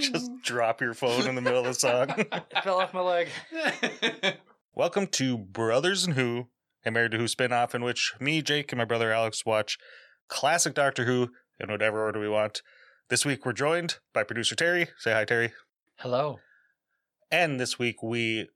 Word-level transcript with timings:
Just 0.00 0.42
drop 0.42 0.80
your 0.80 0.94
phone 0.94 1.26
in 1.26 1.34
the 1.34 1.42
middle 1.42 1.60
of 1.60 1.66
the 1.66 1.74
song. 1.74 2.08
It 2.18 2.64
fell 2.64 2.80
off 2.80 2.94
my 2.94 3.00
leg. 3.00 3.28
Welcome 4.74 5.06
to 5.08 5.36
Brothers 5.36 6.04
and 6.04 6.14
Who, 6.14 6.48
a 6.84 6.90
Married 6.90 7.12
to 7.12 7.18
Who 7.18 7.24
spinoff 7.24 7.74
in 7.74 7.84
which 7.84 8.14
me, 8.20 8.42
Jake, 8.42 8.72
and 8.72 8.78
my 8.78 8.84
brother 8.84 9.12
Alex 9.12 9.44
watch 9.44 9.78
classic 10.28 10.74
Doctor 10.74 11.04
Who 11.04 11.30
in 11.58 11.70
whatever 11.70 12.02
order 12.04 12.20
we 12.20 12.28
want. 12.28 12.62
This 13.08 13.26
week 13.26 13.44
we're 13.44 13.52
joined 13.52 13.98
by 14.14 14.22
producer 14.22 14.54
Terry. 14.54 14.88
Say 14.98 15.12
hi, 15.12 15.24
Terry. 15.24 15.52
Hello. 15.98 16.38
And 17.30 17.60
this 17.60 17.78
week 17.78 18.02
we 18.02 18.48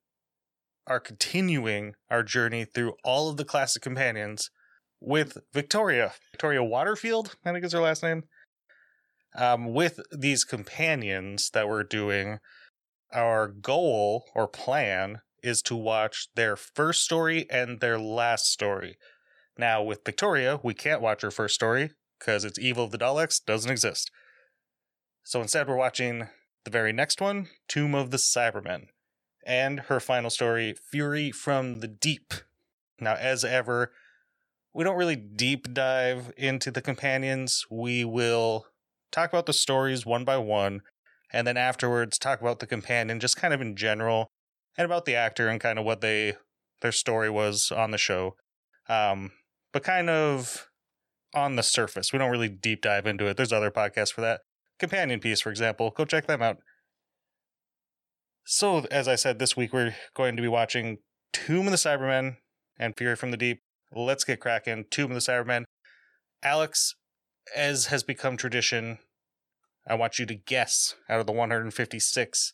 are 0.87 1.01
continuing 1.01 1.95
our 2.11 2.23
journey 2.23 2.65
through 2.65 2.95
all 3.05 3.29
of 3.29 3.37
the 3.37 3.45
classic 3.45 3.83
companions 3.83 4.51
with 5.01 5.39
Victoria. 5.53 6.15
Victoria 6.33 6.63
Waterfield, 6.63 7.37
I 7.45 7.53
think 7.53 7.65
is 7.65 7.73
her 7.73 7.81
last 7.81 8.03
name. 8.03 8.25
Um, 9.37 9.75
with 9.75 10.01
these 10.17 10.45
companions 10.45 11.51
that 11.51 11.69
we're 11.69 11.83
doing, 11.83 12.39
our 13.13 13.49
goal 13.49 14.25
or 14.35 14.47
plan 14.47 15.21
is 15.45 15.63
to 15.63 15.77
watch 15.77 16.29
their 16.35 16.57
first 16.57 17.05
story 17.05 17.47
and 17.51 17.81
their 17.81 17.99
last 17.99 18.51
story. 18.51 18.97
Now, 19.57 19.83
with 19.83 20.05
Victoria, 20.05 20.59
we 20.63 20.75
can't 20.75 21.03
watch 21.03 21.23
her 21.23 21.31
first 21.31 21.55
story 21.55 21.91
because 22.19 22.45
it's 22.45 22.59
Evil 22.59 22.85
of 22.85 22.91
the 22.91 22.99
Daleks 22.99 23.45
doesn't 23.45 23.71
exist. 23.71 24.11
So 25.23 25.41
instead, 25.41 25.69
we're 25.69 25.77
watching 25.77 26.29
the 26.65 26.71
very 26.71 26.93
next 26.93 27.21
one, 27.21 27.49
Tomb 27.69 27.95
of 27.95 28.11
the 28.11 28.17
Cybermen, 28.17 28.87
and 29.47 29.81
her 29.81 30.01
final 30.01 30.31
story, 30.31 30.75
Fury 30.91 31.31
from 31.31 31.81
the 31.81 31.89
Deep. 31.89 32.35
Now, 32.99 33.15
as 33.15 33.45
ever, 33.45 33.93
we 34.73 34.83
don't 34.83 34.97
really 34.97 35.17
deep 35.17 35.73
dive 35.73 36.33
into 36.37 36.71
the 36.71 36.83
companions. 36.83 37.65
We 37.71 38.05
will 38.05 38.67
talk 39.13 39.31
about 39.31 39.47
the 39.47 39.53
stories 39.53 40.05
one 40.05 40.25
by 40.25 40.39
one, 40.39 40.81
and 41.33 41.47
then 41.47 41.57
afterwards 41.57 42.19
talk 42.19 42.41
about 42.41 42.59
the 42.59 42.67
companion 42.67 43.21
just 43.21 43.37
kind 43.37 43.55
of 43.55 43.61
in 43.61 43.77
general, 43.77 44.29
and 44.77 44.85
about 44.85 45.05
the 45.05 45.15
actor 45.15 45.49
and 45.49 45.61
kind 45.61 45.79
of 45.79 45.85
what 45.85 46.01
they 46.01 46.35
their 46.81 46.93
story 46.93 47.31
was 47.31 47.73
on 47.73 47.91
the 47.91 47.99
show. 47.99 48.37
Um, 48.89 49.33
but 49.73 49.83
kind 49.83 50.11
of 50.11 50.69
on 51.35 51.57
the 51.57 51.63
surface. 51.63 52.13
We 52.13 52.19
don't 52.19 52.31
really 52.31 52.49
deep 52.49 52.83
dive 52.83 53.07
into 53.07 53.27
it. 53.27 53.37
There's 53.37 53.53
other 53.53 53.71
podcasts 53.71 54.13
for 54.13 54.21
that. 54.21 54.43
Companion 54.79 55.21
piece, 55.21 55.41
for 55.41 55.51
example. 55.51 55.93
Go 55.97 56.05
check 56.05 56.27
them 56.27 56.43
out. 56.43 56.59
So, 58.45 58.85
as 58.91 59.09
I 59.09 59.15
said, 59.15 59.39
this 59.39 59.57
week 59.57 59.73
we're 59.73 59.95
going 60.15 60.37
to 60.37 60.43
be 60.43 60.49
watching 60.49 60.99
Tomb 61.33 61.67
of 61.67 61.71
the 61.71 61.79
Cybermen 61.79 62.37
and 62.79 62.95
Fury 62.97 63.17
from 63.17 63.31
the 63.31 63.37
Deep. 63.37 63.61
Let's 63.93 64.25
get 64.25 64.41
cracking. 64.41 64.85
Tomb 64.91 65.11
of 65.11 65.15
the 65.15 65.33
Cybermen. 65.33 65.65
Alex, 66.43 66.95
as 67.57 67.87
has 67.87 68.03
become 68.03 68.37
tradition, 68.37 68.99
I 69.89 69.95
want 69.95 70.19
you 70.19 70.27
to 70.27 70.35
guess 70.35 70.95
out 71.09 71.21
of 71.21 71.27
the 71.27 71.33
156 71.33 72.53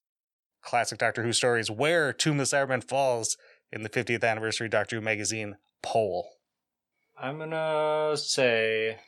classic 0.62 0.98
Doctor 0.98 1.22
Who 1.22 1.33
stories 1.33 1.70
where 1.70 2.12
Tomb 2.12 2.41
of 2.41 2.50
the 2.50 2.56
Cybermen 2.56 2.86
falls 2.86 3.36
in 3.72 3.83
the 3.83 3.89
50th 3.89 4.25
anniversary 4.25 4.69
Doctor 4.69 4.97
Who 4.97 5.03
magazine 5.03 5.56
poll. 5.83 6.28
I'm 7.19 7.39
gonna 7.39 8.16
say 8.16 8.98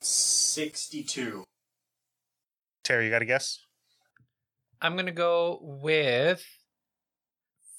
62. 0.00 1.44
Terry, 2.84 3.06
you 3.06 3.10
got 3.10 3.22
a 3.22 3.26
guess? 3.26 3.58
I'm 4.80 4.96
gonna 4.96 5.10
go 5.10 5.58
with 5.60 6.44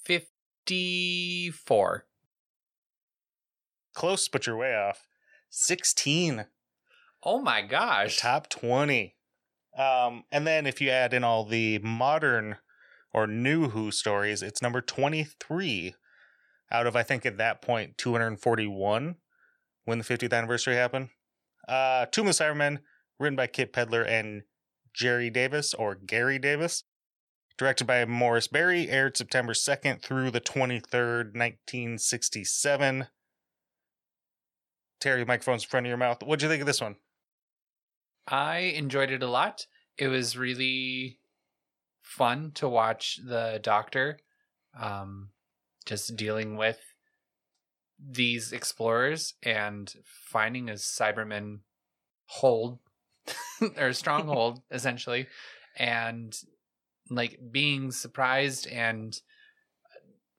fifty-four. 0.04 2.04
Close, 3.94 4.28
but 4.28 4.46
you're 4.46 4.56
way 4.56 4.74
off. 4.74 5.06
16. 5.50 6.46
Oh 7.22 7.40
my 7.40 7.62
gosh! 7.62 8.18
top 8.18 8.48
20. 8.48 9.16
Um, 9.76 10.24
and 10.30 10.46
then 10.46 10.66
if 10.66 10.80
you 10.80 10.90
add 10.90 11.12
in 11.12 11.24
all 11.24 11.44
the 11.44 11.78
modern 11.80 12.56
or 13.12 13.26
new 13.26 13.70
Who 13.70 13.90
stories, 13.90 14.42
it's 14.42 14.62
number 14.62 14.80
23 14.80 15.94
out 16.70 16.86
of, 16.86 16.94
I 16.94 17.02
think, 17.02 17.26
at 17.26 17.38
that 17.38 17.62
point, 17.62 17.98
241 17.98 19.16
when 19.84 19.98
the 19.98 20.04
50th 20.04 20.32
anniversary 20.32 20.76
happened. 20.76 21.08
Uh, 21.68 22.06
Tomb 22.06 22.28
of 22.28 22.36
the 22.36 22.44
Cybermen, 22.44 22.78
written 23.18 23.36
by 23.36 23.46
Kit 23.46 23.72
Pedler 23.72 24.06
and 24.06 24.42
Gerry 24.94 25.30
Davis 25.30 25.74
or 25.74 25.94
Gary 25.94 26.38
Davis. 26.38 26.84
Directed 27.58 27.86
by 27.86 28.06
Morris 28.06 28.48
Barry, 28.48 28.88
aired 28.88 29.16
September 29.16 29.52
2nd 29.52 30.00
through 30.00 30.30
the 30.30 30.40
23rd, 30.40 31.34
1967. 31.34 33.06
Terry, 34.98 35.24
microphone's 35.24 35.64
in 35.64 35.68
front 35.68 35.86
of 35.86 35.88
your 35.88 35.98
mouth. 35.98 36.22
What'd 36.22 36.42
you 36.42 36.48
think 36.48 36.62
of 36.62 36.66
this 36.66 36.80
one? 36.80 36.96
I 38.26 38.58
enjoyed 38.58 39.10
it 39.10 39.22
a 39.22 39.28
lot. 39.28 39.66
It 39.98 40.08
was 40.08 40.38
really 40.38 41.19
fun 42.10 42.50
to 42.54 42.68
watch 42.68 43.20
the 43.24 43.60
doctor 43.62 44.18
um, 44.78 45.30
just 45.86 46.16
dealing 46.16 46.56
with 46.56 46.78
these 47.98 48.52
explorers 48.52 49.34
and 49.42 49.94
finding 50.04 50.68
a 50.68 50.74
Cyberman 50.74 51.60
hold 52.26 52.78
or 53.76 53.92
stronghold, 53.92 54.60
essentially, 54.70 55.26
and 55.76 56.36
like 57.10 57.38
being 57.50 57.90
surprised 57.90 58.66
and 58.66 59.20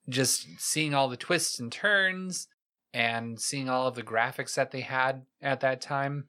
just 0.09 0.47
seeing 0.57 0.93
all 0.93 1.07
the 1.07 1.17
twists 1.17 1.59
and 1.59 1.71
turns 1.71 2.47
and 2.93 3.39
seeing 3.39 3.69
all 3.69 3.87
of 3.87 3.95
the 3.95 4.03
graphics 4.03 4.55
that 4.55 4.71
they 4.71 4.81
had 4.81 5.23
at 5.41 5.61
that 5.61 5.79
time. 5.79 6.27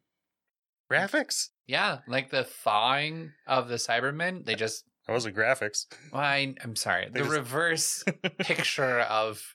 Graphics? 0.90 1.48
Yeah, 1.66 1.98
like 2.06 2.30
the 2.30 2.44
thawing 2.44 3.32
of 3.46 3.68
the 3.68 3.76
Cybermen. 3.76 4.44
They 4.44 4.54
just, 4.54 4.84
That 5.06 5.12
wasn't 5.14 5.36
graphics. 5.36 5.86
well, 6.12 6.22
I, 6.22 6.54
I'm 6.62 6.76
sorry, 6.76 7.06
They 7.10 7.20
the 7.20 7.24
just- 7.26 7.36
reverse 7.36 8.04
picture 8.38 9.00
of 9.00 9.54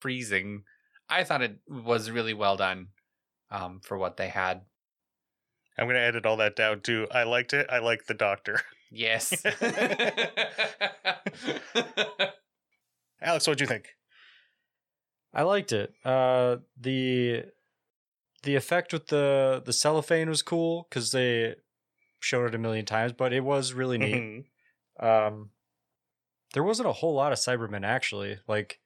freezing. 0.00 0.64
I 1.08 1.24
thought 1.24 1.42
it 1.42 1.58
was 1.68 2.10
really 2.10 2.34
well 2.34 2.56
done 2.56 2.88
um, 3.50 3.80
for 3.82 3.96
what 3.98 4.16
they 4.16 4.28
had. 4.28 4.62
I'm 5.78 5.86
gonna 5.86 5.98
edit 6.00 6.26
all 6.26 6.36
that 6.38 6.56
down 6.56 6.80
too. 6.80 7.06
I 7.10 7.22
liked 7.22 7.52
it. 7.52 7.66
I 7.70 7.78
liked 7.78 8.06
the 8.08 8.14
doctor. 8.14 8.60
Yes. 8.92 9.32
Alex, 13.22 13.46
what'd 13.46 13.60
you 13.60 13.66
think? 13.66 13.90
I 15.32 15.42
liked 15.42 15.72
it. 15.72 15.92
Uh, 16.04 16.56
the 16.78 17.44
the 18.42 18.56
effect 18.56 18.92
with 18.92 19.06
the 19.08 19.62
the 19.64 19.72
cellophane 19.72 20.28
was 20.28 20.42
cool 20.42 20.86
because 20.88 21.12
they 21.12 21.54
showed 22.18 22.46
it 22.46 22.54
a 22.54 22.58
million 22.58 22.84
times, 22.84 23.12
but 23.12 23.32
it 23.32 23.44
was 23.44 23.72
really 23.72 23.98
neat. 23.98 24.44
Um, 25.00 25.50
there 26.52 26.62
wasn't 26.62 26.88
a 26.88 26.92
whole 26.92 27.14
lot 27.14 27.32
of 27.32 27.38
Cybermen 27.38 27.84
actually. 27.84 28.38
Like, 28.46 28.80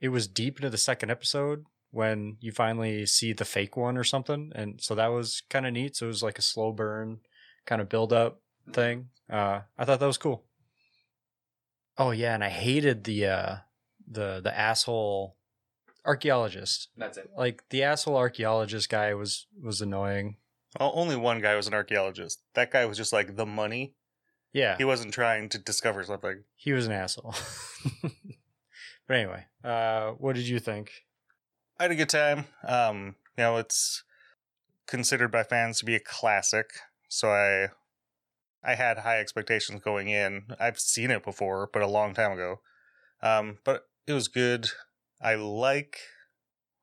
it 0.00 0.08
was 0.08 0.28
deep 0.28 0.56
into 0.56 0.70
the 0.70 0.78
second 0.78 1.10
episode 1.10 1.64
when 1.90 2.36
you 2.40 2.52
finally 2.52 3.04
see 3.06 3.32
the 3.32 3.44
fake 3.44 3.76
one 3.76 3.96
or 3.96 4.04
something, 4.04 4.52
and 4.54 4.80
so 4.80 4.94
that 4.94 5.08
was 5.08 5.42
kind 5.50 5.66
of 5.66 5.72
neat. 5.72 5.96
So 5.96 6.06
it 6.06 6.08
was 6.08 6.22
like 6.22 6.38
a 6.38 6.42
slow 6.42 6.72
burn 6.72 7.18
kind 7.66 7.80
of 7.82 7.88
build 7.88 8.12
up 8.12 8.40
thing. 8.72 9.08
Uh, 9.30 9.60
I 9.76 9.84
thought 9.84 10.00
that 10.00 10.06
was 10.06 10.18
cool. 10.18 10.44
Oh 11.98 12.12
yeah, 12.12 12.34
and 12.34 12.44
I 12.44 12.48
hated 12.48 13.04
the 13.04 13.26
uh, 13.26 13.56
the 14.10 14.40
the 14.42 14.56
asshole 14.56 15.36
archaeologist. 16.06 16.88
That's 16.96 17.18
it. 17.18 17.30
Like 17.36 17.62
the 17.70 17.82
asshole 17.82 18.16
archaeologist 18.16 18.88
guy 18.88 19.12
was 19.14 19.46
was 19.62 19.80
annoying. 19.80 20.36
O- 20.78 20.92
only 20.92 21.16
one 21.16 21.40
guy 21.40 21.56
was 21.56 21.66
an 21.66 21.74
archaeologist. 21.74 22.40
That 22.54 22.70
guy 22.70 22.86
was 22.86 22.96
just 22.96 23.12
like 23.12 23.36
the 23.36 23.46
money. 23.46 23.96
Yeah, 24.52 24.76
He 24.76 24.84
wasn't 24.84 25.14
trying 25.14 25.48
to 25.50 25.58
discover 25.58 26.02
something. 26.04 26.44
he 26.56 26.72
was 26.72 26.86
an 26.86 26.92
asshole. 26.92 27.34
but 29.06 29.16
anyway, 29.16 29.44
uh, 29.64 30.10
what 30.12 30.34
did 30.36 30.48
you 30.48 30.58
think? 30.58 30.90
I 31.78 31.84
had 31.84 31.92
a 31.92 31.96
good 31.96 32.08
time. 32.08 32.46
Um, 32.66 33.16
you 33.38 33.44
know, 33.44 33.56
it's 33.58 34.02
considered 34.86 35.30
by 35.30 35.42
fans 35.44 35.78
to 35.78 35.84
be 35.84 35.94
a 35.94 36.00
classic, 36.00 36.66
so 37.08 37.30
I 37.30 37.68
I 38.62 38.74
had 38.74 38.98
high 38.98 39.18
expectations 39.20 39.80
going 39.82 40.08
in. 40.08 40.48
I've 40.58 40.78
seen 40.78 41.10
it 41.10 41.24
before, 41.24 41.70
but 41.72 41.82
a 41.82 41.86
long 41.86 42.12
time 42.12 42.32
ago. 42.32 42.60
Um, 43.22 43.58
but 43.64 43.86
it 44.06 44.12
was 44.12 44.28
good. 44.28 44.68
I 45.22 45.36
like 45.36 45.98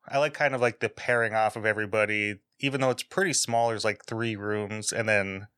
I 0.08 0.18
like 0.18 0.34
kind 0.34 0.54
of 0.54 0.60
like 0.60 0.80
the 0.80 0.88
pairing 0.88 1.34
off 1.34 1.54
of 1.54 1.66
everybody, 1.66 2.36
even 2.60 2.80
though 2.80 2.90
it's 2.90 3.02
pretty 3.02 3.34
small. 3.34 3.68
There's 3.68 3.84
like 3.84 4.04
three 4.06 4.36
rooms, 4.36 4.90
and 4.92 5.08
then 5.08 5.48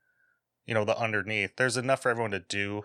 you 0.71 0.75
know 0.75 0.85
the 0.85 0.97
underneath. 0.97 1.57
There's 1.57 1.77
enough 1.77 2.03
for 2.03 2.11
everyone 2.11 2.31
to 2.31 2.39
do, 2.39 2.85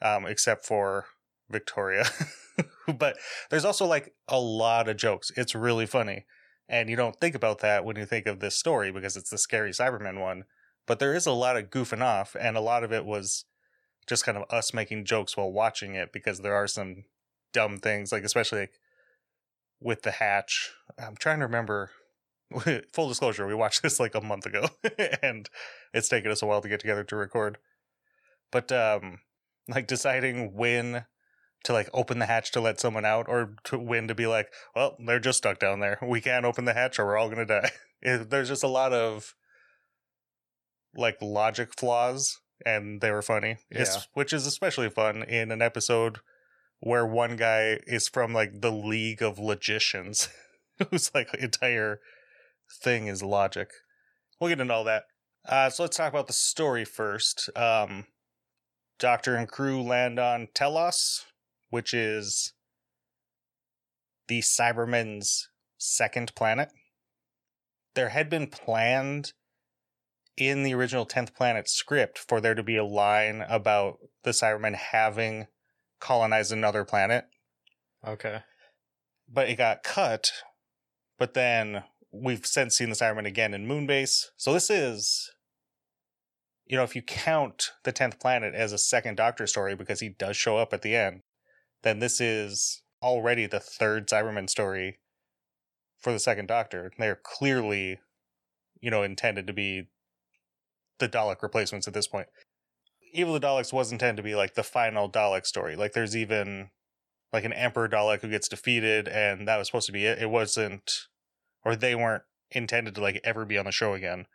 um, 0.00 0.24
except 0.24 0.64
for 0.64 1.06
Victoria, 1.50 2.04
but 2.96 3.16
there's 3.50 3.64
also 3.64 3.84
like 3.86 4.14
a 4.28 4.38
lot 4.38 4.88
of 4.88 4.96
jokes. 4.96 5.32
It's 5.36 5.56
really 5.56 5.84
funny. 5.84 6.26
And 6.68 6.88
you 6.88 6.94
don't 6.94 7.18
think 7.18 7.34
about 7.34 7.58
that 7.58 7.84
when 7.84 7.96
you 7.96 8.06
think 8.06 8.26
of 8.26 8.38
this 8.38 8.56
story 8.56 8.92
because 8.92 9.16
it's 9.16 9.30
the 9.30 9.36
scary 9.36 9.72
Cyberman 9.72 10.20
one. 10.20 10.44
But 10.86 11.00
there 11.00 11.12
is 11.12 11.26
a 11.26 11.32
lot 11.32 11.56
of 11.56 11.70
goofing 11.70 12.02
off, 12.02 12.36
and 12.38 12.56
a 12.56 12.60
lot 12.60 12.84
of 12.84 12.92
it 12.92 13.04
was 13.04 13.46
just 14.06 14.24
kind 14.24 14.38
of 14.38 14.44
us 14.48 14.72
making 14.72 15.04
jokes 15.04 15.36
while 15.36 15.50
watching 15.50 15.96
it 15.96 16.12
because 16.12 16.38
there 16.38 16.54
are 16.54 16.68
some 16.68 17.02
dumb 17.52 17.78
things, 17.78 18.12
like 18.12 18.22
especially 18.22 18.60
like 18.60 18.80
with 19.80 20.02
the 20.02 20.12
hatch. 20.12 20.70
I'm 20.96 21.16
trying 21.16 21.40
to 21.40 21.46
remember. 21.46 21.90
Full 22.92 23.08
disclosure, 23.08 23.46
we 23.46 23.54
watched 23.54 23.82
this 23.82 23.98
like 24.00 24.14
a 24.14 24.20
month 24.20 24.46
ago, 24.46 24.66
and 25.22 25.48
it's 25.92 26.08
taken 26.08 26.30
us 26.30 26.42
a 26.42 26.46
while 26.46 26.60
to 26.62 26.68
get 26.68 26.80
together 26.80 27.04
to 27.04 27.16
record. 27.16 27.58
But 28.50 28.70
um, 28.72 29.20
like 29.68 29.86
deciding 29.86 30.54
when 30.54 31.04
to 31.64 31.72
like 31.72 31.88
open 31.94 32.18
the 32.18 32.26
hatch 32.26 32.50
to 32.52 32.60
let 32.60 32.80
someone 32.80 33.04
out, 33.04 33.26
or 33.28 33.54
to 33.64 33.78
when 33.78 34.08
to 34.08 34.14
be 34.14 34.26
like, 34.26 34.48
well, 34.74 34.96
they're 35.04 35.20
just 35.20 35.38
stuck 35.38 35.58
down 35.58 35.80
there. 35.80 35.98
We 36.06 36.20
can't 36.20 36.44
open 36.44 36.64
the 36.64 36.74
hatch, 36.74 36.98
or 36.98 37.06
we're 37.06 37.16
all 37.18 37.28
gonna 37.28 37.46
die. 37.46 37.70
There's 38.02 38.48
just 38.48 38.64
a 38.64 38.68
lot 38.68 38.92
of 38.92 39.34
like 40.94 41.16
logic 41.22 41.70
flaws, 41.78 42.40
and 42.66 43.00
they 43.00 43.10
were 43.10 43.22
funny. 43.22 43.58
It's- 43.70 43.94
Yeah. 43.96 44.02
which 44.14 44.32
is 44.32 44.46
especially 44.46 44.90
fun 44.90 45.22
in 45.22 45.50
an 45.50 45.62
episode 45.62 46.18
where 46.80 47.06
one 47.06 47.36
guy 47.36 47.78
is 47.86 48.08
from 48.08 48.32
like 48.34 48.60
the 48.60 48.72
League 48.72 49.22
of 49.22 49.38
Logicians, 49.38 50.28
whose 50.90 51.14
like 51.14 51.32
entire 51.34 52.00
thing 52.82 53.06
is 53.06 53.22
logic. 53.22 53.70
We'll 54.40 54.48
get 54.50 54.60
into 54.60 54.74
all 54.74 54.84
that. 54.84 55.04
Uh, 55.48 55.70
so 55.70 55.82
let's 55.82 55.96
talk 55.96 56.12
about 56.12 56.26
the 56.26 56.32
story 56.32 56.84
first. 56.84 57.50
Um, 57.56 58.06
Doctor 58.98 59.34
and 59.34 59.48
crew 59.48 59.82
land 59.82 60.18
on 60.20 60.48
Telos, 60.54 61.24
which 61.70 61.92
is 61.92 62.52
the 64.28 64.40
Cybermen's 64.40 65.48
second 65.78 66.34
planet. 66.36 66.68
There 67.94 68.10
had 68.10 68.30
been 68.30 68.46
planned 68.46 69.32
in 70.36 70.62
the 70.62 70.72
original 70.74 71.04
10th 71.04 71.34
planet 71.34 71.68
script 71.68 72.18
for 72.18 72.40
there 72.40 72.54
to 72.54 72.62
be 72.62 72.76
a 72.76 72.84
line 72.84 73.44
about 73.48 73.98
the 74.22 74.30
Cybermen 74.30 74.74
having 74.76 75.46
colonized 76.00 76.52
another 76.52 76.84
planet, 76.84 77.26
Okay. 78.06 78.40
but 79.28 79.48
it 79.48 79.56
got 79.56 79.82
cut. 79.82 80.30
But 81.18 81.34
then 81.34 81.84
we've 82.12 82.46
since 82.46 82.76
seen 82.76 82.90
the 82.90 82.94
Cybermen 82.94 83.26
again 83.26 83.54
in 83.54 83.66
Moonbase. 83.66 84.26
So 84.36 84.52
this 84.52 84.70
is, 84.70 85.30
you 86.66 86.76
know, 86.76 86.84
if 86.84 86.94
you 86.94 87.02
count 87.02 87.70
the 87.84 87.92
10th 87.92 88.20
planet 88.20 88.54
as 88.54 88.72
a 88.72 88.78
second 88.78 89.16
Doctor 89.16 89.46
story 89.46 89.74
because 89.74 90.00
he 90.00 90.10
does 90.10 90.36
show 90.36 90.58
up 90.58 90.72
at 90.72 90.82
the 90.82 90.94
end, 90.94 91.22
then 91.82 91.98
this 91.98 92.20
is 92.20 92.82
already 93.02 93.46
the 93.46 93.60
third 93.60 94.08
Cyberman 94.08 94.48
story 94.48 94.98
for 95.98 96.12
the 96.12 96.18
second 96.18 96.46
Doctor. 96.46 96.92
They're 96.98 97.18
clearly, 97.20 97.98
you 98.80 98.90
know, 98.90 99.02
intended 99.02 99.46
to 99.46 99.52
be 99.52 99.88
the 100.98 101.08
Dalek 101.08 101.42
replacements 101.42 101.88
at 101.88 101.94
this 101.94 102.06
point. 102.06 102.28
Evil 103.12 103.34
of 103.34 103.40
the 103.40 103.46
Daleks 103.46 103.72
was 103.72 103.90
intended 103.90 104.16
to 104.18 104.22
be 104.22 104.34
like 104.34 104.54
the 104.54 104.62
final 104.62 105.10
Dalek 105.10 105.46
story. 105.46 105.76
Like 105.76 105.92
there's 105.92 106.16
even 106.16 106.70
like 107.32 107.44
an 107.44 107.52
Emperor 107.52 107.88
Dalek 107.88 108.20
who 108.20 108.28
gets 108.28 108.48
defeated, 108.48 109.08
and 109.08 109.48
that 109.48 109.56
was 109.56 109.68
supposed 109.68 109.86
to 109.86 109.92
be 109.92 110.04
it. 110.04 110.20
It 110.20 110.30
wasn't, 110.30 111.08
or 111.64 111.76
they 111.76 111.94
weren't 111.94 112.24
intended 112.50 112.94
to 112.94 113.00
like 113.00 113.20
ever 113.24 113.44
be 113.44 113.58
on 113.58 113.64
the 113.64 113.72
show 113.72 113.94
again, 113.94 114.26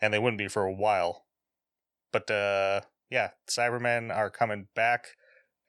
and 0.00 0.12
they 0.12 0.18
wouldn't 0.18 0.38
be 0.38 0.48
for 0.48 0.64
a 0.64 0.72
while. 0.74 1.24
But 2.12 2.30
uh 2.30 2.80
yeah, 3.10 3.30
Cybermen 3.48 4.14
are 4.14 4.30
coming 4.30 4.68
back 4.74 5.08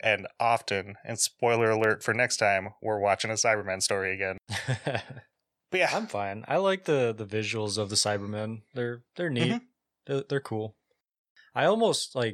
and 0.01 0.27
often. 0.39 0.95
And 1.03 1.19
spoiler 1.19 1.69
alert 1.71 2.03
for 2.03 2.13
next 2.13 2.38
time, 2.38 2.69
we're 2.81 3.00
watching 3.00 3.30
a 3.31 3.36
Cyberman 3.36 3.81
story 3.81 4.13
again. 4.13 4.38
But 5.71 5.80
yeah, 5.80 5.89
I'm 5.94 6.07
fine. 6.07 6.45
I 6.47 6.57
like 6.57 6.86
the 6.86 7.13
the 7.15 7.25
visuals 7.25 7.77
of 7.77 7.89
the 7.89 7.95
Cybermen. 7.95 8.62
They're 8.75 9.01
they're 9.18 9.30
neat. 9.31 9.51
Mhm. 9.53 9.62
They're, 10.06 10.24
they're 10.30 10.39
cool. 10.39 10.75
I 11.53 11.65
almost 11.65 12.15
like 12.15 12.33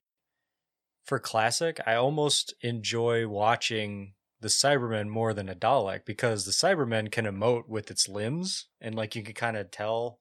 for 1.06 1.18
classic. 1.18 1.80
I 1.88 1.96
almost 1.96 2.54
enjoy 2.62 3.28
watching 3.28 4.14
the 4.42 4.48
Cybermen 4.48 5.08
more 5.08 5.34
than 5.34 5.48
a 5.48 5.56
Dalek 5.56 6.04
because 6.06 6.46
the 6.46 6.52
Cybermen 6.52 7.12
can 7.12 7.26
emote 7.26 7.68
with 7.70 7.90
its 7.92 8.10
limbs 8.10 8.68
and 8.82 8.96
like 8.96 9.16
you 9.16 9.24
can 9.24 9.36
kind 9.36 9.56
of 9.56 9.72
tell 9.72 10.18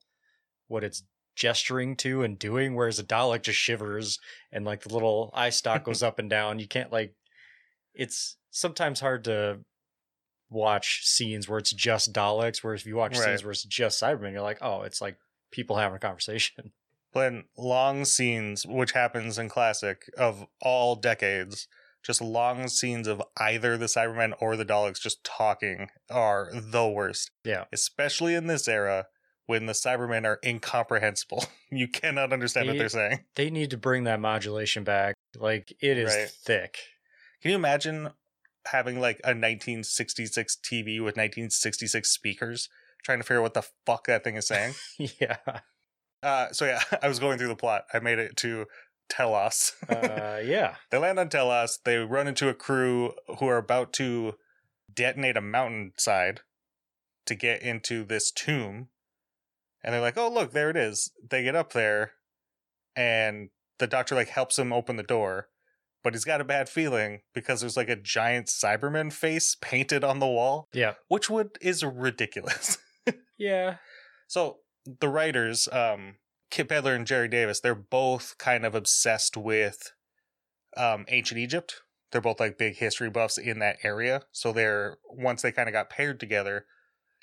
what 0.67 0.83
it's 0.83 1.03
gesturing 1.35 1.95
to 1.97 2.21
and 2.23 2.37
doing, 2.37 2.75
whereas 2.75 2.99
a 2.99 3.03
Dalek 3.03 3.41
just 3.41 3.57
shivers 3.59 4.19
and 4.51 4.63
like 4.63 4.83
the 4.83 4.93
little 4.93 5.31
eye 5.33 5.49
stalk 5.49 5.83
goes 5.85 6.03
up 6.03 6.19
and 6.19 6.29
down. 6.29 6.59
You 6.59 6.67
can't 6.67 6.91
like. 6.91 7.15
It's 7.93 8.37
sometimes 8.51 8.99
hard 9.01 9.25
to 9.25 9.59
watch 10.49 11.01
scenes 11.03 11.49
where 11.49 11.59
it's 11.59 11.73
just 11.73 12.13
Daleks, 12.13 12.63
whereas 12.63 12.81
if 12.81 12.87
you 12.87 12.95
watch 12.95 13.17
Right. 13.17 13.25
scenes 13.25 13.43
where 13.43 13.51
it's 13.51 13.63
just 13.63 14.01
Cybermen, 14.01 14.31
you're 14.33 14.41
like, 14.41 14.59
oh, 14.61 14.83
it's 14.83 15.01
like 15.01 15.17
people 15.51 15.77
having 15.77 15.95
a 15.95 15.99
conversation. 15.99 16.71
when 17.13 17.43
long 17.57 18.05
scenes, 18.05 18.65
which 18.65 18.93
happens 18.93 19.37
in 19.37 19.49
classic 19.49 20.09
of 20.17 20.45
all 20.61 20.95
decades, 20.95 21.67
just 22.03 22.21
long 22.21 22.67
scenes 22.67 23.07
of 23.07 23.21
either 23.37 23.77
the 23.77 23.85
Cybermen 23.85 24.33
or 24.39 24.55
the 24.57 24.65
Daleks 24.65 24.99
just 25.01 25.23
talking 25.23 25.89
are 26.09 26.49
the 26.53 26.87
worst. 26.87 27.31
Yeah. 27.43 27.65
Especially 27.71 28.33
in 28.35 28.47
this 28.47 28.67
era 28.67 29.05
when 29.45 29.65
the 29.65 29.73
Cybermen 29.73 30.25
are 30.25 30.39
incomprehensible. 30.45 31.45
You 31.73 31.87
cannot 31.87 32.33
understand 32.33 32.67
what 32.67 32.73
They- 32.73 32.79
they're 32.79 32.89
saying. 32.89 33.19
They 33.37 33.49
need 33.49 33.69
to 33.69 33.77
bring 33.77 34.03
that 34.03 34.19
modulation 34.19 34.83
back. 34.83 35.15
Like 35.37 35.73
it 35.81 35.97
is 35.97 36.13
Right. 36.13 36.29
thick. 36.29 36.77
Can 37.41 37.51
you 37.51 37.55
imagine 37.55 38.09
having 38.67 38.99
like 38.99 39.21
a 39.23 39.33
1966 39.33 40.57
TV 40.57 40.97
with 40.99 41.15
1966 41.15 42.09
speakers 42.09 42.67
trying 43.05 43.19
to 43.19 43.23
figure 43.23 43.39
out 43.39 43.43
what 43.43 43.53
the 43.53 43.63
fuck 43.85 44.07
that 44.07 44.23
thing 44.25 44.35
is 44.35 44.47
saying? 44.47 44.73
yeah. 45.21 45.37
uh, 46.23 46.51
so 46.51 46.65
yeah, 46.65 46.81
I 47.01 47.07
was 47.07 47.19
going 47.19 47.37
through 47.37 47.47
the 47.47 47.55
plot. 47.55 47.85
I 47.93 47.99
made 47.99 48.19
it 48.19 48.35
to 48.37 48.65
Telos. 49.11 49.73
Uh, 49.89 50.39
yeah. 50.43 50.75
They 50.89 50.97
land 50.97 51.19
on 51.19 51.27
Telos. 51.29 51.77
They 51.83 51.97
run 51.97 52.27
into 52.27 52.47
a 52.47 52.53
crew 52.53 53.13
who 53.39 53.47
are 53.47 53.57
about 53.57 53.91
to 53.93 54.35
detonate 54.93 55.35
a 55.37 55.41
mountainside 55.41 56.39
to 57.25 57.35
get 57.35 57.61
into 57.61 58.03
this 58.05 58.31
tomb. 58.31 58.87
And 59.83 59.93
they're 59.93 60.01
like, 60.01 60.17
"Oh, 60.17 60.29
look, 60.29 60.51
there 60.53 60.69
it 60.69 60.77
is." 60.77 61.11
They 61.29 61.43
get 61.43 61.55
up 61.55 61.73
there, 61.73 62.13
and 62.95 63.49
the 63.79 63.87
doctor 63.87 64.15
like 64.15 64.29
helps 64.29 64.57
him 64.59 64.71
open 64.71 64.95
the 64.95 65.03
door, 65.03 65.47
but 66.03 66.13
he's 66.13 66.23
got 66.25 66.39
a 66.41 66.45
bad 66.45 66.69
feeling 66.69 67.21
because 67.33 67.61
there's 67.61 67.77
like 67.77 67.89
a 67.89 67.95
giant 67.95 68.47
Cyberman 68.47 69.11
face 69.11 69.55
painted 69.61 70.03
on 70.03 70.19
the 70.19 70.27
wall, 70.27 70.69
Yeah. 70.73 70.93
which 71.07 71.29
would 71.29 71.57
is 71.61 71.83
ridiculous. 71.83 72.77
Yeah. 73.37 73.77
So 74.27 74.57
the 74.99 75.09
writers, 75.09 75.67
um, 75.71 76.17
Kit 76.51 76.67
Pedler 76.67 76.95
and 76.95 77.07
Gerry 77.07 77.29
Davis, 77.29 77.61
they're 77.61 77.73
both 77.73 78.35
kind 78.37 78.65
of 78.65 78.75
obsessed 78.75 79.37
with 79.37 79.93
um, 80.77 81.05
ancient 81.07 81.39
Egypt. 81.39 81.81
They're 82.11 82.21
both 82.21 82.41
like 82.41 82.57
big 82.57 82.75
history 82.75 83.09
buffs 83.09 83.37
in 83.37 83.59
that 83.59 83.77
area. 83.83 84.23
So 84.33 84.51
they're 84.51 84.97
once 85.09 85.41
they 85.41 85.53
kind 85.53 85.69
of 85.69 85.73
got 85.73 85.89
paired 85.89 86.19
together, 86.19 86.65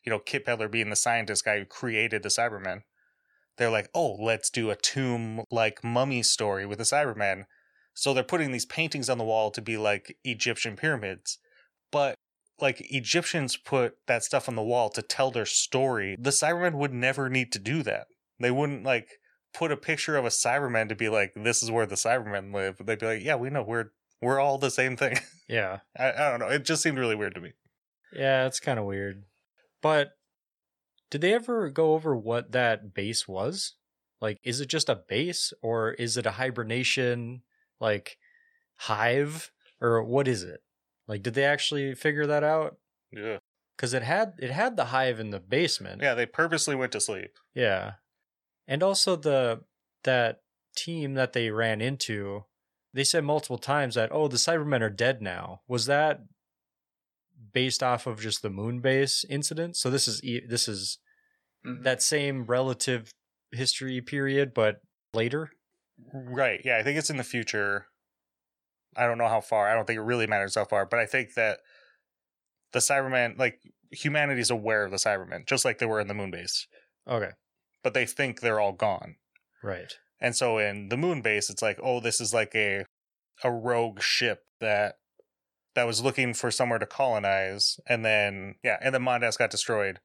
you 0.05 0.11
know, 0.11 0.19
Kip 0.19 0.47
Pedler 0.47 0.71
being 0.71 0.89
the 0.89 0.97
scientist 0.97 1.45
guy 1.45 1.59
who 1.59 1.67
created 1.67 2.23
the 2.23 2.31
Cybermen, 2.31 2.81
they're 3.59 3.71
like, 3.71 3.91
oh, 3.95 4.17
let's 4.19 4.49
do 4.49 4.71
a 4.71 4.77
tomb 4.77 5.45
like 5.51 5.85
mummy 5.85 6.23
story 6.23 6.65
with 6.65 6.79
the 6.79 6.85
Cybermen. 6.85 7.45
So 7.93 8.15
they're 8.15 8.25
putting 8.25 8.53
these 8.53 8.65
paintings 8.65 9.11
on 9.11 9.19
the 9.19 9.25
wall 9.25 9.51
to 9.51 9.61
be 9.61 9.77
like 9.77 10.17
Egyptian 10.25 10.75
pyramids. 10.75 11.39
But 11.93 12.15
like 12.61 12.87
Egyptians 12.91 13.57
put 13.57 13.97
that 14.07 14.25
stuff 14.25 14.49
on 14.49 14.55
the 14.55 14.63
wall 14.63 14.89
to 14.91 15.03
tell 15.03 15.31
their 15.31 15.47
story. 15.47 16.17
The 16.19 16.31
Cybermen 16.31 16.75
would 16.75 16.95
never 16.95 17.29
need 17.29 17.53
to 17.53 17.59
do 17.59 17.83
that. 17.83 18.07
They 18.41 18.51
wouldn't 18.51 18.85
like 18.85 19.09
put 19.55 19.73
a 19.73 19.77
picture 19.77 20.17
of 20.17 20.25
a 20.25 20.29
Cyberman 20.29 20.89
to 20.89 20.95
be 20.95 21.09
like, 21.09 21.33
this 21.35 21.63
is 21.63 21.71
where 21.71 21.87
the 21.87 21.95
Cybermen 21.95 22.55
live. 22.55 22.77
They'd 22.81 22.99
be 22.99 23.07
like, 23.07 23.25
yeah, 23.25 23.37
we 23.37 23.51
know 23.51 23.63
we're 23.63 23.91
we're 24.21 24.41
all 24.41 24.59
the 24.59 24.71
same 24.71 24.97
thing. 24.97 25.19
Yeah. 25.51 25.79
I, 25.99 26.13
I 26.13 26.31
don't 26.31 26.41
know. 26.41 26.49
It 26.49 26.67
just 26.67 26.83
seemed 26.83 26.99
really 26.99 27.15
weird 27.15 27.35
to 27.35 27.41
me. 27.41 27.53
Yeah, 28.13 28.45
it's 28.45 28.61
kind 28.61 28.79
of 28.79 28.85
weird. 28.85 29.25
But 29.81 30.11
did 31.11 31.23
they 31.23 31.33
ever 31.33 31.71
go 31.71 31.95
over 31.95 32.15
what 32.15 32.53
that 32.53 32.93
base 32.93 33.27
was? 33.27 33.73
Like, 34.21 34.41
is 34.45 34.61
it 34.61 34.69
just 34.69 34.91
a 34.91 35.01
base 35.09 35.55
or 35.63 35.93
is 35.93 36.19
it 36.19 36.27
a 36.27 36.33
hibernation, 36.33 37.45
like, 37.81 38.19
hive? 38.77 39.51
Or 39.81 40.03
what 40.03 40.29
is 40.29 40.43
it? 40.43 40.61
Like, 41.07 41.23
did 41.23 41.33
they 41.33 41.45
actually 41.45 41.95
figure 41.95 42.27
that 42.27 42.45
out? 42.45 42.77
Yeah. 43.11 43.39
Because 43.75 43.95
it 43.95 44.03
had 44.03 44.35
it 44.39 44.51
had 44.51 44.77
the 44.77 44.87
hive 44.87 45.19
in 45.19 45.31
the 45.31 45.41
basement. 45.41 46.03
Yeah, 46.03 46.15
they 46.15 46.27
purposely 46.27 46.75
went 46.75 46.93
to 46.93 47.01
sleep. 47.01 47.31
Yeah. 47.55 47.93
And 48.69 48.83
also 48.83 49.17
the 49.17 49.63
that 50.05 50.43
team 50.77 51.15
that 51.15 51.33
they 51.33 51.51
ran 51.51 51.81
into, 51.81 52.45
they 52.93 53.03
said 53.03 53.25
multiple 53.25 53.59
times 53.59 53.97
that 53.97 54.11
oh 54.13 54.29
the 54.29 54.37
Cybermen 54.37 54.83
are 54.83 54.91
dead 54.91 55.21
now. 55.21 55.63
Was 55.67 55.87
that 55.87 56.21
based 57.53 57.83
off 57.83 58.07
of 58.07 58.21
just 58.21 58.43
the 58.43 58.51
moon 58.51 58.81
base 58.81 59.25
incident? 59.29 59.77
So 59.77 59.91
this 59.91 60.07
is 60.07 60.21
this 60.47 60.69
is 60.69 60.99
Mhm. 61.67 61.83
that 61.83 62.03
same 62.03 62.45
relative 62.45 63.11
history 63.51 64.01
period 64.01 64.53
but 64.55 64.83
later? 65.15 65.51
Right. 66.13 66.61
Yeah, 66.65 66.77
I 66.77 66.83
think 66.85 66.99
it's 66.99 67.11
in 67.11 67.17
the 67.17 67.25
future. 67.25 67.87
I 68.95 69.07
don't 69.07 69.19
know 69.19 69.29
how 69.29 69.41
far. 69.41 69.69
I 69.69 69.75
don't 69.75 69.87
think 69.87 69.97
it 69.97 70.03
really 70.03 70.27
matters 70.27 70.55
how 70.55 70.65
far, 70.65 70.87
but 70.87 71.01
I 71.01 71.07
think 71.07 71.35
that 71.35 71.61
the 72.73 72.79
Cybermen, 72.81 73.39
like 73.39 73.61
humanity's 73.91 74.51
aware 74.51 74.85
of 74.85 74.91
the 74.91 74.97
Cybermen, 74.99 75.47
just 75.47 75.65
like 75.65 75.79
they 75.79 75.87
were 75.87 76.01
in 76.01 76.09
the 76.09 76.15
moon 76.15 76.31
base, 76.31 76.67
Okay. 77.07 77.31
But 77.89 77.95
they 77.95 78.05
think 78.05 78.41
they're 78.41 78.61
all 78.61 78.73
gone. 78.73 79.17
Right. 79.63 79.95
And 80.21 80.37
so 80.37 80.59
in 80.59 80.91
the 80.91 80.97
moon 80.99 81.23
base, 81.23 81.49
it's 81.49 81.63
like, 81.63 81.81
oh, 81.83 82.01
this 82.01 82.21
is 82.21 82.35
like 82.35 82.55
a 82.55 82.85
a 83.43 83.51
rogue 83.51 84.03
ship 84.03 84.45
that 84.61 84.99
that 85.75 85.87
was 85.87 86.05
looking 86.05 86.35
for 86.35 86.51
somewhere 86.51 86.79
to 86.81 86.85
colonize, 86.85 87.81
and 87.89 88.05
then 88.05 88.57
yeah, 88.63 88.77
and 88.83 88.95
then 88.95 89.01
Mondas 89.01 89.39
got 89.39 89.49
destroyed, 89.49 90.01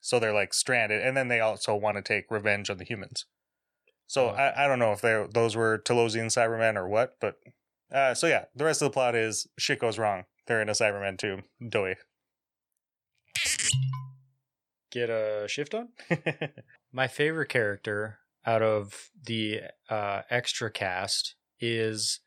so 0.00 0.20
they're 0.20 0.32
like 0.32 0.54
stranded, 0.54 1.02
and 1.02 1.16
then 1.16 1.26
they 1.26 1.40
also 1.40 1.74
want 1.74 1.96
to 1.96 2.02
take 2.02 2.30
revenge 2.30 2.70
on 2.70 2.78
the 2.78 2.84
humans. 2.84 3.24
So 4.06 4.28
Oh. 4.28 4.34
I, 4.34 4.64
I 4.64 4.68
don't 4.68 4.78
know 4.78 4.92
if 4.92 5.00
they 5.00 5.26
those 5.28 5.56
were 5.56 5.82
Telosian 5.84 6.26
Cybermen 6.26 6.76
or 6.76 6.86
what, 6.86 7.16
but 7.20 7.38
uh, 7.92 8.14
so 8.14 8.28
yeah, 8.28 8.44
the 8.54 8.64
rest 8.64 8.82
of 8.82 8.86
the 8.86 8.92
plot 8.92 9.16
is 9.16 9.48
shit 9.58 9.80
goes 9.80 9.98
wrong. 9.98 10.26
They're 10.46 10.62
in 10.62 10.68
a 10.68 10.74
Cybermen 10.74 11.18
too, 11.18 11.42
Doi. 11.68 11.96
Get 14.96 15.10
a 15.10 15.44
shift 15.46 15.74
on? 15.74 15.88
My 16.92 17.06
favorite 17.06 17.50
character 17.50 18.20
out 18.46 18.62
of 18.62 19.10
the 19.22 19.60
uh, 19.90 20.22
extra 20.30 20.70
cast 20.70 21.34
is 21.60 22.20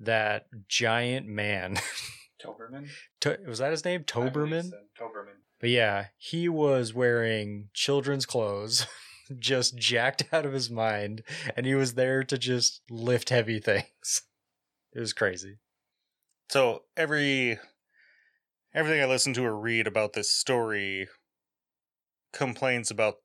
that 0.00 0.46
giant 0.66 1.26
man. 1.26 1.76
Toberman. 2.42 2.88
To- 3.20 3.38
was 3.46 3.58
that 3.58 3.70
his 3.70 3.84
name? 3.84 4.04
Toberman? 4.04 4.70
Toberman. 4.98 5.42
But 5.60 5.68
yeah, 5.68 6.06
he 6.16 6.48
was 6.48 6.94
wearing 6.94 7.68
children's 7.74 8.24
clothes, 8.24 8.86
just 9.38 9.76
jacked 9.76 10.24
out 10.32 10.46
of 10.46 10.54
his 10.54 10.70
mind, 10.70 11.22
and 11.54 11.66
he 11.66 11.74
was 11.74 11.96
there 11.96 12.24
to 12.24 12.38
just 12.38 12.80
lift 12.88 13.28
heavy 13.28 13.58
things. 13.58 14.22
It 14.94 15.00
was 15.00 15.12
crazy. 15.12 15.58
so 16.48 16.84
every 16.96 17.58
everything 18.74 19.02
I 19.02 19.06
listen 19.06 19.34
to 19.34 19.44
or 19.44 19.54
read 19.54 19.86
about 19.86 20.14
this 20.14 20.32
story 20.32 21.08
complains 22.36 22.90
about 22.90 23.16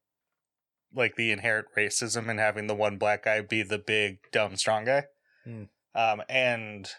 like 0.94 1.16
the 1.16 1.32
inherent 1.32 1.68
racism 1.78 2.30
and 2.30 2.40
having 2.40 2.68
the 2.68 2.76
one 2.76 2.98
black 2.98 3.26
guy 3.26 3.42
be 3.42 3.64
the 3.64 3.78
big 3.78 4.20
dumb 4.32 4.56
strong 4.56 4.86
guy. 4.86 5.06
Hmm. 5.46 5.64
Um, 5.96 6.22
and 6.30 6.90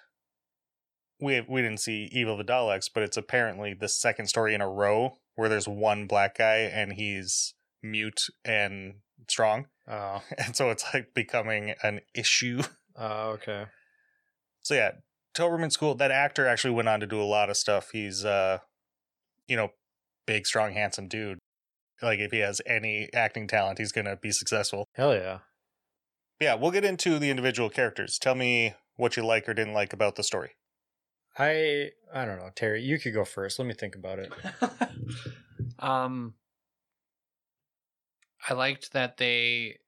we 1.21 1.41
we 1.49 1.63
didn't 1.63 1.81
see 1.81 2.09
Evil 2.13 2.37
the 2.37 2.45
Daleks, 2.45 2.87
but 2.93 3.03
it's 3.03 3.17
apparently 3.17 3.75
the 3.75 3.89
second 3.89 4.27
story 4.27 4.55
in 4.55 4.61
a 4.61 4.69
row 4.69 5.19
where 5.35 5.49
there's 5.49 5.69
one 5.69 6.07
black 6.07 6.39
guy 6.39 6.57
and 6.59 6.93
he's 6.93 7.55
mute 7.83 8.23
and 8.45 8.95
strong, 9.29 9.67
Oh, 9.89 10.23
and 10.39 10.55
so 10.55 10.71
it's 10.71 10.85
like 10.93 11.15
becoming 11.15 11.75
an 11.83 12.01
issue. 12.15 12.63
uh, 12.99 13.29
okay. 13.35 13.67
So 14.61 14.75
yeah, 14.75 14.93
Toberman's 15.35 15.77
cool. 15.77 15.95
That 15.95 16.11
actor 16.11 16.47
actually 16.47 16.75
went 16.75 16.89
on 16.89 17.01
to 17.01 17.07
do 17.07 17.21
a 17.21 17.25
lot 17.25 17.51
of 17.51 17.57
stuff. 17.57 17.91
He's 17.93 18.25
uh 18.25 18.59
you 19.49 19.57
know, 19.57 19.71
big, 20.27 20.47
strong, 20.47 20.73
handsome 20.73 21.09
dude. 21.09 21.39
Like 22.03 22.19
if 22.19 22.33
he 22.33 22.39
has 22.39 22.61
any 22.67 23.09
acting 23.15 23.47
talent, 23.47 23.79
he's 23.79 23.93
gonna 23.93 24.17
be 24.17 24.33
successful. 24.33 24.89
Hell 24.95 25.15
yeah. 25.15 25.39
Yeah, 26.41 26.55
we'll 26.55 26.73
get 26.73 26.85
into 26.85 27.19
the 27.19 27.31
individual 27.31 27.71
characters. 27.71 28.19
Tell 28.19 28.35
me 28.35 28.75
what 28.97 29.17
you 29.17 29.25
like 29.25 29.49
or 29.49 29.55
didn't 29.55 29.75
like 29.75 29.93
about 29.93 30.17
the 30.17 30.25
story. 30.25 30.51
I 31.39 31.91
I 32.13 32.25
don't 32.25 32.39
know, 32.39 32.51
Terry. 32.55 32.83
You 32.83 32.99
could 32.99 33.15
go 33.15 33.25
first. 33.25 33.59
Let 33.59 33.69
me 33.69 33.75
think 33.75 33.95
about 33.95 34.19
it. 34.19 34.33
um, 35.79 36.35
I 38.49 38.55
liked 38.55 38.93
that 38.93 39.17
they 39.17 39.79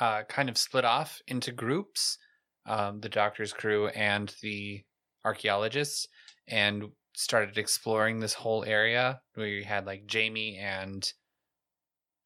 uh, 0.00 0.22
kind 0.24 0.48
of 0.48 0.56
split 0.56 0.84
off 0.84 1.20
into 1.26 1.52
groups, 1.52 2.18
um, 2.66 3.00
the 3.00 3.08
doctor's 3.08 3.52
crew 3.52 3.88
and 3.88 4.34
the 4.42 4.82
archaeologists, 5.24 6.08
and 6.48 6.90
started 7.14 7.58
exploring 7.58 8.20
this 8.20 8.34
whole 8.34 8.64
area 8.64 9.20
where 9.34 9.46
you 9.46 9.64
had 9.64 9.86
like 9.86 10.06
Jamie 10.06 10.56
and 10.56 11.12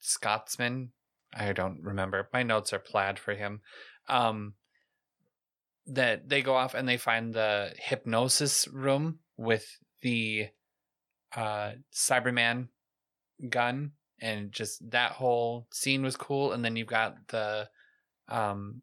Scotsman. 0.08 0.90
I 1.34 1.52
don't 1.52 1.82
remember. 1.82 2.28
My 2.32 2.42
notes 2.42 2.72
are 2.72 2.78
plaid 2.78 3.18
for 3.18 3.34
him. 3.34 3.60
Um, 4.08 4.54
that 5.88 6.28
they 6.28 6.42
go 6.42 6.54
off 6.54 6.74
and 6.74 6.88
they 6.88 6.96
find 6.96 7.32
the 7.32 7.72
hypnosis 7.76 8.68
room 8.68 9.20
with 9.36 9.66
the 10.02 10.48
uh 11.34 11.72
Cyberman 11.92 12.68
gun 13.48 13.92
and 14.20 14.52
just 14.52 14.90
that 14.90 15.12
whole 15.12 15.66
scene 15.72 16.02
was 16.02 16.16
cool 16.16 16.52
and 16.52 16.64
then 16.64 16.76
you've 16.76 16.86
got 16.88 17.28
the 17.28 17.68
um 18.28 18.82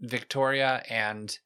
Victoria 0.00 0.82
and 0.88 1.38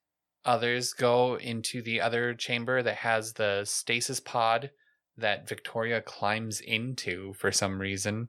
others 0.45 0.93
go 0.93 1.37
into 1.37 1.83
the 1.83 2.01
other 2.01 2.35
chamber 2.35 2.83
that 2.83 2.97
has 2.97 3.35
the 3.35 3.65
stasis 3.65 4.21
pod 4.21 4.71
that 5.17 5.49
Victoria 5.49 6.01
climbs 6.01 6.61
into 6.61 7.35
for 7.35 7.53
some 7.53 7.81
reason 7.81 8.29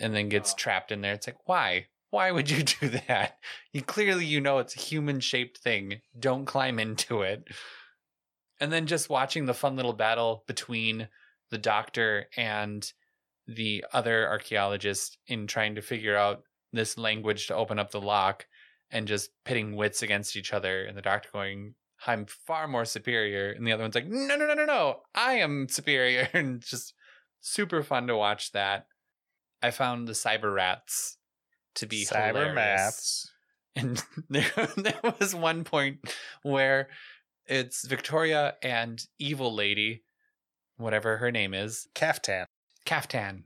and 0.00 0.14
then 0.14 0.28
gets 0.28 0.52
Oh. 0.52 0.56
trapped 0.56 0.92
in 0.92 1.00
there. 1.00 1.12
It's 1.14 1.26
like 1.26 1.46
why? 1.46 1.86
Why 2.10 2.30
would 2.30 2.50
you 2.50 2.62
do 2.80 2.88
that? 3.08 3.38
You 3.72 3.82
clearly 3.82 4.24
you 4.26 4.40
know 4.40 4.58
it's 4.58 4.76
a 4.76 4.80
human 4.80 5.20
shaped 5.20 5.58
thing. 5.58 6.00
Don't 6.18 6.44
climb 6.44 6.78
into 6.78 7.22
it. 7.22 7.48
And 8.60 8.72
then 8.72 8.86
just 8.86 9.10
watching 9.10 9.46
the 9.46 9.54
fun 9.54 9.76
little 9.76 9.92
battle 9.92 10.44
between 10.46 11.08
the 11.50 11.58
doctor 11.58 12.26
and 12.36 12.90
the 13.46 13.84
other 13.92 14.28
archaeologist 14.28 15.18
in 15.26 15.46
trying 15.46 15.74
to 15.74 15.82
figure 15.82 16.16
out 16.16 16.42
this 16.72 16.96
language 16.96 17.48
to 17.48 17.54
open 17.54 17.78
up 17.78 17.90
the 17.90 18.00
lock 18.00 18.46
and 18.90 19.06
just 19.08 19.30
pitting 19.44 19.76
wits 19.76 20.02
against 20.02 20.36
each 20.36 20.52
other 20.52 20.84
and 20.84 20.96
the 20.96 21.02
doctor 21.02 21.28
going 21.32 21.74
i'm 22.06 22.26
far 22.26 22.68
more 22.68 22.84
superior. 22.84 23.50
And 23.52 23.66
the 23.66 23.72
other 23.72 23.82
one's 23.82 23.94
like 23.94 24.06
no 24.06 24.36
no 24.36 24.46
no 24.46 24.54
no 24.54 24.64
no. 24.64 25.00
I 25.14 25.34
am 25.34 25.68
superior. 25.68 26.28
And 26.34 26.60
just 26.60 26.94
super 27.40 27.82
fun 27.82 28.06
to 28.06 28.16
watch 28.16 28.52
that 28.52 28.86
i 29.64 29.70
found 29.70 30.06
the 30.06 30.12
cyber 30.12 30.54
rats 30.54 31.16
to 31.76 31.86
be 31.86 32.04
Cyber 32.04 32.54
maths. 32.54 33.30
And 33.76 34.00
there, 34.30 34.52
there 34.76 35.00
was 35.18 35.34
one 35.34 35.64
point 35.64 35.98
where 36.44 36.90
it's 37.46 37.84
Victoria 37.84 38.54
and 38.62 39.04
Evil 39.18 39.52
Lady, 39.52 40.04
whatever 40.76 41.16
her 41.16 41.32
name 41.32 41.54
is, 41.54 41.88
Caftan. 41.92 42.46
Kaftan. 42.86 43.42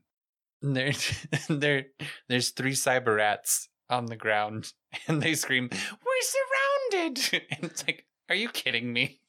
And 0.60 0.76
there, 0.76 0.92
there, 1.48 1.86
there's 2.28 2.50
three 2.50 2.72
cyber 2.72 3.16
rats 3.16 3.70
on 3.88 4.04
the 4.04 4.16
ground, 4.16 4.74
and 5.06 5.22
they 5.22 5.34
scream, 5.34 5.70
"We're 5.72 7.00
surrounded!" 7.00 7.42
And 7.50 7.64
it's 7.70 7.86
like, 7.86 8.04
are 8.28 8.34
you 8.34 8.50
kidding 8.50 8.92
me? 8.92 9.22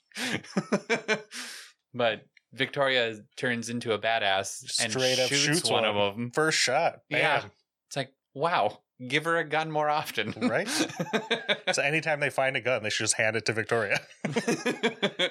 but 1.94 2.26
Victoria 2.54 3.20
turns 3.36 3.70
into 3.70 3.94
a 3.94 4.00
badass 4.00 4.82
and 4.82 4.92
Straight 4.92 5.20
up 5.20 5.30
shoots, 5.30 5.42
shoots 5.42 5.70
one 5.70 5.84
one 5.84 5.96
of 5.96 6.16
them. 6.16 6.32
First 6.32 6.58
shot. 6.58 7.00
Yeah. 7.10 7.44
It's 7.88 7.96
like, 7.96 8.12
wow, 8.34 8.80
give 9.08 9.26
her 9.26 9.38
a 9.38 9.44
gun 9.44 9.72
more 9.72 9.90
often, 9.90 10.34
Right? 10.38 10.68
So 11.74 11.84
anytime 11.84 12.20
they 12.20 12.32
find 12.32 12.58
a 12.58 12.62
gun, 12.62 12.82
they 12.82 12.90
should 12.90 13.04
just 13.04 13.18
hand 13.18 13.36
it 13.36 13.46
to 13.46 13.54
Victoria. 13.54 14.00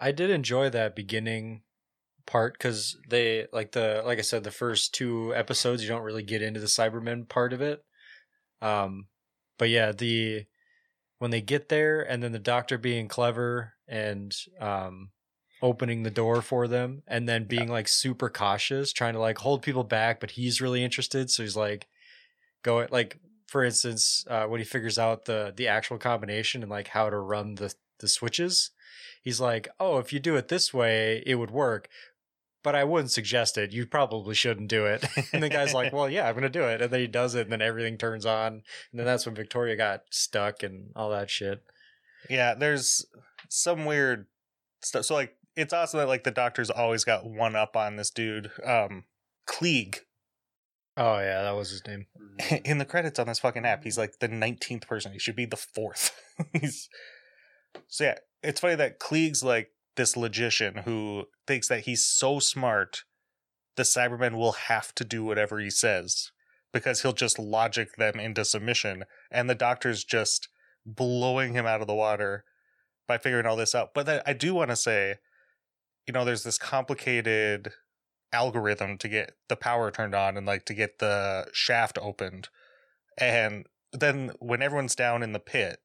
I 0.00 0.12
did 0.12 0.30
enjoy 0.30 0.70
that 0.70 0.94
beginning 0.94 1.62
part 2.26 2.52
because 2.52 2.96
they 3.08 3.46
like 3.52 3.72
the 3.72 4.02
like 4.04 4.18
I 4.18 4.22
said 4.22 4.44
the 4.44 4.50
first 4.50 4.94
two 4.94 5.34
episodes 5.34 5.82
you 5.82 5.88
don't 5.88 6.02
really 6.02 6.22
get 6.22 6.42
into 6.42 6.60
the 6.60 6.66
Cybermen 6.66 7.28
part 7.28 7.52
of 7.52 7.60
it. 7.60 7.82
Um, 8.62 9.06
but 9.58 9.70
yeah, 9.70 9.90
the 9.92 10.44
when 11.18 11.30
they 11.30 11.40
get 11.40 11.68
there 11.68 12.02
and 12.02 12.22
then 12.22 12.32
the 12.32 12.38
doctor 12.38 12.78
being 12.78 13.08
clever 13.08 13.72
and 13.88 14.34
um 14.60 15.10
opening 15.62 16.02
the 16.02 16.10
door 16.10 16.42
for 16.42 16.68
them 16.68 17.02
and 17.06 17.28
then 17.28 17.44
being 17.44 17.68
like 17.68 17.88
super 17.88 18.28
cautious, 18.28 18.92
trying 18.92 19.14
to 19.14 19.20
like 19.20 19.38
hold 19.38 19.62
people 19.62 19.84
back, 19.84 20.20
but 20.20 20.32
he's 20.32 20.60
really 20.60 20.84
interested, 20.84 21.30
so 21.30 21.42
he's 21.42 21.56
like 21.56 21.86
going 22.62 22.88
like 22.90 23.18
for 23.46 23.64
instance 23.64 24.24
uh, 24.28 24.44
when 24.44 24.60
he 24.60 24.64
figures 24.64 24.98
out 24.98 25.24
the 25.24 25.52
the 25.56 25.68
actual 25.68 25.98
combination 25.98 26.62
and 26.62 26.70
like 26.70 26.88
how 26.88 27.08
to 27.08 27.18
run 27.18 27.54
the 27.54 27.74
the 28.00 28.08
switches 28.08 28.70
he's 29.26 29.40
like, 29.40 29.68
"Oh, 29.80 29.98
if 29.98 30.12
you 30.12 30.20
do 30.20 30.36
it 30.36 30.48
this 30.48 30.72
way, 30.72 31.22
it 31.26 31.34
would 31.34 31.50
work." 31.50 31.88
But 32.62 32.74
I 32.74 32.84
wouldn't 32.84 33.10
suggest 33.10 33.58
it. 33.58 33.72
You 33.72 33.84
probably 33.86 34.34
shouldn't 34.34 34.68
do 34.68 34.86
it. 34.86 35.04
and 35.32 35.42
the 35.42 35.48
guy's 35.48 35.74
like, 35.74 35.92
"Well, 35.92 36.08
yeah, 36.08 36.28
I'm 36.28 36.34
gonna 36.34 36.48
do 36.48 36.62
it." 36.62 36.80
And 36.80 36.90
then 36.90 37.00
he 37.00 37.08
does 37.08 37.34
it, 37.34 37.42
and 37.42 37.52
then 37.52 37.60
everything 37.60 37.98
turns 37.98 38.24
on. 38.24 38.52
And 38.54 38.62
then 38.94 39.04
that's 39.04 39.26
when 39.26 39.34
Victoria 39.34 39.76
got 39.76 40.04
stuck 40.10 40.62
and 40.62 40.92
all 40.96 41.10
that 41.10 41.28
shit. 41.28 41.62
Yeah, 42.30 42.54
there's 42.54 43.04
some 43.48 43.84
weird 43.84 44.26
stuff. 44.80 45.04
So 45.04 45.14
like, 45.14 45.36
it's 45.56 45.72
awesome 45.72 45.98
that 45.98 46.08
like 46.08 46.24
the 46.24 46.30
doctor's 46.30 46.70
always 46.70 47.04
got 47.04 47.26
one 47.26 47.56
up 47.56 47.76
on 47.76 47.96
this 47.96 48.10
dude, 48.10 48.50
um, 48.64 49.04
Klieg. 49.48 50.00
Oh 50.96 51.18
yeah, 51.18 51.42
that 51.42 51.56
was 51.56 51.70
his 51.70 51.86
name. 51.86 52.06
In 52.64 52.78
the 52.78 52.84
credits 52.84 53.18
on 53.18 53.26
this 53.26 53.38
fucking 53.38 53.64
app, 53.64 53.84
he's 53.84 53.98
like 53.98 54.18
the 54.20 54.28
nineteenth 54.28 54.86
person. 54.86 55.12
He 55.12 55.18
should 55.18 55.36
be 55.36 55.46
the 55.46 55.56
fourth. 55.56 56.18
he's 56.52 56.88
so 57.88 58.04
yeah. 58.04 58.18
It's 58.42 58.60
funny 58.60 58.76
that 58.76 59.00
Klieg's 59.00 59.42
like 59.42 59.70
this 59.96 60.16
logician 60.16 60.82
who 60.84 61.24
thinks 61.46 61.68
that 61.68 61.80
he's 61.80 62.06
so 62.06 62.38
smart, 62.38 63.04
the 63.76 63.82
Cybermen 63.82 64.36
will 64.36 64.52
have 64.52 64.94
to 64.94 65.04
do 65.04 65.24
whatever 65.24 65.58
he 65.58 65.70
says 65.70 66.30
because 66.72 67.00
he'll 67.00 67.12
just 67.12 67.38
logic 67.38 67.96
them 67.96 68.20
into 68.20 68.44
submission, 68.44 69.04
and 69.30 69.48
the 69.48 69.54
doctor's 69.54 70.04
just 70.04 70.48
blowing 70.84 71.54
him 71.54 71.66
out 71.66 71.80
of 71.80 71.86
the 71.86 71.94
water 71.94 72.44
by 73.08 73.18
figuring 73.18 73.46
all 73.46 73.56
this 73.56 73.74
out. 73.74 73.94
But 73.94 74.22
I 74.26 74.32
do 74.32 74.54
want 74.54 74.70
to 74.70 74.76
say, 74.76 75.16
you 76.06 76.12
know, 76.12 76.24
there's 76.24 76.44
this 76.44 76.58
complicated 76.58 77.72
algorithm 78.32 78.98
to 78.98 79.08
get 79.08 79.32
the 79.48 79.56
power 79.56 79.90
turned 79.90 80.14
on 80.14 80.36
and 80.36 80.46
like 80.46 80.64
to 80.66 80.74
get 80.74 80.98
the 80.98 81.46
shaft 81.52 81.98
opened. 82.00 82.48
And 83.18 83.66
then 83.92 84.32
when 84.38 84.62
everyone's 84.62 84.94
down 84.94 85.22
in 85.22 85.32
the 85.32 85.40
pit 85.40 85.78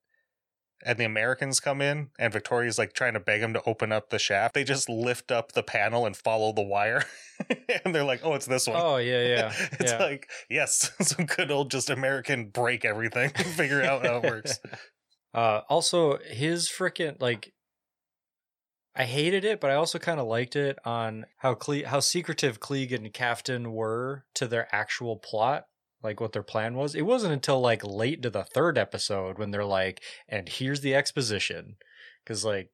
and 0.83 0.97
the 0.97 1.05
Americans 1.05 1.59
come 1.59 1.81
in 1.81 2.09
and 2.19 2.33
Victoria's 2.33 2.77
like 2.77 2.93
trying 2.93 3.13
to 3.13 3.19
beg 3.19 3.41
them 3.41 3.53
to 3.53 3.61
open 3.65 3.91
up 3.91 4.09
the 4.09 4.19
shaft, 4.19 4.53
they 4.53 4.63
just 4.63 4.89
lift 4.89 5.31
up 5.31 5.53
the 5.53 5.63
panel 5.63 6.05
and 6.05 6.15
follow 6.15 6.51
the 6.51 6.61
wire. 6.61 7.03
and 7.85 7.95
they're 7.95 8.03
like, 8.03 8.21
oh, 8.23 8.33
it's 8.33 8.47
this 8.47 8.67
one. 8.67 8.77
Oh 8.79 8.97
yeah, 8.97 9.21
yeah. 9.21 9.53
it's 9.79 9.91
yeah. 9.91 9.99
like, 9.99 10.29
yes, 10.49 10.91
some 11.01 11.25
good 11.25 11.51
old 11.51 11.71
just 11.71 11.89
American 11.89 12.49
break 12.49 12.85
everything, 12.85 13.29
figure 13.29 13.81
out 13.81 14.05
how 14.05 14.17
it 14.17 14.23
works. 14.23 14.59
Uh, 15.33 15.61
also, 15.69 16.17
his 16.29 16.67
freaking 16.67 17.21
like, 17.21 17.53
I 18.95 19.05
hated 19.05 19.45
it, 19.45 19.61
but 19.61 19.71
I 19.71 19.75
also 19.75 19.99
kind 19.99 20.19
of 20.19 20.27
liked 20.27 20.55
it 20.55 20.77
on 20.83 21.25
how 21.37 21.53
Cle- 21.55 21.85
how 21.85 21.99
secretive 22.01 22.59
Klieg 22.59 22.91
and 22.93 23.13
Kaftan 23.13 23.71
were 23.71 24.25
to 24.35 24.47
their 24.47 24.67
actual 24.75 25.15
plot, 25.17 25.65
like 26.03 26.19
what 26.19 26.33
their 26.33 26.43
plan 26.43 26.75
was. 26.75 26.93
It 26.93 27.03
wasn't 27.03 27.33
until 27.33 27.61
like 27.61 27.83
late 27.85 28.21
to 28.23 28.29
the 28.29 28.43
third 28.43 28.77
episode 28.77 29.37
when 29.39 29.51
they're 29.51 29.63
like, 29.65 30.03
"And 30.27 30.49
here's 30.49 30.81
the 30.81 30.93
exposition," 30.95 31.77
because 32.23 32.43
like, 32.43 32.69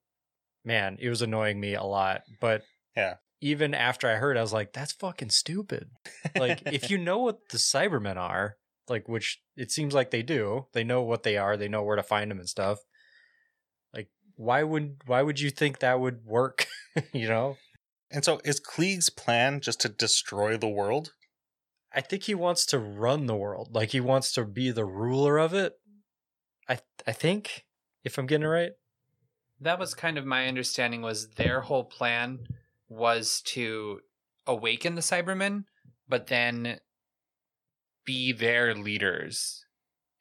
man, 0.65 0.97
it 0.99 1.09
was 1.09 1.21
annoying 1.21 1.59
me 1.59 1.75
a 1.75 1.83
lot. 1.83 2.23
But 2.41 2.63
Yeah. 2.95 3.15
even 3.41 3.75
after 3.75 4.09
I 4.09 4.15
heard, 4.15 4.37
I 4.37 4.41
was 4.41 4.53
like, 4.53 4.73
"That's 4.73 4.93
fucking 4.93 5.29
stupid." 5.29 5.89
like 6.35 6.63
if 6.65 6.89
you 6.89 6.97
know 7.07 7.19
what 7.19 7.49
the 7.51 7.57
cybermen 7.59 8.17
are 8.17 8.57
like 8.89 9.07
which 9.09 9.41
it 9.57 9.69
seems 9.69 9.93
like 9.93 10.11
they 10.11 10.23
do 10.23 10.65
they 10.73 10.83
know 10.83 11.01
what 11.01 11.23
they 11.23 11.35
are 11.37 11.57
they 11.57 11.67
know 11.67 11.83
where 11.83 11.97
to 11.97 12.03
find 12.03 12.31
them 12.31 12.39
and 12.39 12.47
stuff 12.47 12.79
why 14.37 14.63
would 14.63 15.01
why 15.05 15.21
would 15.21 15.39
you 15.39 15.49
think 15.49 15.79
that 15.79 15.99
would 15.99 16.25
work 16.25 16.67
you 17.11 17.27
know? 17.27 17.57
And 18.09 18.23
so 18.23 18.39
is 18.45 18.61
Klieg's 18.61 19.09
plan 19.09 19.59
just 19.59 19.81
to 19.81 19.89
destroy 19.89 20.55
the 20.57 20.69
world? 20.69 21.11
i 21.93 22.01
think 22.01 22.23
he 22.23 22.35
wants 22.35 22.65
to 22.67 22.77
run 22.77 23.25
the 23.25 23.35
world. 23.35 23.73
Like 23.73 23.91
he 23.91 23.99
wants 23.99 24.31
to 24.33 24.45
be 24.45 24.71
the 24.71 24.85
ruler 24.85 25.37
of 25.37 25.53
it. 25.53 25.73
I 26.69 26.79
i 27.05 27.11
think 27.11 27.65
if 28.03 28.17
i'm 28.17 28.27
getting 28.27 28.45
it 28.45 28.49
right. 28.49 28.71
That 29.59 29.79
was 29.79 29.95
kind 29.95 30.17
of 30.17 30.25
my 30.25 30.47
understanding 30.47 31.01
was 31.01 31.29
their 31.29 31.61
whole 31.61 31.85
plan 31.85 32.47
was 32.87 33.41
to 33.47 34.01
awaken 34.45 34.95
the 34.95 35.01
cybermen 35.01 35.65
but 36.07 36.27
then 36.27 36.79
be 38.05 38.31
their 38.31 38.73
leaders 38.73 39.65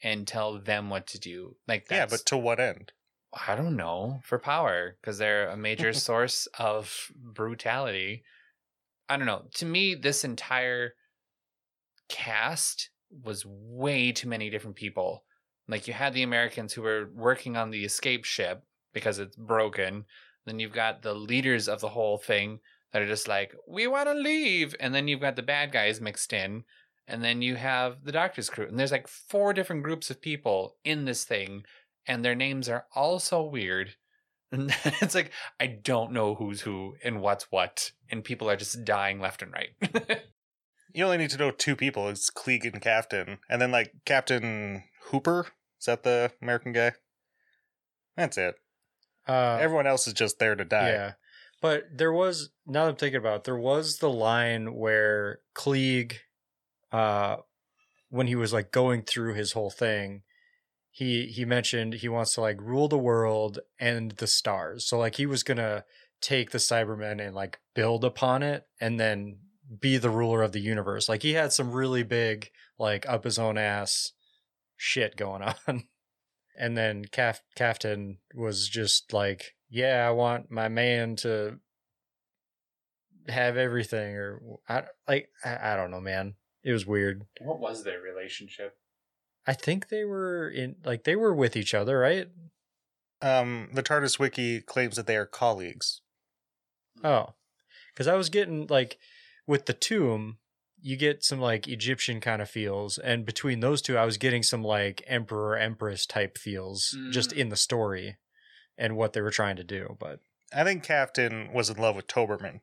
and 0.02 0.26
tell 0.26 0.58
them 0.58 0.90
what 0.90 1.06
to 1.08 1.18
do. 1.18 1.56
Like 1.68 1.86
Yeah, 1.90 2.06
but 2.06 2.26
to 2.26 2.36
what 2.36 2.60
end? 2.60 2.92
I 3.46 3.54
don't 3.54 3.76
know 3.76 4.20
for 4.22 4.38
power 4.38 4.96
because 5.00 5.18
they're 5.18 5.48
a 5.48 5.56
major 5.56 5.92
source 6.08 6.46
of 6.58 7.10
brutality. 7.14 8.24
I 9.08 9.16
don't 9.16 9.26
know 9.26 9.44
to 9.54 9.66
me 9.66 9.94
this 9.94 10.24
entire 10.24 10.94
cast 12.08 12.90
was 13.22 13.44
way 13.46 14.12
too 14.12 14.28
many 14.28 14.50
different 14.50 14.76
people. 14.76 15.24
Like 15.68 15.88
you 15.88 15.94
had 15.94 16.14
the 16.14 16.22
americans 16.22 16.72
who 16.72 16.82
were 16.82 17.10
working 17.14 17.56
on 17.56 17.70
the 17.70 17.84
escape 17.84 18.24
ship 18.24 18.62
because 18.92 19.18
it's 19.18 19.36
broken 19.36 20.04
then 20.46 20.60
you've 20.60 20.72
got 20.72 21.02
the 21.02 21.14
leaders 21.14 21.68
of 21.68 21.80
the 21.80 21.88
whole 21.88 22.18
thing 22.18 22.60
that 22.92 23.02
are 23.02 23.06
just 23.06 23.28
like 23.28 23.54
we 23.68 23.86
want 23.86 24.08
to 24.08 24.14
leave! 24.14 24.74
And 24.80 24.94
then 24.94 25.08
you've 25.08 25.20
got 25.20 25.36
the 25.36 25.42
bad 25.42 25.72
guys 25.72 26.00
mixed 26.00 26.32
in 26.32 26.64
and 27.08 27.22
then 27.22 27.42
you 27.42 27.56
have 27.56 28.04
the 28.04 28.12
doctor's 28.12 28.50
crew 28.50 28.66
and 28.66 28.78
there's 28.78 28.92
like 28.92 29.08
four 29.08 29.52
different 29.52 29.82
groups 29.82 30.10
of 30.10 30.20
people 30.20 30.76
in 30.84 31.04
this 31.04 31.24
thing 31.24 31.64
and 32.06 32.24
their 32.24 32.34
names 32.34 32.68
are 32.68 32.86
all 32.94 33.18
so 33.18 33.42
weird 33.42 33.94
and 34.52 34.74
it's 35.00 35.14
like 35.14 35.32
i 35.58 35.66
don't 35.66 36.12
know 36.12 36.34
who's 36.36 36.60
who 36.60 36.94
and 37.02 37.20
what's 37.20 37.50
what 37.50 37.90
and 38.10 38.22
people 38.22 38.48
are 38.48 38.56
just 38.56 38.84
dying 38.84 39.20
left 39.20 39.42
and 39.42 39.52
right 39.52 40.22
You 40.96 41.04
only 41.04 41.18
need 41.18 41.30
to 41.30 41.36
know 41.36 41.50
two 41.50 41.76
people. 41.76 42.08
It's 42.08 42.30
Klieg 42.30 42.64
and 42.64 42.80
Kaftan. 42.80 43.36
And 43.50 43.60
then 43.60 43.70
like 43.70 43.92
Captain 44.06 44.82
Hopper. 45.10 45.48
Is 45.78 45.84
that 45.84 46.04
the 46.04 46.32
American 46.40 46.72
guy? 46.72 46.92
That's 48.16 48.38
it. 48.38 48.54
uh 49.28 49.58
Everyone 49.60 49.86
else 49.86 50.06
is 50.06 50.14
just 50.14 50.38
there 50.38 50.54
to 50.54 50.64
die. 50.64 50.88
Yeah. 50.88 51.12
But 51.60 51.84
there 51.94 52.14
was 52.14 52.48
now 52.66 52.84
that 52.84 52.90
I'm 52.92 52.96
thinking 52.96 53.18
about 53.18 53.36
it, 53.36 53.44
there 53.44 53.58
was 53.58 53.98
the 53.98 54.08
line 54.08 54.74
where 54.74 55.40
Klieg 55.54 56.14
uh 56.90 57.36
when 58.08 58.26
he 58.26 58.34
was 58.34 58.54
like 58.54 58.72
going 58.72 59.02
through 59.02 59.34
his 59.34 59.52
whole 59.52 59.70
thing, 59.70 60.22
he 60.96 61.26
he 61.26 61.44
mentioned 61.44 61.92
he 61.92 62.08
wants 62.08 62.32
to 62.32 62.40
like 62.40 62.58
rule 62.58 62.88
the 62.88 62.96
world 62.96 63.58
and 63.78 64.12
the 64.12 64.26
stars. 64.26 64.88
So 64.88 64.98
like 64.98 65.16
he 65.16 65.26
was 65.26 65.42
gonna 65.42 65.84
take 66.22 66.52
the 66.52 66.58
Cybermen 66.58 67.20
and 67.20 67.34
like 67.34 67.60
build 67.74 68.02
upon 68.02 68.42
it 68.42 68.64
and 68.80 68.98
then 68.98 69.40
be 69.78 69.98
the 69.98 70.08
ruler 70.08 70.40
of 70.40 70.52
the 70.52 70.60
universe. 70.60 71.06
Like 71.06 71.20
he 71.20 71.34
had 71.34 71.52
some 71.52 71.70
really 71.70 72.02
big, 72.02 72.48
like 72.78 73.06
up 73.06 73.24
his 73.24 73.38
own 73.38 73.58
ass 73.58 74.12
shit 74.74 75.16
going 75.18 75.42
on. 75.68 75.82
And 76.58 76.78
then 76.78 77.04
Caf- 77.04 77.42
Kaftan 77.58 78.16
was 78.34 78.66
just 78.66 79.12
like, 79.12 79.54
"Yeah, 79.68 80.08
I 80.08 80.12
want 80.12 80.50
my 80.50 80.68
man 80.68 81.16
to 81.16 81.58
have 83.28 83.58
everything," 83.58 84.14
or 84.14 84.40
I 84.66 84.84
like 85.06 85.28
I, 85.44 85.74
I 85.74 85.76
don't 85.76 85.90
know, 85.90 86.00
man. 86.00 86.36
It 86.64 86.72
was 86.72 86.86
weird. 86.86 87.26
what 87.42 87.60
was 87.60 87.84
their 87.84 88.00
relationship 88.00 88.78
I 89.46 89.52
think 89.54 89.88
they 89.88 90.04
were 90.04 90.48
in 90.48 90.76
like 90.84 91.04
they 91.04 91.16
were 91.16 91.34
with 91.34 91.56
each 91.56 91.74
other, 91.74 91.98
right? 91.98 92.28
Um, 93.22 93.70
the 93.72 93.82
TARDIS 93.82 94.18
wiki 94.18 94.60
claims 94.60 94.96
that 94.96 95.06
they 95.06 95.16
are 95.16 95.26
colleagues. 95.26 96.00
Oh, 97.04 97.34
because 97.92 98.06
I 98.06 98.14
was 98.14 98.28
getting 98.28 98.66
like 98.68 98.98
with 99.46 99.66
the 99.66 99.72
tomb, 99.72 100.38
you 100.80 100.96
get 100.96 101.24
some 101.24 101.40
like 101.40 101.66
Egyptian 101.68 102.20
kind 102.20 102.42
of 102.42 102.50
feels, 102.50 102.98
and 102.98 103.24
between 103.24 103.60
those 103.60 103.80
two, 103.80 103.96
I 103.96 104.04
was 104.04 104.18
getting 104.18 104.42
some 104.42 104.62
like 104.62 105.02
emperor 105.06 105.56
empress 105.56 106.06
type 106.06 106.36
feels 106.38 106.96
just 107.10 107.30
Mm. 107.30 107.36
in 107.38 107.48
the 107.48 107.56
story 107.56 108.16
and 108.76 108.96
what 108.96 109.12
they 109.12 109.20
were 109.22 109.30
trying 109.30 109.56
to 109.56 109.64
do. 109.64 109.96
But 109.98 110.20
I 110.52 110.64
think 110.64 110.84
Kaftan 110.84 111.52
was 111.52 111.70
in 111.70 111.76
love 111.78 111.96
with 111.96 112.06
Toberman. 112.06 112.60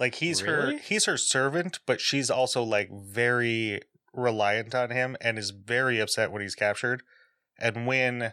Like 0.00 0.16
he's 0.16 0.40
her 0.40 0.76
he's 0.78 1.04
her 1.04 1.16
servant, 1.16 1.78
but 1.86 2.00
she's 2.00 2.30
also 2.30 2.62
like 2.64 2.90
very 2.90 3.82
reliant 4.14 4.74
on 4.74 4.90
him 4.90 5.16
and 5.20 5.38
is 5.38 5.50
very 5.50 5.98
upset 6.00 6.30
when 6.32 6.42
he's 6.42 6.54
captured. 6.54 7.02
And 7.58 7.86
when 7.86 8.32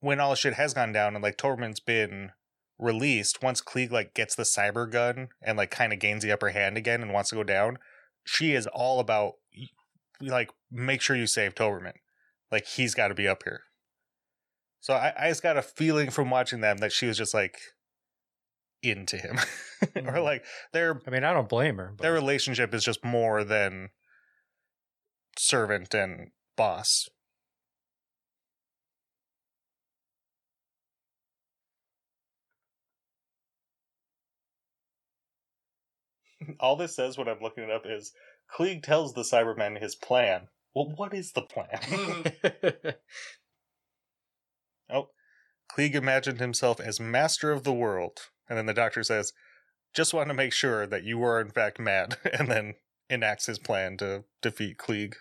when 0.00 0.20
all 0.20 0.34
shit 0.34 0.54
has 0.54 0.74
gone 0.74 0.92
down 0.92 1.14
and 1.14 1.22
like 1.22 1.36
Toberman's 1.36 1.80
been 1.80 2.30
released, 2.78 3.42
once 3.42 3.60
Klieg 3.60 3.90
like 3.90 4.14
gets 4.14 4.34
the 4.34 4.44
cyber 4.44 4.90
gun 4.90 5.28
and 5.42 5.58
like 5.58 5.70
kind 5.70 5.92
of 5.92 5.98
gains 5.98 6.22
the 6.22 6.32
upper 6.32 6.50
hand 6.50 6.76
again 6.76 7.02
and 7.02 7.12
wants 7.12 7.30
to 7.30 7.36
go 7.36 7.42
down, 7.44 7.78
she 8.24 8.52
is 8.54 8.66
all 8.68 9.00
about 9.00 9.34
like 10.20 10.50
make 10.70 11.00
sure 11.00 11.16
you 11.16 11.26
save 11.26 11.54
Toberman. 11.54 11.94
Like 12.52 12.66
he's 12.66 12.94
got 12.94 13.08
to 13.08 13.14
be 13.14 13.28
up 13.28 13.42
here. 13.44 13.62
So 14.80 14.94
I, 14.94 15.12
I 15.18 15.28
just 15.28 15.42
got 15.42 15.56
a 15.56 15.62
feeling 15.62 16.10
from 16.10 16.30
watching 16.30 16.60
them 16.60 16.78
that 16.78 16.92
she 16.92 17.06
was 17.06 17.18
just 17.18 17.34
like 17.34 17.58
into 18.82 19.16
him, 19.16 19.38
or 19.96 20.02
Mhm. 20.02 20.22
like 20.24 20.44
their 20.72 21.00
I 21.06 21.10
mean, 21.10 21.24
I 21.24 21.32
don't 21.32 21.48
blame 21.48 21.78
her. 21.78 21.92
But 21.96 22.02
their 22.04 22.12
relationship 22.12 22.72
is 22.72 22.84
just 22.84 23.04
more 23.04 23.42
than 23.42 23.90
servant 25.38 25.94
and 25.94 26.30
boss. 26.56 27.08
All 36.60 36.76
this 36.76 36.94
says 36.94 37.16
when 37.16 37.28
I'm 37.28 37.40
looking 37.40 37.64
it 37.64 37.70
up 37.70 37.82
is 37.86 38.12
Klieg 38.54 38.82
tells 38.82 39.14
the 39.14 39.22
Cybermen 39.22 39.80
his 39.80 39.94
plan. 39.94 40.48
Well, 40.74 40.92
what 40.96 41.14
is 41.14 41.32
the 41.32 41.42
plan? 41.42 41.80
oh, 44.90 45.08
Klieg 45.72 45.94
imagined 45.94 46.40
himself 46.40 46.80
as 46.80 47.00
master 47.00 47.50
of 47.52 47.64
the 47.64 47.72
world. 47.72 48.18
And 48.48 48.56
then 48.56 48.66
the 48.66 48.74
doctor 48.74 49.02
says, 49.02 49.32
just 49.94 50.14
want 50.14 50.28
to 50.28 50.34
make 50.34 50.52
sure 50.52 50.86
that 50.86 51.04
you 51.04 51.18
were 51.18 51.40
in 51.40 51.50
fact 51.50 51.78
mad, 51.78 52.16
and 52.32 52.50
then 52.50 52.74
enacts 53.10 53.46
his 53.46 53.58
plan 53.58 53.96
to 53.98 54.24
defeat 54.42 54.78
Klieg. 54.78 55.14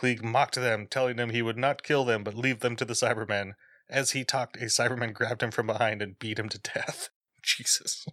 Klieg 0.00 0.22
mocked 0.22 0.54
them, 0.54 0.86
telling 0.86 1.16
them 1.16 1.30
he 1.30 1.42
would 1.42 1.58
not 1.58 1.82
kill 1.82 2.04
them 2.04 2.24
but 2.24 2.34
leave 2.34 2.60
them 2.60 2.76
to 2.76 2.84
the 2.84 2.94
Cybermen. 2.94 3.52
As 3.88 4.12
he 4.12 4.24
talked, 4.24 4.56
a 4.56 4.66
Cyberman 4.66 5.12
grabbed 5.12 5.42
him 5.42 5.50
from 5.50 5.66
behind 5.66 6.00
and 6.00 6.18
beat 6.18 6.38
him 6.38 6.48
to 6.48 6.58
death. 6.58 7.10
Jesus. 7.42 8.06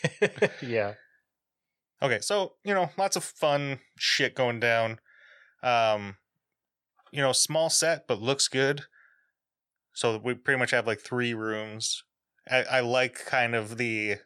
yeah. 0.62 0.94
Okay, 2.02 2.18
so 2.20 2.54
you 2.64 2.74
know, 2.74 2.90
lots 2.98 3.16
of 3.16 3.24
fun 3.24 3.78
shit 3.96 4.34
going 4.34 4.58
down. 4.60 4.98
Um, 5.62 6.16
you 7.12 7.22
know, 7.22 7.32
small 7.32 7.70
set 7.70 8.08
but 8.08 8.20
looks 8.20 8.48
good. 8.48 8.82
So 9.94 10.20
we 10.22 10.34
pretty 10.34 10.58
much 10.58 10.72
have 10.72 10.86
like 10.86 11.00
three 11.00 11.34
rooms. 11.34 12.02
I, 12.50 12.64
I 12.64 12.80
like 12.80 13.24
kind 13.26 13.54
of 13.54 13.78
the 13.78 14.16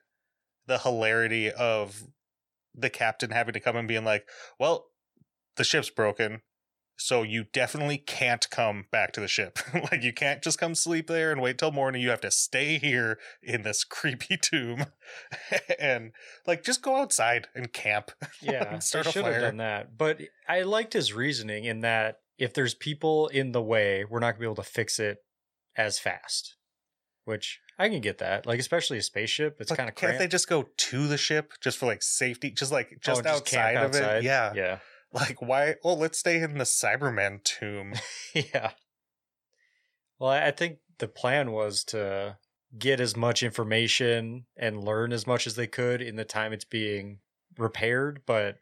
the 0.67 0.79
hilarity 0.79 1.51
of 1.51 2.05
the 2.75 2.91
captain 2.91 3.31
having 3.31 3.53
to 3.53 3.61
come 3.61 3.77
and 3.77 3.89
being 3.89 4.05
like, 4.05 4.27
"Well, 4.59 4.87
the 5.57 5.65
ship's 5.65 5.91
broken. 5.91 6.41
So 6.97 7.23
you 7.23 7.45
definitely 7.53 7.99
can't 7.99 8.49
come 8.51 8.87
back 8.91 9.13
to 9.13 9.21
the 9.21 9.29
ship. 9.29 9.59
like 9.75 10.03
you 10.03 10.13
can't 10.13 10.43
just 10.43 10.59
come 10.59 10.75
sleep 10.75 11.09
there 11.09 11.31
and 11.31 11.43
wait 11.43 11.59
till 11.59 11.71
morning. 11.71 12.01
You 12.01 12.11
have 12.11 12.23
to 12.23 12.31
stay 12.31 12.79
here 12.79 13.19
in 13.43 13.63
this 13.63 13.85
creepy 13.89 14.37
tomb 14.37 14.87
and 15.79 16.13
like 16.47 16.65
just 16.65 16.83
go 16.83 16.97
outside 16.97 17.49
and 17.55 17.73
camp. 17.73 18.11
Yeah, 18.41 18.79
Start 18.79 19.05
they 19.05 19.11
a 19.11 19.13
should 19.13 19.25
have 19.27 19.43
done 19.43 19.59
that. 19.59 19.97
But 19.97 20.21
I 20.49 20.63
liked 20.63 20.95
his 20.95 21.13
reasoning 21.13 21.65
in 21.65 21.81
that 21.81 22.21
if 22.39 22.55
there's 22.55 22.75
people 22.75 23.29
in 23.29 23.53
the 23.53 23.63
way, 23.63 24.05
we're 24.09 24.21
not 24.21 24.33
gonna 24.33 24.41
be 24.41 24.47
able 24.47 24.57
to 24.57 24.63
fix 24.63 24.99
it 24.99 25.19
as 25.77 25.99
fast. 25.99 26.57
Which 27.25 27.61
I 27.79 27.89
can 27.89 28.01
get 28.01 28.19
that. 28.19 28.47
Like 28.47 28.61
especially 28.61 28.99
a 28.99 29.03
spaceship, 29.03 29.57
it's 29.61 29.73
kind 29.73 29.89
of 29.89 29.97
can't 29.97 30.19
they 30.19 30.29
just 30.29 30.49
go 30.49 30.69
to 30.77 31.09
the 31.09 31.19
ship 31.19 31.53
just 31.61 31.77
for 31.77 31.87
like 31.87 32.03
safety? 32.03 32.51
Just 32.51 32.73
like 32.73 32.89
Oh, 32.93 32.99
just, 33.03 33.23
camp 33.23 33.27
outside 33.27 33.77
of 33.77 33.95
it? 33.95 34.23
Yeah. 34.23 34.53
Yeah. 34.55 34.79
Like 35.13 35.41
why? 35.41 35.77
Well, 35.83 35.97
let's 35.99 36.19
stay 36.19 36.41
in 36.41 36.59
the 36.59 36.65
Cyberman 36.65 37.43
tomb. 37.45 37.95
yeah. 38.35 38.73
Well, 40.19 40.31
I 40.31 40.51
think 40.51 40.79
the 40.99 41.09
plan 41.09 41.53
was 41.53 41.85
to 41.85 42.39
get 42.79 43.01
as 43.01 43.17
much 43.17 43.43
information 43.43 44.47
and 44.57 44.83
learn 44.85 45.13
as 45.13 45.27
much 45.27 45.47
as 45.47 45.55
they 45.57 45.67
could 45.67 46.03
in 46.03 46.17
the 46.17 46.25
time 46.25 46.53
it's 46.53 46.65
being 46.65 47.21
repaired, 47.59 48.23
but 48.27 48.57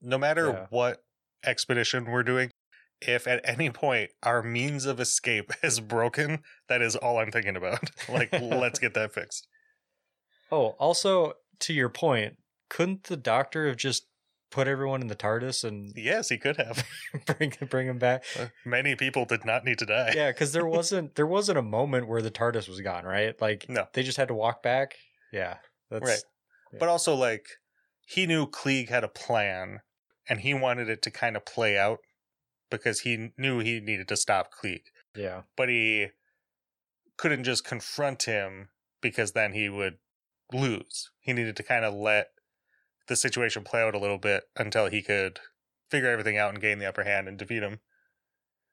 no 0.00 0.18
matter 0.18 0.48
Yeah. 0.48 0.66
what 0.70 1.02
expedition 1.44 2.04
we're 2.10 2.22
doing, 2.22 2.50
if 3.00 3.26
at 3.26 3.40
any 3.44 3.70
point 3.70 4.10
our 4.22 4.42
means 4.42 4.84
of 4.86 5.00
escape 5.00 5.50
is 5.62 5.80
broken, 5.80 6.42
that 6.68 6.82
is 6.82 6.94
all 6.96 7.18
I'm 7.18 7.30
thinking 7.32 7.56
about. 7.56 7.90
like, 8.08 8.32
let's 8.32 8.78
get 8.78 8.94
that 8.94 9.12
fixed. 9.14 9.46
oh, 10.50 10.68
also 10.78 11.34
to 11.60 11.72
your 11.72 11.88
point, 11.88 12.36
couldn't 12.68 13.04
the 13.04 13.16
doctor 13.16 13.66
have 13.68 13.76
just 13.76 14.06
put 14.52 14.68
everyone 14.68 15.00
in 15.00 15.08
the 15.08 15.16
TARDIS 15.16 15.64
and 15.64 15.92
Yes, 15.96 16.28
he 16.28 16.38
could 16.38 16.56
have. 16.58 16.84
bring 17.26 17.52
bring 17.68 17.88
them 17.88 17.98
back? 17.98 18.24
Uh, 18.38 18.46
many 18.64 18.94
people 18.94 19.24
did 19.24 19.44
not 19.44 19.64
need 19.64 19.78
to 19.80 19.86
die. 19.86 20.12
Yeah, 20.14 20.30
because 20.30 20.52
there 20.52 20.66
wasn't 20.78 21.16
there 21.16 21.26
wasn't 21.26 21.58
a 21.58 21.62
moment 21.62 22.06
where 22.06 22.22
the 22.22 22.30
TARDIS 22.30 22.68
was 22.68 22.80
gone, 22.80 23.04
right? 23.04 23.34
Like 23.40 23.66
No. 23.68 23.86
they 23.94 24.02
just 24.04 24.18
had 24.18 24.28
to 24.28 24.34
walk 24.34 24.62
back. 24.62 24.94
Yeah, 25.32 25.56
that's 25.90 26.04
Right. 26.06 26.22
But 26.78 26.88
also, 26.88 27.14
like, 27.14 27.44
he 28.06 28.26
knew 28.26 28.46
Klieg 28.46 28.88
had 28.88 29.04
a 29.04 29.08
plan 29.08 29.80
and 30.28 30.40
he 30.40 30.54
wanted 30.54 30.88
it 30.88 31.02
to 31.02 31.10
kind 31.10 31.36
of 31.36 31.44
play 31.44 31.76
out 31.76 31.98
because 32.70 33.00
he 33.00 33.32
knew 33.36 33.58
he 33.58 33.78
needed 33.80 34.08
to 34.08 34.16
stop 34.16 34.48
Klieg. 34.54 34.84
yeah, 35.14 35.42
But 35.56 35.68
he 35.68 36.08
couldn't 37.18 37.44
just 37.44 37.64
confront 37.66 38.22
him 38.22 38.70
because 39.02 39.32
then 39.32 39.52
he 39.52 39.68
would 39.68 39.98
lose. 40.50 41.10
He 41.20 41.34
needed 41.34 41.56
to 41.56 41.62
kind 41.62 41.84
of 41.84 41.92
let 41.92 42.28
the 43.12 43.16
situation 43.16 43.62
play 43.62 43.82
out 43.82 43.94
a 43.94 43.98
little 43.98 44.18
bit 44.18 44.44
until 44.56 44.88
he 44.88 45.02
could 45.02 45.38
figure 45.90 46.08
everything 46.08 46.38
out 46.38 46.50
and 46.50 46.62
gain 46.62 46.78
the 46.78 46.88
upper 46.88 47.04
hand 47.04 47.28
and 47.28 47.38
defeat 47.38 47.62
him. 47.62 47.80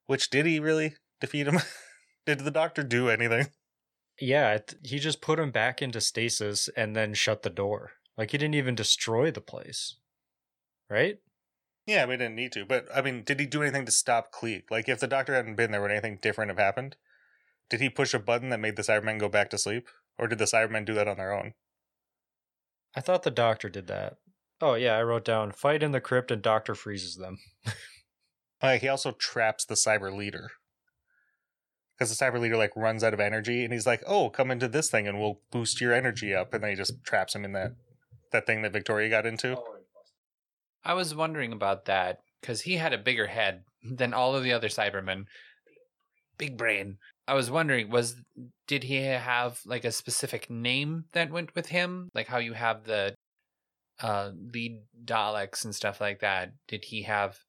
Which 0.08 0.30
did 0.30 0.46
he 0.46 0.60
really 0.60 0.96
defeat 1.20 1.48
him? 1.48 1.60
did 2.26 2.40
the 2.40 2.52
doctor 2.52 2.82
do 2.84 3.10
anything? 3.10 3.48
yeah. 4.20 4.54
It, 4.54 4.76
he 4.84 4.98
just 4.98 5.22
put 5.22 5.40
him 5.40 5.52
back 5.52 5.82
into 5.82 6.00
stasis 6.00 6.70
and 6.78 6.96
then 6.96 7.14
shut 7.14 7.44
the 7.44 7.50
door. 7.50 7.92
Like 8.18 8.32
he 8.32 8.38
didn't 8.38 8.56
even 8.56 8.76
destroy 8.76 9.30
the 9.30 9.42
place, 9.42 9.98
right? 10.90 11.18
Yeah, 11.86 12.06
we 12.06 12.18
didn't 12.18 12.36
need 12.36 12.52
to. 12.54 12.66
But 12.66 12.88
I 12.96 13.02
mean, 13.02 13.24
did 13.24 13.40
he 13.40 13.46
do 13.46 13.62
anything 13.62 13.86
to 13.86 13.92
stop 13.92 14.32
Klieg? 14.32 14.64
Like, 14.70 14.88
if 14.88 15.00
the 15.00 15.08
doctor 15.08 15.34
hadn't 15.34 15.56
been 15.56 15.72
there, 15.72 15.82
would 15.82 15.92
anything 15.92 16.20
different 16.22 16.50
have 16.50 16.60
happened? 16.60 16.96
Did 17.70 17.82
he 17.82 17.90
push 17.90 18.14
a 18.14 18.20
button 18.20 18.50
that 18.50 18.60
made 18.60 18.76
the 18.76 18.84
Cybermen 18.84 19.20
go 19.20 19.28
back 19.28 19.50
to 19.50 19.58
sleep? 19.58 19.88
Or 20.18 20.28
did 20.28 20.38
the 20.38 20.46
Cybermen 20.46 20.86
do 20.86 20.94
that 20.94 21.08
on 21.08 21.18
their 21.18 21.34
own? 21.34 21.54
I 22.96 23.02
thought 23.02 23.24
the 23.24 23.32
doctor 23.32 23.70
did 23.70 23.88
that. 23.88 24.18
Oh 24.62 24.76
yeah, 24.76 24.98
I 24.98 25.04
wrote 25.04 25.26
down 25.26 25.52
fight 25.52 25.84
in 25.84 25.92
the 25.92 26.02
crypt 26.02 26.32
and 26.32 26.42
doctor 26.42 26.76
freezes 26.76 27.16
them. 27.16 27.38
Like, 28.62 28.82
he 28.82 28.88
also 28.88 29.12
traps 29.12 29.66
the 29.66 29.76
cyber 29.76 30.16
leader. 30.16 30.52
Because 31.98 32.16
the 32.16 32.24
cyber 32.24 32.40
leader, 32.40 32.58
like, 32.58 32.76
runs 32.76 33.04
out 33.04 33.14
of 33.14 33.20
energy, 33.20 33.64
and 33.64 33.74
he's 33.74 33.88
like, 33.88 34.04
oh, 34.08 34.30
come 34.30 34.52
into 34.52 34.68
this 34.68 34.90
thing 34.90 35.08
and 35.08 35.20
we'll 35.20 35.42
boost 35.52 35.82
your 35.82 35.94
energy 35.94 36.34
up. 36.34 36.54
And 36.54 36.64
then 36.64 36.72
he 36.72 36.76
just 36.76 37.04
traps 37.04 37.36
him 37.36 37.46
in 37.46 37.54
that, 37.54 37.76
that 38.32 38.46
thing 38.46 38.62
that 38.62 38.74
Victoria 38.74 39.10
got 39.10 39.26
into. 39.26 39.58
I 40.84 40.94
was 40.94 41.14
wondering 41.14 41.52
about 41.52 41.86
that 41.86 42.20
because 42.40 42.62
he 42.62 42.78
had 42.78 42.94
a 42.94 42.98
bigger 42.98 43.28
head 43.28 43.64
than 43.84 44.14
all 44.14 44.36
of 44.36 44.44
the 44.44 44.54
other 44.54 44.70
Cybermen. 44.70 45.26
Big 46.38 46.58
brain. 46.58 46.98
I 47.28 47.34
was 47.34 47.52
wondering, 47.52 47.90
was 47.90 48.16
did 48.66 48.86
he 48.86 48.96
have 48.96 49.60
like 49.66 49.84
a 49.84 49.92
specific 49.92 50.50
name 50.50 51.06
that 51.12 51.32
went 51.32 51.54
with 51.54 51.68
him, 51.68 52.10
like 52.16 52.28
how 52.28 52.38
you 52.38 52.54
have 52.54 52.86
the 52.86 53.14
uh, 54.02 54.32
lead 54.54 54.82
Daleks 55.04 55.66
and 55.66 55.76
stuff 55.76 56.00
like 56.02 56.20
that? 56.20 56.54
Did 56.68 56.86
he 56.86 57.04
have 57.04 57.40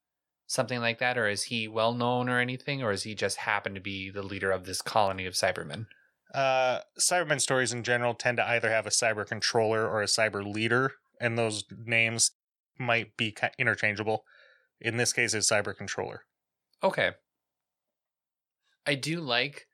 something 0.47 0.81
like 0.81 0.99
that, 0.99 1.17
or 1.17 1.29
is 1.29 1.45
he 1.45 1.69
well 1.69 1.95
known 1.95 2.29
or 2.29 2.41
anything, 2.41 2.83
or 2.83 2.91
is 2.91 3.05
he 3.05 3.15
just 3.15 3.39
happen 3.39 3.75
to 3.75 3.81
be 3.81 4.11
the 4.11 4.23
leader 4.23 4.51
of 4.51 4.65
this 4.65 4.83
colony 4.83 5.27
of 5.27 5.35
Cybermen? 5.35 5.87
Uh, 6.35 6.81
Cybermen 6.99 7.41
stories 7.41 7.73
in 7.73 7.83
general 7.83 8.15
tend 8.15 8.37
to 8.39 8.49
either 8.49 8.71
have 8.71 8.87
a 8.87 8.91
cyber 8.91 9.27
controller 9.27 9.89
or 9.89 10.03
a 10.03 10.07
cyber 10.07 10.45
leader, 10.45 10.95
and 11.21 11.39
those 11.39 11.65
names 11.85 12.33
might 12.79 13.17
be 13.17 13.35
interchangeable. 13.59 14.25
In 14.81 14.97
this 14.97 15.13
case, 15.13 15.35
it's 15.35 15.51
cyber 15.51 15.77
controller. 15.77 16.25
Okay. 16.83 17.13
I 18.87 18.95
do 18.95 19.21
like 19.21 19.67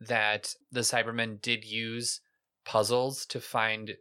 that 0.00 0.54
the 0.70 0.80
Cybermen 0.80 1.40
did 1.40 1.64
use 1.64 2.20
puzzles 2.64 3.26
to 3.26 3.40
find 3.40 3.96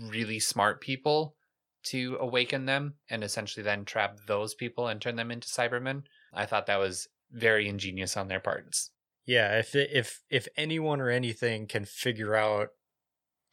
really 0.00 0.40
smart 0.40 0.80
people 0.80 1.36
to 1.84 2.16
awaken 2.20 2.66
them 2.66 2.94
and 3.08 3.22
essentially 3.22 3.62
then 3.62 3.84
trap 3.84 4.18
those 4.26 4.54
people 4.54 4.88
and 4.88 5.00
turn 5.00 5.16
them 5.16 5.30
into 5.30 5.48
Cybermen. 5.48 6.04
I 6.32 6.46
thought 6.46 6.66
that 6.66 6.78
was 6.78 7.08
very 7.30 7.68
ingenious 7.68 8.16
on 8.16 8.28
their 8.28 8.40
parts. 8.40 8.90
Yeah, 9.24 9.58
if 9.58 9.74
if 9.74 10.20
if 10.28 10.48
anyone 10.56 11.00
or 11.00 11.08
anything 11.08 11.66
can 11.66 11.84
figure 11.84 12.34
out 12.34 12.70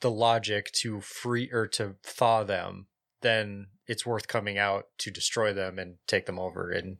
the 0.01 0.11
logic 0.11 0.71
to 0.81 0.99
free 0.99 1.49
or 1.51 1.67
to 1.67 1.95
thaw 2.03 2.43
them, 2.43 2.87
then 3.21 3.67
it's 3.87 4.05
worth 4.05 4.27
coming 4.27 4.57
out 4.57 4.85
to 4.99 5.11
destroy 5.11 5.53
them 5.53 5.79
and 5.79 5.95
take 6.07 6.25
them 6.25 6.39
over 6.39 6.69
and 6.69 6.97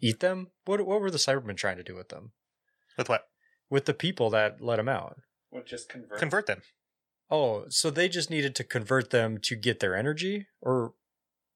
eat 0.00 0.20
them. 0.20 0.48
What 0.64 0.84
what 0.86 1.00
were 1.00 1.10
the 1.10 1.18
Cybermen 1.18 1.56
trying 1.56 1.76
to 1.76 1.82
do 1.82 1.94
with 1.94 2.08
them? 2.08 2.32
With 2.96 3.08
what? 3.08 3.24
With 3.68 3.84
the 3.84 3.94
people 3.94 4.30
that 4.30 4.62
let 4.62 4.76
them 4.76 4.88
out? 4.88 5.18
Well, 5.50 5.62
just 5.64 5.88
convert. 5.88 6.18
Convert 6.18 6.46
them. 6.46 6.62
Oh, 7.30 7.66
so 7.68 7.90
they 7.90 8.08
just 8.08 8.30
needed 8.30 8.54
to 8.56 8.64
convert 8.64 9.10
them 9.10 9.38
to 9.42 9.54
get 9.54 9.80
their 9.80 9.94
energy, 9.94 10.46
or 10.60 10.94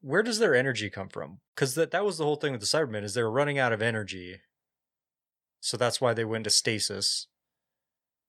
where 0.00 0.22
does 0.22 0.38
their 0.38 0.54
energy 0.54 0.90
come 0.90 1.08
from? 1.08 1.40
Because 1.54 1.74
that 1.76 1.90
that 1.92 2.04
was 2.04 2.18
the 2.18 2.24
whole 2.24 2.36
thing 2.36 2.52
with 2.52 2.60
the 2.60 2.66
Cybermen 2.66 3.04
is 3.04 3.14
they 3.14 3.22
were 3.22 3.30
running 3.30 3.58
out 3.58 3.72
of 3.72 3.80
energy, 3.80 4.40
so 5.60 5.76
that's 5.76 6.00
why 6.00 6.12
they 6.12 6.24
went 6.24 6.44
to 6.44 6.50
stasis. 6.50 7.28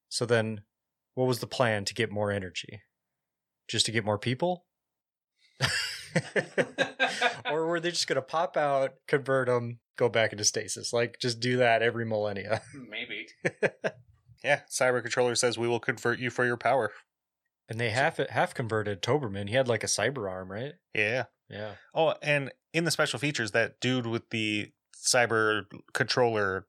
So 0.08 0.26
then, 0.26 0.62
what 1.16 1.28
was 1.28 1.40
the 1.40 1.48
plan 1.48 1.86
to 1.86 1.94
get 1.94 2.12
more 2.12 2.32
energy? 2.32 2.82
Just 3.68 3.86
to 3.88 3.92
get 3.92 4.06
more 4.06 4.20
people? 4.20 4.66
or 7.52 7.66
were 7.66 7.80
they 7.80 7.90
just 7.90 8.08
gonna 8.08 8.22
pop 8.22 8.56
out, 8.56 8.94
convert 9.08 9.48
them, 9.48 9.80
go 9.98 10.08
back 10.08 10.32
into 10.32 10.46
stasis? 10.46 10.94
Like 10.94 11.18
just 11.20 11.40
do 11.40 11.58
that 11.58 11.82
every 11.82 12.06
millennia. 12.06 12.62
Maybe. 12.90 13.28
Yeah, 14.44 14.62
cyber 14.70 15.02
controller 15.02 15.36
says 15.36 15.58
we 15.58 15.68
will 15.70 15.80
convert 15.80 16.20
you 16.20 16.30
for 16.30 16.46
your 16.46 16.58
power. 16.58 16.92
And 17.70 17.80
they 17.80 17.90
half 17.92 18.20
uh, 18.20 18.26
half 18.30 18.54
converted 18.54 19.02
Toberman. 19.02 19.50
He 19.50 19.56
had 19.56 19.68
like 19.68 19.84
a 19.84 19.88
cyber 19.88 20.30
arm, 20.30 20.52
right? 20.52 20.74
Yeah. 20.94 21.26
Yeah. 21.50 21.74
Oh, 21.94 22.16
and 22.22 22.52
in 22.74 22.84
the 22.84 22.92
special 22.92 23.20
features, 23.20 23.52
that 23.52 23.80
dude 23.80 24.08
with 24.08 24.30
the 24.30 24.72
cyber 24.96 25.66
controller 25.94 26.68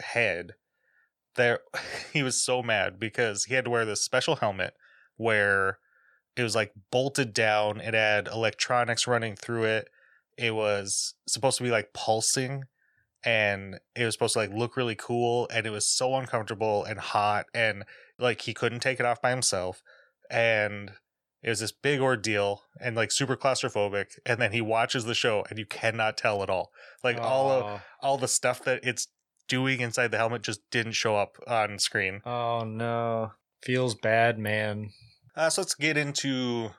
head, 0.00 0.54
there, 1.36 1.60
he 2.12 2.22
was 2.22 2.42
so 2.42 2.62
mad 2.62 2.98
because 2.98 3.44
he 3.44 3.54
had 3.54 3.64
to 3.64 3.70
wear 3.70 3.84
this 3.84 4.02
special 4.02 4.36
helmet 4.36 4.74
where 5.16 5.78
it 6.36 6.42
was 6.42 6.54
like 6.54 6.72
bolted 6.90 7.32
down. 7.32 7.80
It 7.80 7.94
had 7.94 8.28
electronics 8.28 9.06
running 9.06 9.36
through 9.36 9.64
it. 9.64 9.88
It 10.36 10.54
was 10.54 11.14
supposed 11.28 11.58
to 11.58 11.64
be 11.64 11.70
like 11.70 11.92
pulsing, 11.94 12.64
and 13.24 13.78
it 13.94 14.04
was 14.04 14.14
supposed 14.14 14.32
to 14.32 14.40
like 14.40 14.52
look 14.52 14.76
really 14.76 14.96
cool. 14.96 15.48
And 15.52 15.66
it 15.66 15.70
was 15.70 15.86
so 15.88 16.16
uncomfortable 16.16 16.84
and 16.84 16.98
hot, 16.98 17.46
and 17.54 17.84
like 18.18 18.42
he 18.42 18.52
couldn't 18.54 18.80
take 18.80 18.98
it 18.98 19.06
off 19.06 19.22
by 19.22 19.30
himself. 19.30 19.82
And 20.30 20.92
it 21.42 21.50
was 21.50 21.60
this 21.60 21.72
big 21.72 22.00
ordeal 22.00 22.62
and 22.80 22.96
like 22.96 23.12
super 23.12 23.36
claustrophobic 23.36 24.18
and 24.24 24.40
then 24.40 24.52
he 24.52 24.60
watches 24.60 25.04
the 25.04 25.14
show 25.14 25.44
and 25.50 25.58
you 25.58 25.66
cannot 25.66 26.16
tell 26.16 26.42
at 26.42 26.50
all. 26.50 26.70
Like 27.02 27.18
all 27.18 27.50
of 27.50 27.80
all 28.00 28.16
the 28.18 28.28
stuff 28.28 28.64
that 28.64 28.80
it's 28.82 29.08
doing 29.48 29.80
inside 29.80 30.10
the 30.10 30.16
helmet 30.16 30.42
just 30.42 30.60
didn't 30.70 30.92
show 30.92 31.16
up 31.16 31.36
on 31.46 31.78
screen. 31.78 32.22
Oh 32.24 32.64
no. 32.64 33.32
Feels 33.62 33.94
bad, 33.94 34.38
man. 34.38 34.90
uh, 35.36 35.50
so 35.50 35.62
let's 35.62 35.74
get 35.74 35.96
into 35.96 36.70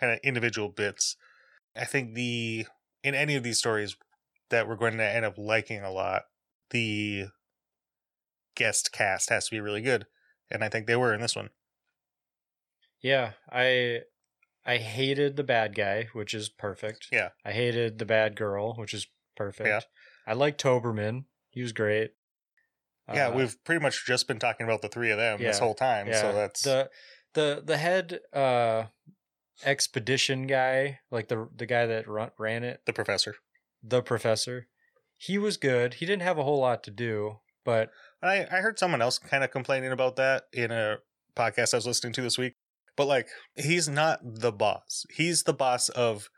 kind 0.00 0.12
of 0.12 0.18
individual 0.22 0.68
bits. 0.68 1.16
I 1.76 1.84
think 1.84 2.14
the 2.14 2.66
in 3.02 3.14
any 3.14 3.36
of 3.36 3.42
these 3.42 3.58
stories 3.58 3.96
that 4.50 4.68
we're 4.68 4.76
going 4.76 4.96
to 4.96 5.04
end 5.04 5.24
up 5.24 5.38
liking 5.38 5.82
a 5.82 5.90
lot 5.90 6.22
the 6.70 7.26
guest 8.54 8.90
cast 8.92 9.30
has 9.30 9.46
to 9.46 9.54
be 9.54 9.60
really 9.60 9.82
good 9.82 10.06
and 10.50 10.64
i 10.64 10.68
think 10.68 10.86
they 10.86 10.96
were 10.96 11.14
in 11.14 11.20
this 11.20 11.36
one 11.36 11.50
Yeah, 13.06 13.32
I 13.52 14.00
I 14.64 14.78
hated 14.78 15.36
the 15.36 15.44
bad 15.44 15.74
guy, 15.76 16.08
which 16.12 16.34
is 16.34 16.48
perfect. 16.48 17.06
Yeah. 17.12 17.28
I 17.44 17.52
hated 17.52 17.98
the 17.98 18.04
bad 18.04 18.34
girl, 18.36 18.74
which 18.74 18.92
is 18.92 19.06
perfect. 19.36 19.68
Yeah. 19.68 19.80
I 20.26 20.32
like 20.32 20.58
Toberman. 20.58 21.24
He 21.50 21.62
was 21.62 21.72
great. 21.72 22.10
yeah, 23.14 23.28
Uh, 23.28 23.36
we've 23.36 23.56
pretty 23.64 23.80
much 23.80 24.04
just 24.06 24.26
been 24.26 24.40
talking 24.40 24.64
about 24.66 24.82
the 24.82 24.88
three 24.88 25.10
of 25.12 25.18
them 25.18 25.38
this 25.40 25.60
whole 25.60 25.74
time. 25.74 26.08
Yeah. 26.08 26.20
So 26.20 26.32
that's 26.32 26.62
the 26.62 26.90
the 27.34 27.62
the 27.64 27.76
head 27.76 28.20
uh 28.32 28.84
expedition 29.64 30.46
guy, 30.46 31.00
like 31.10 31.28
the 31.28 31.48
the 31.54 31.66
guy 31.66 31.86
that 31.86 32.08
run, 32.08 32.30
ran 32.38 32.64
it, 32.64 32.80
the 32.86 32.92
professor. 32.92 33.36
the 33.82 34.02
professor. 34.02 34.66
He 35.16 35.38
was 35.38 35.56
good. 35.56 35.94
He 35.94 36.06
didn't 36.06 36.22
have 36.22 36.38
a 36.38 36.44
whole 36.44 36.60
lot 36.60 36.82
to 36.84 36.90
do, 36.90 37.38
but 37.64 37.90
I, 38.22 38.42
I 38.50 38.60
heard 38.60 38.78
someone 38.78 39.00
else 39.00 39.18
kind 39.18 39.42
of 39.44 39.50
complaining 39.50 39.92
about 39.92 40.16
that 40.16 40.44
in 40.52 40.70
a 40.70 40.98
podcast 41.34 41.72
I 41.72 41.78
was 41.78 41.86
listening 41.86 42.12
to 42.14 42.22
this 42.22 42.36
week. 42.36 42.54
But 42.96 43.06
like, 43.06 43.28
he's 43.54 43.88
not 43.88 44.20
the 44.22 44.52
boss. 44.52 45.04
He's 45.14 45.42
the 45.44 45.52
boss 45.52 45.88
of 45.90 46.28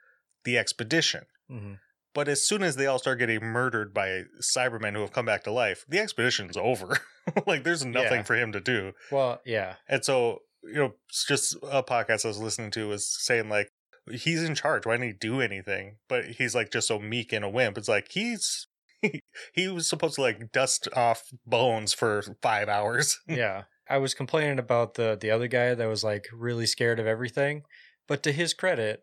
the 0.44 0.58
expedition. 0.58 1.24
mhm. 1.50 1.78
But 2.14 2.26
as 2.26 2.44
soon 2.44 2.62
as 2.64 2.74
they 2.76 2.86
all 2.86 2.98
start 2.98 3.20
getting 3.20 3.44
murdered 3.44 3.94
by 3.94 4.24
Cybermen 4.40 4.94
who 4.94 5.02
have 5.02 5.12
come 5.12 5.26
back 5.26 5.44
to 5.44 5.52
life, 5.52 5.84
the 5.88 5.98
expedition's 6.00 6.56
over. 6.56 6.98
like, 7.46 7.62
there's 7.62 7.84
nothing 7.84 8.18
Yeah. 8.20 8.22
for 8.22 8.34
him 8.34 8.50
to 8.52 8.60
do. 8.60 8.92
well, 9.12 9.40
yeah, 9.44 9.74
And 9.88 10.04
so, 10.04 10.40
you 10.64 10.74
know, 10.74 10.94
it's 11.08 11.24
just 11.26 11.54
a 11.62 11.82
podcast 11.82 12.24
I 12.24 12.28
was 12.28 12.38
listening 12.38 12.70
to 12.72 12.88
was 12.88 13.06
saying 13.22 13.48
like 13.48 13.70
he's 14.10 14.42
in 14.42 14.54
charge. 14.56 14.84
Why 14.86 14.94
didn't 14.94 15.06
he 15.08 15.12
do 15.12 15.40
anything? 15.40 15.98
But 16.08 16.24
he's 16.38 16.54
like 16.54 16.72
just 16.72 16.88
so 16.88 16.98
meek 16.98 17.32
and 17.32 17.44
a 17.44 17.48
wimp. 17.48 17.78
It's 17.78 17.88
like 17.88 18.08
he's 18.10 18.66
he, 19.54 19.68
was 19.68 19.88
supposed 19.88 20.16
to 20.16 20.22
like 20.22 20.50
dust 20.50 20.88
off 20.96 21.22
bones 21.46 21.92
for 21.94 22.22
five 22.42 22.68
hours. 22.68 23.18
yeah. 23.28 23.64
I 23.88 23.98
was 23.98 24.14
complaining 24.14 24.58
about 24.58 24.94
the 24.94 25.16
the 25.20 25.30
other 25.30 25.48
guy 25.48 25.74
that 25.74 25.86
was 25.86 26.04
like 26.04 26.26
really 26.32 26.66
scared 26.66 27.00
of 27.00 27.06
everything, 27.06 27.62
but 28.06 28.22
to 28.24 28.32
his 28.32 28.54
credit, 28.54 29.02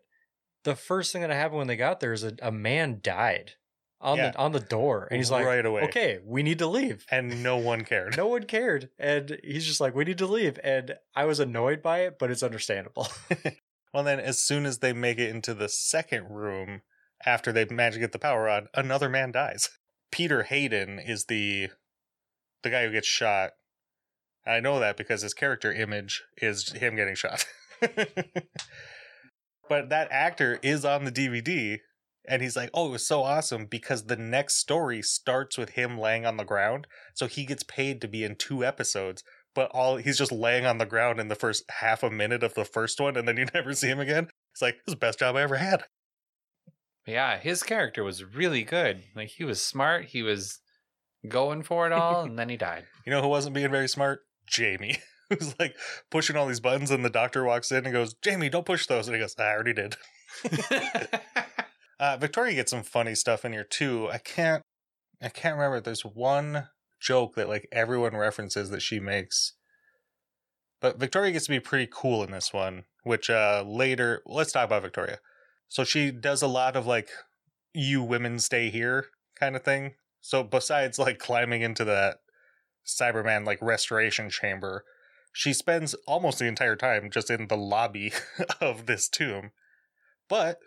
the 0.64 0.76
first 0.76 1.12
thing 1.12 1.22
that 1.22 1.30
happened 1.30 1.58
when 1.58 1.66
they 1.66 1.76
got 1.76 2.00
there 2.00 2.12
is 2.12 2.24
a, 2.24 2.34
a 2.42 2.52
man 2.52 3.00
died 3.02 3.52
on 4.00 4.18
Yeah. 4.18 4.30
the 4.32 4.38
on 4.38 4.52
the 4.52 4.60
door, 4.60 5.08
and 5.10 5.18
he's 5.18 5.30
like, 5.30 5.46
right 5.46 5.64
away. 5.64 5.82
"Okay, 5.84 6.18
we 6.24 6.42
need 6.42 6.58
to 6.58 6.66
leave." 6.66 7.06
And 7.10 7.42
no 7.42 7.56
one 7.56 7.84
cared. 7.84 8.16
No 8.16 8.26
one 8.28 8.44
cared, 8.44 8.90
and 8.98 9.38
he's 9.42 9.66
just 9.66 9.80
like, 9.80 9.94
"We 9.94 10.04
need 10.04 10.18
to 10.18 10.26
leave," 10.26 10.58
and 10.62 10.96
I 11.14 11.24
was 11.24 11.40
annoyed 11.40 11.82
by 11.82 12.00
it, 12.00 12.18
but 12.18 12.30
it's 12.30 12.42
understandable. 12.42 13.08
Well, 13.94 14.04
then 14.04 14.20
as 14.20 14.38
soon 14.38 14.66
as 14.66 14.80
they 14.80 14.92
make 14.92 15.16
it 15.18 15.30
into 15.30 15.54
the 15.54 15.70
second 15.70 16.28
room 16.28 16.82
after 17.24 17.50
they 17.50 17.64
manage 17.64 17.94
to 17.94 18.00
get 18.00 18.12
the 18.12 18.18
power 18.18 18.46
on, 18.46 18.68
another 18.74 19.08
man 19.08 19.32
dies. 19.32 19.70
Peter 20.12 20.42
Hayden 20.42 20.98
is 20.98 21.26
the 21.26 21.70
the 22.62 22.68
guy 22.68 22.84
who 22.84 22.92
gets 22.92 23.06
shot. 23.06 23.52
I 24.46 24.60
know 24.60 24.78
that 24.78 24.96
because 24.96 25.22
his 25.22 25.34
character 25.34 25.72
image 25.72 26.22
is 26.38 26.72
him 26.72 26.96
getting 26.96 27.16
shot. 27.16 27.44
but 29.68 29.88
that 29.88 30.08
actor 30.10 30.58
is 30.62 30.84
on 30.84 31.04
the 31.04 31.12
DVD 31.12 31.78
and 32.28 32.42
he's 32.42 32.56
like, 32.56 32.70
"Oh, 32.74 32.88
it 32.88 32.92
was 32.92 33.06
so 33.06 33.22
awesome 33.22 33.66
because 33.66 34.04
the 34.04 34.16
next 34.16 34.56
story 34.56 35.02
starts 35.02 35.56
with 35.56 35.70
him 35.70 35.98
laying 35.98 36.26
on 36.26 36.36
the 36.36 36.44
ground, 36.44 36.86
so 37.14 37.26
he 37.26 37.44
gets 37.44 37.62
paid 37.62 38.00
to 38.00 38.08
be 38.08 38.24
in 38.24 38.36
two 38.36 38.64
episodes." 38.64 39.22
But 39.54 39.70
all 39.72 39.96
he's 39.96 40.18
just 40.18 40.32
laying 40.32 40.66
on 40.66 40.78
the 40.78 40.86
ground 40.86 41.18
in 41.18 41.28
the 41.28 41.34
first 41.34 41.64
half 41.80 42.02
a 42.02 42.10
minute 42.10 42.42
of 42.42 42.54
the 42.54 42.64
first 42.64 43.00
one, 43.00 43.16
and 43.16 43.26
then 43.26 43.36
you 43.36 43.46
never 43.54 43.74
see 43.74 43.88
him 43.88 44.00
again. 44.00 44.28
It's 44.52 44.62
like 44.62 44.74
this 44.74 44.88
is 44.88 44.94
the 44.94 44.98
best 44.98 45.18
job 45.18 45.36
I 45.36 45.42
ever 45.42 45.56
had. 45.56 45.84
Yeah, 47.06 47.38
his 47.38 47.62
character 47.62 48.02
was 48.02 48.24
really 48.24 48.64
good. 48.64 49.04
Like 49.14 49.28
he 49.28 49.44
was 49.44 49.62
smart. 49.62 50.06
He 50.06 50.22
was 50.22 50.60
going 51.28 51.62
for 51.62 51.86
it 51.86 51.92
all, 51.92 52.22
and 52.24 52.38
then 52.38 52.48
he 52.48 52.56
died. 52.56 52.84
You 53.04 53.12
know 53.12 53.22
who 53.22 53.28
wasn't 53.28 53.54
being 53.54 53.70
very 53.70 53.88
smart? 53.88 54.20
Jamie. 54.46 54.98
Who's 55.30 55.58
like 55.58 55.76
pushing 56.10 56.36
all 56.36 56.46
these 56.46 56.60
buttons, 56.60 56.92
and 56.92 57.04
the 57.04 57.10
doctor 57.10 57.44
walks 57.44 57.72
in 57.72 57.84
and 57.84 57.92
goes, 57.92 58.14
"Jamie, 58.22 58.48
don't 58.48 58.64
push 58.66 58.86
those." 58.86 59.08
And 59.08 59.16
he 59.16 59.20
goes, 59.20 59.34
"I 59.38 59.50
already 59.50 59.72
did." 59.72 59.96
Uh, 61.98 62.16
Victoria 62.18 62.54
gets 62.54 62.70
some 62.70 62.82
funny 62.82 63.14
stuff 63.14 63.44
in 63.44 63.52
here 63.52 63.64
too. 63.64 64.08
I 64.10 64.18
can't, 64.18 64.62
I 65.22 65.28
can't 65.28 65.56
remember. 65.56 65.80
There's 65.80 66.04
one 66.04 66.68
joke 67.00 67.34
that 67.34 67.48
like 67.48 67.66
everyone 67.72 68.16
references 68.16 68.70
that 68.70 68.82
she 68.82 69.00
makes, 69.00 69.54
but 70.80 70.98
Victoria 70.98 71.32
gets 71.32 71.46
to 71.46 71.52
be 71.52 71.60
pretty 71.60 71.88
cool 71.90 72.22
in 72.22 72.32
this 72.32 72.52
one. 72.52 72.84
Which 73.02 73.30
uh 73.30 73.64
later, 73.66 74.22
let's 74.26 74.52
talk 74.52 74.66
about 74.66 74.82
Victoria. 74.82 75.20
So 75.68 75.84
she 75.84 76.10
does 76.10 76.42
a 76.42 76.48
lot 76.48 76.76
of 76.76 76.86
like, 76.86 77.08
"You 77.72 78.02
women 78.02 78.38
stay 78.40 78.68
here" 78.68 79.06
kind 79.38 79.56
of 79.56 79.62
thing. 79.62 79.94
So 80.20 80.42
besides 80.42 80.98
like 80.98 81.18
climbing 81.18 81.62
into 81.62 81.84
that 81.84 82.18
Cyberman 82.86 83.44
like 83.44 83.58
restoration 83.60 84.30
chamber, 84.30 84.84
she 85.32 85.52
spends 85.52 85.94
almost 86.06 86.38
the 86.38 86.46
entire 86.46 86.76
time 86.76 87.10
just 87.10 87.30
in 87.30 87.48
the 87.48 87.56
lobby 87.56 88.12
of 88.60 88.86
this 88.86 89.08
tomb. 89.08 89.50
But 90.28 90.60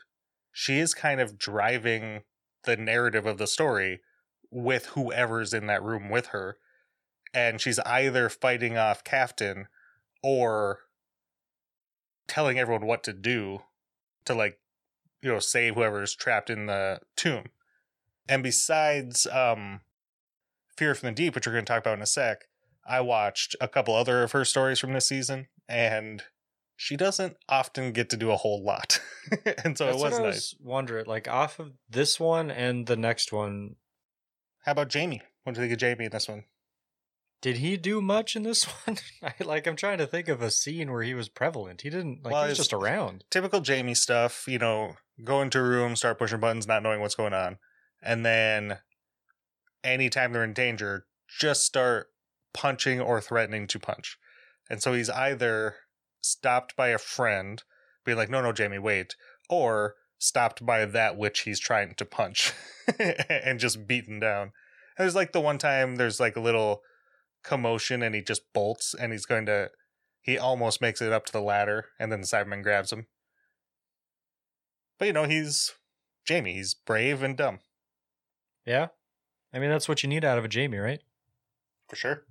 she 0.51 0.79
is 0.79 0.93
kind 0.93 1.21
of 1.21 1.37
driving 1.37 2.21
the 2.65 2.77
narrative 2.77 3.25
of 3.25 3.37
the 3.37 3.47
story 3.47 4.01
with 4.51 4.87
whoever's 4.87 5.53
in 5.53 5.67
that 5.67 5.83
room 5.83 6.09
with 6.09 6.27
her. 6.27 6.57
And 7.33 7.61
she's 7.61 7.79
either 7.79 8.29
fighting 8.29 8.77
off 8.77 9.03
Kaftan 9.03 9.65
or 10.21 10.79
telling 12.27 12.59
everyone 12.59 12.85
what 12.85 13.03
to 13.03 13.13
do 13.13 13.59
to 14.25 14.33
like, 14.33 14.59
you 15.21 15.31
know, 15.31 15.39
save 15.39 15.75
whoever's 15.75 16.15
trapped 16.15 16.49
in 16.49 16.65
the 16.65 16.99
tomb. 17.15 17.45
And 18.27 18.43
besides 18.43 19.25
um 19.27 19.81
Fury 20.79 20.95
from 20.95 21.07
the 21.07 21.13
Deep, 21.13 21.35
which 21.35 21.45
we're 21.45 21.53
going 21.53 21.65
to 21.65 21.71
talk 21.71 21.81
about 21.81 21.97
in 21.97 22.01
a 22.01 22.07
sec, 22.07 22.45
I 22.87 23.01
watched 23.01 23.55
a 23.61 23.67
couple 23.67 23.93
other 23.95 24.23
of 24.23 24.31
her 24.31 24.43
stories 24.45 24.79
from 24.79 24.93
this 24.93 25.07
season, 25.07 25.47
and 25.67 26.23
she 26.75 26.95
doesn't 26.97 27.37
often 27.47 27.91
get 27.91 28.09
to 28.09 28.17
do 28.17 28.31
a 28.31 28.37
whole 28.37 28.63
lot. 28.63 28.99
and 29.63 29.77
so 29.77 29.85
That's 29.85 29.97
it 29.97 30.01
what 30.01 30.11
was 30.11 30.19
I 30.19 30.23
nice. 30.23 30.33
was 30.35 30.55
wondering. 30.61 31.05
Like 31.05 31.27
off 31.27 31.59
of 31.59 31.73
this 31.89 32.19
one 32.19 32.49
and 32.49 32.87
the 32.87 32.97
next 32.97 33.31
one, 33.31 33.75
How 34.65 34.71
about 34.71 34.87
Jamie? 34.89 35.21
What 35.43 35.53
do 35.55 35.61
you 35.61 35.67
think 35.67 35.73
of 35.73 35.79
Jamie 35.79 36.05
in 36.05 36.11
this 36.11 36.27
one? 36.27 36.45
did 37.41 37.57
he 37.57 37.77
do 37.77 38.01
much 38.01 38.35
in 38.35 38.43
this 38.43 38.63
one? 38.85 38.97
I, 39.23 39.33
like 39.43 39.65
I'm 39.67 39.75
trying 39.77 39.99
to 39.99 40.07
think 40.07 40.27
of 40.27 40.41
a 40.41 40.51
scene 40.51 40.91
where 40.91 41.03
he 41.03 41.13
was 41.13 41.29
prevalent. 41.29 41.81
He 41.81 41.89
didn't. 41.89 42.23
Like 42.23 42.33
Well, 42.33 42.43
he 42.43 42.49
was 42.49 42.57
just 42.57 42.73
around. 42.73 43.23
Typical 43.29 43.61
Jamie 43.61 43.95
stuff, 43.95 44.45
you 44.47 44.59
know, 44.59 44.95
go 45.23 45.41
into 45.41 45.59
a 45.59 45.63
room, 45.63 45.95
start 45.95 46.17
pushing 46.19 46.39
buttons, 46.39 46.67
not 46.67 46.83
knowing 46.83 46.99
what's 47.01 47.15
going 47.15 47.33
on. 47.33 47.57
And 48.01 48.25
then 48.25 48.79
anytime 49.83 50.33
they're 50.33 50.43
in 50.43 50.53
danger, 50.53 51.05
just 51.39 51.65
start 51.65 52.07
punching 52.53 52.99
or 52.99 53.21
threatening 53.21 53.67
to 53.67 53.79
punch. 53.79 54.17
And 54.69 54.81
so 54.81 54.93
he's 54.93 55.09
either 55.09 55.75
stopped 56.21 56.75
by 56.75 56.89
a 56.89 56.97
friend, 56.97 57.63
being 58.05 58.17
like, 58.17 58.29
no, 58.29 58.41
no, 58.41 58.51
Jamie, 58.51 58.79
wait, 58.79 59.15
or 59.49 59.95
stopped 60.17 60.65
by 60.65 60.85
that 60.85 61.17
which 61.17 61.41
he's 61.41 61.59
trying 61.59 61.95
to 61.95 62.05
punch 62.05 62.53
and 62.99 63.59
just 63.59 63.87
beaten 63.87 64.19
down. 64.19 64.51
And 64.97 65.05
there's 65.05 65.15
like 65.15 65.31
the 65.31 65.41
one 65.41 65.57
time 65.57 65.95
there's 65.95 66.19
like 66.19 66.35
a 66.35 66.41
little 66.41 66.81
commotion 67.43 68.03
and 68.03 68.13
he 68.13 68.21
just 68.21 68.41
bolts 68.53 68.93
and 68.93 69.11
he's 69.11 69.25
going 69.25 69.45
to, 69.45 69.69
he 70.21 70.37
almost 70.37 70.81
makes 70.81 71.01
it 71.01 71.13
up 71.13 71.25
to 71.25 71.31
the 71.31 71.41
ladder 71.41 71.85
and 71.99 72.11
then 72.11 72.21
the 72.21 72.27
Cyberman 72.27 72.63
grabs 72.63 72.91
him. 72.91 73.07
But 74.97 75.05
you 75.05 75.13
know, 75.13 75.23
he's 75.23 75.71
Jamie, 76.25 76.53
he's 76.53 76.73
brave 76.73 77.23
and 77.23 77.35
dumb. 77.35 77.59
Yeah, 78.65 78.87
I 79.53 79.59
mean 79.59 79.69
that's 79.69 79.87
what 79.89 80.03
you 80.03 80.09
need 80.09 80.23
out 80.23 80.37
of 80.37 80.45
a 80.45 80.47
Jamie, 80.47 80.77
right? 80.77 81.01
For 81.89 81.95
sure. 81.95 82.23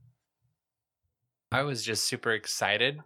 I 1.51 1.63
was 1.63 1.83
just 1.83 2.05
super 2.05 2.33
excited 2.33 3.01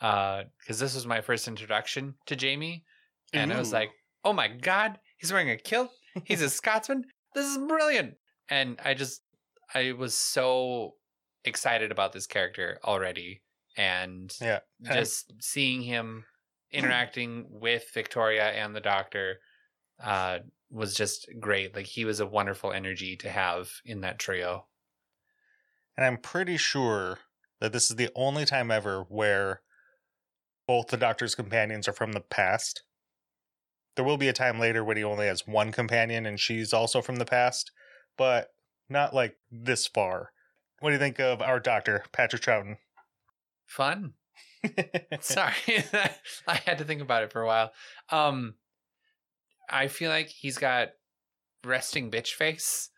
because 0.00 0.78
this 0.80 0.94
was 0.94 1.06
my 1.06 1.20
first 1.20 1.46
introduction 1.46 2.14
to 2.26 2.34
Jamie, 2.34 2.84
and 3.32 3.52
I 3.52 3.58
was 3.58 3.72
like, 3.72 3.90
"Oh 4.24 4.32
my 4.32 4.48
god, 4.48 4.98
he's 5.18 5.32
wearing 5.32 5.50
a 5.50 5.56
kilt. 5.56 5.90
He's 6.24 6.42
a 6.42 6.50
Scotsman. 6.50 7.04
This 7.34 7.46
is 7.46 7.58
brilliant!" 7.58 8.14
And 8.48 8.80
I 8.84 8.94
just, 8.94 9.22
I 9.74 9.92
was 9.92 10.14
so 10.14 10.94
excited 11.44 11.92
about 11.92 12.12
this 12.12 12.26
character 12.26 12.78
already, 12.84 13.42
and 13.76 14.34
Yeah. 14.40 14.60
And- 14.84 14.94
just 14.94 15.32
seeing 15.40 15.82
him 15.82 16.24
interacting 16.72 17.46
with 17.50 17.84
Victoria 17.92 18.50
and 18.50 18.74
the 18.74 18.80
Doctor 18.80 19.38
uh, 20.02 20.38
was 20.72 20.94
just 20.94 21.28
great. 21.38 21.76
Like 21.76 21.86
he 21.86 22.04
was 22.04 22.18
a 22.18 22.26
wonderful 22.26 22.72
energy 22.72 23.16
to 23.16 23.30
have 23.30 23.70
in 23.84 24.00
that 24.00 24.18
trio. 24.18 24.66
And 25.96 26.06
I'm 26.06 26.16
pretty 26.16 26.56
sure 26.56 27.18
that 27.60 27.72
this 27.72 27.90
is 27.90 27.96
the 27.96 28.10
only 28.16 28.44
time 28.44 28.70
ever 28.70 29.04
where 29.08 29.60
both 30.66 30.88
the 30.88 30.96
Doctor's 30.96 31.34
companions 31.34 31.86
are 31.86 31.92
from 31.92 32.12
the 32.12 32.20
past. 32.20 32.82
There 33.94 34.04
will 34.04 34.16
be 34.16 34.28
a 34.28 34.32
time 34.32 34.58
later 34.58 34.82
when 34.82 34.96
he 34.96 35.04
only 35.04 35.26
has 35.26 35.46
one 35.46 35.70
companion 35.70 36.24
and 36.24 36.40
she's 36.40 36.72
also 36.72 37.02
from 37.02 37.16
the 37.16 37.26
past, 37.26 37.70
but 38.16 38.48
not 38.88 39.14
like 39.14 39.36
this 39.50 39.86
far. 39.86 40.32
What 40.80 40.90
do 40.90 40.94
you 40.94 40.98
think 40.98 41.20
of 41.20 41.42
our 41.42 41.60
Doctor, 41.60 42.04
Patrick 42.12 42.42
Troughton? 42.42 42.78
Fun. 43.66 44.14
Sorry, 45.20 45.84
I 46.48 46.54
had 46.54 46.78
to 46.78 46.84
think 46.84 47.02
about 47.02 47.24
it 47.24 47.32
for 47.32 47.42
a 47.42 47.46
while. 47.46 47.72
Um, 48.10 48.54
I 49.72 49.88
feel 49.88 50.10
like 50.10 50.28
he's 50.28 50.58
got 50.58 50.90
resting 51.64 52.10
bitch 52.10 52.34
face. 52.34 52.90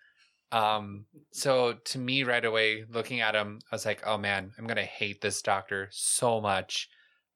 Um, 0.52 1.06
so 1.32 1.74
to 1.84 1.98
me, 1.98 2.22
right 2.24 2.44
away, 2.44 2.84
looking 2.90 3.20
at 3.20 3.34
him, 3.34 3.60
I 3.70 3.74
was 3.74 3.86
like, 3.86 4.02
"Oh 4.06 4.18
man, 4.18 4.52
I'm 4.58 4.66
gonna 4.66 4.82
hate 4.84 5.20
this 5.20 5.42
doctor 5.42 5.88
so 5.92 6.40
much." 6.40 6.88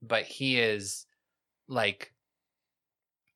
But 0.03 0.25
he 0.25 0.61
is 0.61 1.07
like 1.69 2.13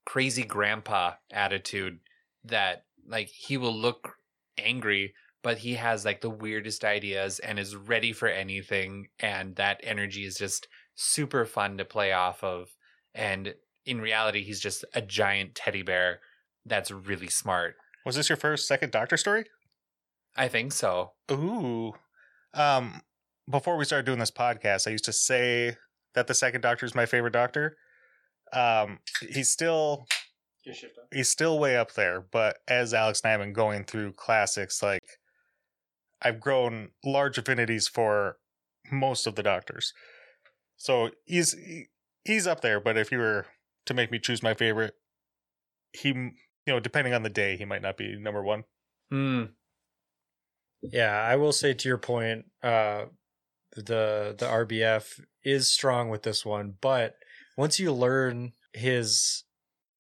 crazy 0.04 0.44
grandpa 0.44 1.14
attitude 1.32 2.00
that 2.44 2.84
like 3.06 3.28
he 3.28 3.56
will 3.56 3.74
look 3.74 4.16
angry, 4.58 5.14
but 5.42 5.58
he 5.58 5.74
has 5.74 6.04
like 6.04 6.20
the 6.20 6.30
weirdest 6.30 6.84
ideas 6.84 7.38
and 7.40 7.58
is 7.58 7.76
ready 7.76 8.12
for 8.12 8.28
anything. 8.28 9.08
And 9.18 9.56
that 9.56 9.80
energy 9.82 10.24
is 10.24 10.36
just 10.36 10.68
super 10.94 11.44
fun 11.44 11.78
to 11.78 11.84
play 11.84 12.12
off 12.12 12.44
of. 12.44 12.76
And 13.14 13.54
in 13.84 14.00
reality, 14.00 14.42
he's 14.42 14.60
just 14.60 14.84
a 14.94 15.02
giant 15.02 15.54
teddy 15.54 15.82
bear 15.82 16.20
that's 16.64 16.90
really 16.90 17.28
smart. 17.28 17.76
Was 18.04 18.16
this 18.16 18.28
your 18.28 18.36
first 18.36 18.66
second 18.66 18.92
Doctor 18.92 19.16
story? 19.16 19.44
I 20.36 20.48
think 20.48 20.72
so. 20.72 21.12
Ooh. 21.30 21.92
Um, 22.54 23.02
before 23.48 23.76
we 23.76 23.84
started 23.84 24.06
doing 24.06 24.18
this 24.18 24.30
podcast, 24.30 24.86
I 24.86 24.90
used 24.90 25.04
to 25.04 25.12
say 25.12 25.76
that 26.14 26.26
the 26.26 26.34
second 26.34 26.60
Doctor 26.60 26.86
is 26.86 26.94
my 26.94 27.06
favorite 27.06 27.32
Doctor. 27.32 27.76
Um, 28.52 28.98
he's 29.20 29.48
still 29.48 30.06
he's 31.10 31.28
still 31.28 31.58
way 31.58 31.76
up 31.76 31.94
there, 31.94 32.20
but 32.20 32.58
as 32.68 32.94
Alex 32.94 33.20
and 33.22 33.28
I 33.28 33.32
have 33.32 33.40
been 33.40 33.52
going 33.52 33.84
through 33.84 34.12
classics, 34.12 34.82
like 34.82 35.18
I've 36.20 36.40
grown 36.40 36.90
large 37.04 37.38
affinities 37.38 37.88
for 37.88 38.36
most 38.90 39.26
of 39.26 39.34
the 39.34 39.42
Doctors. 39.42 39.92
So 40.76 41.10
he's 41.24 41.54
he's 42.24 42.46
up 42.46 42.60
there, 42.60 42.80
but 42.80 42.96
if 42.96 43.10
you 43.10 43.18
were 43.18 43.46
to 43.86 43.94
make 43.94 44.10
me 44.10 44.18
choose 44.18 44.42
my 44.42 44.54
favorite, 44.54 44.94
he 45.92 46.08
you 46.08 46.32
know 46.66 46.80
depending 46.80 47.14
on 47.14 47.22
the 47.22 47.30
day, 47.30 47.56
he 47.56 47.64
might 47.64 47.82
not 47.82 47.96
be 47.96 48.16
number 48.16 48.42
one. 48.42 48.64
Hmm. 49.10 49.44
Yeah, 50.82 51.16
I 51.16 51.36
will 51.36 51.52
say 51.52 51.74
to 51.74 51.88
your 51.88 51.98
point, 51.98 52.46
uh, 52.62 53.04
the 53.76 54.34
the 54.38 54.46
RBF 54.46 55.20
is 55.44 55.72
strong 55.72 56.08
with 56.08 56.22
this 56.22 56.44
one, 56.44 56.74
but 56.80 57.14
once 57.56 57.78
you 57.78 57.92
learn 57.92 58.52
his 58.72 59.44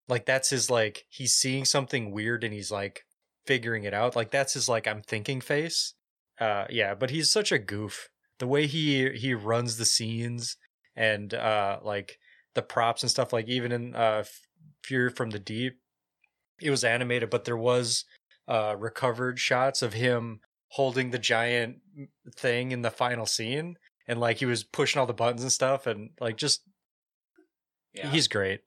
like 0.08 0.26
that's 0.26 0.50
his 0.50 0.70
like 0.70 1.04
he's 1.08 1.34
seeing 1.34 1.64
something 1.64 2.10
weird 2.10 2.44
and 2.44 2.52
he's 2.52 2.70
like 2.70 3.04
figuring 3.46 3.84
it 3.84 3.94
out. 3.94 4.16
Like 4.16 4.30
that's 4.30 4.54
his 4.54 4.68
like 4.68 4.86
I'm 4.86 5.02
thinking 5.02 5.40
face. 5.40 5.94
Uh 6.40 6.66
yeah, 6.70 6.94
but 6.94 7.10
he's 7.10 7.30
such 7.30 7.52
a 7.52 7.58
goof. 7.58 8.08
The 8.38 8.46
way 8.46 8.66
he 8.66 9.10
he 9.10 9.34
runs 9.34 9.76
the 9.76 9.84
scenes 9.84 10.56
and 10.96 11.32
uh 11.32 11.78
like 11.82 12.18
the 12.54 12.62
props 12.62 13.02
and 13.02 13.10
stuff 13.10 13.32
like 13.32 13.48
even 13.48 13.72
in 13.72 13.94
uh 13.94 14.24
Fury 14.82 15.10
from 15.10 15.30
the 15.30 15.38
Deep 15.38 15.78
it 16.60 16.70
was 16.70 16.84
animated 16.84 17.30
but 17.30 17.44
there 17.44 17.56
was 17.56 18.04
uh 18.48 18.74
recovered 18.78 19.38
shots 19.38 19.82
of 19.82 19.92
him 19.94 20.40
holding 20.68 21.10
the 21.10 21.18
giant 21.18 21.76
thing 22.34 22.72
in 22.72 22.82
the 22.82 22.90
final 22.90 23.26
scene 23.26 23.76
and 24.08 24.18
like 24.20 24.38
he 24.38 24.46
was 24.46 24.64
pushing 24.64 24.98
all 25.00 25.06
the 25.06 25.12
buttons 25.12 25.42
and 25.42 25.52
stuff 25.52 25.86
and 25.86 26.10
like 26.20 26.36
just 26.36 26.62
Yeah. 27.94 28.10
he's 28.10 28.28
great 28.28 28.60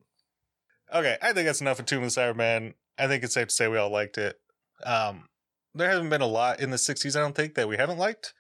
Okay, 0.94 1.18
I 1.20 1.34
think 1.34 1.48
that's 1.48 1.62
enough 1.62 1.80
of 1.80 1.88
Tomb 1.88 2.04
of 2.04 2.14
the 2.14 2.22
Cyberman. 2.22 2.76
I 2.98 3.08
think 3.08 3.24
it's 3.24 3.34
safe 3.34 3.48
to 3.48 3.54
say 3.54 3.68
we 3.68 3.78
all 3.80 3.90
liked 3.90 4.20
it. 4.20 4.40
Um, 4.86 5.26
there 5.74 5.90
hasn't 5.90 6.12
been 6.12 6.22
a 6.22 6.28
lot 6.28 6.60
in 6.60 6.70
the 6.70 6.78
60s, 6.78 7.16
I 7.18 7.22
don't 7.22 7.36
think, 7.36 7.56
that 7.56 7.68
we 7.68 7.76
haven't 7.76 7.98
liked. 7.98 8.36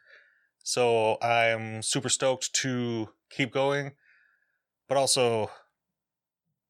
So 0.63 1.17
I'm 1.23 1.81
super 1.81 2.07
stoked 2.07 2.53
to 2.61 3.09
keep 3.31 3.51
going, 3.51 3.93
but 4.87 4.97
also 4.97 5.49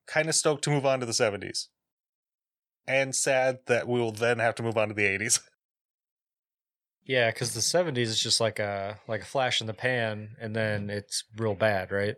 kind 0.07 0.29
of 0.29 0.35
stoked 0.35 0.63
to 0.63 0.69
move 0.69 0.85
on 0.85 0.99
to 0.99 1.05
the 1.05 1.11
70s. 1.11 1.67
And 2.87 3.15
sad 3.15 3.59
that 3.65 3.87
we 3.87 3.99
will 3.99 4.11
then 4.11 4.37
have 4.39 4.53
to 4.55 4.63
move 4.63 4.77
on 4.77 4.89
to 4.89 4.93
the 4.93 5.03
80s. 5.05 5.39
yeah 7.07 7.29
because 7.29 7.53
the 7.53 7.59
70s 7.59 7.97
is 7.97 8.19
just 8.19 8.39
like 8.41 8.57
a 8.57 8.97
like 9.07 9.21
a 9.21 9.25
flash 9.25 9.61
in 9.61 9.67
the 9.67 9.73
pan 9.73 10.35
and 10.41 10.55
then 10.55 10.89
it's 10.89 11.23
real 11.37 11.53
bad 11.53 11.91
right 11.91 12.15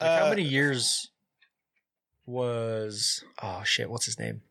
like 0.00 0.10
how 0.20 0.26
Uh, 0.26 0.28
many 0.30 0.42
years 0.42 1.10
was 2.26 3.24
oh 3.42 3.62
shit 3.64 3.88
what's 3.88 4.04
his 4.04 4.18
name 4.18 4.42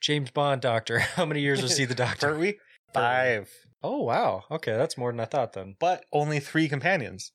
james 0.00 0.30
bond 0.32 0.60
doctor 0.60 0.98
how 1.16 1.24
many 1.24 1.40
years 1.40 1.62
was 1.62 1.76
he 1.76 1.84
the 1.84 1.94
doctor? 1.94 2.34
Five. 2.92 3.48
oh 3.82 4.02
wow 4.02 4.42
okay 4.50 4.72
that's 4.76 4.98
more 4.98 5.12
than 5.12 5.20
i 5.20 5.24
thought 5.24 5.52
then 5.52 5.76
But 5.78 6.04
only 6.12 6.40
three 6.40 6.68
companions. 6.68 7.30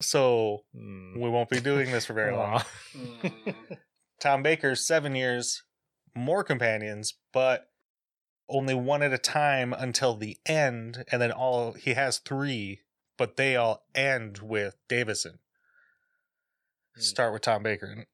So 0.00 0.64
Hmm. 0.72 1.20
we 1.20 1.28
won't 1.28 1.50
be 1.50 1.60
doing 1.60 1.90
this 1.90 2.06
for 2.06 2.12
very 2.14 2.32
long. 2.34 2.54
Aw. 2.54 2.66
Hmm. 2.92 3.28
Tom 4.20 4.42
Baker's 4.42 4.86
seven 4.86 5.14
years, 5.14 5.62
more 6.14 6.42
companions, 6.44 7.14
but 7.32 7.70
only 8.48 8.74
one 8.74 9.02
at 9.02 9.12
a 9.12 9.18
time 9.18 9.72
until 9.72 10.16
the 10.16 10.38
end, 10.46 11.04
and 11.12 11.20
then 11.20 11.30
all 11.32 11.72
he 11.72 11.94
has 11.94 12.18
three, 12.18 12.80
but 13.16 13.36
they 13.36 13.56
all 13.56 13.84
end 13.94 14.38
with 14.38 14.76
Davison. 14.88 15.38
Hmm. 16.94 17.00
Start 17.00 17.32
with 17.32 17.42
Tom 17.42 17.62
Baker. 17.62 18.06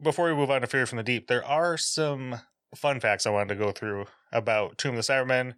Before 0.00 0.28
we 0.28 0.34
move 0.34 0.50
on 0.50 0.62
to 0.62 0.66
Fury 0.66 0.86
from 0.86 0.96
the 0.96 1.02
Deep, 1.04 1.28
there 1.28 1.44
are 1.44 1.76
some 1.76 2.40
fun 2.74 2.98
facts 2.98 3.26
I 3.26 3.30
wanted 3.30 3.50
to 3.54 3.60
go 3.64 3.70
through 3.70 4.06
about 4.32 4.78
Tomb 4.78 4.96
of 4.96 5.06
the 5.06 5.12
Cybermen. 5.12 5.54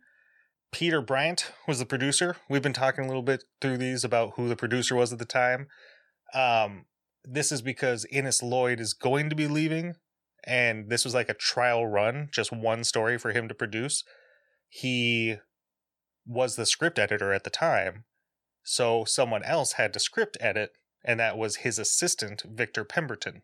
Peter 0.75 1.01
Bryant 1.01 1.53
was 1.69 1.79
the 1.79 1.87
producer. 1.87 2.37
We've 2.51 2.61
been 2.61 2.73
talking 2.73 3.05
a 3.05 3.07
little 3.07 3.23
bit 3.23 3.45
through 3.61 3.79
these 3.79 4.03
about 4.03 4.33
who 4.35 4.49
the 4.49 4.57
producer 4.57 4.97
was 4.97 5.13
at 5.13 5.21
the 5.21 5.25
time. 5.25 5.69
Um, 6.35 6.87
this 7.23 7.53
is 7.53 7.63
because 7.63 8.05
Innes 8.11 8.43
Lloyd 8.43 8.81
is 8.81 8.93
going 8.93 9.31
to 9.31 9.37
be 9.37 9.47
leaving, 9.47 9.95
and 10.43 10.91
this 10.91 11.05
was 11.05 11.15
like 11.15 11.29
a 11.29 11.35
trial 11.35 11.87
run, 11.87 12.29
just 12.33 12.53
one 12.53 12.83
story 12.83 13.19
for 13.19 13.31
him 13.31 13.47
to 13.47 13.55
produce. 13.55 14.03
He 14.69 15.37
was 16.27 16.57
the 16.57 16.67
script 16.67 16.99
editor 16.99 17.33
at 17.33 17.45
the 17.45 17.51
time, 17.51 18.03
so 18.65 19.05
someone 19.05 19.45
else 19.45 19.75
had 19.75 19.93
to 19.93 20.01
script 20.01 20.37
edit, 20.41 20.73
and 21.05 21.21
that 21.21 21.39
was 21.39 21.57
his 21.59 21.79
assistant, 21.79 22.43
Victor 22.53 22.83
Pemberton. 22.83 23.43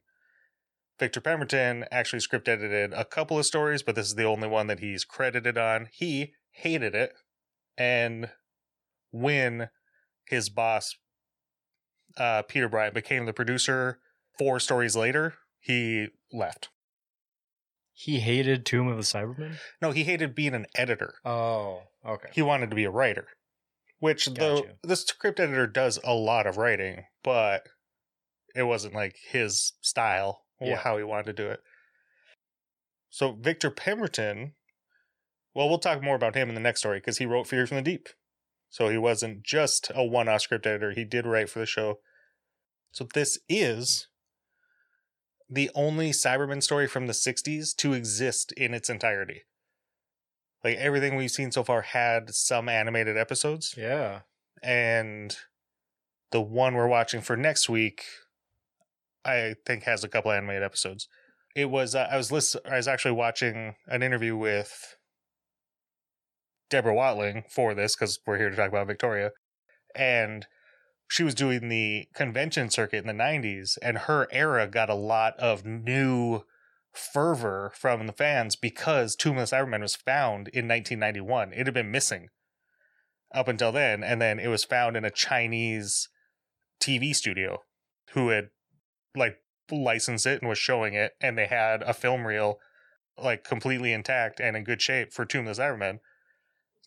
Victor 0.98 1.20
Pemberton 1.20 1.84
actually 1.92 2.18
script 2.18 2.48
edited 2.48 2.92
a 2.92 3.04
couple 3.04 3.38
of 3.38 3.46
stories, 3.46 3.84
but 3.84 3.94
this 3.94 4.08
is 4.08 4.16
the 4.16 4.24
only 4.24 4.48
one 4.48 4.66
that 4.66 4.80
he's 4.80 5.04
credited 5.04 5.56
on. 5.56 5.86
He 5.92 6.32
hated 6.50 6.94
it, 6.94 7.12
and 7.76 8.30
when 9.10 9.68
his 10.26 10.48
boss 10.48 10.94
uh, 12.16 12.42
Peter 12.42 12.68
Bryant 12.68 12.94
became 12.94 13.26
the 13.26 13.32
producer 13.32 13.98
four 14.38 14.58
stories 14.60 14.96
later, 14.96 15.34
he 15.60 16.08
left. 16.32 16.68
he 17.92 18.20
hated 18.20 18.64
tomb 18.66 18.88
of 18.88 18.96
the 18.96 19.02
cybermen 19.02 19.56
No, 19.82 19.90
he 19.92 20.04
hated 20.04 20.34
being 20.34 20.54
an 20.54 20.66
editor. 20.74 21.14
oh 21.24 21.82
okay 22.06 22.28
He 22.32 22.42
wanted 22.42 22.70
to 22.70 22.76
be 22.76 22.84
a 22.84 22.90
writer, 22.90 23.26
which 23.98 24.26
the 24.26 24.32
Gotcha. 24.62 24.74
the 24.82 24.96
script 24.96 25.38
editor 25.40 25.66
does 25.66 25.98
a 26.04 26.14
lot 26.14 26.46
of 26.46 26.56
writing, 26.56 27.04
but 27.22 27.62
it 28.54 28.64
wasn't 28.64 28.94
like 28.94 29.16
his 29.30 29.72
style 29.80 30.42
or 30.58 30.68
Yeah. 30.68 30.76
how 30.76 30.96
he 30.98 31.04
wanted 31.04 31.26
to 31.26 31.32
do 31.32 31.48
it. 31.50 31.60
So 33.10 33.32
Victor 33.32 33.70
Pemberton, 33.70 34.54
well, 35.54 35.68
we'll 35.68 35.78
talk 35.78 36.02
more 36.02 36.16
about 36.16 36.36
him 36.36 36.48
in 36.48 36.54
the 36.54 36.60
next 36.60 36.80
story 36.80 36.98
because 36.98 37.18
he 37.18 37.26
wrote 37.26 37.46
Fury 37.46 37.66
from 37.66 37.76
the 37.76 37.82
Deep. 37.82 38.08
So 38.68 38.88
he 38.88 38.98
wasn't 38.98 39.42
just 39.42 39.90
a 39.94 40.04
one-off 40.04 40.42
script 40.42 40.66
editor; 40.66 40.92
he 40.92 41.04
did 41.04 41.26
write 41.26 41.50
for 41.50 41.58
the 41.58 41.66
show. 41.66 41.98
So 42.92 43.06
this 43.12 43.38
is 43.48 44.08
the 45.48 45.70
only 45.74 46.10
Cyberman 46.10 46.62
story 46.62 46.86
from 46.86 47.06
the 47.06 47.12
'60s 47.12 47.74
to 47.76 47.92
exist 47.92 48.52
in 48.52 48.74
its 48.74 48.88
entirety. 48.88 49.42
Like 50.62 50.76
everything 50.76 51.16
we've 51.16 51.30
seen 51.30 51.50
so 51.50 51.64
far 51.64 51.82
had 51.82 52.34
some 52.34 52.68
animated 52.68 53.16
episodes, 53.16 53.74
yeah 53.76 54.20
and 54.62 55.36
the 56.30 56.40
one 56.40 56.74
we're 56.74 56.86
watching 56.86 57.20
for 57.20 57.36
next 57.36 57.68
week, 57.68 58.04
I 59.24 59.54
think 59.66 59.84
has 59.84 60.04
a 60.04 60.08
couple 60.08 60.30
animated 60.30 60.62
episodes. 60.62 61.08
It 61.56 61.70
was 61.70 61.94
uh, 61.94 62.08
I 62.10 62.16
was 62.16 62.30
listen, 62.30 62.60
I 62.70 62.76
was 62.76 62.88
actually 62.88 63.12
watching 63.12 63.74
an 63.86 64.02
interview 64.02 64.36
with 64.36 64.96
Deborah 66.70 66.94
Watling 66.94 67.44
for 67.48 67.74
this 67.74 67.94
because 67.94 68.18
we're 68.26 68.38
here 68.38 68.50
to 68.50 68.56
talk 68.56 68.68
about 68.68 68.86
Victoria, 68.86 69.32
and 69.94 70.46
she 71.08 71.22
was 71.22 71.34
doing 71.34 71.68
the 71.68 72.06
convention 72.14 72.70
circuit 72.70 73.04
in 73.04 73.06
the 73.06 73.22
'90s, 73.22 73.76
and 73.82 73.98
her 73.98 74.28
era 74.30 74.66
got 74.66 74.88
a 74.88 74.94
lot 74.94 75.38
of 75.38 75.64
new 75.64 76.42
fervor 76.92 77.72
from 77.74 78.06
the 78.06 78.12
fans 78.12 78.56
because 78.56 79.14
Tomb 79.14 79.38
of 79.38 79.48
the 79.48 79.56
Cybermen 79.56 79.82
was 79.82 79.96
found 79.96 80.48
in 80.48 80.66
1991. 80.66 81.52
It 81.52 81.66
had 81.66 81.74
been 81.74 81.90
missing 81.90 82.28
up 83.32 83.48
until 83.48 83.72
then, 83.72 84.02
and 84.02 84.20
then 84.20 84.38
it 84.38 84.48
was 84.48 84.64
found 84.64 84.96
in 84.96 85.04
a 85.04 85.10
Chinese 85.10 86.08
TV 86.80 87.14
studio 87.14 87.62
who 88.12 88.28
had 88.30 88.48
like 89.14 89.38
licensed 89.70 90.26
it 90.26 90.40
and 90.40 90.48
was 90.48 90.58
showing 90.58 90.94
it, 90.94 91.12
and 91.20 91.36
they 91.36 91.46
had 91.46 91.82
a 91.82 91.94
film 91.94 92.26
reel 92.26 92.58
like 93.18 93.44
completely 93.44 93.92
intact 93.92 94.40
and 94.40 94.56
in 94.56 94.64
good 94.64 94.80
shape 94.80 95.12
for 95.12 95.24
Tomb 95.24 95.46
of 95.46 95.56
the 95.56 95.62
Cybermen. 95.62 95.98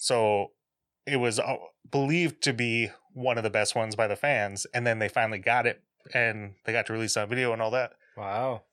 So 0.04 0.52
it 1.08 1.16
was 1.16 1.40
uh, 1.40 1.56
believed 1.90 2.42
to 2.44 2.52
be 2.52 2.90
one 3.14 3.38
of 3.38 3.46
the 3.46 3.50
best 3.50 3.74
ones 3.74 3.96
by 3.96 4.06
the 4.06 4.18
fans, 4.18 4.68
and 4.74 4.86
then 4.86 5.00
they 5.00 5.08
finally 5.08 5.40
got 5.40 5.66
it, 5.66 5.82
and 6.14 6.56
they 6.66 6.74
got 6.74 6.88
to 6.88 6.94
release 6.94 7.16
on 7.16 7.30
video 7.30 7.54
and 7.54 7.62
all 7.62 7.72
that. 7.72 7.94
Wow. 8.18 8.64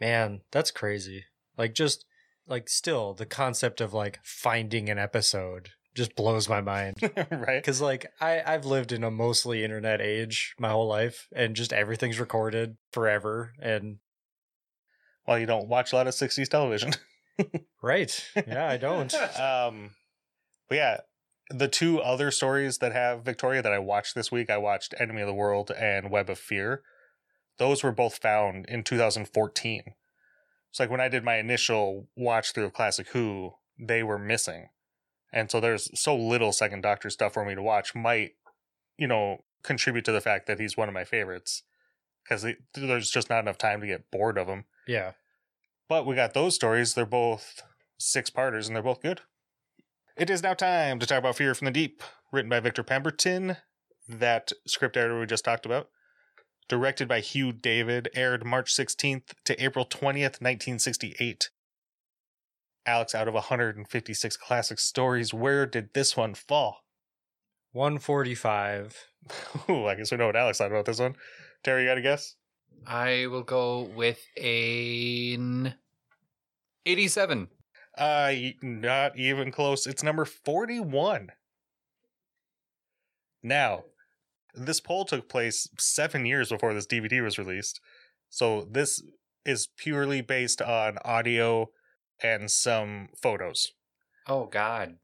Man, 0.00 0.42
that's 0.52 0.70
crazy. 0.70 1.24
Like 1.58 1.74
just 1.74 2.04
like 2.46 2.68
still 2.68 3.14
the 3.14 3.26
concept 3.26 3.80
of 3.80 3.92
like 3.92 4.20
finding 4.22 4.88
an 4.88 4.98
episode 4.98 5.70
just 5.96 6.14
blows 6.14 6.48
my 6.48 6.60
mind. 6.60 6.98
right? 7.32 7.64
Cuz 7.64 7.80
like 7.80 8.06
I 8.20 8.42
I've 8.46 8.64
lived 8.64 8.92
in 8.92 9.02
a 9.02 9.10
mostly 9.10 9.64
internet 9.64 10.00
age 10.00 10.54
my 10.56 10.70
whole 10.70 10.86
life 10.86 11.26
and 11.34 11.56
just 11.56 11.72
everything's 11.72 12.20
recorded 12.20 12.76
forever 12.92 13.54
and 13.60 13.98
Well, 15.26 15.40
you 15.40 15.46
don't 15.46 15.66
watch 15.66 15.92
a 15.92 15.96
lot 15.96 16.06
of 16.06 16.14
60s 16.14 16.48
television. 16.48 16.92
Right. 17.82 18.24
Yeah, 18.34 18.68
I 18.68 18.76
don't. 18.76 19.14
um, 19.40 19.90
but 20.68 20.76
yeah, 20.76 21.00
the 21.50 21.68
two 21.68 22.00
other 22.00 22.30
stories 22.30 22.78
that 22.78 22.92
have 22.92 23.24
Victoria 23.24 23.62
that 23.62 23.72
I 23.72 23.78
watched 23.78 24.14
this 24.14 24.32
week, 24.32 24.50
I 24.50 24.58
watched 24.58 24.94
Enemy 24.98 25.22
of 25.22 25.28
the 25.28 25.34
World 25.34 25.70
and 25.70 26.10
Web 26.10 26.28
of 26.28 26.38
Fear. 26.38 26.82
Those 27.58 27.82
were 27.82 27.92
both 27.92 28.16
found 28.18 28.66
in 28.66 28.82
2014. 28.82 29.82
It's 30.70 30.80
like 30.80 30.90
when 30.90 31.00
I 31.00 31.08
did 31.08 31.24
my 31.24 31.36
initial 31.36 32.08
watch 32.16 32.52
through 32.52 32.64
of 32.64 32.72
Classic 32.72 33.08
Who, 33.08 33.52
they 33.78 34.02
were 34.02 34.18
missing. 34.18 34.68
And 35.32 35.50
so 35.50 35.60
there's 35.60 35.88
so 35.98 36.16
little 36.16 36.52
Second 36.52 36.82
Doctor 36.82 37.10
stuff 37.10 37.34
for 37.34 37.44
me 37.44 37.54
to 37.54 37.62
watch, 37.62 37.94
might, 37.94 38.32
you 38.98 39.06
know, 39.06 39.44
contribute 39.62 40.04
to 40.06 40.12
the 40.12 40.20
fact 40.20 40.46
that 40.46 40.60
he's 40.60 40.76
one 40.76 40.88
of 40.88 40.94
my 40.94 41.04
favorites. 41.04 41.62
Because 42.24 42.44
there's 42.74 43.10
just 43.10 43.30
not 43.30 43.40
enough 43.40 43.58
time 43.58 43.80
to 43.80 43.86
get 43.86 44.10
bored 44.10 44.36
of 44.36 44.48
him. 44.48 44.64
yeah. 44.86 45.12
But 45.88 46.06
we 46.06 46.14
got 46.14 46.34
those 46.34 46.54
stories. 46.54 46.94
They're 46.94 47.06
both 47.06 47.62
six 47.98 48.30
parters 48.30 48.66
and 48.66 48.74
they're 48.74 48.82
both 48.82 49.02
good. 49.02 49.20
It 50.16 50.30
is 50.30 50.42
now 50.42 50.54
time 50.54 50.98
to 50.98 51.06
talk 51.06 51.18
about 51.18 51.36
Fury 51.36 51.54
from 51.54 51.66
the 51.66 51.70
Deep, 51.70 52.02
written 52.32 52.48
by 52.48 52.60
Victor 52.60 52.82
Pemberton. 52.82 53.58
That 54.08 54.52
script 54.66 54.96
editor 54.96 55.20
we 55.20 55.26
just 55.26 55.44
talked 55.44 55.66
about. 55.66 55.88
Directed 56.68 57.06
by 57.06 57.20
Hugh 57.20 57.52
David, 57.52 58.08
aired 58.14 58.44
March 58.44 58.74
16th 58.74 59.34
to 59.44 59.62
April 59.62 59.84
20th, 59.84 60.40
1968. 60.40 61.50
Alex, 62.86 63.14
out 63.14 63.28
of 63.28 63.34
156 63.34 64.36
classic 64.36 64.78
stories, 64.78 65.34
where 65.34 65.66
did 65.66 65.92
this 65.92 66.16
one 66.16 66.34
fall? 66.34 66.78
145. 67.72 69.06
Ooh, 69.70 69.86
I 69.86 69.94
guess 69.94 70.10
we 70.10 70.16
know 70.16 70.26
what 70.26 70.36
Alex 70.36 70.58
thought 70.58 70.70
about 70.70 70.86
this 70.86 70.98
one. 70.98 71.14
Terry, 71.62 71.82
you 71.82 71.88
got 71.88 71.98
a 71.98 72.02
guess? 72.02 72.36
I 72.86 73.26
will 73.26 73.42
go 73.42 73.82
with 73.82 74.20
an 74.36 75.74
87. 76.84 77.48
Uh, 77.96 78.32
not 78.62 79.16
even 79.16 79.50
close. 79.52 79.86
It's 79.86 80.02
number 80.02 80.24
41. 80.24 81.30
Now, 83.42 83.84
this 84.54 84.80
poll 84.80 85.04
took 85.04 85.28
place 85.28 85.68
seven 85.78 86.26
years 86.26 86.50
before 86.50 86.74
this 86.74 86.86
DVD 86.86 87.22
was 87.22 87.38
released. 87.38 87.80
So 88.28 88.66
this 88.70 89.02
is 89.44 89.68
purely 89.76 90.20
based 90.20 90.60
on 90.60 90.98
audio 91.04 91.70
and 92.22 92.50
some 92.50 93.08
photos. 93.22 93.72
Oh, 94.26 94.46
God. 94.46 94.96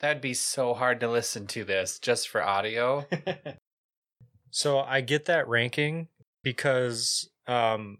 That'd 0.00 0.22
be 0.22 0.34
so 0.34 0.74
hard 0.74 1.00
to 1.00 1.08
listen 1.08 1.46
to 1.48 1.64
this 1.64 1.98
just 1.98 2.28
for 2.28 2.42
audio. 2.42 3.06
So 4.50 4.78
I 4.80 5.00
get 5.00 5.26
that 5.26 5.48
ranking 5.48 6.08
because 6.48 7.28
um 7.46 7.98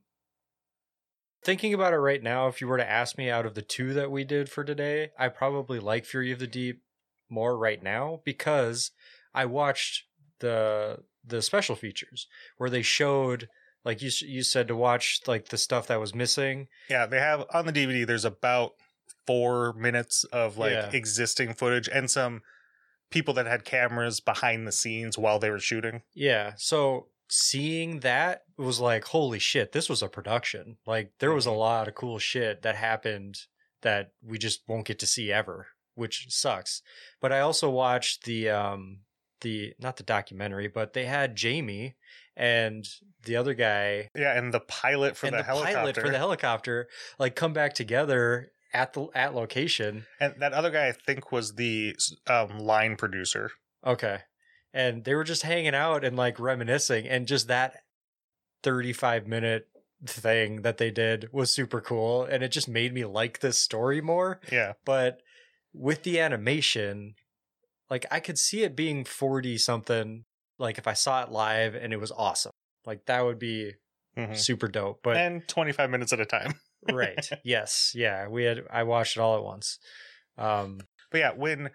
thinking 1.45 1.75
about 1.75 1.93
it 1.93 1.99
right 1.99 2.23
now, 2.23 2.49
if 2.49 2.61
you 2.63 2.67
were 2.67 2.79
to 2.79 2.91
ask 2.91 3.19
me 3.19 3.29
out 3.29 3.45
of 3.45 3.55
the 3.55 3.63
two 3.63 3.93
that 3.93 4.11
we 4.11 4.25
did 4.25 4.49
for 4.49 4.65
today, 4.65 5.11
I 5.19 5.29
probably 5.29 5.79
like 5.79 6.07
Fury 6.07 6.33
of 6.33 6.39
the 6.39 6.47
Deep 6.47 6.81
more 7.29 7.59
right 7.59 7.83
now 7.83 8.21
because 8.25 8.91
I 9.35 9.45
watched 9.45 10.05
the 10.41 11.01
the 11.23 11.43
special 11.43 11.77
features 11.77 12.27
where 12.57 12.71
they 12.71 12.81
showed 12.81 13.49
like 13.85 14.01
you 14.01 14.11
you 14.23 14.43
said 14.43 14.67
to 14.69 14.77
watch 14.77 15.21
like 15.27 15.51
the 15.51 15.59
stuff 15.59 15.87
that 15.89 16.01
was 16.01 16.15
missing. 16.15 16.69
Yeah, 16.89 17.05
they 17.05 17.21
have 17.21 17.45
on 17.53 17.67
the 17.67 17.73
DVD, 17.73 18.07
there's 18.07 18.25
about 18.25 18.73
four 19.27 19.75
minutes 19.75 20.25
of 20.25 20.57
like 20.57 20.73
Yeah. 20.73 20.91
existing 20.93 21.53
footage 21.53 21.87
and 21.87 22.11
some 22.11 22.41
people 23.11 23.35
that 23.35 23.45
had 23.47 23.67
cameras 23.67 24.21
behind 24.21 24.67
the 24.67 24.73
scenes 24.73 25.19
while 25.19 25.39
they 25.39 25.51
were 25.51 25.59
shooting. 25.59 26.03
Yeah, 26.15 26.53
so 26.57 27.09
seeing 27.29 28.01
that 28.01 28.43
was 28.57 28.81
like 28.81 29.05
holy 29.07 29.39
shit, 29.39 29.73
this 29.73 29.89
was 29.89 30.03
a 30.03 30.09
production. 30.09 30.79
Like 30.87 31.13
there 31.19 31.33
was 31.33 31.47
a 31.47 31.51
Mhm. 31.51 31.59
lot 31.59 31.89
of 31.89 31.95
cool 31.95 32.19
shit 32.19 32.63
that 32.63 32.77
happened 32.77 33.39
that 33.83 34.13
we 34.23 34.39
just 34.39 34.63
won't 34.67 34.87
get 34.87 34.99
to 35.01 35.07
see 35.07 35.33
ever, 35.33 35.69
which 35.95 36.27
sucks. 36.31 36.83
But 37.21 37.33
I 37.33 37.41
also 37.41 37.71
watched 37.71 38.25
the 38.25 38.51
um 38.51 39.01
the 39.41 39.75
not 39.79 39.97
the 39.97 40.03
documentary, 40.03 40.67
but 40.69 40.95
they 40.95 41.05
had 41.07 41.37
Jamie 41.37 41.97
and 42.37 42.85
the 43.23 43.37
other 43.37 43.55
guy 43.55 44.09
Yeah, 44.15 44.37
and 44.37 44.53
the 44.53 44.61
pilot 44.61 45.17
for 45.17 45.27
and 45.27 45.35
the, 45.35 45.39
the, 45.39 45.45
helicopter. 45.45 45.77
pilot 45.77 45.97
for 45.97 46.09
the 46.11 46.19
helicopter 46.19 46.89
like 47.19 47.37
come 47.37 47.53
back 47.53 47.75
together 47.75 48.51
at 48.73 48.93
the 48.95 49.07
at 49.15 49.35
location. 49.35 50.07
and 50.21 50.35
that 50.41 50.53
other 50.53 50.71
guy, 50.71 50.89
I 50.89 50.93
think, 50.93 51.31
was 51.33 51.55
the 51.55 51.97
um, 52.27 52.59
line 52.59 52.97
producer. 52.97 53.51
Okay. 53.87 54.21
And 54.79 55.05
they 55.05 55.15
were 55.17 55.25
just 55.25 55.43
hanging 55.43 55.75
out 55.75 56.05
and 56.05 56.17
like 56.17 56.39
reminiscing 56.39 57.09
and 57.09 57.27
just 57.27 57.49
that 57.49 57.83
35 58.63 59.27
minute 59.27 59.69
thing 60.07 60.63
that 60.63 60.79
they 60.79 60.91
did 60.93 61.29
was 61.33 61.53
super 61.53 61.81
cool 61.81 62.25
and 62.25 62.43
it 62.45 62.53
just 62.53 62.69
made 62.69 62.95
me 62.95 63.05
like 63.05 63.41
this 63.41 63.59
story 63.59 64.01
more, 64.01 64.41
Yeah, 64.53 64.75
but 64.85 65.21
with 65.73 66.05
the 66.05 66.21
animation 66.21 67.15
like 67.91 68.07
I 68.11 68.21
could 68.21 68.39
see 68.39 68.63
it 68.63 68.77
being 68.77 69.05
40 69.05 69.59
something 69.59 70.25
like 70.59 70.79
if 70.79 70.87
I 70.87 70.93
saw 70.93 71.23
it 71.25 71.31
live 71.33 71.75
and 71.75 71.93
it 71.93 71.99
was 72.01 72.13
awesome. 72.13 72.53
Like 72.87 73.07
that 73.07 73.25
would 73.25 73.39
be 73.39 73.73
Mhm. 74.17 74.37
super 74.37 74.69
dope. 74.69 75.01
But 75.03 75.17
and 75.17 75.47
25 75.49 75.91
minutes 75.91 76.13
at 76.13 76.21
a 76.21 76.27
time. 76.27 76.55
right. 76.93 77.29
Yes. 77.45 77.93
Yeah, 77.97 78.29
we 78.29 78.45
had 78.45 78.63
I 78.71 78.83
watched 78.85 79.17
it 79.17 79.21
all 79.21 79.37
at 79.37 79.43
once. 79.45 79.79
Um 80.37 80.79
But 81.11 81.19
yeah, 81.19 81.33
when 81.33 81.71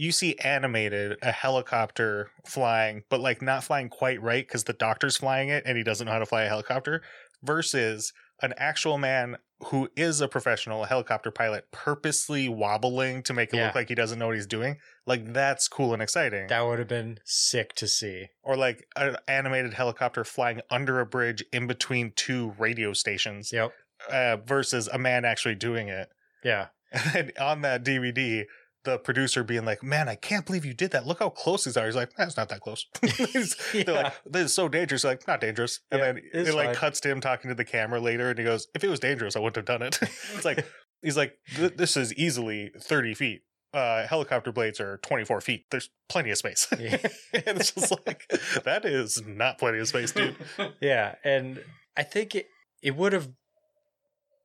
you 0.00 0.12
see 0.12 0.34
animated 0.38 1.18
a 1.22 1.30
helicopter 1.32 2.30
flying, 2.46 3.02
but 3.10 3.20
like 3.20 3.42
not 3.42 3.62
flying 3.64 3.88
quite 3.88 4.20
right 4.22 4.46
because 4.46 4.64
the 4.64 4.72
doctor's 4.72 5.16
flying 5.18 5.48
it 5.50 5.62
and 5.66 5.76
he 5.76 5.84
doesn't 5.84 6.06
know 6.06 6.12
how 6.12 6.18
to 6.18 6.26
fly 6.26 6.42
a 6.42 6.48
helicopter, 6.48 7.02
versus 7.42 8.12
an 8.42 8.54
actual 8.56 8.96
man 8.98 9.36
who 9.66 9.90
is 9.96 10.22
a 10.22 10.28
professional 10.28 10.84
helicopter 10.84 11.30
pilot 11.30 11.64
purposely 11.70 12.48
wobbling 12.48 13.22
to 13.22 13.34
make 13.34 13.52
it 13.52 13.56
Yeah. 13.58 13.66
look 13.66 13.74
like 13.74 13.88
he 13.90 13.94
doesn't 13.94 14.18
know 14.18 14.28
what 14.28 14.36
he's 14.36 14.46
doing, 14.46 14.76
like 15.06 15.34
that's 15.34 15.68
cool 15.68 15.92
and 15.92 16.02
exciting. 16.02 16.46
that 16.46 16.62
would 16.62 16.78
have 16.78 16.88
been 16.88 17.18
sick 17.26 17.74
to 17.74 17.86
see. 17.86 18.28
or 18.42 18.56
like 18.56 18.86
an 18.96 19.16
animated 19.28 19.74
helicopter 19.74 20.24
flying 20.24 20.62
under 20.70 20.98
a 21.00 21.04
bridge 21.06 21.44
in 21.52 21.66
between 21.66 22.12
two 22.16 22.54
radio 22.58 22.94
stations 22.94 23.52
Yep. 23.52 23.72
uh, 24.10 24.36
versus 24.38 24.88
a 24.88 24.98
man 24.98 25.26
actually 25.26 25.56
doing 25.56 25.88
it. 25.88 26.08
Yeah. 26.42 26.68
And 27.14 27.32
on 27.38 27.60
that 27.60 27.84
DVD, 27.84 28.46
the 28.84 28.98
producer 28.98 29.44
being 29.44 29.64
like, 29.64 29.82
"Man, 29.82 30.08
I 30.08 30.14
can't 30.14 30.46
believe 30.46 30.64
you 30.64 30.74
did 30.74 30.90
that. 30.92 31.06
Look 31.06 31.18
how 31.18 31.28
close 31.30 31.64
these 31.64 31.76
are." 31.76 31.86
He's 31.86 31.96
like, 31.96 32.12
"That's 32.16 32.36
not 32.36 32.48
that 32.48 32.60
close." 32.60 32.86
He's- 33.02 33.56
They're 33.72 33.84
like, 33.94 34.14
"This 34.24 34.46
is 34.46 34.54
so 34.54 34.68
dangerous." 34.68 35.04
Like, 35.04 35.26
not 35.28 35.40
dangerous. 35.40 35.80
And 35.90 36.00
Yeah, 36.00 36.12
then 36.32 36.46
it 36.46 36.54
like 36.54 36.74
cuts 36.74 37.00
to 37.00 37.10
him 37.10 37.20
talking 37.20 37.48
to 37.50 37.54
the 37.54 37.64
camera 37.64 38.00
later, 38.00 38.30
and 38.30 38.38
he 38.38 38.44
goes, 38.44 38.68
"If 38.74 38.82
it 38.84 38.88
was 38.88 39.00
dangerous, 39.00 39.36
I 39.36 39.40
wouldn't 39.40 39.56
have 39.56 39.64
done 39.66 39.82
it." 39.86 39.98
it's 40.34 40.44
like 40.44 40.64
he's 41.02 41.16
like, 41.16 41.36
"This 41.76 41.96
is 41.96 42.14
easily 42.14 42.70
thirty 42.80 43.14
feet." 43.14 43.42
Uh, 43.72 44.04
helicopter 44.04 44.50
blades 44.50 44.80
are 44.80 44.96
24 44.96 45.40
feet. 45.42 45.64
There's 45.70 45.90
plenty 46.08 46.32
of 46.32 46.38
space. 46.38 46.66
Yeah. 46.76 46.96
and 47.32 47.60
it's 47.60 47.70
just 47.70 47.92
like, 48.04 48.28
that 48.64 48.84
is 48.84 49.22
not 49.24 49.58
plenty 49.58 49.78
of 49.78 49.86
space, 49.86 50.10
dude. 50.10 50.34
Yeah, 50.80 51.14
and 51.22 51.62
I 51.96 52.02
think 52.02 52.34
it 52.34 52.48
it 52.82 52.96
would 52.96 53.12
have 53.12 53.28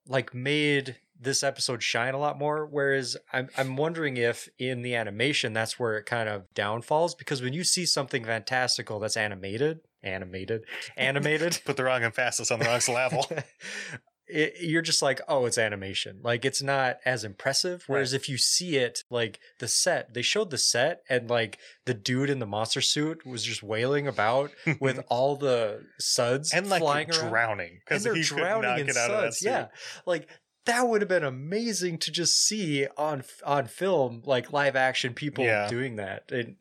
like 0.08 0.34
made 0.36 0.98
this 1.20 1.44
episode 1.44 1.82
shine 1.82 2.14
a 2.14 2.20
lot 2.20 2.38
more. 2.38 2.66
Whereas 2.66 3.18
I'm 3.32 3.50
I'm 3.58 3.76
wondering 3.76 4.18
if 4.18 4.50
in 4.60 4.82
the 4.82 4.96
animation 4.96 5.54
that's 5.54 5.80
where 5.80 5.98
it 5.98 6.06
kind 6.06 6.30
of 6.30 6.54
downfalls 6.54 7.16
because 7.16 7.42
when 7.42 7.54
you 7.54 7.64
see 7.64 7.86
something 7.86 8.26
fantastical 8.26 9.00
that's 9.00 9.18
animated, 9.18 9.80
animated, 10.04 10.64
animated, 10.98 11.60
Put 11.66 11.78
the 11.78 11.84
wrong 11.84 12.04
emphasis 12.04 12.52
on 12.52 12.60
the 12.60 12.66
wrong 12.66 12.80
syllable. 12.80 13.28
it, 14.28 14.56
you're 14.62 14.82
just 14.82 15.02
like, 15.02 15.22
oh, 15.28 15.46
it's 15.46 15.58
animation. 15.58 16.20
Like 16.24 16.46
it's 16.46 16.62
not 16.62 16.98
as 17.06 17.24
impressive. 17.24 17.84
Whereas 17.88 18.14
if 18.14 18.28
you 18.28 18.38
see 18.38 18.78
it, 18.78 19.04
like 19.10 19.40
the 19.60 19.68
set, 19.68 20.14
they 20.14 20.22
showed 20.22 20.50
the 20.50 20.58
set, 20.58 21.02
and 21.10 21.30
like 21.30 21.60
the 21.86 21.94
dude 21.94 22.30
in 22.30 22.40
the 22.40 22.46
monster 22.46 22.82
suit 22.82 23.26
was 23.26 23.44
just 23.44 23.62
wailing 23.62 24.08
about 24.08 24.52
with 24.80 25.04
all 25.10 25.36
the 25.36 25.84
suds 26.00 26.54
and 26.54 26.70
like 26.70 26.82
flying 26.82 27.08
drowning 27.10 27.80
because 27.80 28.04
they're 28.04 28.14
could 28.14 28.24
drowning 28.24 28.70
not 28.70 28.80
in 28.80 28.88
get 28.88 28.98
out 28.98 29.12
of 29.12 29.22
that 29.22 29.34
suds. 29.34 29.40
suit. 29.40 29.50
Yeah, 29.50 29.68
like 30.06 30.28
that 30.66 30.88
would 30.88 31.02
have 31.02 31.10
been 31.10 31.24
amazing 31.24 31.98
to 32.00 32.12
just 32.12 32.38
see 32.46 32.88
on 32.98 33.24
on 33.46 33.68
film, 33.68 34.22
like 34.26 34.52
live 34.52 34.76
action 34.76 35.14
people 35.14 35.44
Yeah. 35.46 35.68
doing 35.68 35.96
that. 35.98 36.32
And 36.32 36.56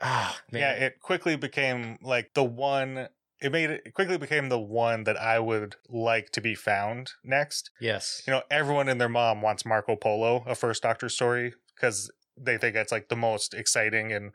ah, 0.00 0.38
man, 0.50 0.60
Yeah, 0.60 0.72
it 0.86 1.00
quickly 1.00 1.36
became 1.36 1.98
like 2.02 2.34
the 2.34 2.44
one. 2.44 3.08
It 3.40 3.52
made 3.52 3.70
it, 3.70 3.82
it 3.86 3.94
quickly 3.94 4.18
became 4.18 4.48
the 4.50 4.58
one 4.58 5.04
that 5.04 5.16
I 5.16 5.38
would 5.38 5.76
like 5.88 6.30
to 6.32 6.40
be 6.42 6.54
found 6.54 7.12
next. 7.24 7.70
yes, 7.80 8.22
You 8.26 8.32
know, 8.34 8.42
everyone 8.50 8.88
and 8.88 9.00
their 9.00 9.08
mom 9.08 9.40
wants 9.40 9.64
Marco 9.64 9.96
Polo, 9.96 10.44
a 10.46 10.54
First 10.54 10.82
Doctor 10.82 11.08
story, 11.08 11.54
because 11.74 12.10
they 12.36 12.58
think 12.58 12.76
it's 12.76 12.92
like 12.92 13.08
the 13.08 13.16
most 13.16 13.54
exciting 13.54 14.12
and 14.12 14.32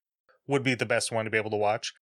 would 0.47 0.63
be 0.63 0.73
the 0.75 0.85
best 0.85 1.11
one 1.11 1.25
to 1.25 1.31
be 1.31 1.37
able 1.37 1.51
to 1.51 1.57
watch. 1.57 1.93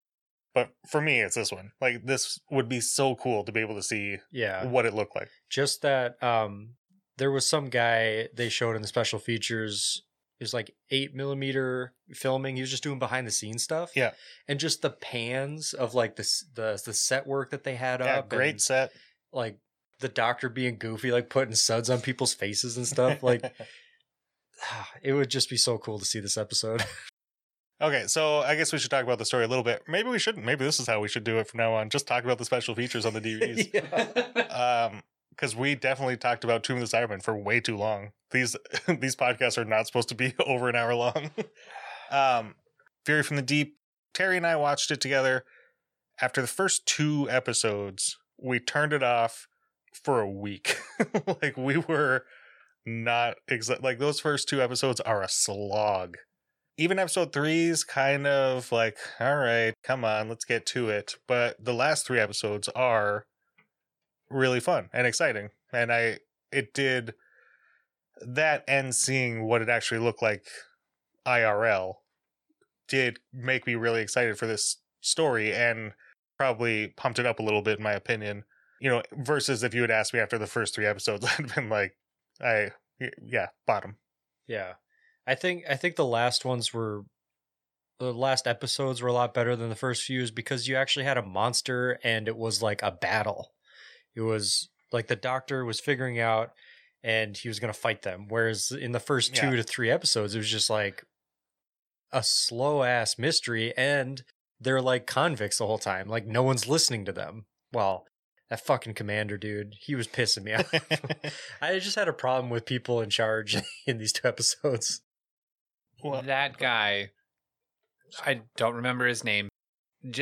But 0.53 0.69
for 0.87 1.01
me, 1.01 1.19
it's 1.19 1.35
this 1.35 1.51
one. 1.51 1.71
Like 1.81 2.05
this 2.05 2.39
would 2.51 2.69
be 2.69 2.79
so 2.79 3.15
cool 3.15 3.43
to 3.43 3.51
be 3.51 3.59
able 3.59 3.75
to 3.75 3.83
see 3.83 4.17
yeah. 4.31 4.65
what 4.65 4.85
it 4.85 4.93
looked 4.93 5.15
like. 5.15 5.29
just 5.49 5.81
that 5.81 6.21
um 6.23 6.75
there 7.17 7.31
was 7.31 7.47
some 7.47 7.69
guy 7.69 8.27
they 8.33 8.49
showed 8.49 8.75
in 8.75 8.81
the 8.81 8.87
special 8.87 9.19
features 9.19 10.03
it 10.39 10.43
was 10.43 10.53
like 10.53 10.75
eight 10.89 11.13
millimeter 11.15 11.93
filming 12.11 12.55
he 12.55 12.61
was 12.61 12.71
just 12.71 12.83
doing 12.83 12.99
behind 12.99 13.25
the 13.27 13.31
scenes 13.31 13.63
stuff 13.63 13.91
Yeah. 13.95 14.11
and 14.47 14.59
just 14.59 14.81
the 14.81 14.89
pans 14.89 15.73
of 15.73 15.93
like 15.93 16.15
the 16.15 16.27
the, 16.55 16.81
the 16.85 16.93
set 16.93 17.25
work 17.27 17.51
that 17.51 17.63
they 17.63 17.75
had 17.75 17.99
Yeah, 18.01 18.19
up 18.19 18.29
great 18.29 18.49
and, 18.51 18.61
set. 18.61 18.91
like 19.31 19.57
the 19.99 20.09
doctor 20.09 20.49
being 20.49 20.77
goofy, 20.77 21.11
like 21.11 21.29
putting 21.29 21.55
suds 21.55 21.89
on 21.89 22.01
people's 22.01 22.33
faces 22.33 22.75
and 22.75 22.85
stuff. 22.87 23.23
Like 23.23 23.43
it 25.01 25.13
would 25.13 25.29
just 25.29 25.49
be 25.49 25.55
so 25.57 25.77
cool 25.77 25.99
to 25.99 26.05
see 26.05 26.19
this 26.19 26.37
episode. 26.37 26.83
okay, 27.81 28.05
so 28.07 28.39
I 28.39 28.55
guess 28.55 28.73
we 28.73 28.79
should 28.79 28.91
talk 28.91 29.03
about 29.03 29.19
the 29.19 29.25
story 29.25 29.45
a 29.45 29.47
little 29.47 29.63
bit. 29.63 29.83
Maybe 29.87 30.09
we 30.09 30.19
shouldn't. 30.19 30.45
Maybe 30.45 30.65
this 30.65 30.79
is 30.79 30.87
how 30.87 30.99
we 30.99 31.07
should 31.07 31.23
do 31.23 31.37
it 31.37 31.47
from 31.47 31.59
now 31.59 31.73
on. 31.73 31.89
Just 31.89 32.07
talk 32.07 32.23
about 32.25 32.37
the 32.37 32.43
special 32.45 32.75
features 32.75 33.05
on 33.05 33.13
the 33.13 33.21
DVDs. 33.27 33.69
yeah. 33.73 34.89
um 34.91 35.03
because 35.35 35.55
we 35.55 35.75
definitely 35.75 36.17
talked 36.17 36.43
about 36.43 36.63
Tomb 36.63 36.81
of 36.81 36.89
the 36.89 36.97
Cybermen 36.97 37.21
for 37.21 37.35
way 37.35 37.59
too 37.59 37.77
long. 37.77 38.11
These 38.31 38.55
these 38.87 39.15
podcasts 39.15 39.57
are 39.57 39.65
not 39.65 39.87
supposed 39.87 40.09
to 40.09 40.15
be 40.15 40.33
over 40.45 40.69
an 40.69 40.75
hour 40.75 40.95
long. 40.95 41.31
um, 42.11 42.55
Fury 43.05 43.23
from 43.23 43.37
the 43.37 43.41
Deep. 43.41 43.77
Terry 44.13 44.37
and 44.37 44.45
I 44.45 44.55
watched 44.55 44.91
it 44.91 45.01
together. 45.01 45.43
After 46.21 46.41
the 46.41 46.47
first 46.47 46.85
two 46.85 47.27
episodes, 47.29 48.17
we 48.39 48.59
turned 48.59 48.93
it 48.93 49.01
off 49.01 49.47
for 50.03 50.21
a 50.21 50.29
week. 50.29 50.77
like 51.41 51.57
we 51.57 51.77
were 51.77 52.25
not 52.85 53.35
exa- 53.49 53.81
like 53.81 53.97
those 53.97 54.19
first 54.19 54.47
two 54.47 54.61
episodes 54.61 54.99
are 55.01 55.23
a 55.23 55.29
slog. 55.29 56.17
Even 56.77 56.99
episode 56.99 57.33
three 57.33 57.65
is 57.65 57.83
kind 57.83 58.25
of 58.25 58.71
like, 58.71 58.97
all 59.19 59.37
right, 59.37 59.73
come 59.83 60.05
on, 60.05 60.29
let's 60.29 60.45
get 60.45 60.65
to 60.67 60.89
it. 60.89 61.15
But 61.27 61.63
the 61.63 61.73
last 61.73 62.05
three 62.05 62.19
episodes 62.19 62.67
are 62.69 63.25
really 64.33 64.59
fun 64.59 64.89
and 64.93 65.07
exciting. 65.07 65.49
And 65.71 65.91
I 65.91 66.19
it 66.51 66.73
did 66.73 67.13
that 68.21 68.63
and 68.67 68.93
seeing 68.93 69.45
what 69.45 69.61
it 69.61 69.69
actually 69.69 69.99
looked 69.99 70.21
like 70.21 70.45
IRL 71.25 71.95
did 72.87 73.19
make 73.31 73.65
me 73.65 73.75
really 73.75 74.01
excited 74.01 74.37
for 74.37 74.45
this 74.45 74.77
story 75.01 75.53
and 75.53 75.93
probably 76.37 76.93
pumped 76.97 77.19
it 77.19 77.25
up 77.25 77.39
a 77.39 77.43
little 77.43 77.61
bit 77.61 77.77
in 77.77 77.83
my 77.83 77.93
opinion. 77.93 78.43
You 78.79 78.89
know, 78.89 79.01
versus 79.13 79.63
if 79.63 79.73
you 79.73 79.81
had 79.81 79.91
asked 79.91 80.13
me 80.13 80.19
after 80.19 80.37
the 80.37 80.47
first 80.47 80.75
three 80.75 80.85
episodes, 80.85 81.25
I'd 81.39 81.53
been 81.55 81.69
like, 81.69 81.95
I 82.41 82.71
yeah, 83.21 83.47
bottom. 83.65 83.97
Yeah. 84.47 84.73
I 85.25 85.35
think 85.35 85.63
I 85.69 85.75
think 85.75 85.95
the 85.95 86.05
last 86.05 86.43
ones 86.43 86.73
were 86.73 87.03
the 87.99 88.13
last 88.13 88.47
episodes 88.47 89.01
were 89.01 89.09
a 89.09 89.13
lot 89.13 89.33
better 89.33 89.55
than 89.55 89.69
the 89.69 89.75
first 89.75 90.03
few 90.03 90.21
is 90.21 90.31
because 90.31 90.67
you 90.67 90.75
actually 90.75 91.05
had 91.05 91.17
a 91.17 91.23
monster 91.23 91.99
and 92.03 92.27
it 92.27 92.35
was 92.35 92.61
like 92.61 92.81
a 92.81 92.91
battle. 92.91 93.52
It 94.15 94.21
was 94.21 94.69
like 94.91 95.07
the 95.07 95.15
doctor 95.15 95.65
was 95.65 95.79
figuring 95.79 96.19
out 96.19 96.51
and 97.03 97.35
he 97.35 97.47
was 97.47 97.59
going 97.59 97.73
to 97.73 97.79
fight 97.79 98.03
them 98.03 98.27
whereas 98.29 98.71
in 98.71 98.91
the 98.93 98.99
first 98.99 99.35
2 99.35 99.47
Yeah. 99.47 99.55
to 99.57 99.63
3 99.63 99.89
episodes 99.89 100.35
it 100.35 100.37
was 100.37 100.49
just 100.49 100.69
like 100.69 101.03
a 102.11 102.21
slow 102.23 102.83
ass 102.83 103.17
mystery 103.17 103.73
and 103.75 104.23
they're 104.59 104.81
like 104.81 105.07
convicts 105.07 105.57
the 105.57 105.65
whole 105.65 105.79
time. 105.79 106.07
Like 106.07 106.25
no 106.27 106.43
one's 106.43 106.67
listening 106.67 107.05
to 107.05 107.11
them. 107.11 107.45
Well, 107.73 108.05
that 108.49 108.63
fucking 108.63 108.93
commander 108.93 109.37
dude, 109.37 109.73
he 109.79 109.95
was 109.95 110.07
pissing 110.07 110.43
me 110.43 110.53
off. 110.53 110.71
I 111.61 111.79
just 111.79 111.95
had 111.95 112.07
a 112.07 112.13
problem 112.13 112.49
with 112.51 112.65
people 112.65 113.01
in 113.01 113.09
charge 113.09 113.57
in 113.87 113.97
these 113.97 114.13
two 114.13 114.27
episodes. 114.27 115.01
well, 116.03 116.21
that 116.21 116.57
guy, 116.57 117.09
I 118.25 118.41
don't 118.55 118.75
remember 118.75 119.07
his 119.07 119.23
name. 119.23 119.49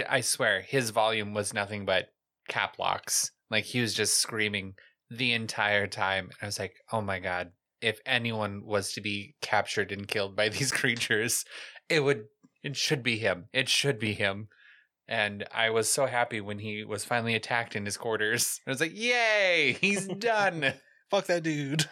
I 0.07 0.21
swear, 0.21 0.61
his 0.61 0.91
volume 0.91 1.33
was 1.33 1.53
nothing 1.53 1.85
but 1.85 2.09
cap 2.47 2.77
locks. 2.79 3.31
Like 3.51 3.65
he 3.65 3.81
was 3.81 3.93
just 3.93 4.17
screaming 4.17 4.73
the 5.11 5.33
entire 5.33 5.85
time. 5.85 6.25
And 6.25 6.37
I 6.41 6.45
was 6.45 6.57
like, 6.57 6.75
oh 6.91 7.01
my 7.01 7.19
God, 7.19 7.51
if 7.81 7.99
anyone 8.05 8.63
was 8.65 8.93
to 8.93 9.01
be 9.01 9.35
captured 9.41 9.91
and 9.91 10.07
killed 10.07 10.35
by 10.35 10.49
these 10.49 10.71
creatures, 10.71 11.45
it 11.89 11.99
would, 11.99 12.23
it 12.63 12.77
should 12.77 13.03
be 13.03 13.17
him. 13.17 13.45
It 13.53 13.69
should 13.69 13.99
be 13.99 14.13
him. 14.13 14.47
And 15.07 15.45
I 15.53 15.71
was 15.71 15.91
so 15.91 16.05
happy 16.05 16.39
when 16.39 16.59
he 16.59 16.85
was 16.85 17.03
finally 17.03 17.35
attacked 17.35 17.75
in 17.75 17.85
his 17.85 17.97
quarters. 17.97 18.61
I 18.67 18.69
was 18.69 18.79
like, 18.79 18.97
yay, 18.97 19.77
he's 19.79 20.07
done. 20.19 20.73
fuck 21.09 21.25
that 21.25 21.43
dude. 21.43 21.85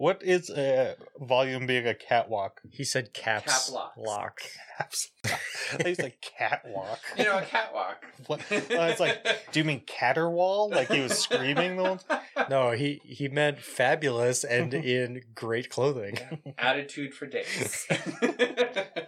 What 0.00 0.22
is 0.22 0.48
a 0.48 0.94
volume 1.18 1.66
being 1.66 1.84
a 1.88 1.92
catwalk? 1.94 2.60
He 2.70 2.84
said 2.84 3.12
caps 3.12 3.66
Cap 3.68 3.74
locks. 3.74 3.98
lock. 3.98 4.40
Caps. 4.78 5.10
I 5.84 5.88
used 5.88 6.00
like 6.00 6.20
catwalk. 6.20 7.00
you 7.18 7.24
know, 7.24 7.36
a 7.38 7.42
catwalk. 7.42 8.04
What? 8.28 8.40
Oh, 8.50 8.56
it's 8.84 9.00
like, 9.00 9.50
do 9.50 9.58
you 9.58 9.64
mean 9.64 9.82
caterwall? 9.88 10.70
Like 10.70 10.88
he 10.88 11.00
was 11.00 11.18
screaming 11.18 11.76
the 11.76 11.84
whole 11.84 11.96
time? 11.96 12.20
No, 12.48 12.70
he 12.70 13.00
he 13.04 13.26
meant 13.26 13.58
fabulous 13.58 14.44
and 14.44 14.72
in 14.94 15.20
great 15.34 15.68
clothing. 15.68 16.16
attitude 16.56 17.12
for 17.12 17.26
days. 17.26 17.84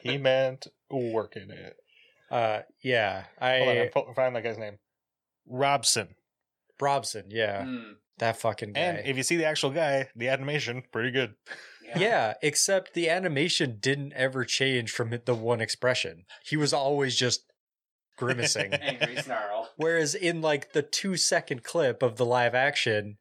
He 0.03 0.19
meant 0.19 0.67
working 0.91 1.51
it. 1.51 1.77
Uh, 2.33 2.63
yeah, 2.83 3.25
Hold 3.41 3.53
on, 3.69 3.69
I'm 3.77 3.83
I 3.83 3.89
fo- 3.95 4.13
find 4.15 4.35
that 4.35 4.43
guy's 4.43 4.59
name. 4.59 4.79
Robson. 5.49 6.17
Robson, 6.81 7.27
yeah, 7.29 7.63
Mm, 7.63 7.93
that 8.21 8.39
fucking 8.39 8.73
guy. 8.73 8.81
And 8.81 9.07
if 9.07 9.17
you 9.17 9.23
see 9.23 9.37
the 9.37 9.45
actual 9.45 9.71
guy, 9.71 10.09
the 10.17 10.29
animation, 10.29 10.83
pretty 10.93 11.11
good. 11.11 11.35
yeah. 11.97 12.35
except 12.43 12.95
the 12.95 13.11
animation 13.11 13.79
didn't 13.81 14.13
ever 14.15 14.45
change 14.45 14.91
from 14.93 15.19
the 15.25 15.35
one 15.35 15.61
expression. 15.61 16.25
He 16.45 16.57
was 16.57 16.73
always 16.73 17.17
just 17.17 17.45
grimacing. 18.17 18.73
Angry 18.75 19.17
snarl. 19.17 19.69
Whereas 19.77 20.15
in 20.15 20.41
like 20.41 20.73
the 20.73 20.83
two 20.83 21.17
second 21.17 21.65
clip 21.65 22.03
of 22.03 22.17
the 22.17 22.25
live 22.25 22.55
action, 22.55 23.19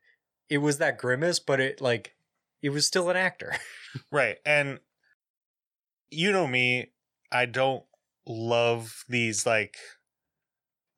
it 0.49 0.59
was 0.59 0.77
that 0.77 0.97
grimace, 0.97 1.39
but 1.39 1.59
it 1.59 1.81
like 1.81 2.13
it 2.61 2.69
was 2.69 2.85
still 2.85 3.09
an 3.09 3.17
actor. 3.17 3.55
Right. 4.11 4.37
And 4.45 4.81
you 6.11 6.31
know 6.31 6.45
me, 6.45 6.91
I 7.31 7.47
don't 7.47 7.83
love 8.27 9.03
these 9.09 9.43
like 9.43 9.77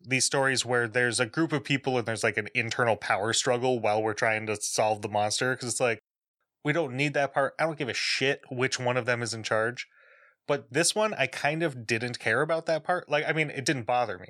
these 0.06 0.26
stories 0.26 0.66
where 0.66 0.88
there's 0.88 1.20
a 1.20 1.26
group 1.26 1.52
of 1.54 1.64
people 1.64 1.98
and 1.98 2.06
there's 2.08 2.24
like 2.24 2.38
an 2.38 2.48
internal 2.56 2.96
power 2.96 3.34
struggle 3.34 3.80
while 3.80 4.02
we're 4.02 4.14
trying 4.14 4.46
to 4.48 4.56
solve 4.62 5.02
the 5.02 5.10
monster 5.10 5.54
because 5.56 5.70
it's 5.70 5.80
like 5.80 6.00
we 6.64 6.74
don't 6.74 6.94
need 6.96 7.14
that 7.14 7.34
part. 7.34 7.54
I 7.60 7.64
don't 7.64 7.78
give 7.78 7.90
a 7.90 7.94
shit 7.94 8.42
which 8.52 8.80
one 8.80 8.98
of 8.98 9.06
them 9.06 9.22
is 9.22 9.34
in 9.34 9.44
charge. 9.44 9.88
But 10.48 10.72
this 10.72 10.94
one 10.96 11.14
I 11.14 11.28
kind 11.28 11.64
of 11.64 11.86
didn't 11.88 12.20
care 12.20 12.42
about 12.42 12.66
that 12.66 12.84
part. 12.84 13.10
Like 13.10 13.26
I 13.28 13.34
mean, 13.34 13.50
it 13.50 13.66
didn't 13.66 13.86
bother 13.86 14.18
me. 14.18 14.28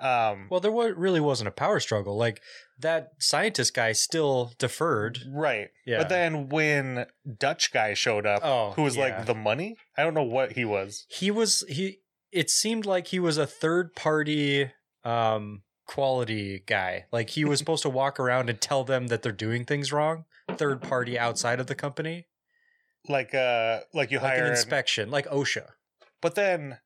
Um 0.00 0.46
Well, 0.50 0.60
there 0.60 0.70
really 0.70 1.20
wasn't 1.20 1.48
a 1.48 1.52
power 1.52 1.80
struggle. 1.80 2.16
Like 2.16 2.40
that 2.78 3.08
scientist 3.18 3.74
guy 3.74 3.92
still 3.92 4.52
deferred. 4.58 5.18
right. 5.32 5.68
Yeah. 5.84 5.98
But 5.98 6.08
then 6.10 6.48
when 6.48 7.06
Dutch 7.38 7.72
guy 7.72 7.94
showed 7.94 8.24
up, 8.26 8.40
Oh, 8.44 8.72
who 8.76 8.82
was 8.82 8.96
yeah. 8.96 9.04
like 9.04 9.26
the 9.26 9.34
money? 9.34 9.76
I 9.96 10.04
don't 10.04 10.14
know 10.14 10.22
what 10.22 10.52
he 10.52 10.64
was. 10.64 11.04
he 11.10 11.30
was 11.30 11.64
he. 11.68 11.98
It 12.30 12.50
seemed 12.50 12.84
like 12.86 13.08
he 13.08 13.18
was 13.18 13.38
a 13.38 13.46
third 13.46 13.94
party 13.96 14.70
um 15.08 15.62
quality 15.86 16.62
guy. 16.66 17.06
Like 17.12 17.30
he 17.30 17.44
was 17.44 17.58
supposed 17.62 17.82
to 17.82 17.88
walk 17.90 18.20
around 18.20 18.50
and 18.50 18.60
tell 18.60 18.84
them 18.84 19.06
that 19.08 19.22
they're 19.22 19.32
doing 19.32 19.64
things 19.64 19.92
wrong. 19.92 20.24
Third 20.56 20.82
party 20.82 21.18
outside 21.18 21.60
of 21.60 21.66
the 21.66 21.74
company, 21.74 22.26
Like 23.08 23.34
uh 23.34 23.80
like 23.94 24.10
you 24.10 24.18
like 24.18 24.32
hire 24.32 24.40
an 24.40 24.46
an 24.46 24.50
inspection, 24.52 25.10
like 25.10 25.26
OSHA. 25.28 25.66
But 26.20 26.34
then 26.34 26.78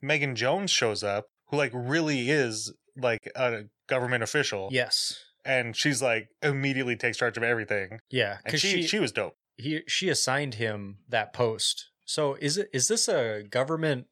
Megan 0.00 0.36
Jones 0.36 0.70
shows 0.70 1.02
up, 1.02 1.26
who 1.48 1.56
like 1.56 1.72
really 1.74 2.30
is 2.30 2.72
like 2.96 3.30
a 3.36 3.64
government 3.88 4.22
official. 4.22 4.68
Yes. 4.70 5.22
And 5.44 5.76
she's 5.76 6.02
like 6.02 6.28
immediately 6.42 6.96
takes 6.96 7.18
charge 7.18 7.36
of 7.36 7.42
everything. 7.42 8.00
Yeah, 8.10 8.34
And 8.36 8.44
because 8.44 8.60
she, 8.60 8.82
she 8.82 8.86
she 8.88 8.98
was 8.98 9.12
dope. 9.12 9.34
he 9.56 9.82
she 9.86 10.08
assigned 10.08 10.54
him 10.54 10.98
that 11.08 11.32
post. 11.32 11.90
So 12.04 12.34
is 12.34 12.58
it 12.58 12.68
is 12.72 12.88
this 12.88 13.08
a 13.08 13.42
government 13.48 14.06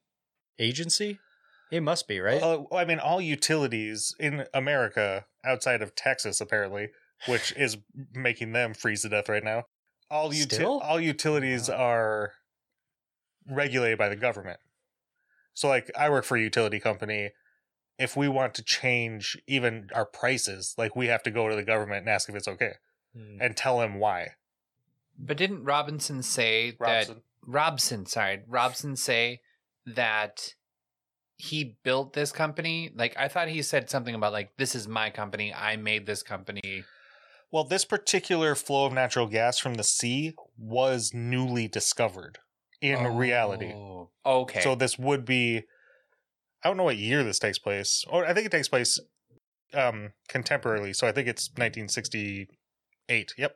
agency? 0.59 1.19
It 1.75 1.81
must 1.81 2.07
be, 2.07 2.21
right? 2.21 2.41
Uh, 2.41 2.63
I 2.73 2.85
mean, 2.85 2.99
all 2.99 3.19
utilities 3.19 4.15
in 4.17 4.45
America 4.53 5.25
outside 5.43 5.81
of 5.81 5.93
Texas, 5.93 6.39
apparently, 6.39 6.87
which 7.27 7.51
is 7.57 7.77
making 8.13 8.53
them 8.53 8.73
freeze 8.73 9.01
to 9.01 9.09
death 9.09 9.27
right 9.27 9.43
now. 9.43 9.65
All 10.09 10.33
uti- 10.33 10.63
all 10.63 10.99
utilities 11.01 11.67
Wow. 11.69 11.75
are 11.75 12.33
regulated 13.47 13.97
by 13.97 14.07
the 14.07 14.15
government. 14.15 14.59
So, 15.53 15.67
like, 15.67 15.91
I 15.97 16.09
work 16.09 16.23
for 16.23 16.37
a 16.37 16.41
utility 16.41 16.79
company. 16.79 17.31
If 17.97 18.15
we 18.15 18.27
want 18.29 18.53
to 18.55 18.63
change 18.63 19.37
even 19.47 19.89
our 19.93 20.05
prices, 20.05 20.75
like, 20.77 20.95
we 20.95 21.07
have 21.07 21.23
to 21.23 21.31
go 21.31 21.49
to 21.49 21.55
the 21.55 21.63
government 21.63 21.99
and 22.01 22.09
ask 22.09 22.29
if 22.29 22.35
it's 22.35 22.47
okay 22.47 22.73
Hmm. 23.13 23.37
and 23.41 23.57
tell 23.57 23.79
them 23.79 23.95
why. 23.99 24.35
But 25.17 25.37
didn't 25.37 25.63
Robinson 25.65 26.23
say 26.23 26.75
Robson. 26.79 27.15
that 27.15 27.23
Robson, 27.41 28.05
sorry, 28.05 28.43
Robson 28.47 28.95
say 28.95 29.41
that 29.85 30.55
he 31.37 31.77
built 31.83 32.13
this 32.13 32.31
company? 32.31 32.91
Like 32.95 33.15
I 33.17 33.27
thought 33.27 33.47
he 33.47 33.61
said 33.61 33.89
something 33.89 34.15
about 34.15 34.33
like 34.33 34.55
this 34.57 34.75
is 34.75 34.87
my 34.87 35.09
company, 35.09 35.53
I 35.53 35.75
made 35.75 36.05
this 36.05 36.23
company. 36.23 36.83
Well, 37.51 37.63
this 37.63 37.85
particular 37.85 38.55
flow 38.55 38.85
of 38.85 38.93
natural 38.93 39.27
gas 39.27 39.59
from 39.59 39.75
the 39.75 39.83
sea 39.83 40.33
was 40.57 41.11
newly 41.13 41.67
discovered 41.67 42.39
in 42.81 43.15
reality. 43.15 43.71
Oh, 43.73 44.09
Okay. 44.25 44.61
So 44.61 44.75
this 44.75 44.97
would 44.97 45.25
be 45.25 45.63
I 46.63 46.67
don't 46.67 46.77
know 46.77 46.83
what 46.83 46.97
year 46.97 47.23
this 47.23 47.39
takes 47.39 47.59
place. 47.59 48.03
Or 48.09 48.25
I 48.25 48.33
think 48.33 48.45
it 48.45 48.51
takes 48.51 48.67
place 48.67 48.99
um 49.73 50.13
contemporarily. 50.29 50.95
So 50.95 51.07
I 51.07 51.11
think 51.11 51.27
it's 51.27 51.49
1968. 51.49 53.33
Yep. 53.37 53.55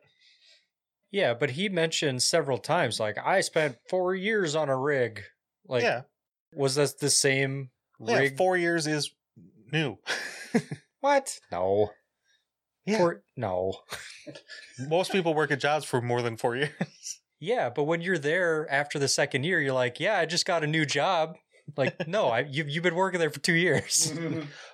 Yeah, 1.12 1.34
but 1.34 1.50
he 1.50 1.68
mentioned 1.68 2.22
several 2.22 2.58
times 2.58 3.00
like 3.00 3.18
I 3.18 3.40
spent 3.40 3.78
4 3.88 4.14
years 4.14 4.54
on 4.54 4.68
a 4.68 4.76
rig. 4.76 5.22
Like 5.66 5.82
yeah. 5.82 6.02
Was 6.54 6.74
that 6.76 6.98
the 6.98 7.10
same 7.10 7.70
Yeah, 8.04 8.18
rig? 8.18 8.36
4 8.36 8.56
years 8.56 8.86
is 8.86 9.10
new. 9.72 9.98
what? 11.00 11.38
No. 11.50 11.90
Yeah. 12.86 12.98
For, 12.98 13.22
no. 13.36 13.74
Most 14.88 15.12
people 15.12 15.34
work 15.34 15.50
at 15.50 15.60
jobs 15.60 15.84
for 15.84 16.00
more 16.00 16.22
than 16.22 16.36
four 16.36 16.56
years. 16.56 16.70
Yeah, 17.38 17.70
but 17.70 17.84
when 17.84 18.00
you're 18.02 18.18
there 18.18 18.70
after 18.70 18.98
the 18.98 19.08
second 19.08 19.44
year, 19.44 19.60
you're 19.60 19.72
like, 19.72 19.98
yeah, 19.98 20.18
I 20.18 20.26
just 20.26 20.44
got 20.44 20.62
a 20.64 20.66
new 20.66 20.84
job. 20.84 21.36
Like, 21.76 22.06
no, 22.08 22.28
I 22.28 22.40
you 22.40 22.64
you've 22.66 22.82
been 22.82 22.94
working 22.94 23.20
there 23.20 23.30
for 23.30 23.40
two 23.40 23.54
years. 23.54 24.12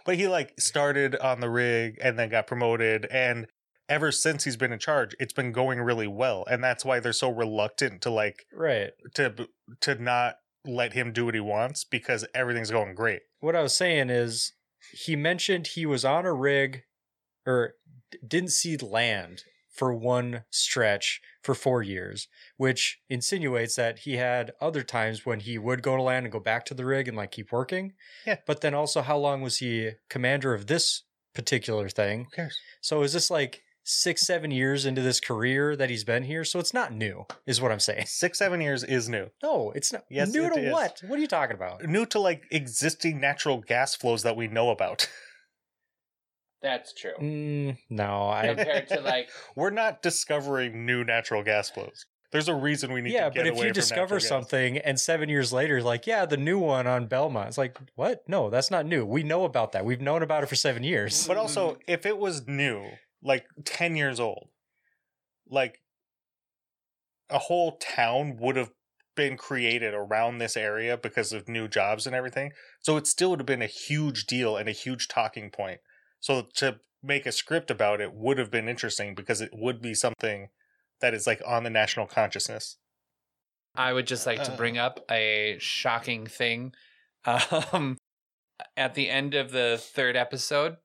but 0.05 0.17
he 0.17 0.29
like 0.29 0.53
started 0.59 1.15
on 1.17 1.41
the 1.41 1.51
rig 1.51 1.99
and 2.03 2.19
then 2.19 2.29
got 2.29 2.47
promoted 2.47 3.07
and 3.07 3.47
ever 3.89 4.11
since 4.11 4.43
he's 4.43 4.57
been 4.57 4.73
in 4.73 4.81
charge 4.81 5.15
it's 5.21 5.33
been 5.33 5.53
going 5.53 5.81
really 5.81 6.09
well 6.09 6.45
and 6.51 6.65
that's 6.65 6.85
why 6.85 6.99
they're 6.99 7.13
so 7.13 7.31
reluctant 7.31 8.03
to 8.03 8.11
like 8.11 8.45
right. 8.53 8.91
to 9.15 9.33
to 9.81 9.95
not 9.95 10.35
let 10.67 10.93
him 10.93 11.13
do 11.13 11.25
what 11.25 11.35
he 11.35 11.41
wants 11.41 11.85
because 11.85 12.27
everything's 12.35 12.71
going 12.71 12.95
great 12.95 13.23
What 13.41 13.57
I 13.57 13.63
was 13.63 13.75
saying 13.75 14.11
is, 14.11 14.53
he 14.93 15.17
mentioned 15.17 15.69
he 15.69 15.87
was 15.87 16.05
on 16.05 16.27
a 16.27 16.33
rig, 16.33 16.83
or 17.47 17.75
didn't 18.27 18.53
see 18.53 18.77
land 18.77 19.43
for 19.77 19.93
one 19.93 20.45
stretch 20.51 21.21
for 21.43 21.55
four 21.55 21.83
years, 21.83 22.29
which 22.57 22.99
insinuates 23.11 23.77
that 23.77 24.01
he 24.01 24.17
had 24.17 24.53
other 24.61 24.83
times 24.83 25.27
when 25.27 25.41
he 25.41 25.59
would 25.59 25.83
go 25.83 25.97
to 25.97 26.03
land 26.03 26.25
and 26.25 26.33
go 26.33 26.41
back 26.41 26.65
to 26.65 26.75
the 26.75 26.85
rig 26.85 27.09
and 27.09 27.17
like 27.17 27.31
keep 27.31 27.53
working. 27.53 27.93
Yeah. 28.27 28.39
But 28.47 28.63
then 28.63 28.75
also, 28.75 29.03
how 29.03 29.19
long 29.19 29.43
was 29.43 29.59
he 29.59 29.93
commander 30.09 30.55
of 30.55 30.67
this 30.67 31.03
particular 31.35 31.89
thing? 31.89 32.27
So 32.81 33.03
is 33.03 33.13
this 33.13 33.31
like 33.31 33.63
six, 33.87 34.27
seven 34.27 34.51
years 34.51 34.85
into 34.85 35.01
this 35.01 35.21
career 35.21 35.77
that 35.77 35.89
he's 35.89 36.05
been 36.05 36.25
here? 36.25 36.45
So 36.45 36.59
it's 36.59 36.75
not 36.75 36.93
new, 36.93 37.27
is 37.47 37.61
what 37.61 37.73
I'm 37.73 37.81
saying. 37.81 38.05
six 38.07 38.39
seven 38.39 38.61
years 38.61 38.85
is 38.85 39.09
new 39.09 39.31
No, 39.43 39.73
it's 39.75 39.93
not. 39.93 40.05
Yes, 40.11 40.33
new 40.33 40.47
it 40.47 40.55
to 40.55 40.67
is. 40.67 40.73
what? 40.73 41.01
What 41.07 41.19
are 41.19 41.23
you 41.23 41.29
talking 41.29 41.57
about? 41.57 41.85
new 41.85 42.05
to 42.07 42.19
like 42.19 42.45
existing 42.51 43.21
natural 43.21 43.61
gas 43.61 43.95
flows 43.95 44.23
that 44.25 44.37
we 44.37 44.49
know 44.49 44.71
about 44.71 45.09
That's 46.63 46.95
true. 46.95 47.13
Mm, 47.21 47.79
no, 47.91 48.29
I. 48.29 48.49
Compared 48.49 48.89
to 48.89 49.01
like 49.03 49.29
we're 49.55 49.71
not 49.71 50.03
discovering 50.03 50.85
new 50.85 51.05
natural 51.05 51.43
gas 51.43 51.71
flows 51.71 52.07
there's 52.33 52.49
a 52.49 52.55
reason 52.55 52.93
we 52.93 53.01
need 53.01 53.13
yeah, 53.13 53.29
to 53.29 53.31
get 53.31 53.41
but 53.41 53.47
if 53.47 53.53
away 53.55 53.63
you 53.63 53.69
from 53.69 53.75
discover 53.75 54.01
natural 54.03 54.21
gas. 54.21 54.29
something 54.29 54.79
and 54.79 55.01
seven 55.01 55.29
years 55.29 55.53
later, 55.53 55.83
like, 55.83 56.07
yeah, 56.07 56.27
the 56.27 56.37
new 56.37 56.59
one 56.59 56.87
on 56.87 57.07
Belmont, 57.07 57.49
it's 57.49 57.59
like, 57.59 57.79
what? 57.95 58.29
No, 58.29 58.51
that's 58.51 58.71
not 58.71 58.85
new. 58.85 59.07
We 59.07 59.23
know 59.23 59.45
about 59.45 59.73
that. 59.73 59.85
We've 59.85 60.01
known 60.01 60.23
about 60.23 60.43
it 60.43 60.47
for 60.47 60.57
seven 60.57 60.83
years. 60.83 61.27
But 61.27 61.37
also, 61.37 61.79
if 61.87 62.05
it 62.05 62.19
was 62.19 62.47
new, 62.47 62.91
like 63.27 63.47
10 63.65 63.97
years 63.97 64.21
old, 64.21 64.49
like 65.51 65.81
a 67.29 67.39
whole 67.39 67.77
town 67.79 68.37
would 68.39 68.57
have 68.57 68.71
been 69.17 69.37
created 69.37 69.95
around 69.95 70.39
this 70.39 70.57
area 70.57 70.97
because 70.97 71.33
of 71.33 71.49
new 71.49 71.67
jobs 71.67 72.07
and 72.07 72.15
everything. 72.15 72.53
So 72.81 72.97
it 72.97 73.07
still 73.07 73.31
would 73.31 73.41
have 73.41 73.47
been 73.47 73.63
a 73.63 73.67
huge 73.67 74.27
deal 74.27 74.57
and 74.57 74.69
a 74.69 74.73
huge 74.73 75.09
talking 75.09 75.51
point. 75.51 75.81
So 76.21 76.47
to 76.57 76.81
make 77.03 77.27
a 77.27 77.33
script 77.33 77.71
about 77.71 78.01
it 78.01 78.13
would 78.15 78.39
have 78.39 78.51
been 78.51 78.69
interesting 78.69 79.15
because 79.15 79.41
it 79.41 79.51
would 79.53 79.83
be 79.83 79.95
something 79.95 80.49
that 81.01 81.15
is 81.15 81.27
like 81.27 81.43
on 81.47 81.65
the 81.65 81.71
national 81.71 82.07
consciousness. 82.07 82.77
I 83.75 83.93
would 83.93 84.07
just 84.07 84.27
like 84.27 84.43
to 84.45 84.53
Uh. 84.53 84.57
bring 84.57 84.79
up 84.79 85.01
a 85.11 85.57
shocking 85.59 86.27
thing. 86.27 86.73
Um, 87.73 87.97
at 88.77 88.95
the 88.95 89.11
end 89.11 89.35
of 89.35 89.51
the 89.51 89.77
third 89.81 90.17
episode 90.17 90.77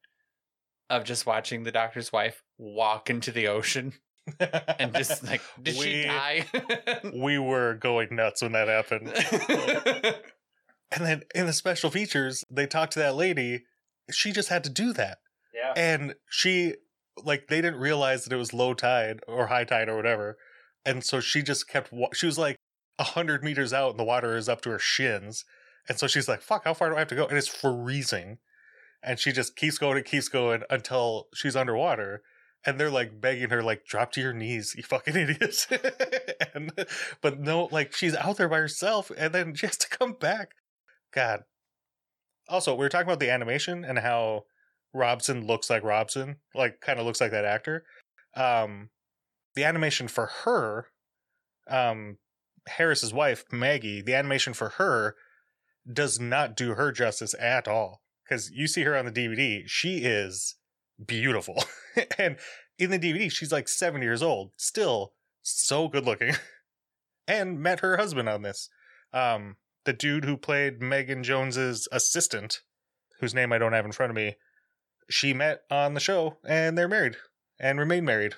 of 0.92 1.04
just 1.06 1.26
watching 1.26 1.64
the 1.64 1.72
doctor's 1.72 2.12
wife 2.14 2.44
walk 2.58 3.10
into 3.10 3.32
the 3.32 3.48
ocean 3.48 3.94
and 4.40 4.94
just 4.94 5.24
like, 5.28 5.42
did 5.62 5.76
she 5.76 5.80
We- 6.02 6.04
die? 6.04 6.46
we 7.16 7.40
were 7.40 7.74
going 7.76 8.16
nuts 8.16 8.42
when 8.42 8.52
that 8.52 8.68
happened. 8.68 9.12
And 10.94 11.06
then 11.06 11.22
in 11.34 11.46
the 11.46 11.54
special 11.54 11.90
features, 11.90 12.44
they 12.52 12.68
talked 12.68 12.92
to 12.94 13.00
that 13.00 13.16
lady. 13.16 13.64
She 14.12 14.34
just 14.34 14.50
had 14.50 14.62
to 14.66 14.70
do 14.70 14.92
that. 14.92 15.20
yeah. 15.54 15.72
And 15.74 16.16
she, 16.30 16.74
like, 17.24 17.48
they 17.48 17.62
didn't 17.62 17.80
realize 17.80 18.26
that 18.26 18.34
it 18.34 18.38
was 18.38 18.54
low 18.54 18.74
tide 18.74 19.22
or 19.26 19.48
high 19.48 19.64
tide 19.64 19.88
or 19.88 19.96
whatever. 19.96 20.38
And 20.86 21.02
so 21.02 21.22
she 21.22 21.44
just 21.44 21.70
kept, 21.70 21.94
wa- 21.94 22.10
she 22.14 22.26
was 22.26 22.38
like 22.38 22.58
a 23.00 23.04
100 23.04 23.42
meters 23.42 23.72
out 23.72 23.92
and 23.92 24.00
the 24.00 24.04
water 24.04 24.36
is 24.36 24.50
up 24.50 24.60
to 24.64 24.70
her 24.72 24.80
shins. 24.80 25.46
And 25.88 25.98
so 25.98 26.08
she's 26.08 26.28
like, 26.28 26.42
fuck, 26.42 26.66
how 26.66 26.74
far 26.74 26.90
do 26.90 26.98
I 26.98 27.00
have 27.00 27.08
to 27.08 27.16
go? 27.16 27.26
And 27.26 27.38
it's 27.38 27.48
freezing. 27.48 28.40
And 29.04 29.20
she 29.20 29.32
just 29.32 29.56
keeps 29.56 29.78
going 29.78 29.98
and 29.98 30.06
keeps 30.06 30.28
going 30.28 30.64
until 30.70 31.28
she's 31.34 31.56
underwater. 31.56 32.22
And 32.66 32.80
they're 32.80 32.92
like 32.92 33.20
begging 33.20 33.50
her, 33.50 33.64
like, 33.64 33.86
drop 33.86 34.12
to 34.14 34.22
your 34.22 34.34
knees, 34.34 34.76
you 34.78 34.84
fucking 34.84 35.16
idiots. 35.18 35.68
and, 36.54 36.72
but 37.22 37.40
no, 37.40 37.68
like, 37.72 37.94
she's 37.96 38.16
out 38.16 38.38
there 38.38 38.50
by 38.50 38.58
herself 38.58 39.12
and 39.18 39.34
then 39.34 39.56
she 39.56 39.66
has 39.66 39.78
to 39.78 39.90
come 39.90 40.14
back. 40.14 40.52
God. 41.12 41.44
Also, 42.48 42.74
we 42.74 42.80
were 42.80 42.90
talking 42.90 43.08
about 43.08 43.20
the 43.20 43.32
animation 43.32 43.84
and 43.84 44.00
how 44.00 44.44
Robson 44.94 45.48
looks 45.48 45.70
like 45.70 45.84
Robson, 45.84 46.38
like, 46.54 46.82
kind 46.82 47.00
of 47.00 47.06
looks 47.06 47.22
like 47.22 47.32
that 47.32 47.46
actor. 47.46 47.84
Um, 48.36 48.90
the 49.56 49.64
animation 49.64 50.08
for 50.08 50.28
her, 50.44 50.88
um, 51.70 52.18
Harris's 52.68 53.14
wife, 53.14 53.46
Maggie, 53.52 54.02
the 54.02 54.14
animation 54.14 54.54
for 54.54 54.70
her 54.70 55.16
does 55.92 56.20
not 56.20 56.56
do 56.56 56.76
her 56.76 56.92
justice 56.92 57.34
at 57.40 57.68
all. 57.68 58.02
Because 58.32 58.50
you 58.50 58.66
see 58.66 58.84
her 58.84 58.96
on 58.96 59.04
the 59.04 59.12
DVD, 59.12 59.64
she 59.66 59.98
is 60.06 60.56
beautiful. 61.06 61.66
and 62.18 62.38
in 62.80 62.90
the 62.90 62.98
DVD, 62.98 63.30
she's 63.30 63.52
like 63.52 63.68
seven 63.68 64.02
years 64.02 64.24
old, 64.24 64.52
still 64.56 65.12
so 65.42 65.90
good 65.90 66.06
looking. 66.06 66.36
and 67.28 67.60
met 67.60 67.82
her 67.82 67.98
husband 67.98 68.30
on 68.30 68.42
this. 68.42 68.70
Um, 69.12 69.58
the 69.84 69.92
dude 69.92 70.24
who 70.24 70.38
played 70.38 70.82
Megan 70.82 71.24
Jones's 71.26 71.90
assistant, 71.92 72.62
whose 73.20 73.34
name 73.34 73.52
I 73.52 73.58
don't 73.58 73.74
have 73.74 73.84
in 73.84 73.92
front 73.92 74.12
of 74.12 74.16
me, 74.16 74.38
she 75.10 75.34
met 75.34 75.64
on 75.70 75.94
the 75.94 76.00
show 76.00 76.38
and 76.48 76.78
they're 76.78 76.88
married 76.88 77.18
and 77.60 77.80
remain 77.80 78.06
married. 78.06 78.36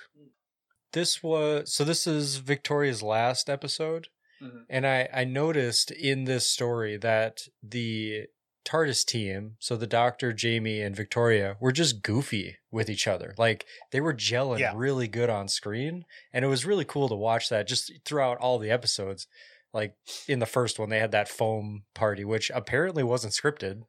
This 0.92 1.22
was 1.22 1.72
so. 1.72 1.84
This 1.84 2.08
is 2.08 2.38
Victoria's 2.38 3.00
last 3.02 3.48
episode, 3.48 4.08
Mhm. 4.42 4.64
and 4.68 4.86
I 4.86 5.08
I 5.12 5.22
noticed 5.22 5.92
in 5.92 6.24
this 6.24 6.48
story 6.48 6.96
that 6.96 7.42
the 7.62 8.26
TARDIS 8.64 9.04
team, 9.04 9.56
so 9.58 9.76
the 9.76 9.86
Doctor, 9.86 10.32
Jamie, 10.32 10.80
and 10.80 10.96
Victoria, 10.96 11.56
were 11.60 11.72
just 11.72 12.02
goofy 12.02 12.56
with 12.70 12.88
each 12.88 13.06
other. 13.06 13.34
Like 13.38 13.66
they 13.90 14.00
were 14.00 14.14
gelling 14.14 14.58
Yeah. 14.60 14.72
really 14.74 15.08
good 15.08 15.30
on 15.30 15.48
screen, 15.48 16.04
and 16.32 16.44
it 16.44 16.48
was 16.48 16.64
really 16.66 16.84
cool 16.84 17.08
to 17.08 17.14
watch 17.14 17.48
that 17.50 17.66
just 17.68 17.92
throughout 18.04 18.38
all 18.38 18.58
the 18.58 18.70
episodes. 18.70 19.26
Like 19.72 19.94
in 20.28 20.38
the 20.38 20.46
first 20.46 20.78
one, 20.78 20.88
they 20.88 21.00
had 21.00 21.12
that 21.12 21.28
foam 21.28 21.82
party, 21.94 22.24
which 22.24 22.50
apparently 22.54 23.02
wasn't 23.02 23.32
scripted, 23.34 23.82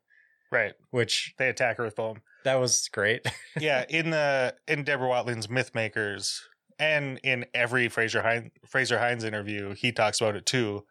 Right. 0.51 0.73
which 0.91 1.33
They 1.37 1.49
attack 1.49 1.77
her 1.77 1.85
with 1.85 1.95
foam. 1.95 2.21
that 2.43 2.55
was 2.55 2.87
great. 2.91 3.25
yeah, 3.59 3.85
in 3.89 4.09
the 4.09 4.55
in 4.67 4.83
Deborah 4.83 5.07
Watling's 5.09 5.47
Mythmakers 5.47 6.39
and 6.79 7.19
in 7.23 7.45
every 7.53 7.87
Frazer 7.87 8.21
Hines 8.21 8.51
Frazer 8.67 8.99
Hines 8.99 9.23
interview, 9.23 9.73
he 9.75 9.91
talks 9.91 10.19
about 10.21 10.35
it 10.35 10.45
too. 10.45 10.85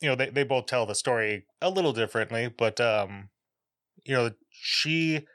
You 0.00 0.10
know, 0.10 0.14
they, 0.14 0.30
they 0.30 0.44
both 0.44 0.66
tell 0.66 0.86
the 0.86 0.94
story 0.94 1.46
a 1.60 1.70
little 1.70 1.92
differently, 1.92 2.48
but 2.48 2.80
um 2.80 3.30
you 4.04 4.14
know, 4.14 4.30
she 4.50 5.26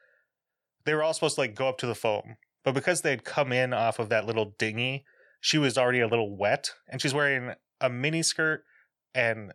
they 0.85 0.93
were 0.93 1.03
all 1.03 1.13
supposed 1.13 1.35
to 1.35 1.41
like 1.41 1.55
go 1.55 1.67
up 1.67 1.77
to 1.79 1.87
the 1.87 1.95
foam, 1.95 2.37
but 2.63 2.73
because 2.73 3.01
they'd 3.01 3.23
come 3.23 3.51
in 3.51 3.73
off 3.73 3.99
of 3.99 4.09
that 4.09 4.25
little 4.25 4.55
dinghy, 4.57 5.05
she 5.41 5.57
was 5.57 5.77
already 5.77 5.99
a 5.99 6.07
little 6.07 6.35
wet 6.35 6.71
and 6.87 7.01
she's 7.01 7.13
wearing 7.13 7.53
a 7.81 7.89
mini 7.89 8.21
skirt 8.21 8.63
and 9.13 9.53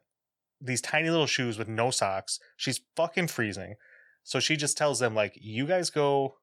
these 0.60 0.80
tiny 0.80 1.10
little 1.10 1.26
shoes 1.26 1.58
with 1.58 1.68
no 1.68 1.90
socks. 1.90 2.40
She's 2.56 2.80
fucking 2.96 3.28
freezing. 3.28 3.74
So 4.22 4.40
she 4.40 4.56
just 4.56 4.78
tells 4.78 5.00
them 5.00 5.14
like, 5.14 5.38
"You 5.40 5.66
guys 5.66 5.90
go 5.90 6.36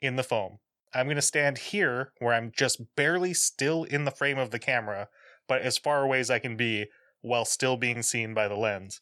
in 0.00 0.16
the 0.16 0.22
foam. 0.22 0.58
I'm 0.94 1.06
going 1.06 1.16
to 1.16 1.22
stand 1.22 1.58
here 1.58 2.12
where 2.18 2.32
I'm 2.32 2.52
just 2.56 2.80
barely 2.96 3.34
still 3.34 3.84
in 3.84 4.04
the 4.04 4.10
frame 4.10 4.38
of 4.38 4.50
the 4.50 4.58
camera, 4.58 5.08
but 5.46 5.60
as 5.60 5.76
far 5.76 6.02
away 6.02 6.20
as 6.20 6.30
I 6.30 6.38
can 6.38 6.56
be 6.56 6.86
while 7.26 7.44
still 7.44 7.76
being 7.76 8.02
seen 8.02 8.34
by 8.34 8.48
the 8.48 8.56
lens." 8.56 9.00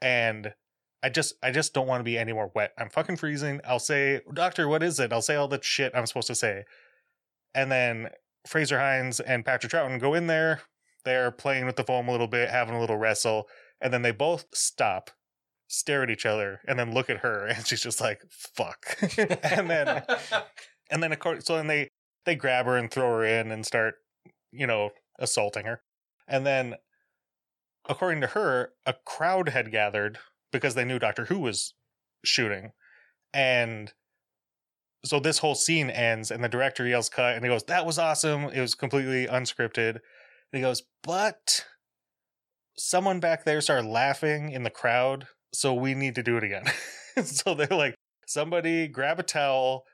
And 0.00 0.54
I 1.02 1.08
just 1.08 1.34
I 1.42 1.50
just 1.50 1.74
don't 1.74 1.86
want 1.86 2.00
to 2.00 2.04
be 2.04 2.18
any 2.18 2.32
more 2.32 2.50
wet. 2.54 2.72
I'm 2.78 2.90
fucking 2.90 3.16
freezing. 3.16 3.60
I'll 3.66 3.78
say, 3.78 4.20
"Doctor, 4.32 4.68
what 4.68 4.82
is 4.82 4.98
it?" 5.00 5.12
I'll 5.12 5.22
say 5.22 5.36
all 5.36 5.48
the 5.48 5.60
shit 5.62 5.92
I'm 5.94 6.06
supposed 6.06 6.28
to 6.28 6.34
say. 6.34 6.64
And 7.54 7.70
then 7.70 8.10
Frazer 8.46 8.78
Hines 8.78 9.20
and 9.20 9.44
Patrick 9.44 9.72
Troughton 9.72 10.00
go 10.00 10.14
in 10.14 10.26
there. 10.26 10.62
They're 11.04 11.30
playing 11.30 11.66
with 11.66 11.76
the 11.76 11.84
foam 11.84 12.08
a 12.08 12.12
little 12.12 12.26
bit, 12.26 12.50
having 12.50 12.74
a 12.74 12.80
little 12.80 12.96
wrestle, 12.96 13.48
and 13.80 13.92
then 13.92 14.02
they 14.02 14.10
both 14.10 14.46
stop, 14.52 15.10
stare 15.68 16.02
at 16.02 16.10
each 16.10 16.26
other, 16.26 16.60
and 16.66 16.78
then 16.78 16.92
look 16.92 17.08
at 17.08 17.18
her, 17.18 17.46
and 17.48 17.66
she's 17.66 17.82
just 17.82 18.00
like, 18.00 18.22
"Fuck." 18.30 18.98
and 19.18 19.70
then 19.70 20.02
and 20.90 21.02
then 21.02 21.12
of 21.12 21.18
course 21.18 21.44
so 21.44 21.56
then 21.56 21.66
they 21.66 21.90
they 22.24 22.34
grab 22.34 22.66
her 22.66 22.76
and 22.76 22.90
throw 22.90 23.08
her 23.08 23.24
in 23.24 23.50
and 23.50 23.64
start 23.66 23.94
you 24.52 24.66
know 24.66 24.90
assaulting 25.18 25.66
her 25.66 25.82
and 26.26 26.46
then 26.46 26.74
according 27.88 28.20
to 28.20 28.28
her 28.28 28.72
a 28.86 28.94
crowd 29.04 29.48
had 29.50 29.70
gathered 29.70 30.18
because 30.52 30.74
they 30.74 30.84
knew 30.84 30.98
doctor 30.98 31.26
who 31.26 31.38
was 31.38 31.74
shooting. 32.24 32.72
And 33.32 33.92
so 35.04 35.20
this 35.20 35.38
whole 35.38 35.54
scene 35.54 35.90
ends 35.90 36.30
and 36.30 36.42
the 36.42 36.48
director 36.48 36.86
yells 36.86 37.08
cut 37.08 37.34
and 37.34 37.44
he 37.44 37.50
goes 37.50 37.64
that 37.64 37.86
was 37.86 37.98
awesome. 37.98 38.44
It 38.44 38.60
was 38.60 38.74
completely 38.74 39.26
unscripted. 39.26 39.96
And 39.96 40.00
he 40.52 40.60
goes 40.60 40.82
but 41.02 41.64
someone 42.76 43.20
back 43.20 43.44
there 43.44 43.60
started 43.60 43.88
laughing 43.88 44.50
in 44.50 44.62
the 44.62 44.70
crowd 44.70 45.26
so 45.52 45.74
we 45.74 45.94
need 45.94 46.14
to 46.14 46.22
do 46.22 46.36
it 46.36 46.44
again. 46.44 46.64
So 47.24 47.52
they're 47.52 47.66
like 47.66 47.96
somebody 48.28 48.86
grab 48.86 49.18
a 49.18 49.24
towel 49.24 49.84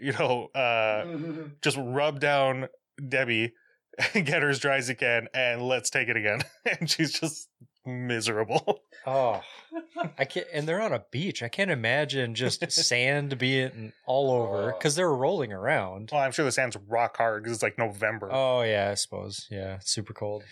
you 0.00 0.12
know, 0.12 0.48
uh, 0.54 1.06
just 1.62 1.76
rub 1.80 2.20
down 2.20 2.68
Debbie, 3.08 3.54
get 4.12 4.42
her 4.42 4.48
as 4.48 4.58
dry 4.58 4.76
as 4.76 4.88
you 4.88 4.96
can, 4.96 5.28
and 5.34 5.62
let's 5.62 5.90
take 5.90 6.08
it 6.08 6.16
again. 6.16 6.42
and 6.78 6.90
she's 6.90 7.18
just 7.18 7.48
miserable. 7.86 8.80
Oh, 9.06 9.42
I 10.18 10.24
can't. 10.24 10.46
And 10.52 10.66
they're 10.66 10.80
on 10.80 10.92
a 10.92 11.04
beach. 11.10 11.42
I 11.42 11.48
can't 11.48 11.70
imagine 11.70 12.34
just 12.34 12.70
sand 12.72 13.38
being 13.38 13.92
all 14.06 14.30
over 14.30 14.70
oh. 14.70 14.76
because 14.76 14.94
they're 14.96 15.12
rolling 15.12 15.52
around. 15.52 16.10
Well, 16.12 16.22
I'm 16.22 16.32
sure 16.32 16.44
the 16.44 16.52
sand's 16.52 16.76
rock 16.88 17.16
hard 17.16 17.42
because 17.42 17.56
it's 17.56 17.62
like 17.62 17.78
November. 17.78 18.30
Oh 18.32 18.62
yeah, 18.62 18.88
I 18.90 18.94
suppose. 18.94 19.46
Yeah, 19.50 19.76
it's 19.76 19.90
super 19.90 20.12
cold. 20.12 20.44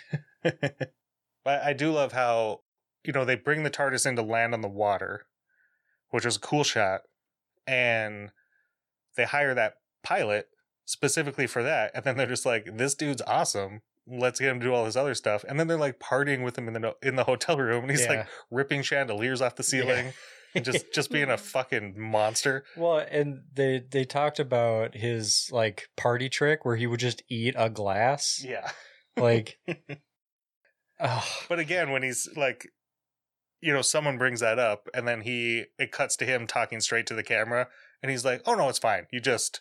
but 0.43 0.93
I 1.47 1.73
do 1.73 1.93
love 1.93 2.13
how 2.13 2.61
you 3.05 3.13
know 3.13 3.25
they 3.25 3.37
bring 3.37 3.63
the 3.63 3.71
TARDIS 3.71 4.07
in 4.07 4.17
to 4.17 4.23
land 4.23 4.55
on 4.55 4.61
the 4.61 4.69
water, 4.69 5.27
which 6.11 6.25
was 6.25 6.37
a 6.37 6.41
cool 6.41 6.65
shot, 6.65 7.01
and 7.67 8.31
they 9.17 9.25
hire 9.25 9.55
that 9.55 9.75
pilot 10.03 10.49
specifically 10.85 11.47
for 11.47 11.63
that, 11.63 11.91
and 11.95 12.05
then 12.05 12.17
they're 12.17 12.27
just 12.27 12.47
like, 12.47 12.77
"This 12.77 12.95
dude's 12.95 13.23
awesome. 13.27 13.83
Let's 14.07 14.41
get 14.41 14.51
him 14.51 14.61
to 14.61 14.67
do 14.67 14.75
all 14.75 14.85
this 14.85 14.97
other 14.97 15.15
stuff." 15.15 15.45
And 15.49 15.59
then 15.59 15.69
they're 15.69 15.77
like 15.77 15.99
partying 15.99 16.45
with 16.45 16.57
him 16.59 16.69
in 16.69 16.75
the 16.75 16.95
in 17.03 17.17
the 17.17 17.25
hotel 17.25 17.57
room, 17.57 17.85
and 17.85 17.91
he's 17.91 18.07
like 18.07 18.27
ripping 18.51 18.83
chandeliers 18.83 19.41
off 19.41 19.57
the 19.57 19.63
ceiling 19.63 20.13
and 20.55 20.65
just 20.65 20.93
just 20.93 21.11
being 21.11 21.31
a 21.31 21.39
fucking 21.39 21.95
monster. 21.97 22.65
Well, 22.77 22.99
and 22.99 23.43
they 23.53 23.83
they 23.91 24.05
talked 24.05 24.39
about 24.39 24.95
his 24.95 25.49
like 25.51 25.89
party 25.97 26.29
trick 26.29 26.65
where 26.65 26.77
he 26.77 26.87
would 26.87 27.01
just 27.01 27.23
eat 27.29 27.55
a 27.57 27.71
glass. 27.71 28.43
Yeah. 28.45 28.71
Like, 29.17 29.59
oh, 31.01 31.29
But 31.49 31.59
again, 31.59 31.91
when 31.91 32.03
he's 32.03 32.29
like, 32.37 32.69
you 33.61 33.73
know, 33.73 33.83
someone 33.83 34.19
brings 34.19 34.41
that 34.41 34.59
up, 34.59 34.89
and 34.95 35.07
then 35.07 35.23
he 35.23 35.65
it 35.79 35.93
cuts 35.93 36.17
to 36.17 36.25
him 36.25 36.47
talking 36.47 36.81
straight 36.81 37.07
to 37.07 37.15
the 37.15 37.23
camera, 37.23 37.69
and 38.03 38.11
he's 38.11 38.25
like, 38.25 38.43
"Oh 38.47 38.55
no, 38.55 38.69
it's 38.69 38.79
fine. 38.79 39.07
You 39.13 39.21
just 39.21 39.61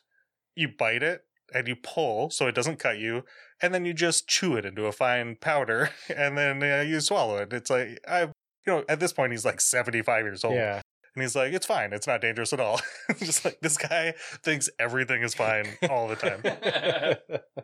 you 0.62 0.70
bite 0.70 1.04
it 1.04 1.24
and 1.54 1.68
you 1.68 1.76
pull 1.76 2.30
so 2.30 2.48
it 2.48 2.56
doesn't 2.56 2.80
cut 2.80 2.98
you, 2.98 3.24
and 3.62 3.74
then 3.74 3.84
you 3.84 3.94
just 3.94 4.28
chew 4.28 4.56
it 4.56 4.66
into 4.66 4.86
a 4.86 4.92
fine 4.92 5.36
powder, 5.36 5.90
and 6.16 6.38
then 6.38 6.64
uh, 6.64 6.82
you 6.82 7.02
swallow 7.02 7.38
it." 7.38 7.52
It's 7.52 7.70
like 7.70 8.00
I, 8.08 8.22
you 8.22 8.32
know, 8.68 8.86
at 8.88 9.00
this 9.00 9.14
point 9.14 9.34
he's 9.34 9.46
like 9.46 9.60
seventy 9.60 10.02
five 10.02 10.24
years 10.24 10.44
old, 10.44 10.56
yeah. 10.56 10.82
and 11.16 11.22
he's 11.22 11.36
like, 11.36 11.52
"It's 11.54 11.66
fine. 11.66 11.92
It's 11.92 12.08
not 12.08 12.22
dangerous 12.22 12.54
at 12.54 12.60
all." 12.60 12.80
just 13.20 13.44
like 13.44 13.60
this 13.62 13.78
guy 13.78 14.14
thinks 14.44 14.70
everything 14.80 15.24
is 15.24 15.34
fine 15.34 15.66
all 15.90 16.08
the 16.08 16.16
time. 16.16 17.40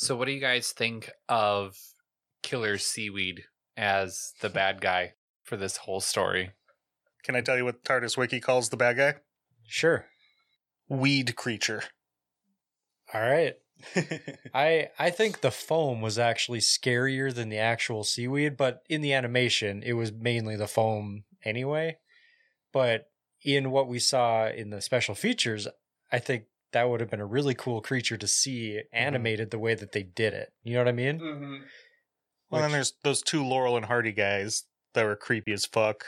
So, 0.00 0.14
what 0.14 0.26
do 0.26 0.32
you 0.32 0.40
guys 0.40 0.70
think 0.70 1.10
of 1.28 1.76
Killer 2.44 2.78
Seaweed 2.78 3.42
as 3.76 4.32
the 4.40 4.48
bad 4.48 4.80
guy 4.80 5.14
for 5.42 5.56
this 5.56 5.78
whole 5.78 6.00
story? 6.00 6.52
Can 7.24 7.34
I 7.34 7.40
tell 7.40 7.56
you 7.56 7.64
what 7.64 7.82
TARDIS 7.82 8.16
Wiki 8.16 8.38
calls 8.38 8.68
the 8.68 8.76
bad 8.76 8.96
guy? 8.96 9.14
Sure. 9.66 10.06
Weed 10.88 11.34
creature. 11.34 11.82
All 13.12 13.20
right. 13.20 13.54
I 14.54 14.88
I 14.98 15.10
think 15.10 15.40
the 15.40 15.50
foam 15.50 16.00
was 16.00 16.18
actually 16.18 16.58
scarier 16.58 17.32
than 17.32 17.48
the 17.48 17.58
actual 17.58 18.04
seaweed, 18.04 18.56
but 18.56 18.82
in 18.88 19.00
the 19.00 19.12
animation, 19.12 19.82
it 19.84 19.92
was 19.92 20.12
mainly 20.12 20.56
the 20.56 20.66
foam 20.66 21.24
anyway. 21.44 21.98
But 22.72 23.06
in 23.44 23.70
what 23.70 23.88
we 23.88 23.98
saw 23.98 24.48
in 24.48 24.70
the 24.70 24.80
special 24.80 25.14
features, 25.14 25.68
I 26.10 26.18
think 26.18 26.44
that 26.72 26.88
would 26.88 27.00
have 27.00 27.10
been 27.10 27.20
a 27.20 27.26
really 27.26 27.54
cool 27.54 27.80
creature 27.80 28.16
to 28.16 28.26
see 28.26 28.80
animated 28.92 29.50
the 29.50 29.58
way 29.58 29.74
that 29.74 29.92
they 29.92 30.02
did 30.02 30.34
it. 30.34 30.52
You 30.64 30.74
know 30.74 30.80
what 30.80 30.88
I 30.88 30.92
mean? 30.92 31.20
Mm-hmm. 31.20 31.56
Well, 32.50 32.62
then 32.62 32.72
there's 32.72 32.94
those 33.04 33.22
two 33.22 33.44
Laurel 33.44 33.76
and 33.76 33.86
Hardy 33.86 34.12
guys 34.12 34.64
that 34.94 35.04
were 35.04 35.16
creepy 35.16 35.52
as 35.52 35.66
fuck. 35.66 36.04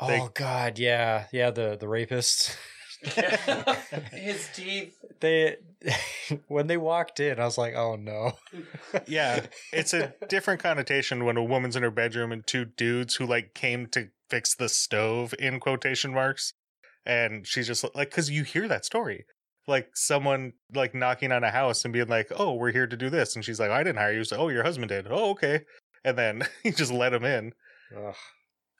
Oh 0.00 0.08
they- 0.08 0.28
God, 0.34 0.78
yeah, 0.78 1.26
yeah. 1.32 1.50
The 1.50 1.76
the 1.78 1.86
rapists. 1.86 2.54
His 4.12 4.48
teeth. 4.54 4.96
they 5.20 5.56
when 6.48 6.66
they 6.66 6.76
walked 6.76 7.20
in, 7.20 7.38
I 7.38 7.44
was 7.44 7.58
like, 7.58 7.74
oh 7.74 7.96
no. 7.96 8.32
Yeah, 9.06 9.46
it's 9.72 9.92
a 9.92 10.14
different 10.28 10.62
connotation 10.62 11.24
when 11.24 11.36
a 11.36 11.42
woman's 11.44 11.76
in 11.76 11.82
her 11.82 11.90
bedroom 11.90 12.32
and 12.32 12.46
two 12.46 12.64
dudes 12.64 13.16
who 13.16 13.26
like 13.26 13.54
came 13.54 13.86
to 13.88 14.08
fix 14.30 14.54
the 14.54 14.68
stove 14.68 15.34
in 15.38 15.60
quotation 15.60 16.12
marks, 16.14 16.52
and 17.04 17.46
she's 17.46 17.66
just 17.66 17.84
like, 17.94 18.10
because 18.10 18.30
you 18.30 18.44
hear 18.44 18.68
that 18.68 18.84
story, 18.84 19.26
like 19.66 19.90
someone 19.94 20.52
like 20.74 20.94
knocking 20.94 21.32
on 21.32 21.44
a 21.44 21.50
house 21.50 21.84
and 21.84 21.92
being 21.92 22.08
like, 22.08 22.30
"Oh, 22.36 22.54
we're 22.54 22.72
here 22.72 22.86
to 22.86 22.96
do 22.96 23.10
this," 23.10 23.34
and 23.34 23.44
she's 23.44 23.60
like, 23.60 23.70
"I 23.70 23.82
didn't 23.82 23.98
hire 23.98 24.12
you." 24.12 24.24
So, 24.24 24.36
"Oh, 24.36 24.48
your 24.48 24.62
husband 24.62 24.88
did." 24.88 25.06
"Oh, 25.10 25.30
okay," 25.30 25.62
and 26.04 26.16
then 26.16 26.42
you 26.64 26.72
just 26.72 26.92
let 26.92 27.12
him 27.14 27.24
in. 27.24 27.52
Ugh. 27.96 28.14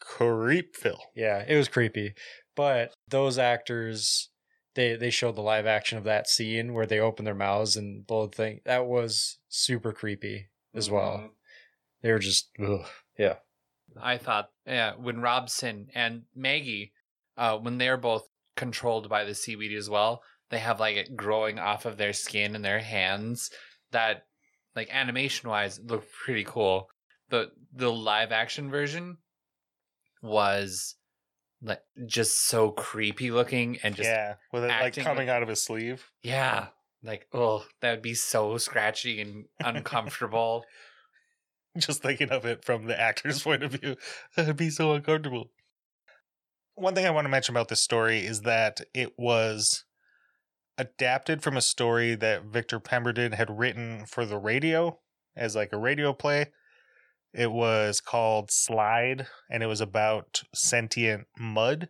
Creep 0.01 0.77
Phil. 0.77 0.99
Yeah, 1.15 1.45
it 1.47 1.57
was 1.57 1.69
creepy. 1.69 2.15
But 2.57 2.95
those 3.09 3.39
actors, 3.39 4.31
they 4.75 4.97
they 4.97 5.11
showed 5.11 5.37
the 5.37 5.43
live 5.43 5.67
action 5.67 5.99
of 5.99 6.05
that 6.05 6.29
scene 6.29 6.73
where 6.73 6.87
they 6.87 7.01
open 7.01 7.25
their 7.25 7.35
mouths 7.35 7.77
and 7.77 8.07
blow 8.07 8.27
the 8.27 8.37
thing. 8.37 8.61
That 8.65 8.87
was 8.87 9.39
super 9.49 9.93
creepy 9.93 10.49
as 10.75 10.91
well. 10.91 11.31
They 12.03 12.13
were 12.13 12.19
just, 12.19 12.51
ugh. 12.63 12.85
yeah. 13.19 13.37
I 14.01 14.19
thought, 14.19 14.51
yeah, 14.67 14.93
when 14.97 15.21
Robson 15.21 15.89
and 15.95 16.23
Maggie, 16.35 16.93
uh, 17.37 17.57
when 17.59 17.79
they're 17.79 17.97
both 17.97 18.29
controlled 18.57 19.09
by 19.09 19.25
the 19.25 19.35
seaweed 19.35 19.73
as 19.73 19.89
well, 19.89 20.23
they 20.51 20.59
have 20.59 20.81
like 20.81 20.97
it 20.97 21.17
growing 21.17 21.59
off 21.59 21.87
of 21.87 21.97
their 21.97 22.13
skin 22.13 22.55
and 22.55 22.65
their 22.65 22.81
hands. 22.81 23.51
That, 23.93 24.27
like 24.77 24.89
animation 24.93 25.49
wise, 25.49 25.81
looked 25.83 26.13
pretty 26.13 26.45
cool. 26.45 26.89
The 27.31 27.53
the 27.73 27.91
live 27.91 28.33
action 28.33 28.71
version 28.71 29.19
was 30.23 30.97
like 31.65 31.81
just 32.07 32.47
so 32.47 32.71
creepy 32.71 33.31
looking 33.31 33.79
and 33.83 33.97
just 33.97 34.09
yeah, 34.09 34.35
with 34.53 34.65
it 34.65 34.69
like 34.69 34.95
coming 34.97 35.27
like- 35.29 35.35
out 35.35 35.43
of 35.43 35.49
his 35.49 35.63
sleeve. 35.63 36.11
yeah, 36.23 36.67
like 37.03 37.27
oh, 37.33 37.65
that 37.81 37.91
would 37.93 38.03
be 38.03 38.15
so 38.15 38.57
scratchy 38.59 39.21
and 39.21 39.47
uncomfortable. 39.65 40.65
just 41.79 42.03
thinking 42.03 42.31
of 42.31 42.45
it 42.45 42.65
from 42.65 42.85
the 42.87 43.01
actor's 43.01 43.43
point 43.45 43.63
of 43.65 43.73
view 43.73 43.97
that'd 44.37 44.57
be 44.57 44.71
so 44.71 44.93
uncomfortable 44.93 45.51
one 46.77 46.95
thing 46.95 47.05
i 47.07 47.11
want 47.11 47.25
to 47.25 47.29
mention 47.31 47.53
about 47.53 47.67
this 47.69 47.83
story 47.83 48.21
is 48.21 48.43
that 48.43 48.81
it 48.95 49.13
was 49.19 49.85
adapted 50.79 51.43
from 51.43 51.57
a 51.57 51.61
story 51.63 52.15
that 52.15 52.45
victor 52.45 52.79
pemberton 52.79 53.33
had 53.33 53.59
written 53.59 54.05
for 54.07 54.25
the 54.25 54.39
radio 54.39 54.99
as 55.37 55.57
like 55.57 55.73
a 55.73 55.77
radio 55.77 56.13
play 56.13 56.47
it 57.35 57.51
was 57.51 58.01
called 58.01 58.51
slide 58.51 59.27
and 59.51 59.63
it 59.63 59.67
was 59.67 59.81
about 59.81 60.43
sentient 60.55 61.27
mud 61.39 61.89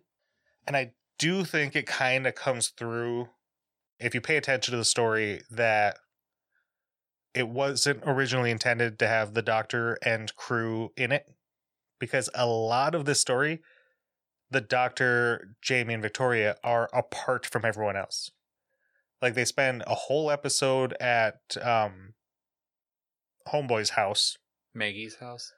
and 0.67 0.77
i 0.77 0.93
do 1.19 1.45
think 1.45 1.77
it 1.77 1.87
kind 1.87 2.27
of 2.27 2.35
comes 2.35 2.69
through 2.69 3.29
if 4.01 4.15
you 4.15 4.21
pay 4.21 4.37
attention 4.37 4.73
to 4.73 4.79
the 4.79 4.85
story 4.85 5.41
that 5.51 5.99
it 7.35 7.49
wasn't 7.49 8.01
originally 8.07 8.51
intended 8.51 8.99
to 8.99 9.09
have 9.09 9.35
the 9.35 9.43
doctor 9.43 9.99
and 10.05 10.35
crew 10.37 10.91
in 10.97 11.11
it 11.13 11.27
because 11.99 12.31
a 12.35 12.47
lot 12.47 12.95
of 12.95 13.05
this 13.05 13.21
story 13.21 13.61
the 14.51 14.61
doctor 14.61 15.57
jamie 15.61 15.95
and 15.95 16.03
victoria 16.03 16.57
are 16.63 16.89
apart 16.93 17.45
from 17.45 17.65
everyone 17.65 17.97
else. 17.97 18.31
Like 19.21 19.35
they 19.35 19.45
spend 19.45 19.83
a 19.87 19.95
whole 19.95 20.31
episode 20.31 20.95
at 21.01 21.57
um 21.61 22.15
homeboy's 23.49 23.91
house 23.91 24.39
Maggie's 24.75 25.17
house. 25.17 25.53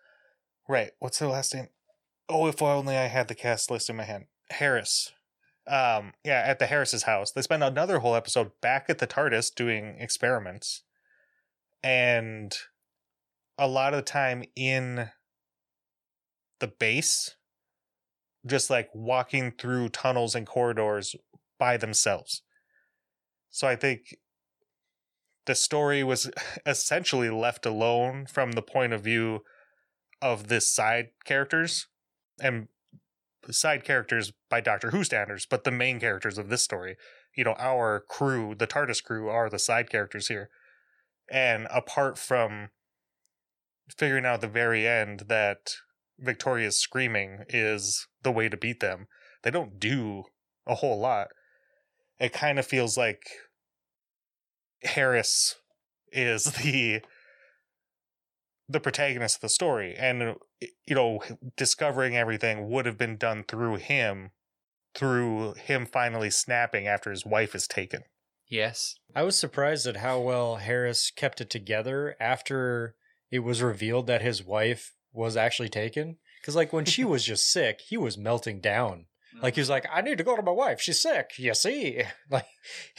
right. 0.68 0.90
What's 0.98 1.18
the 1.18 1.28
last 1.28 1.54
name? 1.54 1.68
Oh 2.28 2.46
if 2.46 2.60
only 2.60 2.96
i 2.96 3.06
had 3.06 3.28
the 3.28 3.34
cast 3.34 3.70
list 3.70 3.88
in 3.88 3.96
my 3.96 4.04
hand. 4.04 4.26
Harris. 4.50 5.12
Um 5.66 6.12
yeah 6.24 6.42
at 6.44 6.58
the 6.58 6.66
harris's 6.66 7.04
house. 7.04 7.32
They 7.32 7.42
spend 7.42 7.64
another 7.64 8.00
whole 8.00 8.14
episode 8.14 8.52
back 8.60 8.86
at 8.88 8.98
the 8.98 9.06
tardis 9.06 9.54
doing 9.54 9.96
experiments. 9.98 10.82
And 11.82 12.56
a 13.58 13.68
lot 13.68 13.94
of 13.94 13.98
the 13.98 14.10
time 14.10 14.44
in 14.54 15.10
the 16.58 16.68
base 16.68 17.36
just 18.46 18.70
like 18.70 18.88
walking 18.94 19.52
through 19.52 19.88
tunnels 19.88 20.34
and 20.34 20.46
corridors 20.46 21.16
by 21.58 21.76
themselves. 21.76 22.42
So 23.50 23.66
i 23.66 23.76
think 23.76 24.16
the 25.46 25.54
story 25.54 26.04
was 26.04 26.30
essentially 26.66 27.30
left 27.30 27.64
alone 27.64 28.26
from 28.26 28.52
the 28.52 28.62
point 28.62 28.92
of 28.92 29.02
view 29.02 29.40
of 30.20 30.48
this 30.48 30.72
side 30.72 31.08
characters 31.24 31.86
and 32.40 32.68
side 33.50 33.84
characters 33.84 34.32
by 34.50 34.60
Doctor 34.60 34.90
Who 34.90 35.04
standards, 35.04 35.46
but 35.46 35.64
the 35.64 35.70
main 35.70 36.00
characters 36.00 36.38
of 36.38 36.48
this 36.48 36.62
story. 36.62 36.96
You 37.36 37.44
know, 37.44 37.54
our 37.58 38.00
crew, 38.08 38.54
the 38.54 38.66
TARDIS 38.66 39.02
crew, 39.02 39.28
are 39.28 39.48
the 39.48 39.58
side 39.58 39.90
characters 39.90 40.28
here. 40.28 40.50
And 41.30 41.66
apart 41.70 42.18
from 42.18 42.70
figuring 43.96 44.24
out 44.24 44.40
the 44.40 44.48
very 44.48 44.86
end 44.86 45.24
that 45.28 45.76
Victoria's 46.18 46.80
screaming 46.80 47.44
is 47.48 48.06
the 48.22 48.32
way 48.32 48.48
to 48.48 48.56
beat 48.56 48.80
them, 48.80 49.06
they 49.42 49.50
don't 49.50 49.78
do 49.78 50.24
a 50.66 50.76
whole 50.76 50.98
lot. 50.98 51.28
It 52.18 52.32
kind 52.32 52.58
of 52.58 52.66
feels 52.66 52.96
like 52.96 53.28
Harris 54.82 55.56
is 56.12 56.44
the 56.44 57.02
the 58.68 58.80
protagonist 58.80 59.36
of 59.36 59.40
the 59.42 59.48
story 59.48 59.94
and 59.96 60.22
uh, 60.22 60.34
you 60.86 60.94
know 60.94 61.20
discovering 61.56 62.16
everything 62.16 62.68
would 62.68 62.84
have 62.84 62.98
been 62.98 63.16
done 63.16 63.44
through 63.46 63.76
him 63.76 64.30
through 64.94 65.54
him 65.54 65.86
finally 65.86 66.30
snapping 66.30 66.88
after 66.88 67.10
his 67.10 67.24
wife 67.24 67.54
is 67.54 67.68
taken 67.68 68.02
Yes. 68.48 68.96
I 69.14 69.22
was 69.22 69.38
surprised 69.38 69.86
at 69.86 69.96
how 69.96 70.20
well 70.20 70.56
Harris 70.56 71.10
kept 71.10 71.40
it 71.40 71.50
together 71.50 72.16
after 72.20 72.94
it 73.30 73.40
was 73.40 73.62
revealed 73.62 74.06
that 74.06 74.22
his 74.22 74.44
wife 74.44 74.94
was 75.12 75.36
actually 75.36 75.68
taken. 75.68 76.18
Because, 76.40 76.54
like, 76.54 76.72
when 76.72 76.84
she 76.84 77.04
was 77.04 77.24
just 77.24 77.50
sick, 77.50 77.80
he 77.88 77.96
was 77.96 78.16
melting 78.16 78.60
down. 78.60 79.06
Like, 79.42 79.54
he 79.54 79.60
was 79.60 79.70
like, 79.70 79.86
I 79.92 80.00
need 80.00 80.18
to 80.18 80.24
go 80.24 80.34
to 80.36 80.42
my 80.42 80.50
wife. 80.52 80.80
She's 80.80 81.00
sick. 81.00 81.32
You 81.38 81.54
see? 81.54 82.02
Like, 82.30 82.46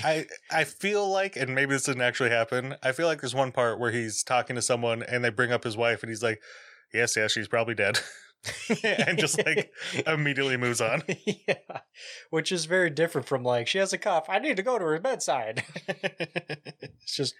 I 0.03 0.25
I 0.51 0.63
feel 0.63 1.09
like, 1.09 1.35
and 1.35 1.53
maybe 1.53 1.73
this 1.73 1.83
didn't 1.83 2.01
actually 2.01 2.29
happen. 2.29 2.75
I 2.81 2.91
feel 2.93 3.07
like 3.07 3.19
there's 3.21 3.35
one 3.35 3.51
part 3.51 3.79
where 3.79 3.91
he's 3.91 4.23
talking 4.23 4.55
to 4.55 4.61
someone 4.61 5.03
and 5.03 5.23
they 5.23 5.29
bring 5.29 5.51
up 5.51 5.63
his 5.65 5.75
wife, 5.75 6.01
and 6.01 6.09
he's 6.09 6.23
like, 6.23 6.41
"Yes, 6.93 7.17
yes, 7.17 7.33
she's 7.33 7.49
probably 7.49 7.75
dead," 7.75 7.99
and 8.83 9.17
just 9.17 9.43
like 9.45 9.71
immediately 10.07 10.55
moves 10.55 10.79
on. 10.79 11.03
yeah. 11.25 11.79
Which 12.29 12.51
is 12.53 12.65
very 12.65 12.89
different 12.89 13.27
from, 13.27 13.43
like, 13.43 13.67
she 13.67 13.79
has 13.79 13.91
a 13.91 13.97
cough. 13.97 14.29
I 14.29 14.39
need 14.39 14.55
to 14.57 14.63
go 14.63 14.79
to 14.79 14.85
her 14.85 14.99
bedside. 14.99 15.63
it's 15.87 17.15
just 17.15 17.35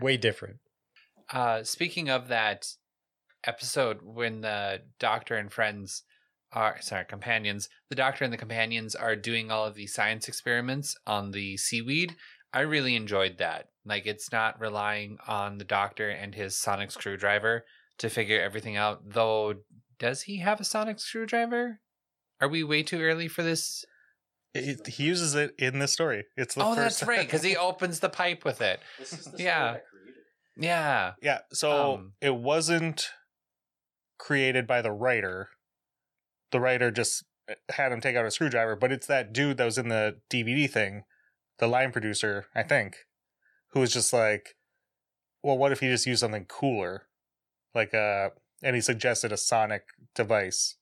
way 0.00 0.16
different. 0.18 0.56
Uh, 1.32 1.62
speaking 1.62 2.10
of 2.10 2.28
that 2.28 2.66
episode 3.44 4.00
when 4.02 4.40
the 4.40 4.82
doctor 4.98 5.36
and 5.36 5.50
friends 5.52 6.02
are 6.52 6.80
sorry 6.80 7.04
companions 7.04 7.68
the 7.90 7.94
doctor 7.96 8.24
and 8.24 8.32
the 8.32 8.36
companions 8.38 8.94
are 8.94 9.14
doing 9.16 9.50
all 9.50 9.66
of 9.66 9.74
the 9.74 9.86
science 9.86 10.28
experiments 10.28 10.96
on 11.06 11.30
the 11.32 11.56
seaweed 11.56 12.16
i 12.52 12.60
really 12.60 12.96
enjoyed 12.96 13.36
that 13.38 13.68
like 13.84 14.06
it's 14.06 14.32
not 14.32 14.58
relying 14.60 15.18
on 15.26 15.58
the 15.58 15.64
doctor 15.64 16.08
and 16.08 16.34
his 16.34 16.56
sonic 16.56 16.90
screwdriver 16.90 17.64
to 17.98 18.08
figure 18.08 18.40
everything 18.40 18.76
out 18.76 19.00
though 19.10 19.54
does 19.98 20.22
he 20.22 20.38
have 20.38 20.60
a 20.60 20.64
sonic 20.64 20.98
screwdriver 20.98 21.80
are 22.40 22.48
we 22.48 22.62
way 22.64 22.82
too 22.82 23.00
early 23.00 23.28
for 23.28 23.42
this 23.42 23.84
It- 24.54 24.86
he 24.86 25.04
uses 25.04 25.34
it 25.34 25.54
in 25.58 25.78
this 25.80 25.92
story. 25.92 26.24
It's 26.36 26.54
the 26.54 26.62
oh 26.64 26.74
first 26.74 27.00
that's 27.00 27.08
right 27.08 27.26
because 27.26 27.42
he 27.42 27.56
opens 27.68 28.00
the 28.00 28.08
pipe 28.08 28.44
with 28.44 28.60
it 28.62 28.80
Yeah. 29.38 29.78
yeah 30.56 31.12
yeah. 31.20 31.40
So 31.52 31.94
Um, 31.94 32.12
it 32.20 32.34
wasn't 32.34 33.10
created 34.18 34.66
by 34.66 34.82
the 34.82 34.92
writer. 34.92 35.50
The 36.50 36.60
writer 36.60 36.90
just 36.90 37.24
had 37.70 37.92
him 37.92 38.00
take 38.00 38.16
out 38.16 38.26
a 38.26 38.30
screwdriver, 38.30 38.76
but 38.76 38.92
it's 38.92 39.06
that 39.06 39.32
dude 39.32 39.56
that 39.56 39.64
was 39.64 39.78
in 39.78 39.88
the 39.88 40.18
DVD 40.30 40.70
thing, 40.70 41.04
the 41.58 41.66
line 41.66 41.92
producer, 41.92 42.46
I 42.54 42.62
think, 42.62 42.96
who 43.72 43.80
was 43.80 43.92
just 43.92 44.12
like, 44.12 44.56
"Well, 45.42 45.58
what 45.58 45.72
if 45.72 45.80
he 45.80 45.88
just 45.88 46.06
used 46.06 46.20
something 46.20 46.46
cooler?" 46.46 47.06
Like 47.74 47.94
uh 47.94 48.30
and 48.62 48.74
he 48.74 48.82
suggested 48.82 49.32
a 49.32 49.36
sonic 49.36 49.84
device. 50.14 50.76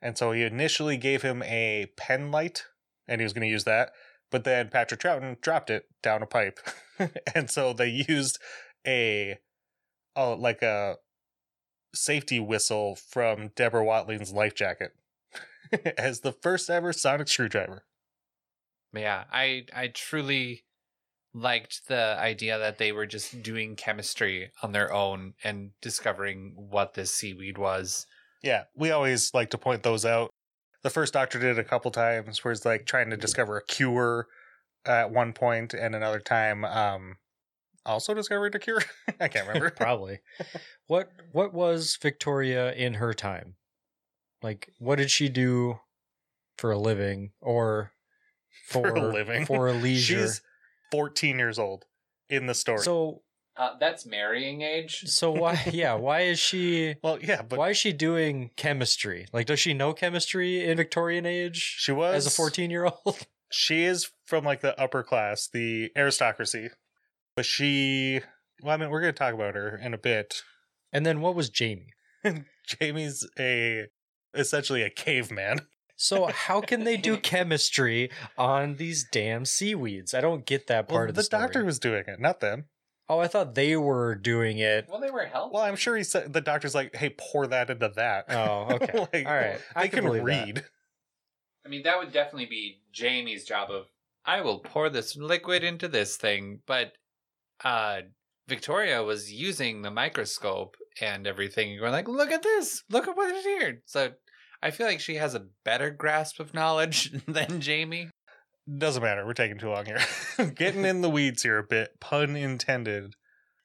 And 0.00 0.18
so 0.18 0.32
he 0.32 0.42
initially 0.42 0.96
gave 0.96 1.22
him 1.22 1.42
a 1.44 1.86
pen 1.96 2.30
light 2.30 2.64
and 3.08 3.20
he 3.20 3.24
was 3.24 3.32
going 3.32 3.46
to 3.46 3.52
use 3.52 3.64
that, 3.64 3.92
but 4.30 4.44
then 4.44 4.68
Patrick 4.68 5.00
Troughton 5.00 5.40
dropped 5.40 5.70
it 5.70 5.86
down 6.02 6.22
a 6.22 6.26
pipe. 6.26 6.58
and 7.34 7.50
so 7.50 7.72
they 7.72 7.88
used 8.08 8.38
a 8.86 9.38
oh 10.16 10.34
like 10.34 10.62
a 10.62 10.96
safety 11.94 12.40
whistle 12.40 12.96
from 12.96 13.48
Deborah 13.54 13.84
Watling's 13.84 14.32
life 14.32 14.54
jacket 14.54 14.92
as 15.98 16.20
the 16.20 16.32
first 16.32 16.70
ever 16.70 16.92
sonic 16.92 17.28
screwdriver. 17.28 17.84
Yeah, 18.94 19.24
I 19.32 19.66
I 19.74 19.88
truly 19.88 20.64
liked 21.34 21.88
the 21.88 22.16
idea 22.18 22.58
that 22.58 22.78
they 22.78 22.92
were 22.92 23.06
just 23.06 23.42
doing 23.42 23.74
chemistry 23.74 24.50
on 24.62 24.72
their 24.72 24.92
own 24.92 25.34
and 25.42 25.70
discovering 25.80 26.52
what 26.56 26.94
this 26.94 27.12
seaweed 27.12 27.56
was. 27.56 28.06
Yeah, 28.42 28.64
we 28.74 28.90
always 28.90 29.32
like 29.32 29.50
to 29.50 29.58
point 29.58 29.82
those 29.82 30.04
out. 30.04 30.30
The 30.82 30.90
first 30.90 31.14
Doctor 31.14 31.38
did 31.38 31.58
a 31.58 31.64
couple 31.64 31.90
times 31.90 32.44
where 32.44 32.52
it's 32.52 32.66
like 32.66 32.86
trying 32.86 33.10
to 33.10 33.16
discover 33.16 33.56
a 33.56 33.64
cure 33.64 34.26
at 34.84 35.10
one 35.10 35.32
point 35.32 35.74
and 35.74 35.94
another 35.94 36.18
time 36.18 36.64
um 36.64 37.16
also 37.86 38.14
discovered 38.14 38.54
a 38.54 38.58
cure. 38.58 38.82
I 39.20 39.28
can't 39.28 39.46
remember. 39.46 39.70
Probably. 39.76 40.20
what 40.86 41.10
What 41.32 41.52
was 41.52 41.98
Victoria 42.00 42.72
in 42.72 42.94
her 42.94 43.12
time? 43.14 43.56
Like, 44.42 44.70
what 44.78 44.96
did 44.96 45.10
she 45.10 45.28
do 45.28 45.78
for 46.58 46.72
a 46.72 46.78
living 46.78 47.30
or 47.40 47.92
for, 48.68 48.82
For 48.90 48.96
a 48.96 49.12
living? 49.12 49.46
For 49.46 49.68
a 49.68 49.72
leisure. 49.72 50.22
She's 50.22 50.40
14 50.90 51.38
years 51.38 51.58
old 51.58 51.84
in 52.28 52.46
the 52.46 52.54
story. 52.54 52.80
so, 52.80 53.22
Uh, 53.56 53.76
that's 53.78 54.04
marrying 54.06 54.62
age. 54.62 55.02
so 55.06 55.30
why? 55.30 55.60
Yeah, 55.72 55.94
why 55.94 56.22
is 56.22 56.38
she? 56.38 56.94
well, 57.02 57.18
yeah, 57.20 57.42
but 57.42 57.58
why 57.58 57.70
is 57.70 57.76
she 57.76 57.92
doing 57.92 58.50
chemistry? 58.56 59.26
Like, 59.32 59.46
does 59.46 59.60
she 59.60 59.74
know 59.74 59.92
chemistry 59.92 60.64
in 60.68 60.76
Victorian 60.76 61.26
age 61.26 61.76
she 61.78 61.92
was 61.92 62.14
as 62.14 62.26
a 62.26 62.30
fourteen-year-old? 62.30 63.26
she 63.50 63.84
is 63.84 64.10
from 64.24 64.44
like 64.44 64.60
the 64.62 64.78
upper 64.80 65.02
class, 65.02 65.48
the 65.52 65.90
aristocracy. 65.96 66.70
But 67.36 67.46
she 67.46 68.20
well, 68.62 68.74
I 68.74 68.76
mean, 68.76 68.90
we're 68.90 69.00
gonna 69.00 69.12
talk 69.12 69.34
about 69.34 69.54
her 69.54 69.76
in 69.76 69.94
a 69.94 69.98
bit. 69.98 70.42
And 70.92 71.06
then 71.06 71.20
what 71.20 71.34
was 71.34 71.48
Jamie? 71.50 71.92
Jamie's 72.66 73.28
a 73.38 73.86
essentially 74.34 74.82
a 74.82 74.90
caveman. 74.90 75.60
So 75.96 76.26
how 76.32 76.60
can 76.60 76.84
they 76.84 76.96
do 76.96 77.16
chemistry 77.16 78.10
on 78.36 78.76
these 78.76 79.04
damn 79.10 79.44
seaweeds? 79.44 80.14
I 80.14 80.20
don't 80.20 80.44
get 80.46 80.66
that 80.66 80.88
part 80.88 81.00
Well, 81.00 81.08
of 81.10 81.14
the, 81.14 81.22
the 81.22 81.28
doctor 81.28 81.64
was 81.64 81.78
doing 81.78 82.04
it, 82.06 82.20
not 82.20 82.40
them. 82.40 82.66
Oh, 83.08 83.18
I 83.18 83.28
thought 83.28 83.54
they 83.54 83.76
were 83.76 84.14
doing 84.14 84.58
it. 84.58 84.86
Well, 84.88 85.00
they 85.00 85.10
were 85.10 85.26
helping. 85.26 85.54
Well, 85.54 85.64
I'm 85.64 85.76
sure 85.76 85.96
he 85.96 86.04
said 86.04 86.32
the 86.32 86.40
doctor's 86.40 86.74
like, 86.74 86.94
"Hey, 86.94 87.10
pour 87.18 87.46
that 87.48 87.68
into 87.68 87.90
that." 87.96 88.26
Oh, 88.30 88.66
okay. 88.70 88.98
Like, 89.12 89.26
All 89.26 89.34
right. 89.34 89.60
I 89.74 89.88
can 89.88 90.00
can 90.00 90.04
believe 90.04 90.22
that. 90.22 90.46
read. 90.46 90.64
I 91.66 91.68
mean, 91.68 91.82
that 91.82 91.98
would 91.98 92.12
definitely 92.12 92.46
be 92.46 92.80
Jamie's 92.92 93.44
job 93.44 93.70
of 93.70 93.86
I 94.24 94.40
will 94.40 94.60
pour 94.60 94.88
this 94.88 95.16
liquid 95.16 95.62
into 95.64 95.88
this 95.88 96.16
thing, 96.16 96.60
but 96.66 96.92
uh 97.64 98.02
Victoria 98.48 99.02
was 99.02 99.32
using 99.32 99.82
the 99.82 99.90
microscope 99.90 100.76
and 101.00 101.26
everything 101.26 101.70
and 101.70 101.80
going 101.80 101.92
like, 101.92 102.08
look 102.08 102.30
at 102.30 102.42
this, 102.42 102.82
look 102.90 103.08
at 103.08 103.16
what 103.16 103.34
is 103.34 103.44
here. 103.44 103.82
So 103.86 104.10
I 104.62 104.70
feel 104.70 104.86
like 104.86 105.00
she 105.00 105.14
has 105.16 105.34
a 105.34 105.46
better 105.64 105.90
grasp 105.90 106.40
of 106.40 106.54
knowledge 106.54 107.12
than 107.26 107.60
Jamie. 107.60 108.10
Doesn't 108.78 109.02
matter. 109.02 109.26
We're 109.26 109.32
taking 109.32 109.58
too 109.58 109.70
long 109.70 109.86
here. 109.86 110.00
Getting 110.54 110.84
in 110.84 111.00
the 111.00 111.10
weeds 111.10 111.42
here 111.42 111.58
a 111.58 111.64
bit, 111.64 111.98
pun 112.00 112.36
intended. 112.36 113.14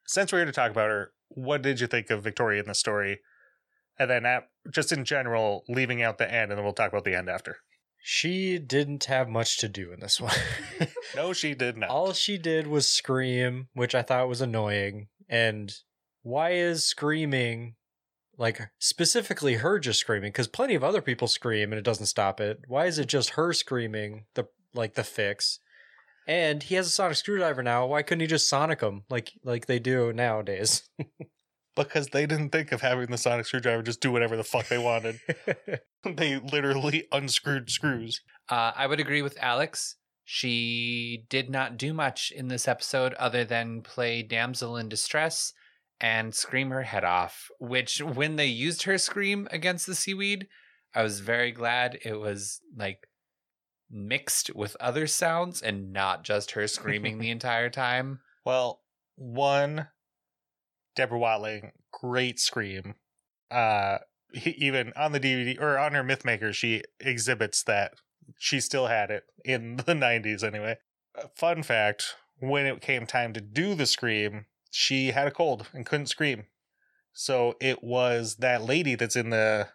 Since 0.07 0.31
we're 0.31 0.39
here 0.39 0.45
to 0.45 0.51
talk 0.51 0.71
about 0.71 0.89
her, 0.89 1.11
what 1.29 1.61
did 1.61 1.79
you 1.79 1.87
think 1.87 2.09
of 2.09 2.23
Victoria 2.23 2.61
in 2.61 2.67
the 2.67 2.73
story? 2.73 3.19
And 3.99 4.09
then, 4.09 4.25
at, 4.25 4.47
just 4.71 4.91
in 4.91 5.05
general, 5.05 5.63
leaving 5.67 6.01
out 6.01 6.17
the 6.17 6.31
end, 6.31 6.51
and 6.51 6.57
then 6.57 6.63
we'll 6.63 6.73
talk 6.73 6.91
about 6.91 7.03
the 7.03 7.15
end 7.15 7.29
after. 7.29 7.57
She 8.01 8.57
didn't 8.59 9.05
have 9.05 9.27
much 9.27 9.57
to 9.57 9.67
do 9.67 9.91
in 9.91 9.99
this 9.99 10.21
one. 10.21 10.33
No, 11.15 11.33
she 11.33 11.55
did 11.55 11.77
not. 11.77 11.89
All 11.89 12.13
she 12.13 12.37
did 12.37 12.67
was 12.67 12.87
scream, 12.87 13.69
which 13.73 13.95
I 13.95 14.01
thought 14.01 14.27
was 14.27 14.41
annoying. 14.41 15.07
And 15.29 15.73
why 16.21 16.51
is 16.51 16.85
screaming 16.85 17.75
like 18.37 18.61
specifically 18.77 19.55
her 19.55 19.79
just 19.79 19.99
screaming? 19.99 20.29
Because 20.31 20.47
plenty 20.47 20.75
of 20.75 20.83
other 20.83 21.01
people 21.01 21.27
scream 21.27 21.71
and 21.71 21.79
it 21.79 21.85
doesn't 21.85 22.05
stop 22.07 22.39
it. 22.39 22.59
Why 22.67 22.85
is 22.85 22.99
it 22.99 23.07
just 23.07 23.31
her 23.31 23.53
screaming? 23.53 24.25
The 24.35 24.47
like 24.73 24.93
the 24.93 25.03
fix. 25.03 25.59
And 26.27 26.61
he 26.61 26.75
has 26.75 26.87
a 26.87 26.91
sonic 26.91 27.15
screwdriver 27.17 27.63
now. 27.63 27.87
Why 27.87 28.03
couldn't 28.03 28.19
he 28.19 28.27
just 28.27 28.49
sonic 28.49 28.81
him 28.81 29.03
like 29.09 29.31
like 29.43 29.65
they 29.65 29.79
do 29.79 30.11
nowadays? 30.13 30.87
because 31.85 32.07
they 32.07 32.25
didn't 32.25 32.49
think 32.49 32.71
of 32.71 32.81
having 32.81 33.07
the 33.07 33.17
sonic 33.17 33.45
screwdriver 33.45 33.83
just 33.83 34.01
do 34.01 34.11
whatever 34.11 34.35
the 34.35 34.43
fuck 34.43 34.67
they 34.67 34.77
wanted. 34.77 35.19
they 36.03 36.37
literally 36.37 37.07
unscrewed 37.11 37.69
screws. 37.69 38.21
Uh, 38.49 38.71
I 38.75 38.87
would 38.87 38.99
agree 38.99 39.21
with 39.21 39.37
Alex. 39.41 39.95
She 40.23 41.25
did 41.29 41.49
not 41.49 41.77
do 41.77 41.93
much 41.93 42.31
in 42.35 42.49
this 42.49 42.67
episode 42.67 43.13
other 43.13 43.45
than 43.45 43.81
play 43.81 44.21
damsel 44.23 44.75
in 44.75 44.89
distress 44.89 45.53
and 45.99 46.35
scream 46.35 46.69
her 46.71 46.83
head 46.83 47.03
off. 47.03 47.47
Which, 47.59 48.01
when 48.01 48.35
they 48.35 48.47
used 48.47 48.83
her 48.83 48.97
scream 48.97 49.47
against 49.51 49.87
the 49.87 49.95
seaweed, 49.95 50.47
I 50.93 51.03
was 51.03 51.21
very 51.21 51.51
glad 51.51 51.99
it 52.03 52.19
was 52.19 52.61
like 52.75 53.07
mixed 53.89 54.53
with 54.53 54.75
other 54.79 55.07
sounds 55.07 55.61
and 55.61 55.93
not 55.93 56.23
just 56.23 56.51
her 56.51 56.67
screaming 56.67 57.19
the 57.19 57.31
entire 57.31 57.69
time. 57.69 58.19
Well, 58.45 58.81
one, 59.15 59.87
Deborah 60.97 61.19
Watling, 61.19 61.71
great 61.91 62.39
scream. 62.39 62.95
Uh, 63.49 63.99
he- 64.33 64.49
even 64.57 64.91
on 64.97 65.11
the 65.13 65.19
DVD 65.19 65.57
or 65.61 65.77
on 65.77 65.93
her 65.93 66.03
Mythmaker, 66.03 66.53
she 66.53 66.81
exhibits 66.99 67.63
that 67.63 67.93
she 68.37 68.59
still 68.59 68.87
had 68.87 69.11
it 69.11 69.23
in 69.45 69.77
the 69.85 69.93
90s 69.93 70.43
anyway. 70.43 70.77
Uh, 71.15 71.27
Fun 71.35 71.63
fact 71.63 72.15
when 72.39 72.65
it 72.65 72.81
came 72.81 73.05
time 73.05 73.31
to 73.33 73.39
do 73.39 73.75
the 73.75 73.85
scream, 73.85 74.47
she 74.69 75.11
had 75.11 75.27
a 75.27 75.31
cold 75.31 75.67
and 75.71 75.85
couldn't 75.85 76.07
scream. 76.07 76.47
So 77.13 77.55
it 77.61 77.83
was 77.83 78.37
that 78.37 78.63
lady 78.63 78.95
that's 78.95 79.15
in 79.15 79.29
the 79.29 79.69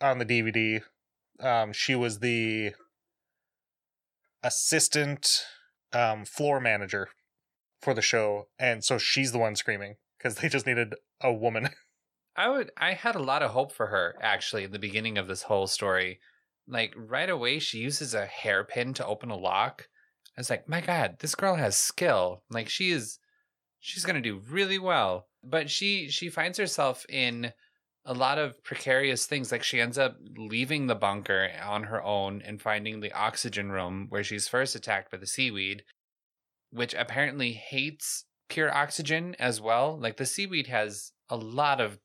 on 0.00 0.18
the 0.18 0.24
DVD. 0.24 0.82
Um, 1.40 1.72
she 1.72 1.94
was 1.94 2.18
the 2.20 2.74
assistant 4.42 5.44
um, 5.92 6.24
floor 6.24 6.58
manager 6.60 7.10
for 7.80 7.94
the 7.94 8.02
show, 8.02 8.48
and 8.58 8.84
so 8.84 8.98
she's 8.98 9.30
the 9.30 9.38
one 9.38 9.54
screaming 9.54 9.96
because 10.18 10.36
they 10.36 10.48
just 10.48 10.66
needed 10.66 10.94
a 11.20 11.32
woman. 11.32 11.70
I 12.36 12.48
would 12.48 12.70
I 12.76 12.94
had 12.94 13.16
a 13.16 13.22
lot 13.22 13.42
of 13.42 13.50
hope 13.50 13.72
for 13.72 13.86
her 13.86 14.14
actually 14.20 14.64
in 14.64 14.72
the 14.72 14.78
beginning 14.78 15.18
of 15.18 15.26
this 15.26 15.42
whole 15.42 15.66
story. 15.66 16.20
Like 16.66 16.94
right 16.96 17.28
away 17.28 17.58
she 17.58 17.78
uses 17.78 18.14
a 18.14 18.26
hairpin 18.26 18.94
to 18.94 19.06
open 19.06 19.30
a 19.30 19.36
lock. 19.36 19.88
I 20.36 20.40
was 20.40 20.50
like, 20.50 20.68
my 20.68 20.80
God, 20.80 21.16
this 21.18 21.34
girl 21.34 21.56
has 21.56 21.76
skill. 21.76 22.44
Like 22.48 22.68
she 22.68 22.90
is, 22.90 23.18
she's 23.80 24.04
gonna 24.04 24.20
do 24.20 24.40
really 24.48 24.78
well. 24.78 25.26
But 25.42 25.68
she 25.68 26.08
she 26.10 26.28
finds 26.28 26.58
herself 26.58 27.04
in 27.08 27.52
a 28.04 28.14
lot 28.14 28.38
of 28.38 28.62
precarious 28.62 29.26
things. 29.26 29.50
Like 29.50 29.64
she 29.64 29.80
ends 29.80 29.98
up 29.98 30.16
leaving 30.36 30.86
the 30.86 30.94
bunker 30.94 31.50
on 31.64 31.84
her 31.84 32.02
own 32.02 32.40
and 32.42 32.62
finding 32.62 33.00
the 33.00 33.12
oxygen 33.12 33.72
room 33.72 34.06
where 34.10 34.22
she's 34.22 34.46
first 34.46 34.76
attacked 34.76 35.10
by 35.10 35.18
the 35.18 35.26
seaweed, 35.26 35.82
which 36.70 36.94
apparently 36.94 37.52
hates 37.52 38.24
pure 38.48 38.74
oxygen 38.74 39.36
as 39.38 39.60
well. 39.60 39.98
Like 39.98 40.16
the 40.16 40.26
seaweed 40.26 40.66
has 40.68 41.12
a 41.28 41.36
lot 41.36 41.80
of 41.80 41.98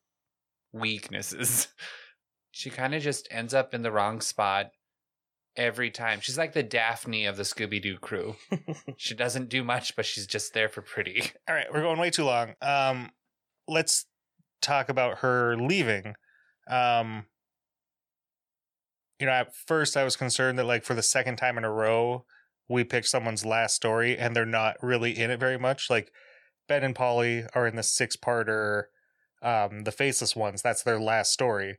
weaknesses. 0.72 1.68
she 2.50 2.70
kind 2.70 2.94
of 2.94 3.02
just 3.02 3.28
ends 3.30 3.54
up 3.54 3.74
in 3.74 3.82
the 3.82 3.92
wrong 3.92 4.20
spot 4.20 4.70
every 5.56 5.90
time. 5.90 6.20
She's 6.20 6.38
like 6.38 6.52
the 6.52 6.62
Daphne 6.62 7.26
of 7.26 7.36
the 7.36 7.42
Scooby 7.42 7.80
Doo 7.80 7.98
crew. 7.98 8.36
she 8.96 9.14
doesn't 9.14 9.48
do 9.48 9.64
much, 9.64 9.96
but 9.96 10.06
she's 10.06 10.26
just 10.26 10.54
there 10.54 10.68
for 10.68 10.82
pretty. 10.82 11.22
All 11.48 11.54
right, 11.54 11.66
we're 11.72 11.82
going 11.82 11.98
way 11.98 12.10
too 12.10 12.24
long. 12.24 12.54
Um, 12.60 13.10
let's 13.68 14.06
talk 14.60 14.88
about 14.88 15.18
her 15.18 15.56
leaving. 15.56 16.14
Um, 16.68 17.26
you 19.18 19.26
know, 19.26 19.32
at 19.32 19.54
first 19.54 19.96
I 19.96 20.04
was 20.04 20.16
concerned 20.16 20.58
that 20.58 20.64
like 20.64 20.84
for 20.84 20.94
the 20.94 21.02
second 21.02 21.36
time 21.36 21.56
in 21.56 21.64
a 21.64 21.70
row, 21.70 22.24
we 22.68 22.82
picked 22.82 23.06
someone's 23.06 23.44
last 23.44 23.76
story 23.76 24.16
and 24.16 24.34
they're 24.34 24.46
not 24.46 24.76
really 24.82 25.18
in 25.18 25.30
it 25.30 25.38
very 25.38 25.58
much. 25.58 25.90
Like 25.90 26.10
Ben 26.68 26.82
and 26.82 26.94
Polly 26.94 27.44
are 27.54 27.66
in 27.66 27.76
the 27.76 27.82
six 27.82 28.16
parter, 28.16 28.84
um, 29.42 29.84
the 29.84 29.92
faceless 29.92 30.34
ones. 30.34 30.62
That's 30.62 30.82
their 30.82 30.98
last 30.98 31.32
story, 31.32 31.78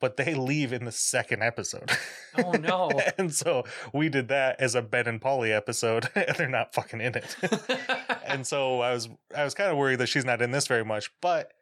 but 0.00 0.16
they 0.16 0.34
leave 0.34 0.72
in 0.72 0.84
the 0.84 0.92
second 0.92 1.42
episode. 1.42 1.90
Oh 2.36 2.52
no! 2.52 2.90
and 3.18 3.32
so 3.32 3.64
we 3.92 4.08
did 4.08 4.28
that 4.28 4.60
as 4.60 4.74
a 4.74 4.82
Ben 4.82 5.06
and 5.06 5.20
Polly 5.20 5.52
episode, 5.52 6.08
and 6.14 6.36
they're 6.36 6.48
not 6.48 6.74
fucking 6.74 7.00
in 7.00 7.14
it. 7.14 7.36
and 8.26 8.46
so 8.46 8.80
I 8.80 8.92
was 8.92 9.08
I 9.36 9.44
was 9.44 9.54
kind 9.54 9.70
of 9.70 9.76
worried 9.76 10.00
that 10.00 10.08
she's 10.08 10.24
not 10.24 10.42
in 10.42 10.50
this 10.50 10.66
very 10.66 10.84
much, 10.84 11.10
but 11.20 11.52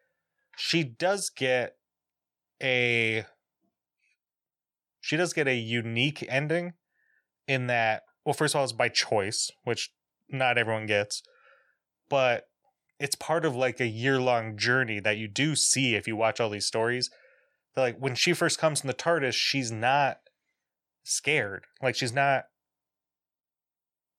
she 0.57 0.83
does 0.83 1.29
get 1.29 1.75
a 2.61 3.25
she 5.01 5.17
does 5.17 5.33
get 5.33 5.47
a 5.47 5.55
unique 5.55 6.25
ending 6.29 6.73
in 7.47 7.67
that 7.67 8.03
well 8.25 8.33
first 8.33 8.55
of 8.55 8.59
all 8.59 8.63
it's 8.63 8.71
by 8.71 8.87
choice 8.87 9.51
which 9.65 9.91
not 10.29 10.57
everyone 10.57 10.85
gets 10.85 11.23
but 12.09 12.45
it's 13.03 13.15
part 13.15 13.43
of 13.43 13.53
like 13.53 13.81
a 13.81 13.85
year 13.85 14.17
long 14.17 14.55
journey 14.55 14.97
that 14.97 15.17
you 15.17 15.27
do 15.27 15.57
see 15.57 15.93
if 15.93 16.07
you 16.07 16.15
watch 16.15 16.39
all 16.39 16.49
these 16.49 16.65
stories. 16.65 17.09
That 17.75 17.81
like 17.81 17.97
when 17.97 18.15
she 18.15 18.31
first 18.31 18.57
comes 18.57 18.79
in 18.79 18.87
the 18.87 18.93
TARDIS 18.93 19.33
she's 19.33 19.73
not 19.73 20.19
scared. 21.03 21.65
Like 21.81 21.95
she's 21.95 22.13
not 22.13 22.45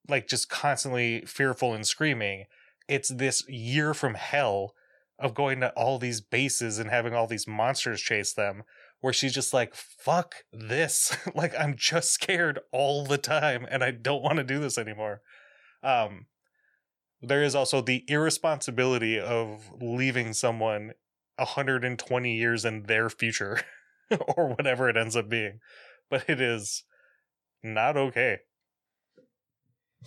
like 0.06 0.28
just 0.28 0.50
constantly 0.50 1.24
fearful 1.26 1.72
and 1.72 1.86
screaming. 1.86 2.44
It's 2.86 3.08
this 3.08 3.48
year 3.48 3.94
from 3.94 4.16
hell 4.16 4.74
of 5.18 5.32
going 5.32 5.60
to 5.60 5.70
all 5.70 5.98
these 5.98 6.20
bases 6.20 6.78
and 6.78 6.90
having 6.90 7.14
all 7.14 7.26
these 7.26 7.48
monsters 7.48 8.02
chase 8.02 8.34
them 8.34 8.64
where 9.00 9.14
she's 9.14 9.32
just 9.32 9.54
like 9.54 9.74
fuck 9.74 10.34
this. 10.52 11.16
Like 11.34 11.54
i'm 11.58 11.74
just 11.74 12.12
scared 12.12 12.58
all 12.70 13.06
the 13.06 13.16
time 13.16 13.66
and 13.70 13.82
i 13.82 13.92
don't 13.92 14.22
want 14.22 14.36
to 14.36 14.44
do 14.44 14.60
this 14.60 14.76
anymore. 14.76 15.22
Um 15.82 16.26
there 17.22 17.42
is 17.42 17.54
also 17.54 17.80
the 17.80 18.04
irresponsibility 18.08 19.18
of 19.18 19.70
leaving 19.80 20.32
someone 20.32 20.92
120 21.36 22.34
years 22.34 22.64
in 22.64 22.84
their 22.84 23.10
future 23.10 23.60
or 24.36 24.48
whatever 24.48 24.88
it 24.88 24.96
ends 24.96 25.16
up 25.16 25.28
being 25.28 25.58
but 26.10 26.28
it 26.28 26.40
is 26.40 26.84
not 27.62 27.96
okay 27.96 28.38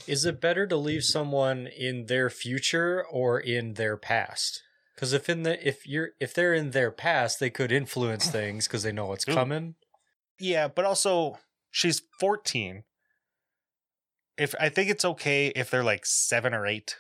Is 0.06 0.26
it 0.26 0.40
better 0.40 0.68
to 0.68 0.78
leave 0.78 1.04
someone 1.04 1.68
in 1.68 2.06
their 2.06 2.30
future 2.30 3.04
or 3.10 3.40
in 3.40 3.74
their 3.74 3.98
past? 3.98 4.62
Because 4.94 5.14
if 5.14 5.30
in 5.30 5.44
the 5.44 5.68
if 5.68 5.88
you're 5.88 6.10
if 6.20 6.34
they're 6.34 6.54
in 6.54 6.72
their 6.72 6.92
past, 6.92 7.40
they 7.40 7.50
could 7.50 7.72
influence 7.72 8.30
things 8.30 8.68
because 8.68 8.84
they 8.84 8.92
know 8.92 9.06
what's 9.06 9.28
Ooh. 9.28 9.34
coming. 9.34 9.76
Yeah, 10.40 10.68
but 10.68 10.86
also 10.86 11.38
she's 11.72 12.02
14. 12.20 12.84
If 14.38 14.54
I 14.60 14.70
think 14.70 14.90
it's 14.90 15.06
okay 15.06 15.48
if 15.50 15.70
they're 15.72 15.84
like 15.84 16.06
7 16.06 16.54
or 16.54 16.66
8 16.66 16.98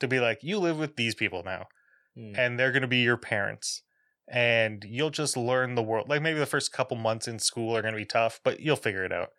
to 0.00 0.08
be 0.08 0.20
like 0.20 0.42
you 0.42 0.58
live 0.58 0.78
with 0.78 0.96
these 0.96 1.14
people 1.14 1.42
now 1.44 1.66
Hmm. 2.14 2.34
and 2.36 2.58
they're 2.58 2.72
going 2.72 2.82
to 2.82 2.88
be 2.88 2.98
your 3.02 3.16
parents 3.16 3.82
and 4.28 4.84
you'll 4.84 5.10
just 5.10 5.36
learn 5.36 5.74
the 5.74 5.82
world. 5.82 6.08
Like 6.08 6.22
maybe 6.22 6.38
the 6.38 6.46
first 6.46 6.72
couple 6.72 6.96
months 6.96 7.28
in 7.28 7.38
school 7.38 7.76
are 7.76 7.82
going 7.82 7.94
to 7.94 8.00
be 8.00 8.06
tough, 8.06 8.40
but 8.44 8.60
you'll 8.60 8.76
figure 8.76 9.04
it 9.04 9.12
out. 9.12 9.30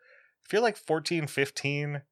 If 0.46 0.54
you're 0.54 0.62
like 0.62 0.78
14, 0.78 1.28
15 1.28 2.04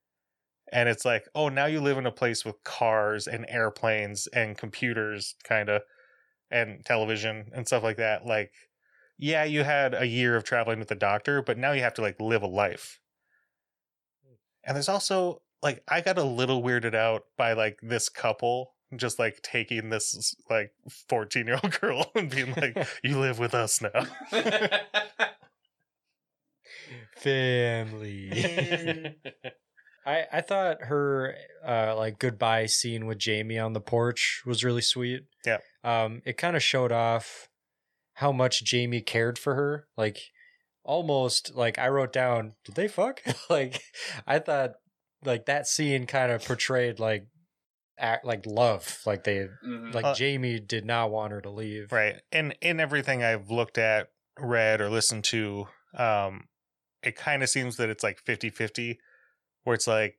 and 0.72 0.89
it's 0.89 1.05
like, 1.05 1.28
"Oh, 1.36 1.49
now 1.49 1.65
you 1.65 1.82
live 1.82 1.97
in 1.97 2.05
a 2.05 2.11
place 2.11 2.45
with 2.45 2.63
cars 2.63 3.28
and 3.28 3.45
airplanes 3.49 4.28
and 4.28 4.57
computers 4.57 5.36
kind 5.43 5.69
of 5.69 5.84
and 6.51 6.86
television 6.86 7.51
and 7.55 7.67
stuff 7.67 7.84
like 7.84 7.97
that." 7.97 8.26
Like 8.26 8.53
yeah, 9.19 9.43
you 9.45 9.63
had 9.65 9.93
a 9.95 10.07
year 10.07 10.38
of 10.38 10.45
traveling 10.45 10.80
with 10.80 10.89
the 10.89 10.95
doctor, 10.95 11.43
but 11.43 11.57
now 11.59 11.74
you 11.74 11.84
have 11.84 11.95
to 11.95 12.03
like 12.03 12.22
live 12.22 12.43
a 12.43 12.47
life. 12.47 13.01
And 14.64 14.76
there's 14.76 14.89
also 14.89 15.41
like 15.62 15.84
I 15.88 16.01
got 16.01 16.18
a 16.18 16.24
little 16.24 16.62
weirded 16.62 16.95
out 16.95 17.24
by 17.38 17.53
like 17.53 17.80
this 17.82 18.09
couple 18.09 18.74
just 18.95 19.20
like 19.20 19.41
taking 19.41 19.89
this 19.89 20.36
like 20.49 20.72
14 21.09 21.47
year 21.47 21.59
old 21.64 21.72
girl 21.82 22.12
and 22.16 22.30
being 22.30 22.53
like, 22.55 22.88
"You 23.03 23.20
live 23.20 23.39
with 23.39 23.53
us 23.53 23.82
now." 23.82 24.05
Family. 27.16 28.32
I 30.05 30.26
I 30.32 30.41
thought 30.41 30.84
her 30.84 31.36
uh 31.66 31.95
like 31.95 32.20
goodbye 32.20 32.66
scene 32.66 33.05
with 33.05 33.20
Jamie 33.20 33.59
on 33.59 33.74
the 33.74 33.82
porch 33.82 34.41
was 34.45 34.64
really 34.64 34.82
sweet. 34.82 35.24
Yeah. 35.45 35.59
Um 35.84 36.22
it 36.26 36.38
kind 36.38 36.55
of 36.55 36.64
showed 36.64 36.91
off 36.91 37.49
how 38.16 38.32
much 38.32 38.64
Jamie 38.64 39.01
cared 39.01 39.38
for 39.38 39.55
her. 39.55 39.88
Like 39.95 40.30
almost 40.84 41.55
like 41.55 41.77
I 41.79 41.89
wrote 41.89 42.13
down, 42.13 42.53
did 42.65 42.75
they 42.75 42.88
fuck? 42.88 43.21
like 43.49 43.82
I 44.27 44.39
thought 44.39 44.73
like 45.23 45.45
that 45.45 45.67
scene 45.67 46.07
kind 46.07 46.32
of 46.32 46.43
portrayed 46.45 46.99
like 46.99 47.27
act 47.99 48.25
like 48.25 48.45
love. 48.45 48.99
Like 49.05 49.23
they 49.23 49.47
Mhm. 49.65 49.93
like 49.93 50.05
Uh, 50.05 50.13
Jamie 50.15 50.59
did 50.59 50.86
not 50.86 51.11
want 51.11 51.32
her 51.34 51.41
to 51.41 51.49
leave. 51.51 51.91
Right. 51.91 52.21
And 52.32 52.55
in 52.61 52.79
everything 52.79 53.23
I've 53.23 53.51
looked 53.51 53.77
at, 53.77 54.09
read, 54.39 54.82
or 54.82 54.89
listened 54.89 55.23
to, 55.25 55.67
um, 55.95 56.47
it 57.03 57.15
kind 57.15 57.43
of 57.43 57.49
seems 57.49 57.77
that 57.77 57.89
it's 57.89 58.03
like 58.03 58.19
50 58.19 58.49
50, 58.49 58.99
where 59.63 59.75
it's 59.75 59.88
like 59.88 60.17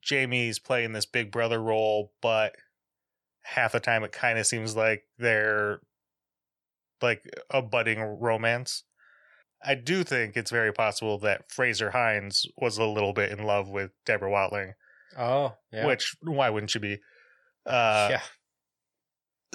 Jamie's 0.00 0.58
playing 0.58 0.92
this 0.92 1.06
big 1.06 1.32
brother 1.32 1.60
role, 1.60 2.12
but 2.20 2.54
half 3.42 3.72
the 3.72 3.80
time 3.80 4.04
it 4.04 4.12
kind 4.12 4.38
of 4.38 4.46
seems 4.46 4.76
like 4.76 5.04
they're 5.18 5.80
like 7.02 7.22
a 7.50 7.62
budding 7.62 8.00
romance. 8.00 8.84
I 9.64 9.74
do 9.74 10.04
think 10.04 10.36
it's 10.36 10.50
very 10.50 10.72
possible 10.72 11.18
that 11.20 11.50
Frazer 11.50 11.90
Hines 11.90 12.46
was 12.58 12.78
a 12.78 12.84
little 12.84 13.12
bit 13.12 13.32
in 13.32 13.44
love 13.44 13.68
with 13.68 13.90
Deborah 14.04 14.30
Watling, 14.30 14.74
Oh, 15.18 15.54
yeah. 15.72 15.86
which 15.86 16.14
why 16.22 16.50
wouldn't 16.50 16.74
you 16.74 16.80
be? 16.80 16.98
Uh, 17.64 18.08
yeah. 18.12 18.20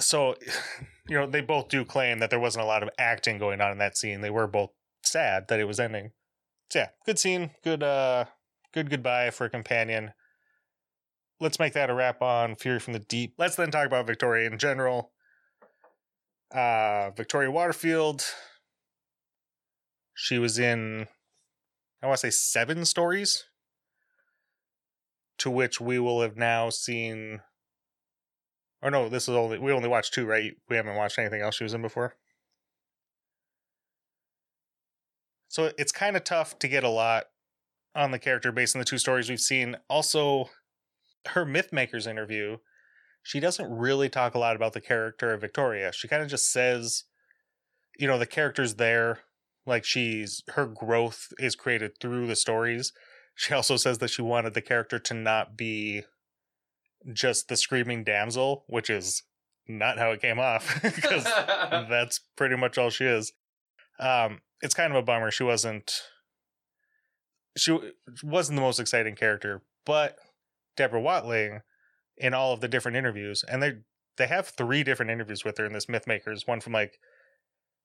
so 0.00 0.34
you 1.08 1.16
know 1.16 1.26
they 1.26 1.40
both 1.40 1.68
do 1.68 1.84
claim 1.84 2.18
that 2.18 2.30
there 2.30 2.40
wasn't 2.40 2.62
a 2.62 2.66
lot 2.66 2.82
of 2.82 2.90
acting 2.98 3.38
going 3.38 3.60
on 3.60 3.72
in 3.72 3.78
that 3.78 3.96
scene 3.96 4.20
they 4.20 4.30
were 4.30 4.46
both 4.46 4.70
sad 5.02 5.44
that 5.48 5.58
it 5.58 5.64
was 5.64 5.80
ending 5.80 6.10
so 6.70 6.80
yeah 6.80 6.88
good 7.06 7.18
scene 7.18 7.50
good 7.64 7.82
uh 7.82 8.24
good 8.74 8.90
goodbye 8.90 9.30
for 9.30 9.46
a 9.46 9.50
companion 9.50 10.12
let's 11.40 11.58
make 11.58 11.72
that 11.72 11.88
a 11.90 11.94
wrap 11.94 12.20
on 12.22 12.54
fury 12.54 12.78
from 12.78 12.92
the 12.92 12.98
deep 13.00 13.34
let's 13.38 13.56
then 13.56 13.70
talk 13.70 13.86
about 13.86 14.06
victoria 14.06 14.46
in 14.48 14.58
general 14.58 15.10
uh 16.54 17.10
victoria 17.16 17.50
waterfield 17.50 18.22
she 20.14 20.38
was 20.38 20.58
in 20.58 21.06
i 22.02 22.06
want 22.06 22.18
to 22.18 22.26
say 22.26 22.30
seven 22.30 22.84
stories 22.84 23.44
to 25.38 25.50
which 25.50 25.80
we 25.80 25.98
will 25.98 26.20
have 26.22 26.36
now 26.36 26.70
seen 26.70 27.40
or 28.82 28.90
no, 28.90 29.08
this 29.08 29.28
is 29.28 29.34
only 29.34 29.58
we 29.58 29.72
only 29.72 29.88
watched 29.88 30.12
two, 30.12 30.26
right? 30.26 30.54
We 30.68 30.76
haven't 30.76 30.96
watched 30.96 31.18
anything 31.18 31.40
else 31.40 31.54
she 31.54 31.64
was 31.64 31.72
in 31.72 31.82
before. 31.82 32.16
So 35.48 35.70
it's 35.78 35.92
kind 35.92 36.16
of 36.16 36.24
tough 36.24 36.58
to 36.58 36.68
get 36.68 36.82
a 36.82 36.88
lot 36.88 37.24
on 37.94 38.10
the 38.10 38.18
character 38.18 38.50
based 38.50 38.74
on 38.74 38.80
the 38.80 38.86
two 38.86 38.98
stories 38.98 39.28
we've 39.30 39.38
seen. 39.38 39.76
Also, 39.88 40.48
her 41.28 41.44
Mythmakers 41.44 42.06
interview, 42.06 42.56
she 43.22 43.38
doesn't 43.38 43.70
really 43.70 44.08
talk 44.08 44.34
a 44.34 44.38
lot 44.38 44.56
about 44.56 44.72
the 44.72 44.80
character 44.80 45.32
of 45.32 45.42
Victoria. 45.42 45.92
She 45.92 46.08
kind 46.08 46.22
of 46.22 46.28
just 46.28 46.50
says, 46.50 47.04
you 47.98 48.08
know, 48.08 48.18
the 48.18 48.26
character's 48.26 48.76
there, 48.76 49.20
like 49.66 49.84
she's 49.84 50.42
her 50.50 50.66
growth 50.66 51.28
is 51.38 51.54
created 51.54 51.92
through 52.00 52.26
the 52.26 52.36
stories. 52.36 52.92
She 53.34 53.54
also 53.54 53.76
says 53.76 53.98
that 53.98 54.10
she 54.10 54.22
wanted 54.22 54.54
the 54.54 54.60
character 54.60 54.98
to 54.98 55.14
not 55.14 55.56
be 55.56 56.02
just 57.12 57.48
the 57.48 57.56
screaming 57.56 58.04
damsel, 58.04 58.64
which 58.68 58.90
is 58.90 59.22
not 59.68 59.98
how 59.98 60.10
it 60.10 60.20
came 60.20 60.38
off 60.38 60.80
because 60.82 61.24
that's 61.24 62.20
pretty 62.36 62.56
much 62.56 62.78
all 62.78 62.90
she 62.90 63.04
is. 63.04 63.32
Um, 63.98 64.40
it's 64.60 64.74
kind 64.74 64.92
of 64.92 64.98
a 64.98 65.02
bummer 65.02 65.30
she 65.30 65.44
wasn't 65.44 66.02
she 67.56 67.78
wasn't 68.22 68.56
the 68.56 68.62
most 68.62 68.80
exciting 68.80 69.14
character, 69.14 69.62
but 69.84 70.16
Deborah 70.76 71.00
Watling 71.00 71.60
in 72.16 72.34
all 72.34 72.52
of 72.52 72.60
the 72.60 72.68
different 72.68 72.96
interviews, 72.96 73.44
and 73.46 73.62
they 73.62 73.72
they 74.16 74.26
have 74.26 74.48
three 74.48 74.82
different 74.82 75.10
interviews 75.10 75.44
with 75.44 75.58
her 75.58 75.66
in 75.66 75.72
this 75.72 75.86
Mythmakers. 75.86 76.46
One 76.46 76.60
from 76.60 76.72
like 76.72 76.98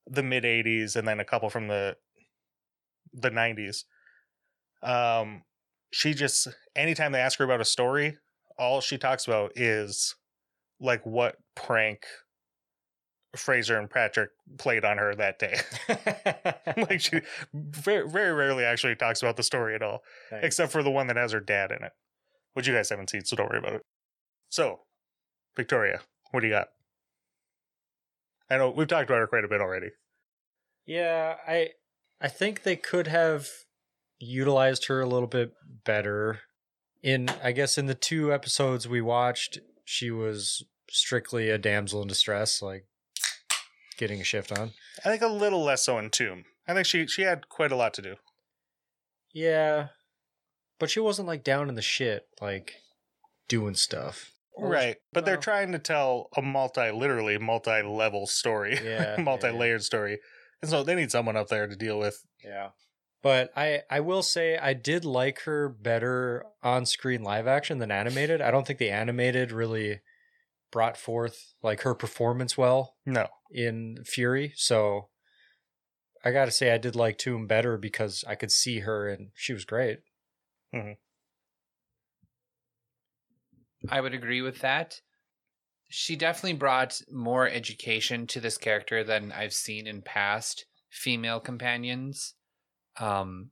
the 0.10 0.24
mid 0.24 0.44
'80s, 0.44 0.96
and 0.96 1.08
then 1.08 1.20
a 1.20 1.26
couple 1.26 1.50
from 1.50 1.68
the 1.68 1.96
the 3.14 3.30
'90s. 3.32 3.84
Um, 4.84 5.44
she 5.92 6.14
just 6.14 6.48
anytime 6.76 7.12
they 7.12 7.20
ask 7.20 7.40
her 7.40 7.46
about 7.46 7.62
a 7.62 7.66
story, 7.66 8.18
all 8.58 8.82
she 8.82 8.98
talks 8.98 9.26
about 9.28 9.52
is 9.56 10.16
like 10.80 11.06
what 11.06 11.38
prank 11.56 12.04
Frazer 13.36 13.78
and 13.80 13.90
Patrick 13.90 14.30
played 14.58 14.86
on 14.86 14.98
her 14.98 15.14
that 15.16 15.40
day. 15.40 15.60
like 16.90 17.02
she 17.02 17.22
very, 17.54 18.08
very 18.10 18.32
rarely 18.34 18.64
actually 18.64 18.96
talks 18.96 19.22
about 19.22 19.38
the 19.38 19.44
story 19.44 19.76
at 19.76 19.82
all, 19.82 20.02
Nice. 20.32 20.44
except 20.44 20.72
for 20.72 20.84
the 20.84 20.92
one 20.92 21.08
that 21.08 21.18
has 21.18 21.32
her 21.32 21.40
dad 21.40 21.72
in 21.72 21.84
it, 21.84 21.92
which 22.54 22.68
you 22.68 22.74
guys 22.74 22.90
haven't 22.90 23.10
seen, 23.10 23.26
so 23.26 23.36
don't 23.36 23.50
worry 23.50 23.60
about 23.60 23.74
it. 23.74 23.82
So, 24.50 24.82
Victoria, 25.56 26.02
what 26.32 26.42
do 26.42 26.48
you 26.48 26.54
got? 26.54 26.68
I 28.50 28.58
know 28.58 28.70
we've 28.70 28.88
talked 28.88 29.10
about 29.10 29.20
her 29.20 29.28
quite 29.28 29.44
a 29.44 29.50
bit 29.50 29.62
already. 29.62 29.90
Yeah, 30.86 31.36
I 31.48 31.70
I 32.22 32.28
think 32.30 32.64
they 32.64 32.76
could 32.76 33.08
have 33.08 33.48
utilized 34.20 34.88
her 34.88 35.02
a 35.02 35.08
little 35.08 35.28
bit 35.28 35.54
better. 35.84 36.42
In 37.04 37.30
I 37.44 37.52
guess 37.52 37.78
in 37.78 37.86
the 37.86 37.96
two 37.96 38.34
episodes 38.34 38.88
we 38.88 39.02
watched, 39.02 39.60
she 39.86 40.10
was 40.12 40.64
strictly 40.90 41.50
a 41.50 41.58
damsel 41.58 42.02
in 42.02 42.08
distress, 42.08 42.62
like 42.62 42.86
getting 43.98 44.22
a 44.22 44.24
shift 44.24 44.52
on. 44.52 44.72
I 45.04 45.10
think 45.10 45.22
a 45.22 45.28
little 45.28 45.64
less 45.64 45.84
so 45.84 45.98
in 45.98 46.10
Tomb. 46.10 46.46
I 46.68 46.74
think 46.74 46.86
she 46.86 47.08
she 47.08 47.24
had 47.24 47.50
quite 47.50 47.72
a 47.72 47.76
lot 47.76 47.94
to 47.96 48.02
do. 48.02 48.16
Yeah. 49.34 49.90
But 50.80 50.90
she 50.90 51.00
wasn't 51.00 51.28
like 51.28 51.44
down 51.44 51.70
in 51.70 51.76
the 51.76 51.82
shit, 51.82 52.28
like 52.42 52.76
doing 53.48 53.76
stuff. 53.76 54.32
Right, 54.60 54.98
but 55.14 55.26
they're 55.26 55.38
trying 55.38 55.72
to 55.74 55.80
tell 55.80 56.30
a 56.36 56.42
multi, 56.42 56.92
literally 56.92 57.38
multi-level 57.38 58.28
story, 58.28 58.80
Yeah, 58.84 59.16
yeah, 59.18 59.24
multi-layered 59.24 59.84
story, 59.84 60.20
and 60.62 60.72
so 60.72 60.84
they 60.84 60.96
need 60.96 61.12
someone 61.12 61.38
up 61.38 61.48
there 61.48 61.68
to 61.68 61.76
deal 61.76 62.00
with. 62.00 62.24
Yeah. 62.44 62.70
But 63.24 63.52
I 63.56 63.82
I 63.90 64.00
will 64.00 64.24
say 64.24 64.58
I 64.58 64.74
did 64.74 65.04
like 65.04 65.42
her 65.42 65.70
better 65.70 66.46
on 66.64 66.86
screen 66.86 67.24
live 67.24 67.48
action 67.48 67.80
than 67.80 67.92
animated. 67.92 68.42
I 68.42 68.52
don't 68.52 68.66
think 68.66 68.80
the 68.80 68.92
animated 68.92 69.52
really 69.52 70.02
brought 70.72 70.98
forth 70.98 71.54
like 71.64 71.82
her 71.82 71.96
performance 71.96 72.58
well 72.58 72.96
No, 73.06 73.28
in 73.52 74.04
Fury. 74.06 74.54
So 74.56 75.10
I 76.24 76.32
got 76.32 76.46
to 76.46 76.52
say 76.52 76.72
I 76.72 76.78
did 76.78 76.96
like 76.96 77.18
Tomb 77.18 77.48
better 77.48 77.78
because 77.78 78.24
I 78.28 78.36
could 78.36 78.52
see 78.52 78.80
her 78.80 79.08
and 79.08 79.30
she 79.34 79.54
was 79.54 79.66
great. 79.66 80.00
Mm-hmm. 80.74 80.94
I 83.90 84.02
would 84.02 84.14
agree 84.14 84.42
with 84.42 84.60
that. 84.60 85.02
She 85.90 86.16
definitely 86.16 86.58
brought 86.58 87.02
more 87.12 87.48
education 87.48 88.28
to 88.28 88.40
this 88.40 88.58
character 88.58 89.04
than 89.04 89.32
I've 89.32 89.54
seen 89.54 89.88
in 89.88 90.02
past 90.02 90.66
female 90.90 91.40
companions. 91.40 92.34
Um 92.98 93.52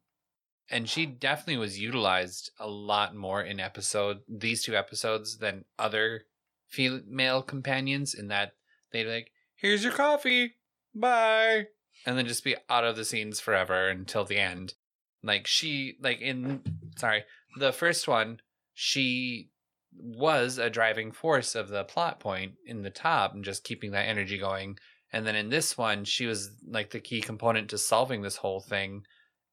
and 0.70 0.90
she 0.90 1.06
definitely 1.06 1.58
was 1.58 1.80
utilized 1.80 2.52
a 2.60 2.68
lot 2.68 3.16
more 3.16 3.42
in 3.44 3.60
episode 3.60 4.22
these 4.28 4.64
two 4.64 4.76
episodes 4.76 5.38
than 5.38 5.66
other 5.78 6.24
female 6.68 7.44
companions 7.44 8.16
in 8.16 8.30
that 8.30 8.54
they'd 8.92 9.06
like, 9.06 9.32
"Here's 9.56 9.84
your 9.84 9.94
coffee. 9.94 10.56
Bye." 10.94 11.68
And 12.06 12.18
then 12.18 12.26
just 12.26 12.44
be 12.44 12.56
out 12.70 12.84
of 12.84 12.96
the 12.96 13.06
scenes 13.06 13.40
forever 13.40 13.88
until 13.90 14.26
the 14.26 14.38
end. 14.38 14.74
Like 15.24 15.48
she 15.48 15.98
like 16.02 16.20
in 16.20 16.62
sorry, 16.98 17.26
the 17.58 17.72
first 17.72 18.08
one, 18.08 18.42
she 18.74 19.52
was 19.98 20.58
a 20.58 20.70
driving 20.70 21.12
force 21.12 21.56
of 21.56 21.70
the 21.70 21.84
plot 21.84 22.20
point 22.20 22.54
in 22.66 22.84
the 22.84 22.90
top 22.90 23.34
and 23.34 23.44
just 23.44 23.64
keeping 23.64 23.92
that 23.92 24.08
energy 24.08 24.38
going. 24.38 24.78
And 25.12 25.26
then 25.26 25.36
in 25.36 25.50
this 25.50 25.78
one, 25.78 26.04
she 26.04 26.26
was 26.26 26.52
like 26.68 26.92
the 26.92 27.00
key 27.00 27.22
component 27.22 27.70
to 27.70 27.78
solving 27.78 28.22
this 28.22 28.38
whole 28.38 28.60
thing 28.60 29.04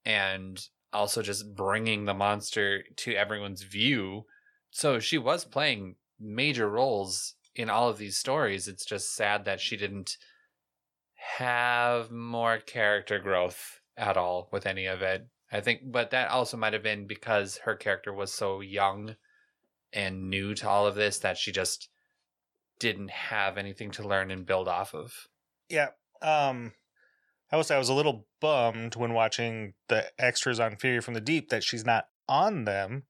and 0.04 0.60
also 0.92 1.22
just 1.22 1.54
bringing 1.54 2.04
the 2.04 2.14
monster 2.14 2.82
to 2.96 3.14
everyone's 3.14 3.62
view. 3.62 4.26
So 4.70 4.98
she 4.98 5.18
was 5.18 5.44
playing 5.44 5.96
major 6.18 6.68
roles 6.68 7.34
in 7.54 7.70
all 7.70 7.88
of 7.88 7.98
these 7.98 8.18
stories. 8.18 8.68
It's 8.68 8.84
just 8.84 9.14
sad 9.14 9.44
that 9.44 9.60
she 9.60 9.76
didn't 9.76 10.16
have 11.38 12.10
more 12.10 12.58
character 12.58 13.18
growth 13.18 13.80
at 13.96 14.16
all 14.16 14.48
with 14.52 14.66
any 14.66 14.86
of 14.86 15.02
it. 15.02 15.28
I 15.50 15.60
think, 15.60 15.82
but 15.84 16.10
that 16.10 16.30
also 16.30 16.56
might 16.56 16.72
have 16.72 16.82
been 16.82 17.06
because 17.06 17.58
her 17.64 17.76
character 17.76 18.12
was 18.12 18.32
so 18.32 18.60
young 18.60 19.16
and 19.92 20.30
new 20.30 20.54
to 20.54 20.68
all 20.68 20.86
of 20.86 20.94
this 20.94 21.18
that 21.18 21.36
she 21.36 21.52
just 21.52 21.88
didn't 22.78 23.10
have 23.10 23.58
anything 23.58 23.90
to 23.92 24.06
learn 24.06 24.30
and 24.30 24.46
build 24.46 24.68
off 24.68 24.94
of. 24.94 25.28
yeah. 25.68 25.88
Um, 26.20 26.72
I 27.50 27.56
will 27.56 27.64
I 27.70 27.78
was 27.78 27.88
a 27.90 27.94
little 27.94 28.26
bummed 28.40 28.96
when 28.96 29.12
watching 29.12 29.74
the 29.88 30.06
extras 30.18 30.58
on 30.58 30.76
Fury 30.76 31.00
from 31.00 31.14
the 31.14 31.20
Deep 31.20 31.50
that 31.50 31.62
she's 31.62 31.84
not 31.84 32.06
on 32.28 32.64
them 32.64 33.04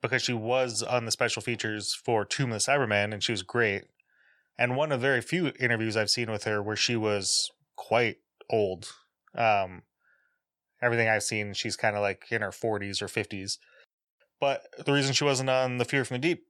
because 0.00 0.22
she 0.22 0.32
was 0.32 0.82
on 0.82 1.04
the 1.04 1.10
special 1.10 1.42
features 1.42 1.92
for 1.94 2.24
Tomb 2.24 2.52
of 2.52 2.62
the 2.62 2.70
Cyberman 2.70 3.12
and 3.12 3.22
she 3.22 3.32
was 3.32 3.42
great. 3.42 3.84
And 4.56 4.76
one 4.76 4.92
of 4.92 5.00
very 5.00 5.20
few 5.20 5.52
interviews 5.58 5.96
I've 5.96 6.10
seen 6.10 6.30
with 6.30 6.44
her 6.44 6.62
where 6.62 6.76
she 6.76 6.96
was 6.96 7.50
quite 7.76 8.18
old. 8.48 8.92
Um, 9.34 9.82
everything 10.80 11.08
I've 11.08 11.22
seen, 11.22 11.54
she's 11.54 11.76
kind 11.76 11.96
of 11.96 12.02
like 12.02 12.26
in 12.30 12.42
her 12.42 12.50
40s 12.50 13.02
or 13.02 13.06
50s. 13.06 13.58
But 14.40 14.62
the 14.84 14.92
reason 14.92 15.12
she 15.12 15.24
wasn't 15.24 15.50
on 15.50 15.78
the 15.78 15.84
Fury 15.84 16.04
from 16.04 16.16
the 16.16 16.20
Deep 16.28 16.44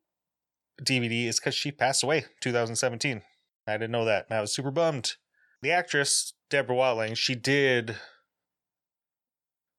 DVD 0.83 1.27
is 1.27 1.41
because 1.41 1.55
she 1.55 1.73
passed 1.73 2.03
away 2.03 2.25
2017. 2.41 3.23
I 3.67 3.73
didn't 3.73 3.91
know 3.91 4.05
that. 4.05 4.27
and 4.29 4.39
I 4.39 4.41
was 4.41 4.55
super 4.55 4.71
bummed. 4.71 5.17
The 5.63 5.73
actress, 5.73 6.33
Deborah 6.49 6.77
Watling, 6.77 7.15
she 7.15 7.35
did 7.35 7.97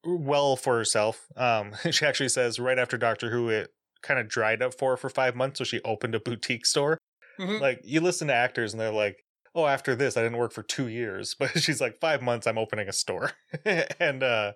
well 0.03 0.55
for 0.55 0.78
herself. 0.78 1.28
Um, 1.36 1.74
she 1.91 2.05
actually 2.05 2.30
says 2.30 2.59
right 2.59 2.78
after 2.80 2.97
Doctor 2.97 3.32
Who, 3.32 3.49
it 3.49 3.74
kind 4.01 4.20
of 4.20 4.28
dried 4.28 4.62
up 4.62 4.74
for 4.78 4.91
her 4.91 4.97
for 4.97 5.09
five 5.09 5.36
months, 5.36 5.59
so 5.59 5.64
she 5.64 5.82
opened 5.82 6.16
a 6.16 6.20
boutique 6.20 6.66
store. 6.66 6.97
Like 7.39 7.82
you 7.84 8.01
listen 8.01 8.28
to 8.28 8.36
actors 8.36 8.72
and 8.72 8.80
they're 8.80 8.91
like, 8.91 9.24
"Oh, 9.55 9.66
after 9.66 9.95
this, 9.95 10.16
I 10.16 10.22
didn't 10.22 10.38
work 10.38 10.51
for 10.53 10.62
two 10.62 10.88
years," 10.88 11.36
but 11.39 11.59
she's 11.59 11.82
like, 11.82 11.99
five 11.99 12.22
months, 12.22 12.45
I'm 12.45 12.57
opening 12.59 12.88
a 12.88 12.93
store, 12.93 13.32
and 13.99 14.22
uh, 14.22 14.53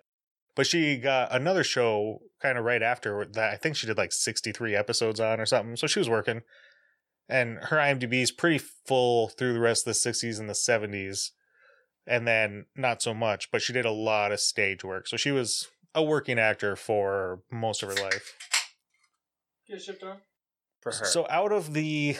but 0.55 0.65
she 0.65 0.97
got 0.97 1.33
another 1.35 1.63
show 1.63 2.19
kind 2.41 2.57
of 2.57 2.63
right 2.63 2.81
after 2.81 3.25
that. 3.33 3.53
I 3.53 3.57
think 3.57 3.75
she 3.75 3.87
did 3.87 3.97
like 3.97 4.13
63 4.13 4.75
episodes 4.75 5.19
on 5.19 5.39
or 5.39 5.45
something, 5.45 5.75
so 5.75 5.87
she 5.87 5.99
was 5.99 6.09
working. 6.09 6.41
And 7.27 7.57
her 7.63 7.77
IMDb 7.77 8.21
is 8.21 8.31
pretty 8.31 8.59
full 8.59 9.29
through 9.29 9.53
the 9.53 9.59
rest 9.59 9.87
of 9.87 9.93
the 9.93 10.09
60s 10.09 10.39
and 10.39 10.49
the 10.49 10.53
70s, 10.53 11.31
and 12.05 12.27
then 12.27 12.65
not 12.75 13.01
so 13.01 13.13
much. 13.13 13.51
But 13.51 13.61
she 13.61 13.73
did 13.73 13.85
a 13.85 13.91
lot 13.91 14.31
of 14.31 14.39
stage 14.39 14.83
work, 14.83 15.07
so 15.07 15.17
she 15.17 15.31
was 15.31 15.67
a 15.93 16.03
working 16.03 16.39
actor 16.39 16.75
for 16.75 17.41
most 17.51 17.81
of 17.83 17.89
her 17.89 18.03
life. 18.03 18.33
Get 19.67 19.81
shipped 19.81 20.03
on? 20.03 20.17
For 20.81 20.91
her. 20.91 21.05
So 21.05 21.25
out 21.29 21.51
of 21.51 21.73
the 21.73 22.17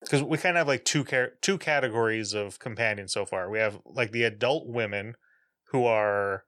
because 0.00 0.22
we 0.22 0.36
kind 0.36 0.56
of 0.56 0.60
have 0.60 0.68
like 0.68 0.84
two 0.84 1.04
car- 1.04 1.32
two 1.40 1.58
categories 1.58 2.34
of 2.34 2.58
companions 2.58 3.12
so 3.12 3.24
far. 3.24 3.48
We 3.48 3.58
have 3.58 3.78
like 3.86 4.10
the 4.10 4.24
adult 4.24 4.68
women 4.68 5.14
who 5.70 5.86
are 5.86 6.44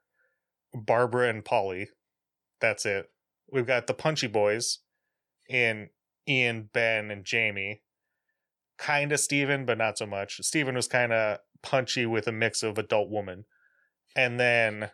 Barbara 0.74 1.28
and 1.28 1.44
Polly. 1.44 1.88
That's 2.60 2.84
it. 2.84 3.10
We've 3.50 3.66
got 3.66 3.86
the 3.86 3.94
punchy 3.94 4.26
boys 4.26 4.80
in 5.48 5.90
Ian, 6.28 6.70
Ben, 6.72 7.10
and 7.10 7.24
Jamie. 7.24 7.82
Kind 8.78 9.12
of 9.12 9.20
Steven, 9.20 9.64
but 9.64 9.78
not 9.78 9.98
so 9.98 10.06
much. 10.06 10.38
Steven 10.42 10.74
was 10.74 10.88
kind 10.88 11.12
of 11.12 11.38
punchy 11.62 12.06
with 12.06 12.26
a 12.26 12.32
mix 12.32 12.62
of 12.62 12.76
adult 12.78 13.08
woman. 13.10 13.44
And 14.16 14.40
then 14.40 14.90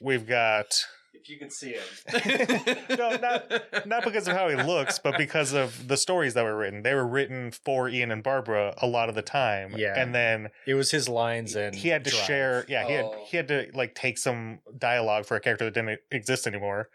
we've 0.00 0.26
got 0.26 0.84
If 1.14 1.28
you 1.28 1.38
could 1.38 1.52
see 1.52 1.74
him. 1.74 2.76
No, 2.98 3.16
not- 3.16 3.86
not 3.86 4.04
because 4.04 4.26
of 4.28 4.34
how 4.36 4.48
he 4.48 4.56
looks, 4.56 4.98
but 4.98 5.16
because 5.18 5.52
of 5.52 5.88
the 5.88 5.96
stories 5.96 6.34
that 6.34 6.42
were 6.44 6.56
written. 6.56 6.82
They 6.82 6.94
were 6.94 7.06
written 7.06 7.50
for 7.52 7.88
Ian 7.88 8.10
and 8.10 8.22
Barbara 8.22 8.74
a 8.80 8.86
lot 8.86 9.08
of 9.08 9.14
the 9.14 9.22
time. 9.22 9.74
Yeah. 9.76 9.94
And 9.96 10.14
then 10.14 10.48
It 10.66 10.74
was 10.74 10.90
his 10.90 11.08
lines 11.08 11.54
and 11.54 11.74
he 11.74 11.88
had 11.88 12.04
to 12.04 12.10
drive. 12.10 12.24
share 12.24 12.64
yeah, 12.68 12.86
he 12.86 12.92
had 12.94 13.04
Oh. 13.04 13.24
he 13.26 13.36
had 13.36 13.48
to 13.48 13.70
like 13.74 13.94
take 13.94 14.18
some 14.18 14.60
dialogue 14.78 15.26
for 15.26 15.36
a 15.36 15.40
character 15.40 15.64
that 15.66 15.74
didn't 15.74 16.00
exist 16.10 16.46
anymore 16.46 16.88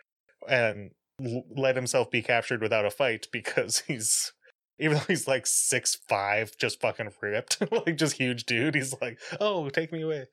and 0.48 0.92
l- 1.24 1.44
let 1.56 1.76
himself 1.76 2.10
be 2.12 2.22
captured 2.22 2.62
without 2.62 2.86
a 2.86 2.92
fight 2.92 3.28
because 3.32 3.80
he's 3.88 4.34
even 4.80 4.98
though 4.98 5.04
he's 5.08 5.28
like 5.28 5.48
six 5.48 5.96
five, 6.08 6.52
just 6.60 6.80
fucking 6.80 7.10
ripped, 7.22 7.58
like 7.72 7.98
just 7.98 8.18
huge 8.18 8.46
dude. 8.46 8.76
He's 8.76 8.94
like, 9.02 9.18
"Oh, 9.42 9.70
take 9.70 9.92
me 9.92 10.04
away." 10.04 10.26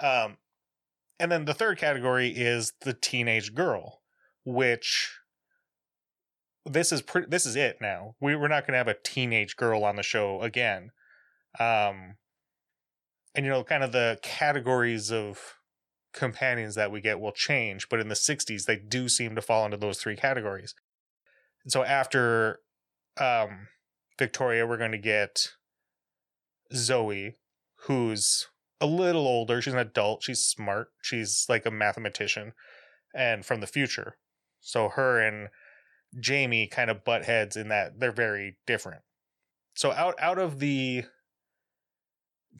Um, 0.00 0.38
and 1.22 1.30
then 1.30 1.44
the 1.44 1.54
third 1.54 1.78
category 1.78 2.30
is 2.30 2.72
the 2.80 2.92
teenage 2.92 3.54
girl, 3.54 4.02
which 4.44 5.08
this 6.66 6.90
is 6.90 7.00
pretty. 7.00 7.28
This 7.30 7.46
is 7.46 7.54
it 7.54 7.78
now. 7.80 8.16
We 8.20 8.34
we're 8.34 8.48
not 8.48 8.66
going 8.66 8.72
to 8.72 8.78
have 8.78 8.88
a 8.88 8.96
teenage 9.04 9.54
girl 9.56 9.84
on 9.84 9.94
the 9.94 10.02
show 10.02 10.42
again. 10.42 10.90
Um, 11.60 12.16
and 13.36 13.46
you 13.46 13.50
know, 13.50 13.62
kind 13.62 13.84
of 13.84 13.92
the 13.92 14.18
categories 14.20 15.12
of 15.12 15.38
companions 16.12 16.74
that 16.74 16.90
we 16.90 17.00
get 17.00 17.20
will 17.20 17.30
change, 17.30 17.88
but 17.88 18.00
in 18.00 18.08
the 18.08 18.16
'60s, 18.16 18.64
they 18.64 18.76
do 18.76 19.08
seem 19.08 19.36
to 19.36 19.42
fall 19.42 19.64
into 19.64 19.76
those 19.76 20.00
three 20.00 20.16
categories. 20.16 20.74
And 21.62 21.70
so 21.70 21.84
after 21.84 22.58
um, 23.16 23.68
Victoria, 24.18 24.66
we're 24.66 24.76
going 24.76 24.90
to 24.90 24.98
get 24.98 25.52
Zoe, 26.74 27.36
who's 27.86 28.48
a 28.82 28.86
little 28.86 29.28
older. 29.28 29.62
She's 29.62 29.72
an 29.72 29.78
adult. 29.78 30.24
She's 30.24 30.40
smart. 30.40 30.88
She's 31.00 31.46
like 31.48 31.64
a 31.64 31.70
mathematician 31.70 32.52
and 33.14 33.46
from 33.46 33.60
the 33.60 33.66
future. 33.66 34.16
So 34.60 34.88
her 34.88 35.20
and 35.20 35.48
Jamie 36.18 36.66
kind 36.66 36.90
of 36.90 37.04
butt 37.04 37.24
heads 37.24 37.56
in 37.56 37.68
that 37.68 38.00
they're 38.00 38.10
very 38.10 38.56
different. 38.66 39.02
So 39.74 39.92
out 39.92 40.16
out 40.18 40.38
of 40.38 40.58
the 40.58 41.04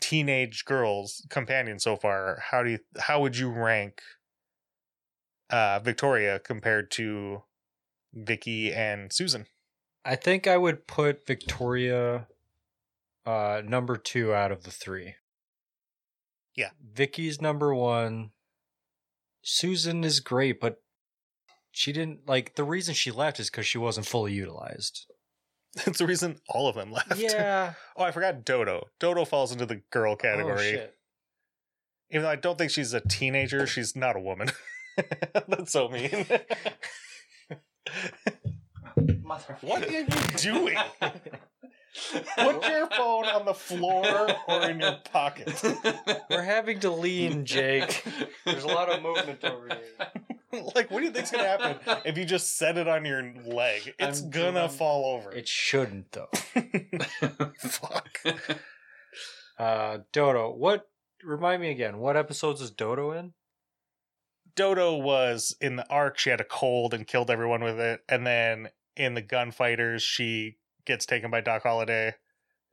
teenage 0.00 0.64
girls 0.64 1.26
companion 1.28 1.80
so 1.80 1.96
far, 1.96 2.38
how 2.50 2.62
do 2.62 2.70
you 2.70 2.78
how 2.98 3.20
would 3.20 3.36
you 3.36 3.50
rank 3.50 4.00
uh 5.50 5.80
Victoria 5.80 6.38
compared 6.38 6.90
to 6.92 7.42
Vicky 8.14 8.72
and 8.72 9.12
Susan? 9.12 9.46
I 10.04 10.14
think 10.14 10.46
I 10.46 10.56
would 10.56 10.86
put 10.86 11.26
Victoria 11.26 12.28
uh 13.26 13.60
number 13.64 13.96
2 13.96 14.32
out 14.32 14.52
of 14.52 14.62
the 14.62 14.70
3. 14.70 15.16
Yeah. 16.56 16.70
Vicky's 16.94 17.40
number 17.40 17.74
1. 17.74 18.30
Susan 19.42 20.04
is 20.04 20.20
great, 20.20 20.60
but 20.60 20.82
she 21.72 21.92
didn't 21.92 22.28
like 22.28 22.54
the 22.54 22.64
reason 22.64 22.94
she 22.94 23.10
left 23.10 23.40
is 23.40 23.50
cuz 23.50 23.66
she 23.66 23.78
wasn't 23.78 24.06
fully 24.06 24.32
utilized. 24.32 25.06
That's 25.84 25.98
the 25.98 26.06
reason 26.06 26.38
all 26.48 26.68
of 26.68 26.74
them 26.76 26.92
left. 26.92 27.16
Yeah. 27.16 27.74
oh, 27.96 28.04
I 28.04 28.10
forgot 28.12 28.44
Dodo. 28.44 28.88
Dodo 29.00 29.24
falls 29.24 29.52
into 29.52 29.66
the 29.66 29.76
girl 29.90 30.12
Oh, 30.12 30.16
category. 30.16 30.58
shit. 30.70 30.98
Even 32.10 32.22
though 32.24 32.30
I 32.30 32.36
don't 32.36 32.58
think 32.58 32.70
she's 32.70 32.92
a 32.92 33.00
teenager, 33.00 33.66
she's 33.66 33.96
not 33.96 34.16
a 34.16 34.20
woman. 34.20 34.50
That's 35.48 35.72
so 35.72 35.88
mean. 35.88 36.26
what 39.62 39.88
are 39.88 39.90
you 39.90 40.06
doing? 40.36 40.76
Put 42.39 42.69
your 42.69 42.86
phone 42.89 43.27
on 43.27 43.44
the 43.44 43.55
floor 43.55 44.28
or 44.48 44.62
in 44.70 44.81
your 44.81 44.97
pocket. 45.12 45.62
We're 46.31 46.43
having 46.43 46.81
to 46.81 46.90
lean, 46.90 47.44
Jake. 47.44 48.05
There's 48.47 48.64
a 48.64 48.69
lot 48.69 48.89
of 48.89 49.02
movement 49.02 49.44
over 49.44 49.69
here. 49.69 50.23
like, 50.74 50.90
what 50.90 51.01
do 51.01 51.06
you 51.06 51.10
think's 51.12 51.31
gonna 51.31 51.44
happen 51.44 52.01
if 52.05 52.19
you 52.19 52.24
just 52.24 52.56
set 52.56 52.77
it 52.77 52.89
on 52.89 53.05
your 53.05 53.23
leg? 53.44 53.94
It's 53.98 54.23
I'm 54.23 54.31
gonna 54.31 54.52
drunk. 54.52 54.73
fall 54.73 55.14
over. 55.14 55.32
It 55.32 55.48
shouldn't 55.48 56.12
though. 56.12 56.31
Fuck. 57.59 58.19
Uh 59.59 59.98
Dodo, 60.12 60.51
what 60.51 60.89
remind 61.23 61.60
me 61.60 61.70
again, 61.70 61.98
what 61.98 62.16
episodes 62.16 62.62
is 62.62 62.70
Dodo 62.70 63.12
in? 63.12 63.35
Dodo 64.56 64.97
was 64.97 65.55
in 65.60 65.77
the 65.77 65.86
ark. 65.90 66.19
She 66.19 66.31
had 66.31 66.40
a 66.40 66.44
cold 66.44 66.94
and 66.94 67.06
killed 67.06 67.31
everyone 67.31 67.62
with 67.62 67.78
it, 67.78 68.01
and 68.09 68.27
then 68.27 68.70
in 68.97 69.12
the 69.12 69.20
gunfighters, 69.20 70.02
she 70.02 70.56
gets 70.86 71.06
taken 71.06 71.30
by 71.30 71.40
Doc 71.40 71.62
Holliday, 71.62 72.14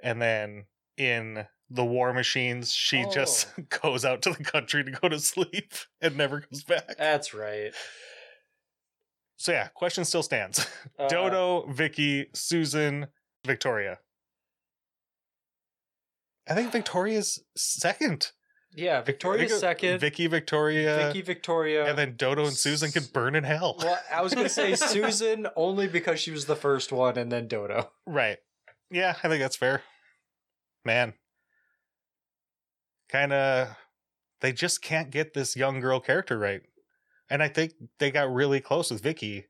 and 0.02 0.22
then 0.22 0.66
in 0.98 1.46
the 1.70 1.86
War 1.86 2.14
Machines, 2.14 2.74
she 2.74 3.06
just 3.14 3.48
goes 3.82 4.06
out 4.06 4.22
to 4.24 4.32
the 4.32 4.44
country 4.44 4.84
to 4.84 4.92
go 4.92 5.08
to 5.10 5.20
sleep 5.20 5.74
and 6.02 6.18
never 6.18 6.42
comes 6.42 6.64
back. 6.64 6.98
That's 6.98 7.34
right. 7.34 7.72
So 9.38 9.52
yeah, 9.52 9.68
question 9.70 10.06
still 10.06 10.24
stands: 10.24 10.68
Uh, 11.00 11.08
Dodo, 11.08 11.66
Vicky, 11.72 12.28
Susan, 12.34 13.08
Victoria. 13.46 14.00
I 16.50 16.56
think 16.56 16.72
Victoria's 16.72 17.44
second. 17.56 18.32
Yeah, 18.76 19.02
Victoria's 19.02 19.52
I 19.52 19.56
think 19.56 19.60
second. 19.60 20.00
Vicky, 20.00 20.28
Victoria, 20.28 21.08
Vicky, 21.08 21.22
Victoria. 21.22 21.90
and 21.90 21.98
then 21.98 22.16
Dodo 22.16 22.46
and 22.46 22.56
Susan 22.56 22.92
can 22.92 23.04
burn 23.14 23.36
in 23.36 23.44
hell. 23.44 23.76
Well, 23.80 24.00
I 24.14 24.22
was 24.22 24.34
gonna 24.34 24.50
say 24.50 24.76
Susan 24.76 25.48
only 25.56 25.88
because 25.88 26.20
she 26.20 26.32
was 26.32 26.46
the 26.46 26.56
first 26.56 26.92
one, 26.92 27.18
and 27.18 27.32
then 27.32 27.48
Dodo. 27.48 27.92
Right. 28.06 28.38
Yeah, 28.92 29.16
I 29.24 29.28
think 29.28 29.42
that's 29.42 29.56
fair. 29.56 29.84
Man. 30.86 31.14
Kind 33.10 33.34
of 33.34 33.70
they 34.42 34.54
just 34.54 34.82
can't 34.82 35.10
get 35.10 35.34
this 35.34 35.56
young 35.56 35.80
girl 35.80 36.00
character 36.00 36.38
right. 36.38 36.62
And 37.30 37.42
I 37.42 37.48
think 37.48 37.74
they 37.98 38.12
got 38.12 38.32
really 38.32 38.60
close 38.60 38.92
with 38.92 39.02
Vicky. 39.02 39.46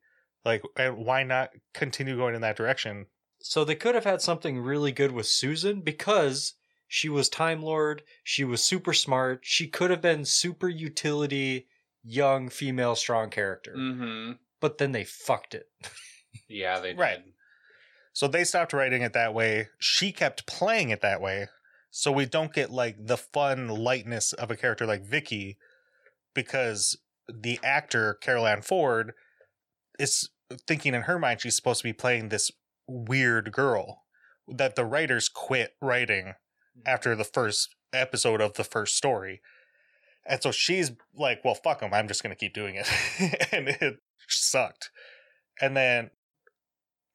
Like 0.46 0.64
why 0.76 1.24
not 1.24 1.50
continue 1.74 2.16
going 2.16 2.36
in 2.36 2.42
that 2.42 2.56
direction? 2.56 3.08
So 3.42 3.64
they 3.64 3.76
could 3.76 3.96
have 3.96 4.06
had 4.06 4.22
something 4.22 4.60
really 4.60 4.92
good 4.92 5.12
with 5.12 5.28
Susan 5.28 5.82
because 5.82 6.56
she 6.90 7.08
was 7.08 7.30
Time 7.30 7.62
Lord. 7.62 8.02
She 8.24 8.44
was 8.44 8.64
super 8.64 8.94
smart. 8.94 9.42
She 9.44 9.68
could 9.68 9.92
have 9.92 10.02
been 10.02 10.26
super 10.26 10.68
utility, 10.68 11.68
young 12.04 12.50
female 12.50 12.96
strong 12.96 13.30
character. 13.30 13.74
mm-hmm. 13.78 14.32
But 14.60 14.80
then 14.80 14.92
they 14.92 15.06
fucked 15.06 15.56
it. 15.56 15.68
Yeah, 16.48 16.80
they 16.80 16.90
did. 16.90 17.00
Right. 17.00 17.20
So 18.14 18.28
they 18.28 18.44
stopped 18.44 18.72
writing 18.72 19.02
it 19.02 19.14
that 19.14 19.34
way. 19.34 19.70
She 19.80 20.12
kept 20.12 20.46
playing 20.46 20.92
it 20.92 21.02
that 21.02 21.22
way. 21.22 21.48
So 21.90 22.12
we 22.12 22.28
don't 22.28 22.54
get 22.54 22.70
like 22.70 22.98
the 23.00 23.18
fun 23.18 23.68
lightness 23.68 24.32
of 24.34 24.52
a 24.52 24.56
character 24.56 24.86
like 24.86 25.04
Vicky 25.04 25.58
because 26.36 27.00
the 27.28 27.60
actor 27.64 28.16
Carole 28.22 28.46
Ann 28.46 28.62
Ford 28.62 29.14
is 29.98 30.30
thinking 30.68 30.94
in 30.94 31.04
her 31.04 31.18
mind 31.18 31.42
she's 31.42 31.56
supposed 31.56 31.80
to 31.80 31.88
be 31.88 31.94
playing 31.94 32.30
this 32.30 32.52
weird 32.88 33.52
girl 33.52 34.04
that 34.48 34.76
the 34.76 34.86
writers 34.86 35.30
quit 35.30 35.76
writing 35.82 36.34
Mm-hmm. 36.80 36.94
after 36.94 37.16
the 37.16 37.24
first 37.24 37.76
episode 37.94 38.42
of 38.42 38.54
the 38.54 38.64
first 38.64 38.96
story. 38.96 39.42
And 40.26 40.42
so 40.42 40.52
she's 40.52 40.92
like, 41.16 41.44
well, 41.44 41.56
fuck 41.56 41.80
them. 41.80 41.94
I'm 41.94 42.08
just 42.08 42.24
going 42.24 42.36
to 42.36 42.40
keep 42.40 42.54
doing 42.54 42.76
it. 42.76 42.88
and 43.52 43.70
it 43.70 43.98
sucked. 44.28 44.92
And 45.60 45.76
then, 45.76 46.12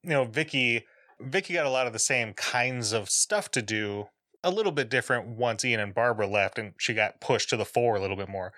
you 0.02 0.10
know, 0.10 0.24
Vicky, 0.24 0.84
Vicky 1.20 1.54
got 1.54 1.66
a 1.66 1.70
lot 1.70 1.86
of 1.86 1.92
the 1.92 1.98
same 1.98 2.34
kinds 2.34 2.92
of 2.92 3.08
stuff 3.08 3.50
to 3.52 3.62
do, 3.62 4.06
a 4.42 4.50
little 4.50 4.72
bit 4.72 4.90
different 4.90 5.28
once 5.28 5.64
Ian 5.64 5.80
and 5.80 5.94
Barbara 5.94 6.26
left 6.26 6.58
and 6.58 6.74
she 6.78 6.92
got 6.92 7.20
pushed 7.20 7.48
to 7.50 7.56
the 7.56 7.64
fore 7.64 7.96
a 7.96 8.00
little 8.00 8.16
bit 8.16 8.28
more. 8.28 8.52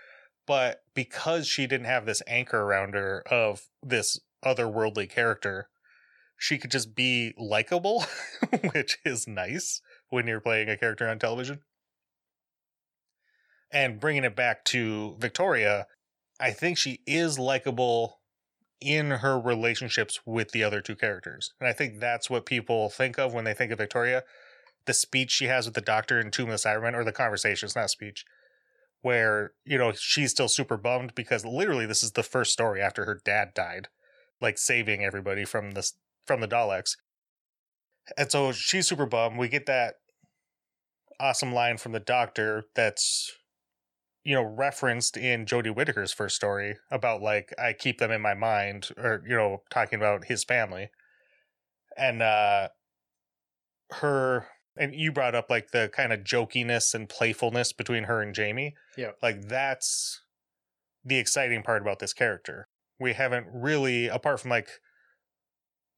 But 0.47 0.83
because 0.95 1.47
she 1.47 1.67
didn't 1.67 1.87
have 1.87 2.07
this 2.07 2.23
anchor 2.27 2.63
around 2.63 2.95
her 2.95 3.23
of 3.31 3.63
this 3.83 4.21
otherworldly 4.45 5.11
character, 5.11 5.69
she 6.39 6.57
could 6.57 6.71
just 6.71 6.95
be 6.95 7.35
likable, 7.37 8.05
which 8.73 8.99
is 9.05 9.27
nice 9.27 9.81
when 10.11 10.27
you're 10.27 10.41
playing 10.41 10.69
a 10.69 10.77
character 10.77 11.09
on 11.09 11.19
television. 11.19 11.61
And 13.73 14.01
bringing 14.01 14.25
it 14.25 14.37
back 14.37 14.65
to 14.67 15.17
Victoria, 15.19 15.87
I 16.39 16.51
think 16.53 16.79
she 16.79 17.01
is 17.07 17.39
likable 17.39 18.21
in 18.81 19.11
her 19.11 19.39
relationships 19.39 20.21
with 20.27 20.53
the 20.53 20.63
other 20.63 20.81
two 20.81 20.97
characters. 20.97 21.53
And 21.61 21.69
I 21.69 21.73
think 21.73 21.99
that's 21.99 22.29
what 22.29 22.47
people 22.47 22.91
think 22.91 23.19
of 23.19 23.35
when 23.35 23.45
they 23.45 23.55
think 23.55 23.73
of 23.73 23.79
Victoria. 23.79 24.23
The 24.85 24.95
speech 24.95 25.33
she 25.33 25.47
has 25.47 25.67
with 25.67 25.75
the 25.75 25.81
doctor 25.81 26.21
in 26.21 26.31
Tomb 26.31 26.51
of 26.51 26.63
the 26.63 26.69
Cybermen, 26.69 26.95
or 26.95 27.03
the 27.03 27.13
conversations, 27.13 27.75
not 27.75 27.91
speech, 27.91 28.25
where, 29.03 29.53
you 29.65 29.79
know, 29.79 29.93
she's 29.93 30.31
still 30.31 30.49
super 30.49 30.77
bummed 30.77 31.15
because 31.15 31.45
literally 31.45 31.87
this 31.87 32.03
is 32.03 32.13
the 32.13 32.23
first 32.23 32.53
story 32.53 32.81
after 32.81 33.05
her 33.05 33.21
dad 33.25 33.53
died, 33.55 33.89
like 34.41 34.59
saving 34.59 35.03
everybody 35.03 35.45
from 35.45 35.73
this 35.73 35.95
from 36.25 36.41
the 36.41 36.49
Daleks. 36.49 36.97
And 38.17 38.31
so 38.31 38.53
she's 38.53 38.89
super 38.89 39.07
bummed. 39.07 39.39
We 39.39 39.49
get 39.49 39.67
that 39.67 39.95
awesome 41.19 41.53
line 41.53 41.79
from 41.79 41.93
the 41.93 42.01
doctor 42.01 42.65
that's 42.75 43.33
you 44.25 44.35
know 44.35 44.43
referenced 44.43 45.17
in 45.17 45.47
Jodie 45.47 45.75
Whittaker's 45.75 46.13
first 46.13 46.37
story 46.37 46.77
about 46.91 47.23
like 47.23 47.55
I 47.59 47.73
keep 47.73 47.99
them 47.99 48.11
in 48.11 48.21
my 48.21 48.35
mind 48.35 48.89
or 48.97 49.23
you 49.27 49.37
know 49.37 49.63
talking 49.71 49.99
about 49.99 50.27
his 50.27 50.45
family. 50.45 50.91
And 51.97 52.23
uh 52.23 52.69
her 53.93 54.47
and 54.77 54.95
you 54.95 55.13
brought 55.13 55.35
up 55.35 55.47
like 55.49 55.71
the 55.71 55.91
kind 55.95 56.13
of 56.13 56.21
jokiness 56.21 56.95
and 56.95 57.09
playfulness 57.09 57.73
between 57.73 58.05
her 58.05 58.21
and 58.21 58.35
Jamie. 58.35 58.75
Yeah. 58.97 59.13
Like 59.23 59.49
that's 59.49 60.21
the 61.05 61.19
exciting 61.19 61.63
part 61.63 61.83
about 61.83 62.01
this 62.01 62.13
character. 62.13 62.69
We 62.99 63.13
haven't 63.13 63.47
really 63.53 64.09
apart 64.09 64.41
from 64.41 64.51
like 64.51 64.69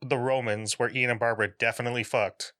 the 0.01 0.19
Romans 0.19 0.79
where 0.79 0.91
Ian 0.95 1.11
and 1.11 1.21
Barbara 1.21 1.49
definitely 1.59 2.05
fucked. 2.05 2.53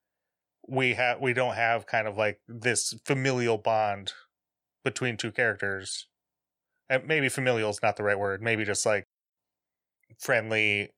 We 0.67 0.95
have 0.95 1.21
we 1.21 1.33
don't 1.33 1.55
have 1.55 1.87
kind 1.87 2.07
of 2.07 2.17
like 2.17 2.41
this 2.47 2.95
familial 3.05 3.59
bond 3.59 4.13
between 4.85 5.17
two 5.17 5.33
characters. 5.33 6.07
And 6.91 7.07
maybe 7.07 7.29
familial 7.29 7.71
is 7.71 7.81
not 7.83 7.97
the 7.97 8.03
right 8.03 8.19
word. 8.19 8.43
Maybe 8.43 8.65
just 8.65 8.85
like 8.87 9.05
friendly. 10.19 10.91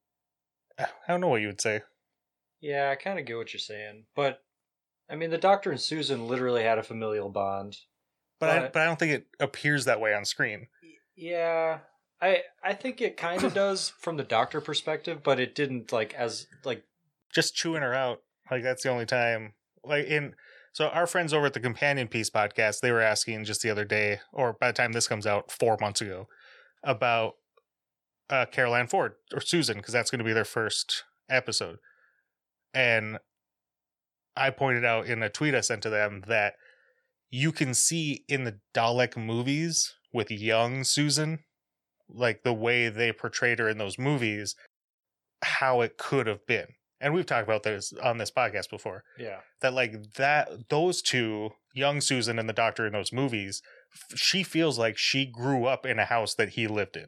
I 0.79 0.87
don't 1.09 1.21
know 1.21 1.29
what 1.29 1.41
you 1.41 1.49
would 1.49 1.61
say. 1.61 1.83
Yeah, 2.61 2.91
I 2.91 2.95
kind 2.97 3.19
of 3.19 3.27
get 3.27 3.37
what 3.37 3.53
you're 3.53 3.61
saying, 3.61 4.05
but 4.15 4.43
I 5.11 5.17
mean, 5.17 5.31
the 5.31 5.39
Doctor 5.39 5.71
and 5.71 5.81
Susan 5.81 6.29
literally 6.29 6.62
had 6.62 6.79
a 6.79 6.83
familial 6.83 7.29
bond. 7.31 7.77
But 8.39 8.51
I, 8.51 8.61
But- 8.61 8.73
but 8.75 8.83
I 8.83 8.85
don't 8.87 8.99
think 8.99 9.12
it 9.12 9.27
appears 9.41 9.85
that 9.87 10.01
way 10.01 10.15
on 10.15 10.25
screen. 10.25 10.69
Yeah, 11.17 11.81
I 12.20 12.42
I 12.62 12.74
think 12.74 13.01
it 13.01 13.16
kind 13.16 13.42
of 13.44 13.55
does 13.55 13.92
from 13.98 14.16
the 14.16 14.24
Doctor 14.24 14.60
perspective, 14.60 15.22
but 15.22 15.40
it 15.40 15.55
didn't 15.55 15.92
like 15.92 16.14
as 16.14 16.47
like 16.64 16.84
Just 17.32 17.55
chewing 17.55 17.82
her 17.82 17.94
out. 17.94 18.22
Like 18.51 18.62
that's 18.62 18.82
the 18.82 18.90
only 18.90 19.06
time. 19.06 19.55
Like 19.84 20.06
in 20.06 20.34
so 20.72 20.88
our 20.88 21.06
friends 21.06 21.32
over 21.32 21.47
at 21.47 21.55
the 21.55 21.60
Companion 21.60 22.09
Piece 22.09 22.30
podcast, 22.30 22.80
they 22.80 22.92
were 22.92 23.01
asking 23.01 23.44
just 23.44 23.62
the 23.62 23.70
other 23.70 23.84
day, 23.84 24.20
or 24.32 24.52
by 24.52 24.68
the 24.68 24.72
time 24.72 24.92
this 24.92 25.09
comes 25.09 25.26
out, 25.26 25.51
four 25.51 25.76
months 25.80 26.01
ago, 26.01 26.28
about 26.82 27.34
uh 28.28 28.47
Carole 28.47 28.74
Ann 28.74 28.86
Ford 28.86 29.14
or 29.32 29.40
Susan, 29.40 29.78
because 29.78 29.92
that's 29.92 30.10
going 30.10 30.18
to 30.18 30.24
be 30.24 30.32
their 30.32 30.44
first 30.44 31.05
episode. 31.28 31.78
And 32.72 33.18
I 34.36 34.51
pointed 34.51 34.84
out 34.84 35.06
in 35.06 35.22
a 35.22 35.28
tweet 35.28 35.55
I 35.55 35.60
sent 35.60 35.82
to 35.82 35.90
them 35.90 36.22
that 36.28 36.55
you 37.30 37.52
can 37.52 37.74
see 37.74 38.24
in 38.28 38.44
the 38.44 38.60
Dalek 38.74 39.16
movies 39.16 39.94
with 40.12 40.30
young 40.30 40.84
Susan, 40.84 41.40
like 42.12 42.43
the 42.43 42.53
way 42.53 42.89
they 42.89 43.12
portrayed 43.12 43.59
her 43.59 43.69
in 43.69 43.78
those 43.78 43.99
movies, 43.99 44.55
how 45.43 45.81
it 45.81 45.97
could 45.99 46.27
have 46.27 46.47
been. 46.47 46.66
And 47.01 47.15
we've 47.15 47.24
talked 47.27 47.47
about 47.49 47.62
this 47.62 47.93
on 48.03 48.19
this 48.19 48.31
podcast 48.31 48.69
before 48.69 49.05
Yeah. 49.19 49.41
that 49.62 49.73
like 49.73 50.12
that 50.15 50.69
those 50.69 51.01
two 51.01 51.51
young 51.73 52.01
susan 52.01 52.39
and 52.39 52.49
the 52.49 52.53
doctor 52.53 52.87
in 52.87 52.93
those 52.93 53.12
movies 53.12 53.62
she 54.16 54.43
feels 54.43 54.77
like 54.78 54.99
she 54.99 55.24
grew 55.24 55.66
up 55.66 55.87
in 55.87 55.99
a 56.01 56.05
house 56.05 56.35
that 56.35 56.51
he 56.51 56.66
lived 56.66 56.97
in 56.97 57.07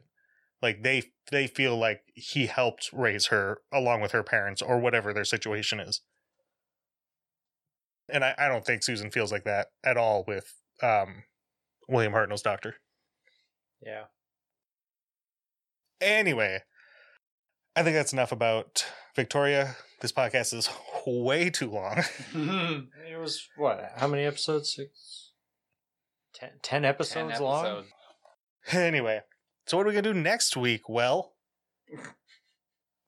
like 0.61 0.81
they 0.83 1.03
they 1.31 1.47
feel 1.47 1.77
like 1.77 2.01
he 2.15 2.45
helped 2.47 2.89
raise 2.93 3.25
her 3.27 3.59
along 3.73 3.99
with 3.99 4.13
her 4.13 4.23
parents 4.23 4.61
or 4.61 4.79
whatever 4.79 5.13
their 5.13 5.25
situation 5.25 5.79
is 5.81 5.99
and 8.09 8.23
i, 8.23 8.33
I 8.37 8.47
don't 8.47 8.65
think 8.65 8.83
susan 8.83 9.11
feels 9.11 9.31
like 9.33 9.43
that 9.43 9.67
at 9.83 9.97
all 9.97 10.23
with 10.25 10.53
um 10.81 11.23
william 11.89 12.13
hartnell's 12.13 12.41
doctor 12.41 12.75
Yeah. 13.85 14.05
Anyway 16.03 16.59
i 17.75 17.83
think 17.83 17.95
that's 17.95 18.13
enough 18.13 18.31
about 18.31 18.85
victoria 19.15 19.75
this 20.01 20.11
podcast 20.11 20.53
is 20.53 20.69
way 21.07 21.49
too 21.49 21.69
long 21.69 21.97
It 23.09 23.17
was 23.19 23.47
what? 23.57 23.91
How 23.95 24.07
many 24.07 24.23
episodes? 24.25 24.73
Six. 24.75 25.31
Ten, 26.33 26.49
ten 26.61 26.83
episodes 26.83 27.33
10 27.33 27.41
long. 27.43 27.65
episodes. 27.65 27.87
Anyway, 28.71 29.21
so 29.67 29.77
what 29.77 29.85
are 29.85 29.89
we 29.89 29.93
gonna 29.93 30.13
do 30.13 30.19
next 30.19 30.57
week? 30.57 30.89
Well, 30.89 31.33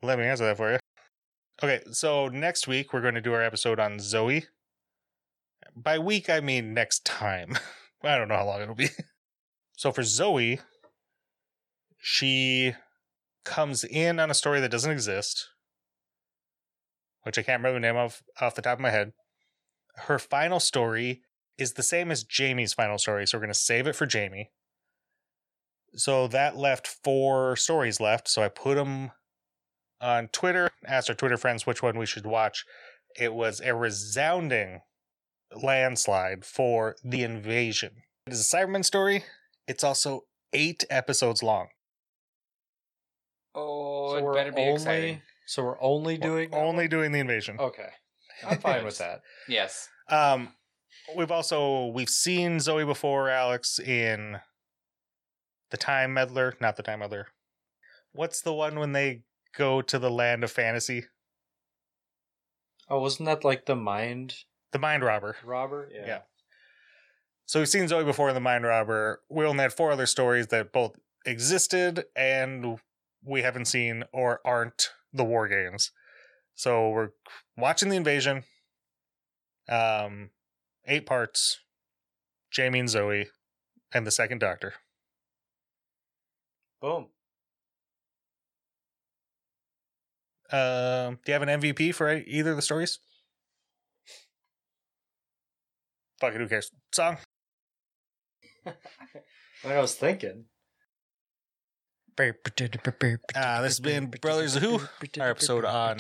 let 0.02 0.20
me 0.20 0.26
answer 0.26 0.46
that 0.46 0.58
for 0.58 0.72
you. 0.74 0.80
Okay, 1.64 1.82
so 1.92 2.28
next 2.30 2.68
week 2.68 2.94
we're 2.94 3.02
going 3.02 3.16
to 3.16 3.22
do 3.22 3.34
our 3.34 3.42
episode 3.42 3.80
on 3.80 4.00
Zoe. 4.00 4.46
By 5.76 5.98
week, 6.00 6.30
I 6.30 6.40
mean 6.42 6.74
next 6.74 7.06
time. 7.06 7.58
I 8.04 8.18
don't 8.18 8.28
know 8.28 8.36
how 8.36 8.46
long 8.46 8.62
it'll 8.62 8.76
be. 8.76 8.90
So 9.78 9.92
for 9.92 10.04
Zoe, 10.04 10.60
she 12.08 12.76
comes 13.46 13.84
in 13.84 14.20
on 14.20 14.30
a 14.30 14.36
story 14.36 14.60
that 14.60 14.70
doesn't 14.70 14.92
exist, 14.92 15.50
which 17.24 17.40
I 17.40 17.42
can't 17.42 17.64
remember 17.64 17.80
the 17.80 17.88
name 17.88 17.98
of 17.98 18.22
off 18.40 18.54
the 18.54 18.62
top 18.62 18.78
of 18.78 18.80
my 18.80 18.92
head. 18.92 19.14
Her 19.96 20.20
final 20.20 20.60
story 20.60 21.24
is 21.58 21.74
the 21.74 21.82
same 21.82 22.12
as 22.12 22.24
Jamie's 22.24 22.76
final 22.76 23.00
story, 23.00 23.26
so 23.26 23.36
we're 23.36 23.42
going 23.42 23.54
to 23.54 23.60
save 23.60 23.88
it 23.88 23.96
for 23.96 24.06
Jamie. 24.06 24.52
So 25.96 26.28
that 26.28 26.56
left 26.56 26.86
four 26.86 27.56
stories 27.56 28.00
left. 28.00 28.30
So 28.30 28.44
I 28.44 28.50
put 28.50 28.76
them 28.76 29.10
on 30.00 30.28
Twitter, 30.28 30.70
asked 30.86 31.10
our 31.10 31.16
Twitter 31.16 31.38
friends 31.38 31.66
which 31.66 31.82
one 31.82 31.98
we 31.98 32.06
should 32.06 32.28
watch. 32.28 32.66
It 33.20 33.34
was 33.34 33.60
a 33.62 33.74
resounding 33.74 34.82
landslide 35.60 36.46
for 36.46 36.98
The 37.04 37.24
Invasion. 37.24 37.94
It 38.28 38.34
is 38.34 38.42
a 38.42 38.58
Cyberman 38.58 38.86
story. 38.86 39.24
It's 39.68 39.84
also 39.84 40.26
eight 40.54 40.84
episodes 40.92 41.42
long. 41.42 41.70
Oh, 43.56 44.10
So 44.12 44.18
it 44.18 44.24
we're 44.24 44.34
better 44.34 44.52
be 44.52 44.62
only. 44.62 44.74
exciting. 44.74 45.22
So 45.48 45.64
we're 45.64 45.82
only 45.82 46.18
doing. 46.18 46.50
We're 46.52 46.60
only 46.60 46.88
doing 46.88 47.12
The 47.12 47.20
Invasion. 47.20 47.58
Okay. 47.60 47.90
I'm 48.48 48.58
fine 48.60 48.84
with 48.84 48.98
that. 48.98 49.22
Yes. 49.48 49.88
Um, 50.10 50.54
we've 51.16 51.32
also 51.32 51.88
we've 51.88 52.10
seen 52.10 52.60
Zoe 52.60 52.84
before, 52.86 53.30
Alex, 53.30 53.80
in 53.80 54.40
the 55.72 55.78
Time 55.78 56.14
Meddler, 56.14 56.56
not 56.60 56.76
the 56.76 56.84
Time 56.84 57.00
Meddler. 57.00 57.28
What's 58.12 58.42
the 58.42 58.54
one 58.54 58.80
when 58.80 58.92
they 58.94 59.22
go 59.58 59.82
to 59.82 60.00
the 60.00 60.10
land 60.12 60.44
of 60.44 60.52
fantasy? 60.52 61.06
Oh, 62.90 63.00
wasn't 63.00 63.26
that 63.28 63.44
like 63.44 63.66
the 63.66 63.76
mind 63.76 64.36
The 64.72 64.80
Mind 64.80 65.04
Robber. 65.04 65.38
robber? 65.44 65.90
Yeah. 65.92 66.20
So 67.46 67.60
we've 67.60 67.70
seen 67.70 67.88
Zoe 67.88 68.04
before 68.04 68.30
in 68.30 68.36
the 68.36 68.42
Mind 68.42 68.64
Robber. 68.64 69.22
We 69.30 69.46
only 69.46 69.62
had 69.64 69.74
four 69.74 69.92
other 69.92 70.06
stories 70.06 70.48
that 70.48 70.72
both 70.72 70.96
existed 71.26 72.06
and 72.16 72.80
we 73.26 73.42
haven't 73.42 73.66
seen 73.66 74.04
or 74.14 74.40
aren't 74.46 74.90
the 75.12 75.24
war 75.24 75.48
games. 75.48 75.92
So 76.54 76.90
we're 76.90 77.10
watching 77.58 77.90
the 77.90 77.96
invasion. 77.96 78.44
Um, 79.68 80.30
eight 80.86 81.06
parts. 81.06 81.60
Jamie 82.56 82.80
and 82.80 82.90
Zoe, 82.90 83.28
and 83.94 84.08
the 84.08 84.12
second 84.12 84.40
Doctor. 84.40 84.76
Boom. 86.82 87.08
Um, 90.52 91.20
do 91.26 91.32
you 91.32 91.34
have 91.34 91.42
an 91.42 91.60
MVP 91.60 91.94
for 91.94 92.14
either 92.14 92.52
of 92.52 92.56
the 92.56 92.62
stories? 92.62 93.00
Fuck 96.22 96.36
it, 96.36 96.40
who 96.40 96.48
cares? 96.48 96.72
Song. 96.94 97.18
I 98.66 98.74
was 99.82 99.96
thinking. 99.96 100.46
Uh, 103.36 103.62
this 103.62 103.74
has 103.74 103.80
been 103.80 104.08
Brothers 104.22 104.56
of 104.56 104.62
Who, 104.64 104.80
our 105.20 105.30
episode 105.30 105.66
on 105.66 105.98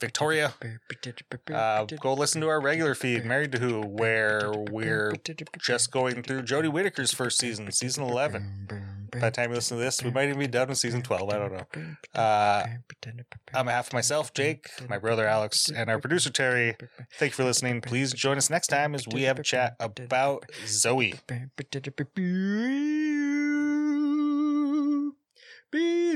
Victoria. 0.00 0.54
Uh, 1.56 1.84
go 2.00 2.14
listen 2.14 2.40
to 2.42 2.48
our 2.48 2.60
regular 2.60 2.94
feed, 2.94 3.24
Married 3.24 3.52
to 3.52 3.58
Who, 3.58 3.80
where 3.82 4.52
we're 4.70 5.12
just 5.60 5.90
going 5.90 6.22
through 6.22 6.42
Jodie 6.42 6.70
Whittaker's 6.72 7.12
first 7.12 7.38
season, 7.38 7.70
season 7.72 8.04
11. 8.04 8.68
By 9.12 9.18
the 9.18 9.30
time 9.32 9.50
you 9.50 9.56
listen 9.56 9.76
to 9.76 9.82
this, 9.82 10.04
we 10.04 10.10
might 10.12 10.28
even 10.28 10.38
be 10.38 10.46
done 10.46 10.68
with 10.68 10.78
season 10.78 11.02
12. 11.02 11.30
I 11.30 11.38
don't 11.38 11.52
know. 11.52 11.66
Uh, 12.14 12.64
on 13.54 13.64
behalf 13.66 13.88
of 13.88 13.92
myself, 13.92 14.32
Jake, 14.32 14.68
my 14.88 14.98
brother 14.98 15.26
Alex, 15.26 15.68
and 15.68 15.90
our 15.90 15.98
producer 15.98 16.30
Terry, 16.30 16.76
thank 17.18 17.32
you 17.32 17.36
for 17.36 17.42
listening. 17.44 17.80
Please 17.80 18.12
join 18.12 18.36
us 18.38 18.50
next 18.50 18.68
time 18.68 18.94
as 18.94 19.08
we 19.08 19.22
have 19.22 19.40
a 19.40 19.42
chat 19.42 19.74
about 19.80 20.44
Zoe. 20.66 21.14
Be 25.72 26.10